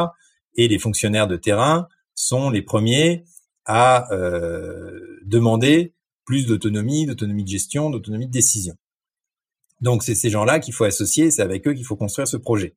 Et 0.56 0.68
les 0.68 0.78
fonctionnaires 0.78 1.26
de 1.26 1.36
terrain 1.36 1.88
sont 2.14 2.50
les 2.50 2.62
premiers 2.62 3.24
à 3.64 4.12
euh, 4.12 5.20
demander 5.24 5.94
plus 6.24 6.46
d'autonomie, 6.46 7.06
d'autonomie 7.06 7.44
de 7.44 7.48
gestion, 7.48 7.90
d'autonomie 7.90 8.26
de 8.26 8.32
décision. 8.32 8.74
Donc 9.80 10.02
c'est 10.02 10.14
ces 10.14 10.30
gens-là 10.30 10.60
qu'il 10.60 10.72
faut 10.72 10.84
associer, 10.84 11.30
c'est 11.30 11.42
avec 11.42 11.66
eux 11.66 11.74
qu'il 11.74 11.84
faut 11.84 11.96
construire 11.96 12.28
ce 12.28 12.36
projet. 12.36 12.76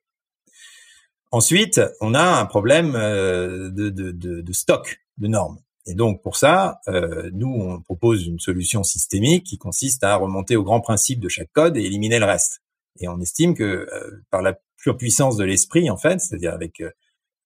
Ensuite, 1.31 1.81
on 2.01 2.13
a 2.13 2.23
un 2.23 2.45
problème 2.45 2.95
euh, 2.95 3.69
de, 3.69 3.89
de, 3.89 4.11
de, 4.11 4.53
stock 4.53 5.01
de 5.17 5.27
normes. 5.27 5.59
Et 5.87 5.95
donc 5.95 6.21
pour 6.21 6.35
ça, 6.35 6.81
euh, 6.87 7.29
nous 7.33 7.47
on 7.49 7.81
propose 7.81 8.27
une 8.27 8.39
solution 8.39 8.83
systémique 8.83 9.45
qui 9.45 9.57
consiste 9.57 10.03
à 10.03 10.15
remonter 10.15 10.55
au 10.55 10.63
grand 10.63 10.81
principe 10.81 11.19
de 11.19 11.29
chaque 11.29 11.51
code 11.53 11.77
et 11.77 11.81
éliminer 11.81 12.19
le 12.19 12.25
reste. 12.25 12.61
Et 12.99 13.07
on 13.07 13.19
estime 13.19 13.55
que 13.55 13.63
euh, 13.63 14.23
par 14.29 14.41
la 14.41 14.59
pure 14.77 14.97
puissance 14.97 15.37
de 15.37 15.43
l'esprit 15.43 15.89
en 15.89 15.97
fait, 15.97 16.19
c'est-à-dire 16.19 16.53
avec 16.53 16.83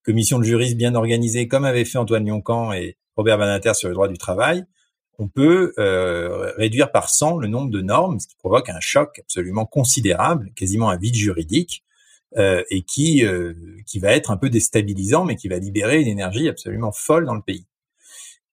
commission 0.03 0.39
de 0.39 0.43
juristes 0.43 0.76
bien 0.76 0.95
organisée, 0.95 1.47
comme 1.47 1.65
avait 1.65 1.85
fait 1.85 1.97
Antoine 1.97 2.27
Lioncan 2.27 2.73
et 2.73 2.97
Robert 3.15 3.38
Banater 3.38 3.73
sur 3.76 3.88
le 3.88 3.93
droit 3.93 4.07
du 4.07 4.18
travail, 4.18 4.65
on 5.19 5.27
peut 5.27 5.73
euh, 5.77 6.51
réduire 6.57 6.91
par 6.91 7.09
100 7.09 7.38
le 7.38 7.47
nombre 7.47 7.69
de 7.69 7.81
normes, 7.81 8.19
ce 8.19 8.27
qui 8.27 8.35
provoque 8.35 8.69
un 8.69 8.80
choc 8.80 9.19
absolument 9.19 9.65
considérable, 9.65 10.51
quasiment 10.55 10.89
un 10.89 10.97
vide 10.97 11.15
juridique, 11.15 11.84
euh, 12.38 12.63
et 12.72 12.81
qui 12.81 13.26
euh, 13.26 13.53
qui 13.85 13.99
va 13.99 14.13
être 14.13 14.31
un 14.31 14.38
peu 14.38 14.49
déstabilisant, 14.49 15.26
mais 15.26 15.35
qui 15.35 15.47
va 15.47 15.59
libérer 15.59 16.01
une 16.01 16.07
énergie 16.07 16.47
absolument 16.49 16.91
folle 16.91 17.26
dans 17.26 17.35
le 17.35 17.41
pays. 17.41 17.68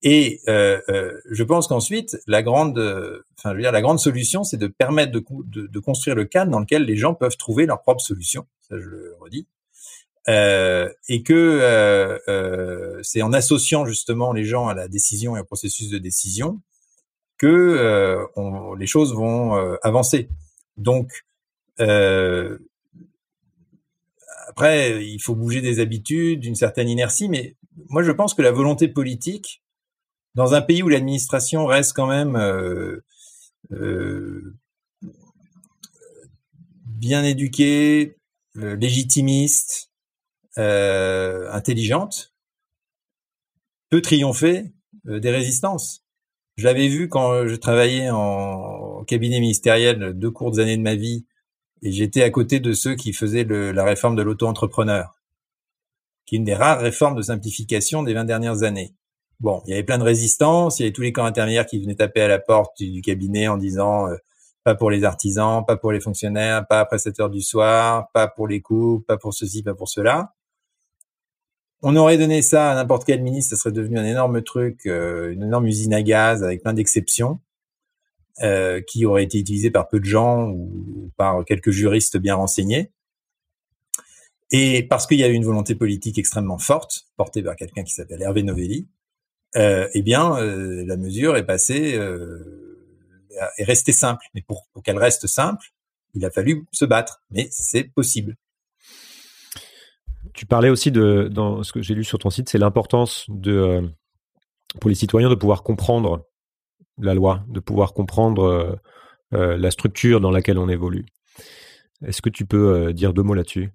Et 0.02 0.40
je 0.46 1.42
pense 1.42 1.66
qu'ensuite, 1.66 2.16
la 2.26 2.42
grande, 2.42 2.78
enfin, 3.38 3.50
je 3.50 3.56
veux 3.56 3.62
dire, 3.62 3.72
la 3.72 3.82
grande 3.82 3.98
solution, 3.98 4.44
c'est 4.44 4.56
de 4.56 4.68
permettre 4.68 5.12
de, 5.12 5.24
de, 5.44 5.66
de, 5.66 5.78
construire 5.80 6.14
le 6.14 6.24
cadre 6.24 6.52
dans 6.52 6.60
lequel 6.60 6.84
les 6.84 6.96
gens 6.96 7.14
peuvent 7.14 7.36
trouver 7.36 7.66
leur 7.66 7.82
propre 7.82 8.00
solution. 8.00 8.46
Ça, 8.60 8.78
je 8.78 8.86
le 8.86 9.16
redis. 9.20 9.46
Euh, 10.28 10.92
et 11.08 11.22
que 11.22 11.32
euh, 11.32 12.18
euh, 12.28 13.00
c'est 13.02 13.22
en 13.22 13.32
associant 13.32 13.86
justement 13.86 14.34
les 14.34 14.44
gens 14.44 14.68
à 14.68 14.74
la 14.74 14.86
décision 14.86 15.36
et 15.38 15.40
au 15.40 15.44
processus 15.44 15.88
de 15.88 15.96
décision 15.96 16.60
que 17.38 17.46
euh, 17.46 18.26
on, 18.36 18.74
les 18.74 18.86
choses 18.86 19.14
vont 19.14 19.56
euh, 19.56 19.76
avancer. 19.82 20.28
Donc 20.76 21.24
après, 24.48 25.06
il 25.06 25.20
faut 25.20 25.36
bouger 25.36 25.60
des 25.60 25.78
habitudes, 25.80 26.40
d'une 26.40 26.56
certaine 26.56 26.88
inertie, 26.88 27.28
mais 27.28 27.54
moi 27.88 28.02
je 28.02 28.10
pense 28.10 28.34
que 28.34 28.42
la 28.42 28.50
volonté 28.50 28.88
politique, 28.88 29.62
dans 30.34 30.54
un 30.54 30.60
pays 30.62 30.82
où 30.82 30.88
l'administration 30.88 31.66
reste 31.66 31.94
quand 31.94 32.06
même 32.06 32.36
bien 36.84 37.24
éduquée, 37.24 38.16
légitimiste, 38.54 39.88
euh, 40.58 41.48
intelligente 41.52 42.34
peut 43.90 44.02
triompher 44.02 44.72
euh, 45.06 45.20
des 45.20 45.30
résistances. 45.30 46.04
Je 46.56 46.64
l'avais 46.64 46.88
vu 46.88 47.08
quand 47.08 47.46
je 47.46 47.54
travaillais 47.54 48.10
en 48.10 49.04
cabinet 49.04 49.38
ministériel 49.38 50.14
deux 50.14 50.32
courtes 50.32 50.58
années 50.58 50.76
de 50.76 50.82
ma 50.82 50.96
vie 50.96 51.26
et 51.82 51.92
j'étais 51.92 52.24
à 52.24 52.30
côté 52.30 52.58
de 52.58 52.72
ceux 52.72 52.96
qui 52.96 53.12
faisaient 53.12 53.44
la 53.44 53.84
réforme 53.84 54.16
de 54.16 54.22
l'auto-entrepreneur, 54.22 55.14
qui 56.26 56.34
est 56.34 56.38
une 56.38 56.44
des 56.44 56.56
rares 56.56 56.80
réformes 56.80 57.14
de 57.14 57.22
simplification 57.22 58.02
des 58.02 58.14
20 58.14 58.24
dernières 58.24 58.64
années. 58.64 58.96
Bon, 59.40 59.62
il 59.66 59.70
y 59.70 59.72
avait 59.74 59.84
plein 59.84 59.98
de 59.98 60.04
résistances, 60.04 60.78
il 60.78 60.82
y 60.82 60.86
avait 60.86 60.92
tous 60.92 61.02
les 61.02 61.12
camps 61.12 61.24
intermédiaires 61.24 61.66
qui 61.66 61.80
venaient 61.80 61.94
taper 61.94 62.22
à 62.22 62.28
la 62.28 62.38
porte 62.40 62.82
du, 62.82 63.00
cabinet 63.02 63.48
en 63.48 63.56
disant 63.56 64.08
euh, 64.08 64.16
pas 64.64 64.74
pour 64.74 64.90
les 64.90 65.04
artisans, 65.04 65.64
pas 65.64 65.76
pour 65.76 65.92
les 65.92 66.00
fonctionnaires, 66.00 66.66
pas 66.66 66.84
prestataires 66.84 67.30
du 67.30 67.40
soir, 67.40 68.10
pas 68.12 68.26
pour 68.26 68.48
les 68.48 68.60
couples, 68.60 69.04
pas 69.06 69.16
pour 69.16 69.34
ceci, 69.34 69.62
pas 69.62 69.74
pour 69.74 69.88
cela 69.88 70.34
on 71.82 71.96
aurait 71.96 72.18
donné 72.18 72.42
ça 72.42 72.72
à 72.72 72.74
n'importe 72.74 73.04
quel 73.04 73.22
ministre, 73.22 73.56
ça 73.56 73.62
serait 73.62 73.72
devenu 73.72 73.98
un 73.98 74.04
énorme 74.04 74.42
truc, 74.42 74.86
euh, 74.86 75.32
une 75.32 75.44
énorme 75.44 75.66
usine 75.66 75.94
à 75.94 76.02
gaz 76.02 76.42
avec 76.42 76.62
plein 76.62 76.72
d'exceptions, 76.74 77.40
euh, 78.42 78.80
qui 78.80 79.06
aurait 79.06 79.24
été 79.24 79.38
utilisée 79.38 79.70
par 79.70 79.88
peu 79.88 80.00
de 80.00 80.04
gens 80.04 80.48
ou 80.50 81.12
par 81.16 81.44
quelques 81.44 81.70
juristes 81.70 82.16
bien 82.16 82.34
renseignés. 82.34 82.90
Et 84.50 84.82
parce 84.82 85.06
qu'il 85.06 85.18
y 85.18 85.24
a 85.24 85.28
eu 85.28 85.34
une 85.34 85.44
volonté 85.44 85.74
politique 85.74 86.18
extrêmement 86.18 86.58
forte, 86.58 87.06
portée 87.16 87.42
par 87.42 87.54
quelqu'un 87.54 87.84
qui 87.84 87.92
s'appelle 87.92 88.22
Hervé 88.22 88.42
Novelli, 88.42 88.88
euh, 89.56 89.88
eh 89.94 90.02
bien, 90.02 90.36
euh, 90.36 90.84
la 90.86 90.96
mesure 90.96 91.36
est 91.36 91.46
passée, 91.46 91.98
est 93.58 93.64
restée 93.64 93.92
simple. 93.92 94.24
Mais 94.34 94.42
pour 94.42 94.68
qu'elle 94.84 94.98
reste 94.98 95.26
simple, 95.26 95.72
il 96.14 96.24
a 96.24 96.30
fallu 96.30 96.66
se 96.72 96.84
battre. 96.84 97.22
Mais 97.30 97.48
c'est 97.50 97.84
possible. 97.84 98.36
Tu 100.34 100.46
parlais 100.46 100.68
aussi 100.68 100.90
de, 100.90 101.28
dans 101.30 101.62
ce 101.62 101.72
que 101.72 101.82
j'ai 101.82 101.94
lu 101.94 102.04
sur 102.04 102.18
ton 102.18 102.30
site, 102.30 102.48
c'est 102.48 102.58
l'importance 102.58 103.26
de, 103.28 103.52
euh, 103.52 103.82
pour 104.80 104.88
les 104.88 104.94
citoyens 104.94 105.30
de 105.30 105.34
pouvoir 105.34 105.62
comprendre 105.62 106.26
la 106.98 107.14
loi, 107.14 107.44
de 107.48 107.60
pouvoir 107.60 107.92
comprendre 107.92 108.44
euh, 108.44 108.76
euh, 109.34 109.56
la 109.56 109.70
structure 109.70 110.20
dans 110.20 110.30
laquelle 110.30 110.58
on 110.58 110.68
évolue. 110.68 111.06
Est-ce 112.04 112.22
que 112.22 112.30
tu 112.30 112.46
peux 112.46 112.92
dire 112.92 113.12
deux 113.12 113.22
mots 113.22 113.34
là-dessus? 113.34 113.70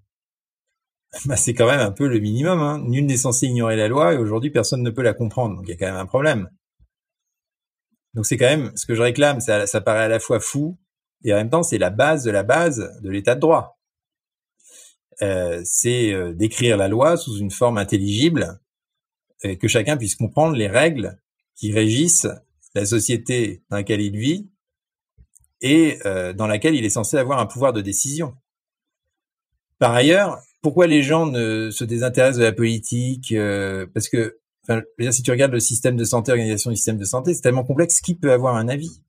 bah, 1.25 1.35
C'est 1.35 1.53
quand 1.53 1.67
même 1.67 1.79
un 1.79 1.91
peu 1.91 2.07
le 2.07 2.19
minimum. 2.19 2.59
Hein. 2.59 2.83
Nul 2.85 3.05
n'est 3.05 3.17
censé 3.17 3.47
ignorer 3.47 3.75
la 3.75 3.87
loi 3.87 4.13
et 4.13 4.17
aujourd'hui 4.17 4.51
personne 4.51 4.83
ne 4.83 4.89
peut 4.89 5.03
la 5.03 5.13
comprendre. 5.13 5.55
Donc 5.55 5.65
il 5.67 5.71
y 5.71 5.73
a 5.73 5.77
quand 5.77 5.85
même 5.85 5.95
un 5.95 6.05
problème. 6.05 6.49
Donc 8.13 8.25
c'est 8.25 8.37
quand 8.37 8.45
même 8.45 8.71
ce 8.75 8.85
que 8.85 8.93
je 8.93 9.01
réclame, 9.01 9.39
ça, 9.39 9.65
ça 9.65 9.81
paraît 9.81 10.03
à 10.03 10.07
la 10.07 10.19
fois 10.19 10.39
fou 10.39 10.77
et 11.23 11.33
en 11.33 11.37
même 11.37 11.49
temps 11.49 11.63
c'est 11.63 11.79
la 11.79 11.89
base 11.89 12.23
de 12.23 12.31
la 12.31 12.43
base 12.43 12.99
de 13.01 13.09
l'état 13.09 13.35
de 13.35 13.39
droit. 13.39 13.79
Euh, 15.21 15.61
c'est 15.63 16.11
euh, 16.11 16.33
d'écrire 16.33 16.77
la 16.77 16.87
loi 16.87 17.17
sous 17.17 17.37
une 17.37 17.51
forme 17.51 17.77
intelligible, 17.77 18.59
et 19.43 19.57
que 19.57 19.67
chacun 19.67 19.97
puisse 19.97 20.15
comprendre 20.15 20.55
les 20.55 20.67
règles 20.67 21.19
qui 21.55 21.71
régissent 21.71 22.27
la 22.75 22.85
société 22.85 23.63
dans 23.69 23.77
laquelle 23.77 24.01
il 24.01 24.17
vit 24.17 24.49
et 25.61 25.99
euh, 26.05 26.33
dans 26.33 26.47
laquelle 26.47 26.75
il 26.75 26.85
est 26.85 26.89
censé 26.89 27.17
avoir 27.17 27.39
un 27.39 27.45
pouvoir 27.45 27.73
de 27.73 27.81
décision. 27.81 28.35
Par 29.79 29.93
ailleurs, 29.93 30.41
pourquoi 30.63 30.87
les 30.87 31.03
gens 31.03 31.27
ne 31.27 31.69
se 31.69 31.83
désintéressent 31.83 32.39
de 32.39 32.43
la 32.45 32.53
politique 32.53 33.35
Parce 33.93 34.07
que, 34.07 34.39
si 35.11 35.21
tu 35.21 35.29
regardes 35.29 35.51
le 35.51 35.59
système 35.59 35.97
de 35.97 36.05
santé, 36.05 36.31
organisation 36.31 36.71
du 36.71 36.77
système 36.77 36.97
de 36.97 37.05
santé, 37.05 37.33
c'est 37.33 37.41
tellement 37.41 37.65
complexe. 37.65 37.99
Qui 37.99 38.15
peut 38.15 38.31
avoir 38.31 38.55
un 38.55 38.69
avis? 38.69 39.01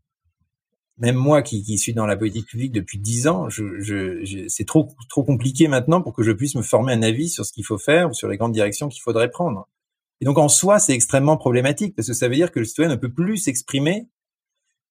Même 0.98 1.14
moi 1.14 1.42
qui, 1.42 1.62
qui, 1.62 1.78
suis 1.78 1.94
dans 1.94 2.06
la 2.06 2.16
politique 2.16 2.46
publique 2.46 2.72
depuis 2.72 2.98
dix 2.98 3.26
ans, 3.28 3.48
je, 3.48 3.80
je, 3.80 4.46
c'est 4.48 4.66
trop 4.66 4.88
trop 5.08 5.24
compliqué 5.24 5.66
maintenant 5.66 6.02
pour 6.02 6.12
que 6.12 6.22
je 6.22 6.32
puisse 6.32 6.54
me 6.56 6.62
former 6.62 6.92
un 6.92 7.02
avis 7.02 7.28
sur 7.28 7.44
ce 7.44 7.52
qu'il 7.52 7.64
faut 7.64 7.78
faire 7.78 8.10
ou 8.10 8.14
sur 8.14 8.28
les 8.28 8.36
grandes 8.36 8.52
directions 8.52 8.88
qu'il 8.88 9.02
faudrait 9.02 9.30
prendre. 9.30 9.68
Et 10.20 10.24
donc 10.24 10.38
en 10.38 10.48
soi, 10.48 10.78
c'est 10.78 10.92
extrêmement 10.92 11.36
problématique 11.36 11.96
parce 11.96 12.08
que 12.08 12.14
ça 12.14 12.28
veut 12.28 12.34
dire 12.36 12.52
que 12.52 12.60
le 12.60 12.64
citoyen 12.64 12.90
ne 12.90 12.96
peut 12.96 13.12
plus 13.12 13.36
s'exprimer 13.36 14.08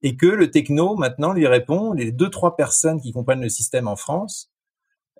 et 0.01 0.17
que 0.17 0.27
le 0.27 0.51
techno 0.51 0.95
maintenant 0.95 1.31
lui 1.31 1.47
répond. 1.47 1.93
Les 1.93 2.11
deux 2.11 2.29
trois 2.29 2.57
personnes 2.57 2.99
qui 3.01 3.13
comprennent 3.13 3.41
le 3.41 3.49
système 3.49 3.87
en 3.87 3.95
France 3.95 4.52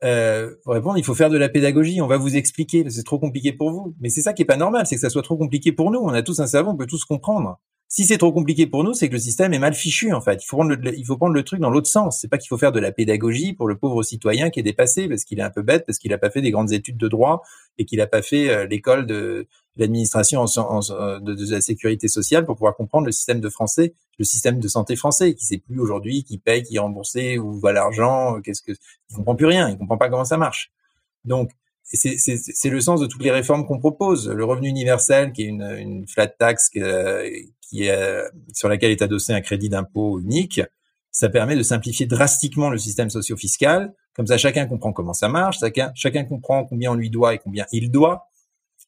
euh, 0.04 0.52
répondent 0.66 0.98
il 0.98 1.04
faut 1.04 1.16
faire 1.16 1.30
de 1.30 1.38
la 1.38 1.50
pédagogie, 1.50 2.02
on 2.02 2.08
va 2.08 2.18
vous 2.18 2.36
expliquer, 2.36 2.86
c'est 2.90 3.04
trop 3.04 3.20
compliqué 3.20 3.54
pour 3.54 3.72
vous. 3.72 3.96
Mais 4.00 4.10
c'est 4.10 4.22
ça 4.22 4.34
qui 4.34 4.42
est 4.42 4.46
pas 4.46 4.58
normal, 4.58 4.86
c'est 4.86 4.96
que 4.96 5.02
ça 5.02 5.10
soit 5.10 5.22
trop 5.22 5.38
compliqué 5.38 5.72
pour 5.72 5.92
nous. 5.92 6.00
On 6.00 6.10
a 6.10 6.22
tous 6.22 6.40
un 6.40 6.48
cerveau, 6.48 6.72
on 6.72 6.78
peut 6.78 6.88
tous 6.88 7.06
comprendre. 7.06 7.60
Si 7.96 8.06
c'est 8.06 8.18
trop 8.18 8.34
compliqué 8.34 8.66
pour 8.66 8.84
nous, 8.84 8.94
c'est 8.94 9.08
que 9.08 9.14
le 9.14 9.20
système 9.20 9.54
est 9.54 9.60
mal 9.60 9.76
fichu 9.76 10.14
en 10.14 10.22
fait. 10.22 10.44
Il 10.44 10.48
faut 10.48 10.58
prendre 10.58 11.34
le, 11.34 11.44
truc 11.44 11.60
dans 11.60 11.70
l'autre 11.70 11.88
sens. 11.88 12.18
C'est 12.20 12.28
pas 12.28 12.40
qu'il 12.40 12.48
faut 12.48 12.58
faire 12.58 12.72
de 12.72 12.80
la 12.80 12.92
pédagogie 12.92 13.54
pour 13.54 13.68
le 13.68 13.78
pauvre 13.78 14.02
citoyen 14.02 14.50
qui 14.50 14.60
est 14.60 14.64
dépassé 14.64 15.08
parce 15.08 15.26
qu'il 15.26 15.40
est 15.40 15.44
un 15.44 15.52
peu 15.52 15.62
bête, 15.62 15.86
parce 15.86 16.00
qu'il 16.00 16.12
a 16.12 16.18
pas 16.18 16.32
fait 16.32 16.42
des 16.42 16.50
grandes 16.50 16.72
études 16.72 16.98
de 16.98 17.08
droit 17.08 17.44
et 17.78 17.86
qu'il 17.86 18.02
a 18.02 18.08
pas 18.08 18.24
fait 18.24 18.50
euh, 18.50 18.66
l'école 18.66 19.06
de 19.06 19.48
l'administration 19.76 20.44
de, 20.46 21.52
la 21.52 21.62
sécurité 21.62 22.08
sociale 22.08 22.46
pour 22.46 22.56
pouvoir 22.56 22.76
comprendre 22.76 23.06
le 23.06 23.12
système 23.12 23.40
de 23.40 23.50
français, 23.50 23.94
le 24.20 24.26
système 24.26 24.60
de 24.60 24.68
santé 24.68 24.96
français, 24.96 25.34
qui 25.34 25.46
sait 25.46 25.58
plus 25.58 25.80
aujourd'hui 25.80 26.24
qui 26.24 26.38
paye, 26.38 26.64
qui 26.64 26.76
est 26.76 26.80
remboursé, 26.80 27.38
où 27.40 27.60
va 27.60 27.72
l'argent, 27.72 28.40
qu'est-ce 28.42 28.62
que, 28.62 28.72
il 28.72 29.16
comprend 29.16 29.36
plus 29.36 29.48
rien, 29.48 29.70
il 29.70 29.78
comprend 29.78 29.98
pas 29.98 30.10
comment 30.10 30.26
ça 30.26 30.38
marche. 30.38 30.72
Donc, 31.26 31.52
c'est 31.84 32.70
le 32.70 32.82
sens 32.82 33.02
de 33.02 33.08
toutes 33.08 33.24
les 33.24 33.32
réformes 33.32 33.66
qu'on 33.66 33.80
propose. 33.80 34.30
Le 34.30 34.46
revenu 34.46 34.70
universel, 34.70 35.32
qui 35.32 35.44
est 35.44 35.48
une, 35.48 35.64
une 35.64 36.08
flat 36.08 36.28
tax 36.28 36.70
qui 36.70 36.80
est, 37.84 38.32
sur 38.54 38.70
laquelle 38.70 38.92
est 38.92 39.02
adossé 39.02 39.34
un 39.34 39.42
crédit 39.42 39.70
d'impôt 39.70 40.20
unique, 40.20 40.62
ça 41.12 41.30
permet 41.30 41.56
de 41.56 41.64
simplifier 41.64 42.06
drastiquement 42.08 42.70
le 42.70 42.78
système 42.78 43.10
socio-fiscal. 43.10 43.94
Comme 44.16 44.28
ça, 44.28 44.38
chacun 44.38 44.66
comprend 44.66 44.94
comment 44.94 45.14
ça 45.14 45.30
marche, 45.30 45.60
chacun, 45.60 45.92
chacun 45.96 46.24
comprend 46.24 46.66
combien 46.66 46.92
on 46.92 46.96
lui 46.96 47.10
doit 47.10 47.34
et 47.34 47.38
combien 47.38 47.66
il 47.72 47.92
doit. 47.92 48.28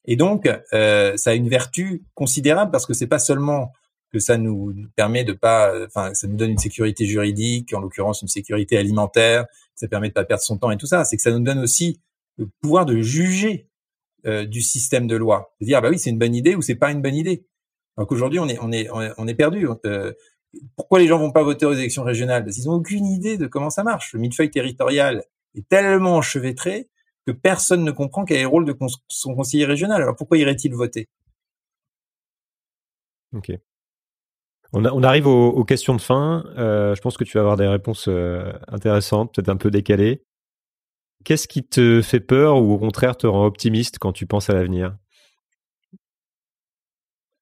Et 0.06 0.16
donc, 0.16 0.48
euh, 0.72 1.16
ça 1.16 1.30
a 1.30 1.34
une 1.34 1.48
vertu 1.48 2.04
considérable 2.14 2.70
parce 2.70 2.86
que 2.86 2.94
c'est 2.94 3.06
pas 3.06 3.18
seulement 3.18 3.72
que 4.12 4.18
ça 4.18 4.38
nous 4.38 4.74
permet 4.94 5.24
de 5.24 5.32
pas, 5.32 5.72
enfin, 5.86 6.14
ça 6.14 6.28
nous 6.28 6.36
donne 6.36 6.50
une 6.50 6.58
sécurité 6.58 7.06
juridique, 7.06 7.72
en 7.74 7.80
l'occurrence 7.80 8.22
une 8.22 8.28
sécurité 8.28 8.76
alimentaire, 8.78 9.46
ça 9.74 9.88
permet 9.88 10.08
de 10.08 10.14
pas 10.14 10.24
perdre 10.24 10.42
son 10.42 10.58
temps 10.58 10.70
et 10.70 10.76
tout 10.76 10.86
ça. 10.86 11.04
C'est 11.04 11.16
que 11.16 11.22
ça 11.22 11.32
nous 11.32 11.40
donne 11.40 11.58
aussi 11.58 12.00
le 12.38 12.48
pouvoir 12.60 12.86
de 12.86 13.00
juger 13.00 13.68
euh, 14.26 14.44
du 14.44 14.62
système 14.62 15.06
de 15.06 15.16
loi, 15.16 15.54
de 15.60 15.66
dire 15.66 15.82
bah 15.82 15.88
oui 15.90 15.98
c'est 15.98 16.10
une 16.10 16.18
bonne 16.18 16.34
idée 16.34 16.54
ou 16.54 16.62
c'est 16.62 16.74
pas 16.74 16.90
une 16.90 17.02
bonne 17.02 17.14
idée. 17.14 17.46
Donc 17.96 18.12
aujourd'hui 18.12 18.38
on 18.38 18.48
est 18.48 18.58
on 18.60 18.72
est 18.72 18.88
on 18.90 19.26
est 19.26 19.34
perdu. 19.34 19.68
Euh, 19.84 20.12
pourquoi 20.76 20.98
les 20.98 21.06
gens 21.06 21.18
vont 21.18 21.32
pas 21.32 21.42
voter 21.42 21.66
aux 21.66 21.74
élections 21.74 22.02
régionales? 22.02 22.44
Parce 22.44 22.56
qu'ils 22.56 22.68
ont 22.68 22.74
aucune 22.74 23.06
idée 23.06 23.36
de 23.36 23.46
comment 23.46 23.70
ça 23.70 23.82
marche. 23.82 24.12
Le 24.14 24.20
millefeuille 24.20 24.50
territorial 24.50 25.24
est 25.54 25.68
tellement 25.68 26.16
enchevêtré 26.16 26.88
que 27.26 27.32
personne 27.32 27.84
ne 27.84 27.90
comprend 27.90 28.24
quel 28.24 28.38
est 28.38 28.42
le 28.42 28.48
rôle 28.48 28.64
de 28.64 28.76
son 29.08 29.34
conseiller 29.34 29.64
régional. 29.64 30.02
Alors 30.02 30.16
pourquoi 30.16 30.38
irait-il 30.38 30.74
voter? 30.74 31.08
Ok. 33.34 33.52
On, 34.72 34.84
on 34.84 35.02
arrive 35.02 35.26
aux, 35.26 35.64
questions 35.64 35.94
de 35.94 36.00
fin. 36.00 36.44
Euh, 36.56 36.94
je 36.94 37.00
pense 37.00 37.16
que 37.16 37.24
tu 37.24 37.36
vas 37.36 37.40
avoir 37.40 37.56
des 37.56 37.66
réponses 37.66 38.06
euh, 38.08 38.52
intéressantes, 38.68 39.34
peut-être 39.34 39.48
un 39.48 39.56
peu 39.56 39.70
décalées. 39.70 40.22
Qu'est-ce 41.24 41.48
qui 41.48 41.66
te 41.66 42.02
fait 42.02 42.20
peur 42.20 42.62
ou 42.62 42.72
au 42.72 42.78
contraire 42.78 43.16
te 43.16 43.26
rend 43.26 43.46
optimiste 43.46 43.98
quand 43.98 44.12
tu 44.12 44.26
penses 44.26 44.48
à 44.50 44.54
l'avenir? 44.54 44.96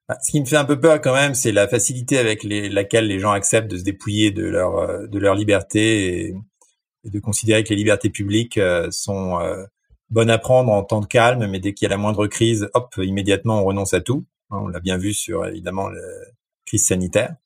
Bah, 0.09 0.17
ce 0.23 0.33
qui 0.33 0.41
me 0.41 0.47
fait 0.47 0.57
un 0.57 0.65
peu 0.65 0.79
peur 0.79 1.01
quand 1.01 1.15
même, 1.15 1.35
c'est 1.35 1.53
la 1.53 1.67
facilité 1.67 2.19
avec 2.19 2.45
laquelle 2.45 3.07
les 3.07 3.19
gens 3.19 3.33
acceptent 3.33 3.71
de 3.71 3.79
se 3.79 3.85
dépouiller 3.85 4.31
de 4.31 4.45
leur 4.45 4.77
euh, 4.79 5.07
de 5.07 5.19
leur 5.19 5.35
liberté 5.35 6.29
et, 6.29 6.35
de 7.05 7.21
considérer 7.21 7.65
que 7.65 7.71
les 7.71 7.77
libertés 7.77 8.09
publiques 8.09 8.59
sont 8.91 9.39
bonne 10.11 10.31
à 10.31 10.39
prendre 10.39 10.73
en 10.73 10.83
temps 10.83 11.01
de 11.01 11.07
calme, 11.07 11.47
mais 11.47 11.61
dès 11.61 11.75
qu'il 11.75 11.87
y 11.87 11.89
a 11.89 11.91
la 11.91 11.97
moindre 11.97 12.27
crise, 12.27 12.69
hop, 12.75 12.95
immédiatement 12.99 13.61
on 13.61 13.65
renonce 13.65 13.95
à 13.95 14.01
tout. 14.01 14.25
Hein, 14.51 14.59
on 14.63 14.69
l'a 14.69 14.81
bien 14.81 14.99
vu 14.99 15.15
sur 15.15 15.47
évidemment 15.47 15.89
la 15.89 16.01
crise 16.67 16.87
sanitaire. 16.87 17.37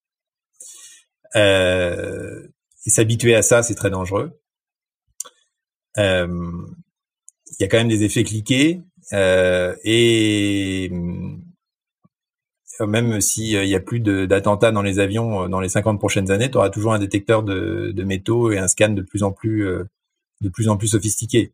Euh, 1.36 2.46
et 2.86 2.90
s'habituer 2.90 3.34
à 3.34 3.42
ça, 3.42 3.62
c'est 3.62 3.74
très 3.74 3.90
dangereux. 3.90 4.40
Euh, 5.98 6.28
il 7.58 7.62
y 7.62 7.64
a 7.64 7.68
quand 7.68 7.78
même 7.78 7.88
des 7.88 8.04
effets 8.04 8.24
cliqués 8.24 8.82
euh, 9.12 9.74
et 9.84 10.90
même 12.80 13.20
s'il 13.20 13.60
n'y 13.64 13.74
a 13.74 13.80
plus 13.80 13.98
d'attentats 13.98 14.70
dans 14.70 14.82
les 14.82 15.00
avions 15.00 15.48
dans 15.48 15.60
les 15.60 15.68
50 15.68 15.98
prochaines 15.98 16.30
années, 16.30 16.50
tu 16.50 16.58
auras 16.58 16.70
toujours 16.70 16.92
un 16.92 17.00
détecteur 17.00 17.42
de, 17.42 17.90
de, 17.92 18.04
métaux 18.04 18.52
et 18.52 18.58
un 18.58 18.68
scan 18.68 18.90
de 18.90 19.02
plus 19.02 19.24
en 19.24 19.32
plus 19.32 19.64
de 20.40 20.48
plus 20.48 20.68
en 20.68 20.76
plus 20.76 20.88
sophistiqué 20.88 21.52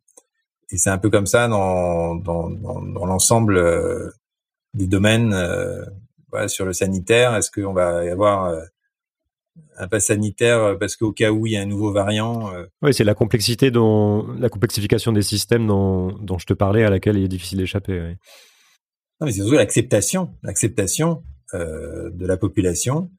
et 0.70 0.76
c'est 0.76 0.90
un 0.90 0.98
peu 0.98 1.10
comme 1.10 1.26
ça 1.26 1.48
dans, 1.48 2.14
dans, 2.14 2.50
dans, 2.50 2.82
dans 2.82 3.06
l'ensemble 3.06 3.56
euh, 3.56 4.10
des 4.74 4.86
domaines 4.86 5.32
euh, 5.32 5.84
voilà, 6.30 6.48
sur 6.48 6.64
le 6.64 6.72
sanitaire. 6.72 7.34
Est-ce 7.36 7.50
qu'on 7.50 7.72
va 7.72 8.04
y 8.04 8.08
avoir 8.08 8.46
euh, 8.46 8.60
un 9.78 9.88
pass 9.88 10.06
sanitaire 10.06 10.76
parce 10.78 10.96
qu'au 10.96 11.12
cas 11.12 11.30
où 11.30 11.46
il 11.46 11.52
y 11.52 11.56
a 11.56 11.60
un 11.60 11.66
nouveau 11.66 11.92
variant 11.92 12.52
Oui, 12.82 12.92
c'est 12.92 13.04
la 13.04 13.14
complexité 13.14 13.70
dont 13.70 14.26
la 14.38 14.48
complexification 14.48 15.12
des 15.12 15.22
systèmes 15.22 15.66
dont, 15.66 16.12
dont 16.18 16.38
je 16.38 16.46
te 16.46 16.54
parlais 16.54 16.84
à 16.84 16.90
laquelle 16.90 17.16
il 17.18 17.24
est 17.24 17.28
difficile 17.28 17.58
d'échapper. 17.58 18.00
Oui. 18.00 18.16
Non, 19.20 19.26
mais 19.26 19.32
c'est 19.32 19.42
surtout 19.42 19.54
l'acceptation, 19.54 20.34
l'acceptation 20.42 21.22
de 21.52 22.26
la 22.26 22.36
population 22.36 23.10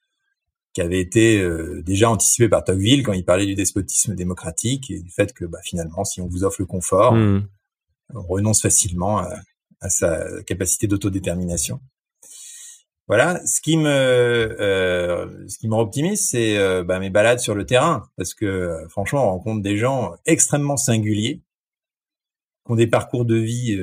qui 0.75 0.81
avait 0.81 0.99
été 0.99 1.39
euh, 1.39 1.81
déjà 1.83 2.09
anticipé 2.09 2.49
par 2.49 2.65
Tocqueville 2.65 3.01
quand 3.01 3.13
il 3.13 3.23
parlait 3.23 3.45
du 3.45 3.55
despotisme 3.55 4.13
démocratique 4.13 4.91
et 4.91 4.99
du 4.99 5.09
fait 5.09 5.31
que 5.33 5.45
bah, 5.45 5.59
finalement, 5.63 6.03
si 6.03 6.19
on 6.19 6.27
vous 6.27 6.43
offre 6.43 6.57
le 6.59 6.65
confort, 6.65 7.13
hmm. 7.13 7.47
on 8.13 8.21
renonce 8.23 8.61
facilement 8.61 9.19
à, 9.19 9.29
sa 9.87 10.43
capacité 10.43 10.87
d'autodétermination. 10.87 11.79
Voilà, 13.07 13.39
ce 13.45 13.61
qui 13.61 13.77
me 13.77 13.87
euh, 13.87 15.47
ce 15.47 15.59
qui 15.59 15.69
me 15.69 16.15
c'est 16.15 16.57
euh, 16.57 16.83
bah, 16.83 16.99
mes 16.99 17.11
balades 17.11 17.39
sur 17.39 17.55
le 17.55 17.65
terrain, 17.65 18.09
parce 18.17 18.33
que 18.33 18.77
franchement, 18.89 19.27
on 19.27 19.29
rencontre 19.29 19.61
des 19.61 19.77
gens 19.77 20.15
extrêmement 20.25 20.75
singuliers, 20.75 21.41
qui 22.65 22.71
ont 22.71 22.75
des 22.75 22.87
parcours 22.87 23.23
de 23.23 23.35
vie 23.35 23.79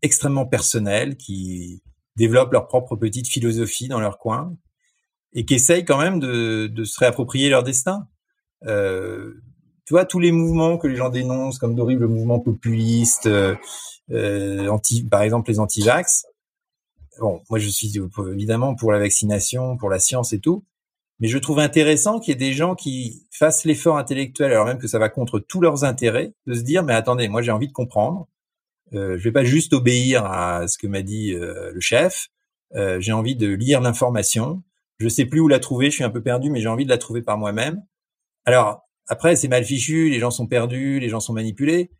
extrêmement 0.00 0.46
personnels, 0.46 1.16
qui 1.16 1.82
développent 2.16 2.52
leur 2.52 2.66
propre 2.66 2.96
petite 2.96 3.28
philosophie 3.28 3.86
dans 3.86 4.00
leur 4.00 4.18
coin, 4.18 4.56
et 5.34 5.44
qui 5.44 5.54
essayent 5.54 5.84
quand 5.84 5.98
même 5.98 6.20
de, 6.20 6.66
de 6.66 6.84
se 6.84 6.98
réapproprier 6.98 7.48
leur 7.48 7.62
destin. 7.62 8.08
Euh, 8.66 9.34
tu 9.86 9.94
vois, 9.94 10.04
tous 10.04 10.20
les 10.20 10.32
mouvements 10.32 10.78
que 10.78 10.86
les 10.86 10.96
gens 10.96 11.08
dénoncent, 11.08 11.58
comme 11.58 11.74
d'horribles 11.74 12.06
mouvements 12.06 12.40
populistes, 12.40 13.26
euh, 13.26 13.54
euh 14.10 14.68
anti, 14.68 15.04
par 15.04 15.22
exemple 15.22 15.50
les 15.50 15.58
anti-vax. 15.58 16.26
Bon, 17.20 17.40
moi 17.50 17.58
je 17.58 17.68
suis 17.68 17.92
évidemment 18.32 18.74
pour 18.74 18.92
la 18.92 18.98
vaccination, 18.98 19.76
pour 19.76 19.90
la 19.90 19.98
science 19.98 20.32
et 20.32 20.40
tout, 20.40 20.64
mais 21.20 21.28
je 21.28 21.38
trouve 21.38 21.58
intéressant 21.58 22.18
qu'il 22.18 22.32
y 22.32 22.34
ait 22.34 22.48
des 22.48 22.52
gens 22.52 22.74
qui 22.74 23.26
fassent 23.30 23.64
l'effort 23.64 23.98
intellectuel, 23.98 24.52
alors 24.52 24.66
même 24.66 24.78
que 24.78 24.88
ça 24.88 24.98
va 24.98 25.08
contre 25.08 25.38
tous 25.38 25.60
leurs 25.60 25.84
intérêts, 25.84 26.32
de 26.46 26.54
se 26.54 26.62
dire 26.62 26.82
mais 26.82 26.94
attendez, 26.94 27.28
moi 27.28 27.42
j'ai 27.42 27.52
envie 27.52 27.68
de 27.68 27.72
comprendre. 27.72 28.28
Euh, 28.94 29.16
je 29.16 29.24
vais 29.24 29.32
pas 29.32 29.44
juste 29.44 29.72
obéir 29.72 30.24
à 30.26 30.68
ce 30.68 30.78
que 30.78 30.86
m'a 30.86 31.02
dit 31.02 31.34
euh, 31.34 31.72
le 31.72 31.80
chef. 31.80 32.28
Euh, 32.74 33.00
j'ai 33.00 33.12
envie 33.12 33.36
de 33.36 33.48
lire 33.48 33.80
l'information 33.80 34.62
je 34.98 35.08
sais 35.08 35.24
plus 35.26 35.40
où 35.40 35.48
la 35.48 35.58
trouver, 35.58 35.86
je 35.90 35.96
suis 35.96 36.04
un 36.04 36.10
peu 36.10 36.22
perdu, 36.22 36.50
mais 36.50 36.60
j'ai 36.60 36.68
envie 36.68 36.84
de 36.84 36.90
la 36.90 36.98
trouver 36.98 37.22
par 37.22 37.38
moi-même. 37.38 37.82
Alors, 38.44 38.88
après, 39.08 39.36
c'est 39.36 39.48
mal 39.48 39.64
fichu, 39.64 40.10
les 40.10 40.18
gens 40.18 40.30
sont 40.30 40.46
perdus, 40.46 41.00
les 41.00 41.08
gens 41.08 41.20
sont 41.20 41.32
manipulés, 41.32 41.90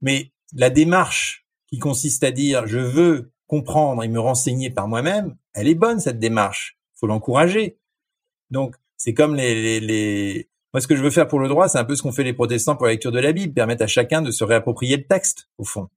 mais 0.00 0.32
la 0.54 0.70
démarche 0.70 1.46
qui 1.68 1.78
consiste 1.78 2.24
à 2.24 2.30
dire 2.30 2.66
je 2.66 2.78
veux 2.78 3.32
comprendre 3.46 4.02
et 4.04 4.08
me 4.08 4.20
renseigner 4.20 4.70
par 4.70 4.88
moi-même, 4.88 5.36
elle 5.54 5.68
est 5.68 5.74
bonne 5.74 6.00
cette 6.00 6.18
démarche. 6.18 6.78
Faut 6.94 7.06
l'encourager. 7.06 7.78
Donc, 8.50 8.76
c'est 8.96 9.14
comme 9.14 9.34
les, 9.34 9.80
les, 9.80 10.48
moi 10.72 10.80
ce 10.80 10.86
que 10.86 10.94
je 10.94 11.02
veux 11.02 11.10
faire 11.10 11.26
pour 11.26 11.40
le 11.40 11.48
droit, 11.48 11.68
c'est 11.68 11.78
un 11.78 11.84
peu 11.84 11.96
ce 11.96 12.02
qu'ont 12.02 12.12
fait 12.12 12.22
les 12.22 12.34
protestants 12.34 12.76
pour 12.76 12.86
la 12.86 12.92
lecture 12.92 13.12
de 13.12 13.18
la 13.18 13.32
Bible, 13.32 13.54
permettre 13.54 13.82
à 13.82 13.86
chacun 13.86 14.22
de 14.22 14.30
se 14.30 14.44
réapproprier 14.44 14.96
le 14.96 15.04
texte 15.04 15.48
au 15.58 15.64
fond, 15.64 15.88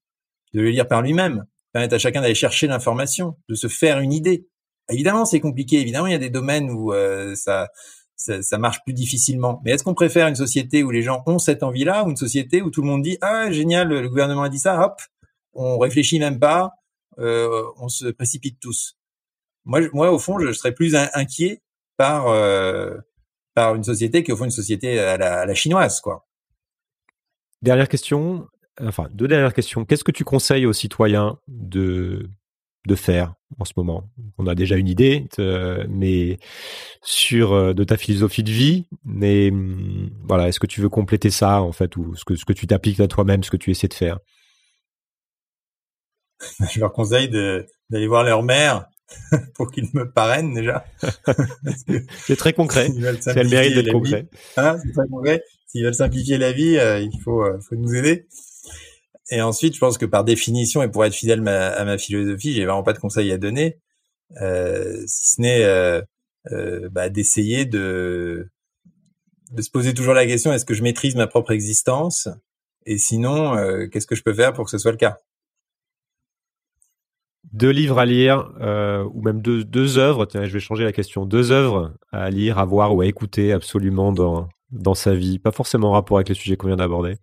de 0.54 0.62
le 0.62 0.70
lire 0.70 0.88
par 0.88 1.02
lui-même, 1.02 1.46
permettre 1.74 1.96
à 1.96 2.00
chacun 2.00 2.22
d'aller 2.22 2.36
chercher 2.36 2.68
l'information, 2.68 3.36
de 3.50 3.56
se 3.56 3.68
faire 3.68 4.00
une 4.00 4.14
idée. 4.14 4.48
Évidemment, 4.90 5.26
c'est 5.26 5.40
compliqué. 5.40 5.80
Évidemment, 5.80 6.08
il 6.08 6.12
y 6.12 6.16
a 6.16 6.20
des 6.20 6.30
domaines 6.30 6.70
où 6.70 6.94
euh, 6.94 7.36
ça, 7.36 7.70
ça, 8.16 8.58
marche 8.58 8.84
plus 8.84 8.94
difficilement. 8.94 9.62
Mais 9.64 9.72
est-ce 9.72 9.84
qu'on 9.84 9.94
préfère 9.94 10.28
une 10.28 10.36
société 10.36 10.84
où 10.84 10.92
les 10.92 11.02
gens 11.02 11.24
ont 11.26 11.40
cette 11.40 11.64
envie-là 11.64 12.04
ou 12.04 12.10
une 12.10 12.18
société 12.18 12.62
où 12.62 12.70
tout 12.70 12.82
le 12.82 12.88
monde 12.88 13.02
dit 13.02 13.18
ah 13.22 13.52
génial, 13.52 13.90
le 13.90 14.10
gouvernement 14.10 14.44
a 14.44 14.50
dit 14.50 14.60
ça, 14.60 14.82
hop, 14.82 15.02
on 15.54 15.78
réfléchit 15.78 16.20
même 16.20 16.40
pas, 16.40 16.74
euh, 17.20 17.64
on 17.78 17.90
se 17.90 18.08
précipite 18.08 18.60
tous. 18.60 18.98
Moi, 19.66 19.82
moi, 19.94 20.12
au 20.12 20.20
fond, 20.20 20.40
je 20.40 20.52
serais 20.52 20.74
plus 20.74 20.96
inquiet 20.96 21.62
par 21.98 22.28
euh, 22.28 22.98
par 23.54 23.76
une 23.76 23.84
société 23.84 24.24
qui 24.24 24.32
au 24.32 24.38
fond 24.38 24.46
une 24.46 24.52
société 24.52 25.00
à 25.00 25.18
la, 25.18 25.42
à 25.42 25.46
la 25.46 25.56
chinoise, 25.56 26.02
quoi. 26.02 26.26
Dernière 27.62 27.88
question, 27.88 28.48
enfin 28.82 29.08
deux 29.14 29.28
dernières 29.28 29.54
questions. 29.54 29.86
Qu'est-ce 29.86 30.04
que 30.04 30.12
tu 30.12 30.26
conseilles 30.26 30.66
aux 30.66 30.74
citoyens 30.74 31.40
de 31.48 32.30
de 32.88 32.96
faire? 32.96 33.36
En 33.60 33.66
ce 33.66 33.74
moment 33.78 34.10
On 34.38 34.48
a 34.48 34.56
déjà 34.56 34.76
une 34.76 34.88
idée, 34.88 35.28
mais 35.90 36.38
sur 37.04 37.54
euh, 37.54 37.74
de 37.74 37.84
ta 37.84 37.98
philosophie 37.98 38.44
de 38.44 38.52
vie. 38.52 38.86
Mais 39.06 39.52
hum, 39.52 40.10
voilà, 40.28 40.48
est-ce 40.48 40.60
que 40.60 40.68
tu 40.68 40.82
veux 40.82 40.90
compléter 40.90 41.30
ça 41.30 41.62
en 41.62 41.72
fait, 41.72 41.96
ou 41.98 42.16
ce 42.16 42.26
que 42.26 42.36
ce 42.36 42.46
que 42.46 42.54
tu 42.54 42.68
t'appliques 42.68 43.00
à 43.00 43.08
toi-même, 43.08 43.44
ce 43.44 43.52
que 43.52 43.58
tu 43.58 43.72
essaies 43.72 43.88
de 43.88 43.94
faire? 43.94 44.20
Je 46.72 46.80
leur 46.80 46.94
conseille 46.94 47.30
d'aller 47.30 48.08
voir 48.08 48.24
leur 48.24 48.44
mère 48.44 48.88
pour 49.56 49.72
qu'ils 49.72 49.90
me 49.94 50.10
parrainent 50.10 50.54
déjà. 50.54 50.86
c'est 52.26 52.36
très 52.36 52.54
concret. 52.54 52.90
C'est 53.20 53.44
le 53.44 53.50
mérite 53.50 53.76
d'être 53.76 53.92
concret. 53.92 54.28
Hein, 54.58 54.78
c'est 54.84 54.94
très 54.94 55.08
concret. 55.08 55.44
S'ils 55.68 55.84
veulent 55.84 55.94
simplifier 55.94 56.38
la 56.38 56.52
vie, 56.52 56.78
euh, 56.78 57.00
il 57.00 57.20
faut, 57.22 57.44
euh, 57.44 57.60
faut 57.60 57.76
nous 57.76 57.94
aider. 57.96 58.28
Et 59.32 59.42
ensuite, 59.42 59.76
je 59.76 59.80
pense 59.80 59.98
que 59.98 60.06
par 60.06 60.24
définition 60.24 60.84
et 60.84 60.90
pour 60.90 61.06
être 61.06 61.14
fidèle 61.14 61.48
à 61.48 61.86
ma 61.86 61.98
philosophie, 61.98 62.54
j'ai 62.54 62.66
vraiment 62.66 62.84
pas 62.84 62.94
de 62.94 63.00
conseils 63.00 63.32
à 63.32 63.38
donner, 63.38 63.80
euh, 64.42 65.04
si 65.08 65.26
ce 65.26 65.42
n'est 65.42 65.64
euh, 65.64 66.02
euh, 66.52 66.90
bah, 66.90 67.10
d'essayer 67.10 67.66
de 67.66 68.50
se 69.60 69.70
poser 69.70 69.94
toujours 69.94 70.14
la 70.14 70.26
question 70.26 70.52
est-ce 70.52 70.66
que 70.66 70.74
je 70.74 70.84
maîtrise 70.84 71.16
ma 71.16 71.28
propre 71.28 71.52
existence? 71.52 72.28
Et 72.86 72.98
sinon 72.98 73.56
qu'est-ce 73.90 74.08
que 74.08 74.16
je 74.16 74.24
peux 74.24 74.34
faire 74.34 74.52
pour 74.52 74.66
que 74.66 74.72
ce 74.72 74.78
soit 74.78 74.92
le 74.92 74.98
cas? 74.98 75.20
Deux 77.54 77.70
livres 77.70 78.00
à 78.00 78.06
lire, 78.06 78.52
ou 79.14 79.22
même 79.22 79.42
deux, 79.42 79.64
deux 79.64 80.00
œuvres, 80.00 80.26
tiens, 80.26 80.44
je 80.46 80.52
vais 80.52 80.60
changer 80.60 80.84
la 80.84 80.92
question, 80.92 81.26
deux 81.26 81.52
œuvres 81.52 81.94
à 82.12 82.30
lire, 82.30 82.58
à 82.58 82.66
voir 82.66 82.94
ou 82.96 83.02
à 83.02 83.06
écouter 83.06 83.54
absolument 83.54 84.12
dans, 84.12 84.50
dans 84.72 84.96
sa 84.96 85.14
vie, 85.14 85.40
pas 85.40 85.52
forcément 85.52 85.90
en 85.90 85.94
rapport 85.94 86.18
avec 86.18 86.30
les 86.30 86.36
sujets 86.36 86.58
qu'on 86.58 86.68
vient 86.68 86.76
d'aborder. 86.76 87.18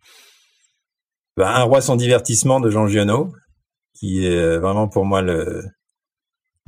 Bah, 1.37 1.57
un 1.57 1.63
roi 1.63 1.81
sans 1.81 1.97
divertissement 1.97 2.61
de 2.61 2.71
Jean 2.71 2.87
Giono, 2.87 3.33
qui 3.95 4.27
est 4.27 4.59
vraiment 4.59 4.89
pour 4.89 5.05
moi 5.05 5.23
le, 5.23 5.63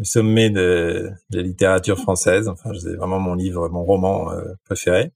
sommet 0.02 0.50
de, 0.50 1.10
la 1.30 1.42
littérature 1.42 1.98
française. 1.98 2.48
Enfin, 2.48 2.70
c'est 2.80 2.94
vraiment 2.94 3.20
mon 3.20 3.34
livre, 3.34 3.68
mon 3.68 3.84
roman 3.84 4.32
euh, 4.32 4.54
préféré. 4.64 5.12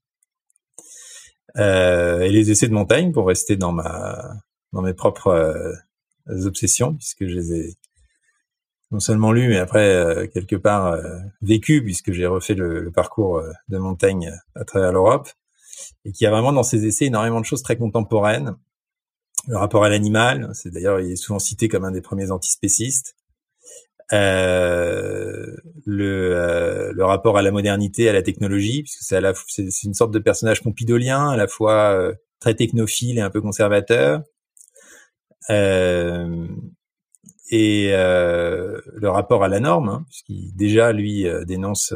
Euh, 1.57 2.21
et 2.21 2.29
les 2.29 2.51
essais 2.51 2.67
de 2.67 2.73
montagne 2.73 3.11
pour 3.11 3.27
rester 3.27 3.57
dans 3.57 3.71
ma 3.71 4.35
dans 4.73 4.81
mes 4.81 4.93
propres 4.93 5.27
euh, 5.29 6.45
obsessions 6.45 6.93
puisque 6.93 7.25
je 7.25 7.33
les 7.33 7.53
ai 7.53 7.73
non 8.91 8.99
seulement 8.99 9.31
lus 9.31 9.47
mais 9.47 9.57
après 9.57 9.89
euh, 9.95 10.27
quelque 10.27 10.55
part 10.55 10.87
euh, 10.87 11.17
vécu 11.41 11.81
puisque 11.81 12.11
j'ai 12.11 12.27
refait 12.27 12.53
le, 12.53 12.81
le 12.81 12.91
parcours 12.91 13.41
de 13.69 13.77
montagne 13.77 14.31
à 14.55 14.65
travers 14.65 14.91
l'Europe 14.91 15.29
et 16.05 16.11
qui 16.11 16.25
a 16.25 16.31
vraiment 16.31 16.53
dans 16.53 16.63
ses 16.63 16.85
essais 16.85 17.05
énormément 17.05 17.39
de 17.39 17.45
choses 17.45 17.63
très 17.63 17.77
contemporaines. 17.77 18.55
Le 19.47 19.57
rapport 19.57 19.85
à 19.85 19.89
l'animal, 19.89 20.49
c'est 20.53 20.71
d'ailleurs 20.71 20.99
il 20.99 21.13
est 21.13 21.15
souvent 21.15 21.39
cité 21.39 21.69
comme 21.69 21.85
un 21.85 21.91
des 21.91 22.01
premiers 22.01 22.31
antispécistes. 22.31 23.15
Euh, 24.13 25.55
le, 25.85 26.31
euh, 26.35 26.93
le 26.93 27.05
rapport 27.05 27.37
à 27.37 27.41
la 27.41 27.51
modernité, 27.51 28.09
à 28.09 28.13
la 28.13 28.21
technologie, 28.21 28.83
puisque 28.83 29.03
c'est, 29.03 29.19
la, 29.19 29.33
c'est, 29.47 29.83
une 29.83 29.93
sorte 29.93 30.11
de 30.11 30.19
personnage 30.19 30.63
pompidolien, 30.63 31.29
à 31.29 31.37
la 31.37 31.47
fois 31.47 31.91
euh, 31.91 32.13
très 32.39 32.55
technophile 32.55 33.17
et 33.17 33.21
un 33.21 33.29
peu 33.29 33.41
conservateur. 33.41 34.21
Euh, 35.49 36.47
et 37.49 37.91
le 37.91 39.07
rapport 39.07 39.45
à 39.45 39.47
la 39.47 39.61
norme, 39.61 39.87
hein, 39.87 40.05
puisqu'il 40.09 40.53
déjà 40.55 40.91
lui 40.91 41.25
dénonce 41.45 41.93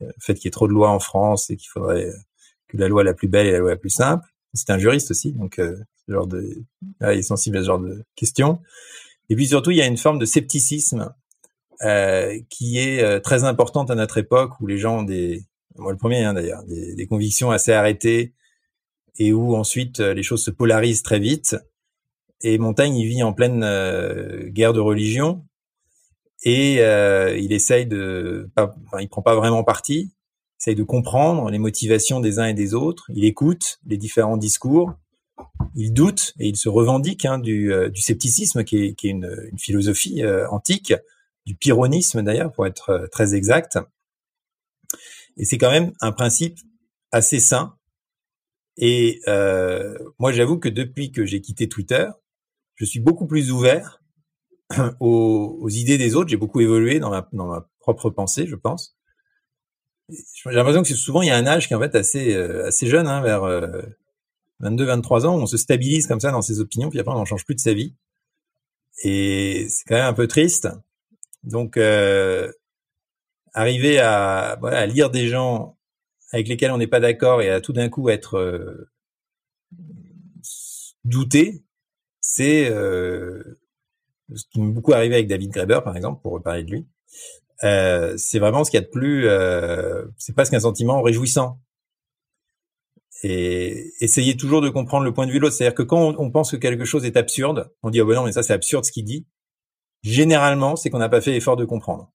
le 0.00 0.12
fait 0.20 0.34
qu'il 0.34 0.44
y 0.44 0.48
ait 0.48 0.50
trop 0.50 0.68
de 0.68 0.74
lois 0.74 0.90
en 0.90 0.98
France 0.98 1.48
et 1.48 1.56
qu'il 1.56 1.70
faudrait 1.70 2.10
que 2.68 2.76
la 2.76 2.88
loi 2.88 3.02
la 3.02 3.14
plus 3.14 3.28
belle 3.28 3.46
est 3.46 3.52
la 3.52 3.58
loi 3.60 3.70
la 3.70 3.76
plus 3.76 3.88
simple. 3.88 4.26
C'est 4.54 4.70
un 4.70 4.78
juriste 4.78 5.10
aussi, 5.10 5.32
donc 5.32 5.54
ce 5.58 6.12
genre 6.12 6.26
de, 6.26 6.64
il 7.00 7.06
est 7.06 7.22
sensible 7.22 7.56
à 7.58 7.60
ce 7.60 7.66
genre 7.66 7.78
de 7.78 8.04
questions. 8.16 8.60
Et 9.28 9.36
puis 9.36 9.46
surtout, 9.46 9.70
il 9.70 9.76
y 9.76 9.82
a 9.82 9.86
une 9.86 9.96
forme 9.96 10.18
de 10.18 10.26
scepticisme 10.26 11.14
euh, 11.82 12.38
qui 12.50 12.78
est 12.78 13.02
euh, 13.02 13.20
très 13.20 13.44
importante 13.44 13.90
à 13.90 13.94
notre 13.94 14.18
époque 14.18 14.60
où 14.60 14.66
les 14.66 14.76
gens 14.76 14.98
ont 14.98 15.02
des, 15.02 15.44
moi 15.76 15.92
le 15.92 15.96
premier 15.96 16.24
hein, 16.24 16.34
d'ailleurs, 16.34 16.62
des, 16.64 17.06
convictions 17.06 17.50
assez 17.50 17.72
arrêtées 17.72 18.34
et 19.16 19.32
où 19.32 19.56
ensuite 19.56 20.00
euh, 20.00 20.12
les 20.12 20.22
choses 20.22 20.44
se 20.44 20.50
polarisent 20.50 21.02
très 21.02 21.18
vite. 21.18 21.56
Et 22.42 22.58
Montaigne, 22.58 22.96
il 22.96 23.06
vit 23.06 23.22
en 23.22 23.32
pleine 23.32 23.60
guerre 24.48 24.74
de 24.74 24.80
religion 24.80 25.46
et 26.42 26.76
il 26.76 27.52
essaye 27.52 27.84
de, 27.84 28.50
pas, 28.54 28.74
enfin, 28.86 29.02
il 29.02 29.10
prend 29.10 29.20
pas 29.20 29.34
vraiment 29.34 29.62
parti, 29.62 30.10
essaye 30.60 30.74
de 30.74 30.82
comprendre 30.82 31.50
les 31.50 31.58
motivations 31.58 32.20
des 32.20 32.38
uns 32.38 32.46
et 32.46 32.54
des 32.54 32.74
autres. 32.74 33.06
Il 33.14 33.24
écoute 33.24 33.80
les 33.86 33.96
différents 33.96 34.36
discours 34.36 34.94
il 35.74 35.92
doute 35.92 36.34
et 36.38 36.48
il 36.48 36.56
se 36.56 36.68
revendique 36.68 37.24
hein, 37.24 37.38
du, 37.38 37.72
du, 37.92 38.00
scepticisme 38.02 38.62
qui 38.62 38.76
est, 38.76 39.04
une, 39.04 39.50
philosophie 39.56 40.22
antique 40.50 40.92
du 41.46 41.56
pyrrhonisme 41.56 42.22
d'ailleurs, 42.22 42.52
pour 42.52 42.66
être 42.66 42.90
euh, 42.90 43.06
très 43.08 43.34
exact. 43.34 43.78
Et 45.36 45.44
c'est 45.44 45.58
quand 45.58 45.70
même 45.70 45.92
un 46.00 46.12
principe 46.12 46.58
assez 47.12 47.40
sain. 47.40 47.74
Et 48.76 49.20
euh, 49.28 49.98
moi, 50.18 50.32
j'avoue 50.32 50.58
que 50.58 50.68
depuis 50.68 51.12
que 51.12 51.24
j'ai 51.24 51.40
quitté 51.40 51.68
Twitter, 51.68 52.06
je 52.76 52.84
suis 52.84 53.00
beaucoup 53.00 53.26
plus 53.26 53.50
ouvert 53.50 54.02
aux, 55.00 55.68
idées 55.68 55.98
des 55.98 56.14
autres. 56.14 56.30
J'ai 56.30 56.36
beaucoup 56.36 56.60
évolué 56.60 56.98
dans 57.00 57.10
ma 57.10 57.68
propre 57.80 58.10
pensée, 58.10 58.46
je 58.46 58.56
pense. 58.56 58.96
J'ai 60.10 60.56
l'impression 60.56 60.82
que 60.82 60.94
souvent 60.94 61.22
il 61.22 61.28
y 61.28 61.30
a 61.30 61.36
un 61.36 61.46
âge 61.46 61.68
qui 61.68 61.74
est 61.74 61.76
en 61.76 61.80
fait 61.80 61.94
assez 61.94 62.34
euh, 62.34 62.66
assez 62.66 62.86
jeune, 62.86 63.06
hein, 63.06 63.20
vers 63.22 63.44
euh, 63.44 63.82
22-23 64.62 65.26
ans, 65.26 65.36
où 65.36 65.42
on 65.42 65.46
se 65.46 65.56
stabilise 65.56 66.06
comme 66.06 66.20
ça 66.20 66.30
dans 66.30 66.42
ses 66.42 66.60
opinions, 66.60 66.90
puis 66.90 67.00
après 67.00 67.12
on 67.12 67.18
n'en 67.18 67.24
change 67.24 67.44
plus 67.44 67.54
de 67.54 67.60
sa 67.60 67.74
vie. 67.74 67.94
Et 69.02 69.66
c'est 69.68 69.84
quand 69.86 69.94
même 69.94 70.06
un 70.06 70.12
peu 70.12 70.26
triste. 70.26 70.68
Donc, 71.42 71.76
euh, 71.76 72.52
arriver 73.54 73.98
à, 73.98 74.58
lire 74.86 75.10
des 75.10 75.28
gens 75.28 75.78
avec 76.32 76.48
lesquels 76.48 76.70
on 76.70 76.78
n'est 76.78 76.86
pas 76.86 77.00
d'accord 77.00 77.42
et 77.42 77.50
à 77.50 77.60
tout 77.60 77.72
d'un 77.72 77.88
coup 77.88 78.08
être 78.08 78.36
euh, 78.38 78.90
douté, 81.04 81.64
c'est 82.20 82.70
euh, 82.70 83.58
ce 84.32 84.44
qui 84.52 84.60
m'est 84.60 84.72
beaucoup 84.72 84.92
arrivé 84.92 85.14
avec 85.14 85.26
David 85.26 85.50
Graeber, 85.50 85.80
par 85.82 85.96
exemple, 85.96 86.20
pour 86.22 86.32
reparler 86.32 86.64
de 86.64 86.70
lui. 86.70 86.86
Euh, 87.62 88.14
c'est 88.16 88.38
vraiment 88.38 88.64
ce 88.64 88.70
qu'il 88.70 88.80
y 88.80 88.82
a 88.82 88.86
de 88.86 88.90
plus, 88.90 89.26
euh, 89.26 90.04
c'est 90.16 90.34
presque 90.34 90.54
un 90.54 90.60
sentiment 90.60 91.02
réjouissant. 91.02 91.60
Et 93.22 93.92
essayer 94.00 94.36
toujours 94.36 94.62
de 94.62 94.70
comprendre 94.70 95.04
le 95.04 95.12
point 95.12 95.26
de 95.26 95.30
vue 95.30 95.38
de 95.38 95.42
l'autre. 95.42 95.54
C'est-à-dire 95.54 95.74
que 95.74 95.82
quand 95.82 96.00
on, 96.00 96.18
on, 96.18 96.30
pense 96.30 96.50
que 96.50 96.56
quelque 96.56 96.86
chose 96.86 97.04
est 97.04 97.18
absurde, 97.18 97.70
on 97.82 97.90
dit 97.90 98.00
oh 98.00 98.06
ben 98.06 98.14
non 98.14 98.24
mais 98.24 98.32
ça 98.32 98.42
c'est 98.42 98.54
absurde 98.54 98.86
ce 98.86 98.92
qu'il 98.92 99.04
dit 99.04 99.26
généralement, 100.02 100.76
c'est 100.76 100.90
qu'on 100.90 100.98
n'a 100.98 101.08
pas 101.08 101.20
fait 101.20 101.32
l'effort 101.32 101.56
de 101.56 101.64
comprendre. 101.64 102.10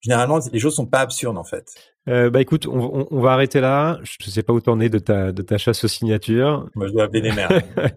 Généralement, 0.00 0.40
les 0.52 0.58
choses 0.58 0.74
sont 0.74 0.86
pas 0.86 1.00
absurdes 1.00 1.38
en 1.38 1.44
fait. 1.44 1.74
Euh, 2.08 2.28
bah 2.28 2.40
écoute, 2.40 2.66
on, 2.66 2.80
on, 2.80 3.06
on, 3.08 3.20
va 3.20 3.32
arrêter 3.32 3.60
là. 3.60 4.00
Je 4.02 4.28
sais 4.28 4.42
pas 4.42 4.52
où 4.52 4.60
t'en 4.60 4.80
es 4.80 4.88
de 4.88 4.98
ta 4.98 5.30
de 5.30 5.42
ta 5.42 5.58
chasse 5.58 5.84
aux 5.84 5.88
signatures. 5.88 6.68
Moi, 6.74 6.88
je 6.88 6.92
dois 6.92 7.04
appeler 7.04 7.20
les 7.20 7.32
mères. 7.32 7.50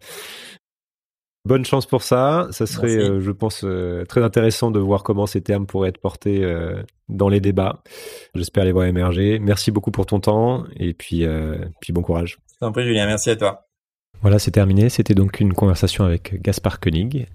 Bonne 1.46 1.64
chance 1.64 1.86
pour 1.86 2.02
ça. 2.02 2.48
Ça 2.50 2.66
serait, 2.66 2.98
euh, 2.98 3.22
je 3.22 3.32
pense, 3.32 3.62
euh, 3.64 4.04
très 4.06 4.24
intéressant 4.24 4.72
de 4.72 4.80
voir 4.80 5.04
comment 5.04 5.28
ces 5.28 5.42
termes 5.42 5.68
pourraient 5.68 5.90
être 5.90 6.00
portés 6.00 6.44
euh, 6.44 6.82
dans 7.08 7.30
les 7.30 7.40
débats. 7.40 7.84
J'espère 8.34 8.66
les 8.66 8.72
voir 8.72 8.86
émerger. 8.86 9.38
Merci 9.38 9.70
beaucoup 9.70 9.92
pour 9.92 10.08
ton 10.08 10.20
temps 10.20 10.64
et 10.76 10.96
puis, 10.96 11.24
euh, 11.24 11.58
puis 11.82 11.94
bon 11.94 12.02
courage. 12.02 12.40
Je 12.54 12.60
t'en 12.60 12.72
prie, 12.72 12.84
Julien. 12.84 13.06
Merci 13.06 13.30
à 13.30 13.36
toi. 13.36 13.68
Voilà, 14.22 14.40
c'est 14.40 14.52
terminé. 14.52 14.90
C'était 14.90 15.14
donc 15.14 15.40
une 15.40 15.54
conversation 15.54 16.04
avec 16.04 16.42
Gaspard 16.42 16.80
Koenig. 16.80 17.28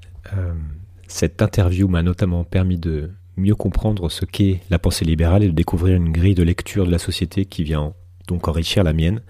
Cette 1.07 1.41
interview 1.41 1.87
m'a 1.87 2.03
notamment 2.03 2.43
permis 2.43 2.79
de 2.79 3.11
mieux 3.37 3.55
comprendre 3.55 4.09
ce 4.11 4.25
qu'est 4.25 4.61
la 4.71 4.79
pensée 4.79 5.05
libérale 5.05 5.45
et 5.45 5.47
de 5.47 5.53
découvrir 5.53 5.97
une 5.97 6.11
grille 6.11 6.35
de 6.35 6.43
lecture 6.43 6.85
de 6.85 6.91
la 6.91 6.99
société 6.99 7.45
qui 7.45 7.63
vient 7.63 7.95
donc 8.27 8.49
enrichir 8.49 8.83
la 8.83 8.93
mienne. 8.93 9.23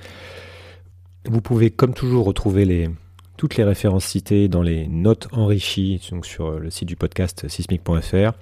Vous 1.26 1.40
pouvez 1.42 1.70
comme 1.70 1.92
toujours 1.92 2.24
retrouver 2.24 2.64
les, 2.64 2.88
toutes 3.40 3.56
les 3.56 3.64
références 3.64 4.04
citées 4.04 4.48
dans 4.48 4.60
les 4.60 4.86
notes 4.86 5.28
enrichies 5.32 5.98
sur 6.20 6.60
le 6.60 6.68
site 6.68 6.86
du 6.86 6.94
podcast 6.94 7.48
sismic.fr. 7.48 8.32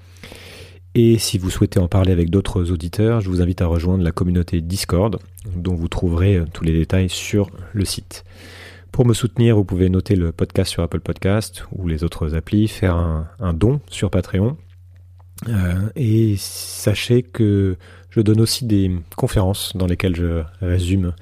Et 0.97 1.19
si 1.19 1.39
vous 1.39 1.51
souhaitez 1.51 1.79
en 1.79 1.87
parler 1.87 2.11
avec 2.11 2.31
d'autres 2.31 2.73
auditeurs, 2.73 3.21
je 3.21 3.29
vous 3.29 3.41
invite 3.41 3.63
à 3.63 3.69
rejoindre 3.69 4.03
la 4.03 4.11
communauté 4.11 4.61
Discord, 4.61 5.21
dont 5.55 5.77
vous 5.77 5.87
trouverez 5.87 6.43
tous 6.53 6.65
les 6.65 6.73
détails 6.73 7.09
sur 7.09 7.49
le 7.75 7.85
site. 7.85 8.25
Pour 8.91 9.07
me 9.07 9.15
soutenir, 9.15 9.55
vous 9.55 9.65
pouvez 9.65 9.89
noter 9.89 10.17
le 10.17 10.33
podcast 10.33 10.73
sur 10.73 10.83
Apple 10.83 10.99
Podcast 10.99 11.63
ou 11.71 11.87
les 11.87 12.03
autres 12.03 12.35
applis, 12.35 12.67
faire 12.67 12.97
un, 12.97 13.55
don 13.55 13.81
sur 13.91 14.11
Patreon. 14.11 14.57
Euh, 15.47 15.91
et 15.95 16.35
sachez 16.39 17.23
que 17.23 17.77
je 18.11 18.21
donne 18.21 18.41
aussi 18.41 18.65
des 18.65 18.91
conférences 19.17 19.77
dans 19.77 19.87
lesquelles 19.87 20.17
je 20.17 20.43
résume 20.61 21.13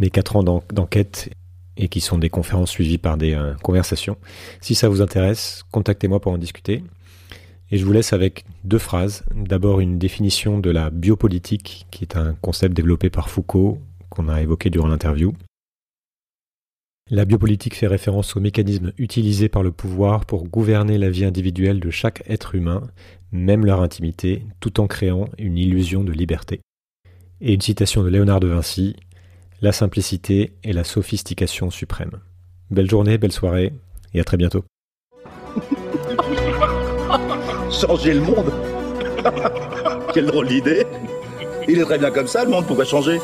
mes 0.00 0.10
quatre 0.10 0.34
ans 0.34 0.42
d'enquête 0.42 1.30
et 1.76 1.88
qui 1.88 2.00
sont 2.00 2.18
des 2.18 2.30
conférences 2.30 2.70
suivies 2.70 2.98
par 2.98 3.16
des 3.16 3.34
euh, 3.34 3.54
conversations. 3.62 4.16
Si 4.60 4.74
ça 4.74 4.88
vous 4.88 5.02
intéresse, 5.02 5.64
contactez-moi 5.72 6.20
pour 6.20 6.32
en 6.32 6.38
discuter. 6.38 6.82
Et 7.70 7.78
je 7.78 7.84
vous 7.84 7.92
laisse 7.92 8.12
avec 8.12 8.44
deux 8.62 8.78
phrases. 8.78 9.24
D'abord 9.34 9.80
une 9.80 9.98
définition 9.98 10.58
de 10.58 10.70
la 10.70 10.90
biopolitique, 10.90 11.86
qui 11.90 12.04
est 12.04 12.16
un 12.16 12.34
concept 12.34 12.74
développé 12.76 13.10
par 13.10 13.30
Foucault, 13.30 13.80
qu'on 14.10 14.28
a 14.28 14.40
évoqué 14.42 14.70
durant 14.70 14.88
l'interview. 14.88 15.34
La 17.10 17.26
biopolitique 17.26 17.74
fait 17.74 17.86
référence 17.86 18.34
aux 18.34 18.40
mécanismes 18.40 18.92
utilisés 18.96 19.50
par 19.50 19.62
le 19.62 19.72
pouvoir 19.72 20.24
pour 20.24 20.48
gouverner 20.48 20.96
la 20.96 21.10
vie 21.10 21.26
individuelle 21.26 21.80
de 21.80 21.90
chaque 21.90 22.22
être 22.28 22.54
humain, 22.54 22.82
même 23.30 23.66
leur 23.66 23.82
intimité, 23.82 24.46
tout 24.60 24.80
en 24.80 24.86
créant 24.86 25.28
une 25.36 25.58
illusion 25.58 26.02
de 26.02 26.12
liberté. 26.12 26.60
Et 27.42 27.52
une 27.52 27.60
citation 27.60 28.02
de 28.02 28.08
Léonard 28.08 28.40
de 28.40 28.46
Vinci, 28.46 28.96
La 29.64 29.72
simplicité 29.72 30.52
est 30.62 30.74
la 30.74 30.84
sophistication 30.84 31.70
suprême. 31.70 32.10
Belle 32.70 32.90
journée, 32.90 33.16
belle 33.16 33.32
soirée, 33.32 33.72
et 34.12 34.20
à 34.20 34.24
très 34.24 34.36
bientôt. 34.36 34.62
Changer 37.70 38.12
le 38.12 38.20
monde 38.20 38.52
Quelle 40.12 40.26
drôle 40.26 40.48
d'idée 40.48 40.84
Il 41.66 41.78
est 41.78 41.84
très 41.84 41.96
bien 41.96 42.10
comme 42.10 42.26
ça, 42.26 42.44
le 42.44 42.50
monde, 42.50 42.66
pourquoi 42.66 42.84
changer 42.84 43.18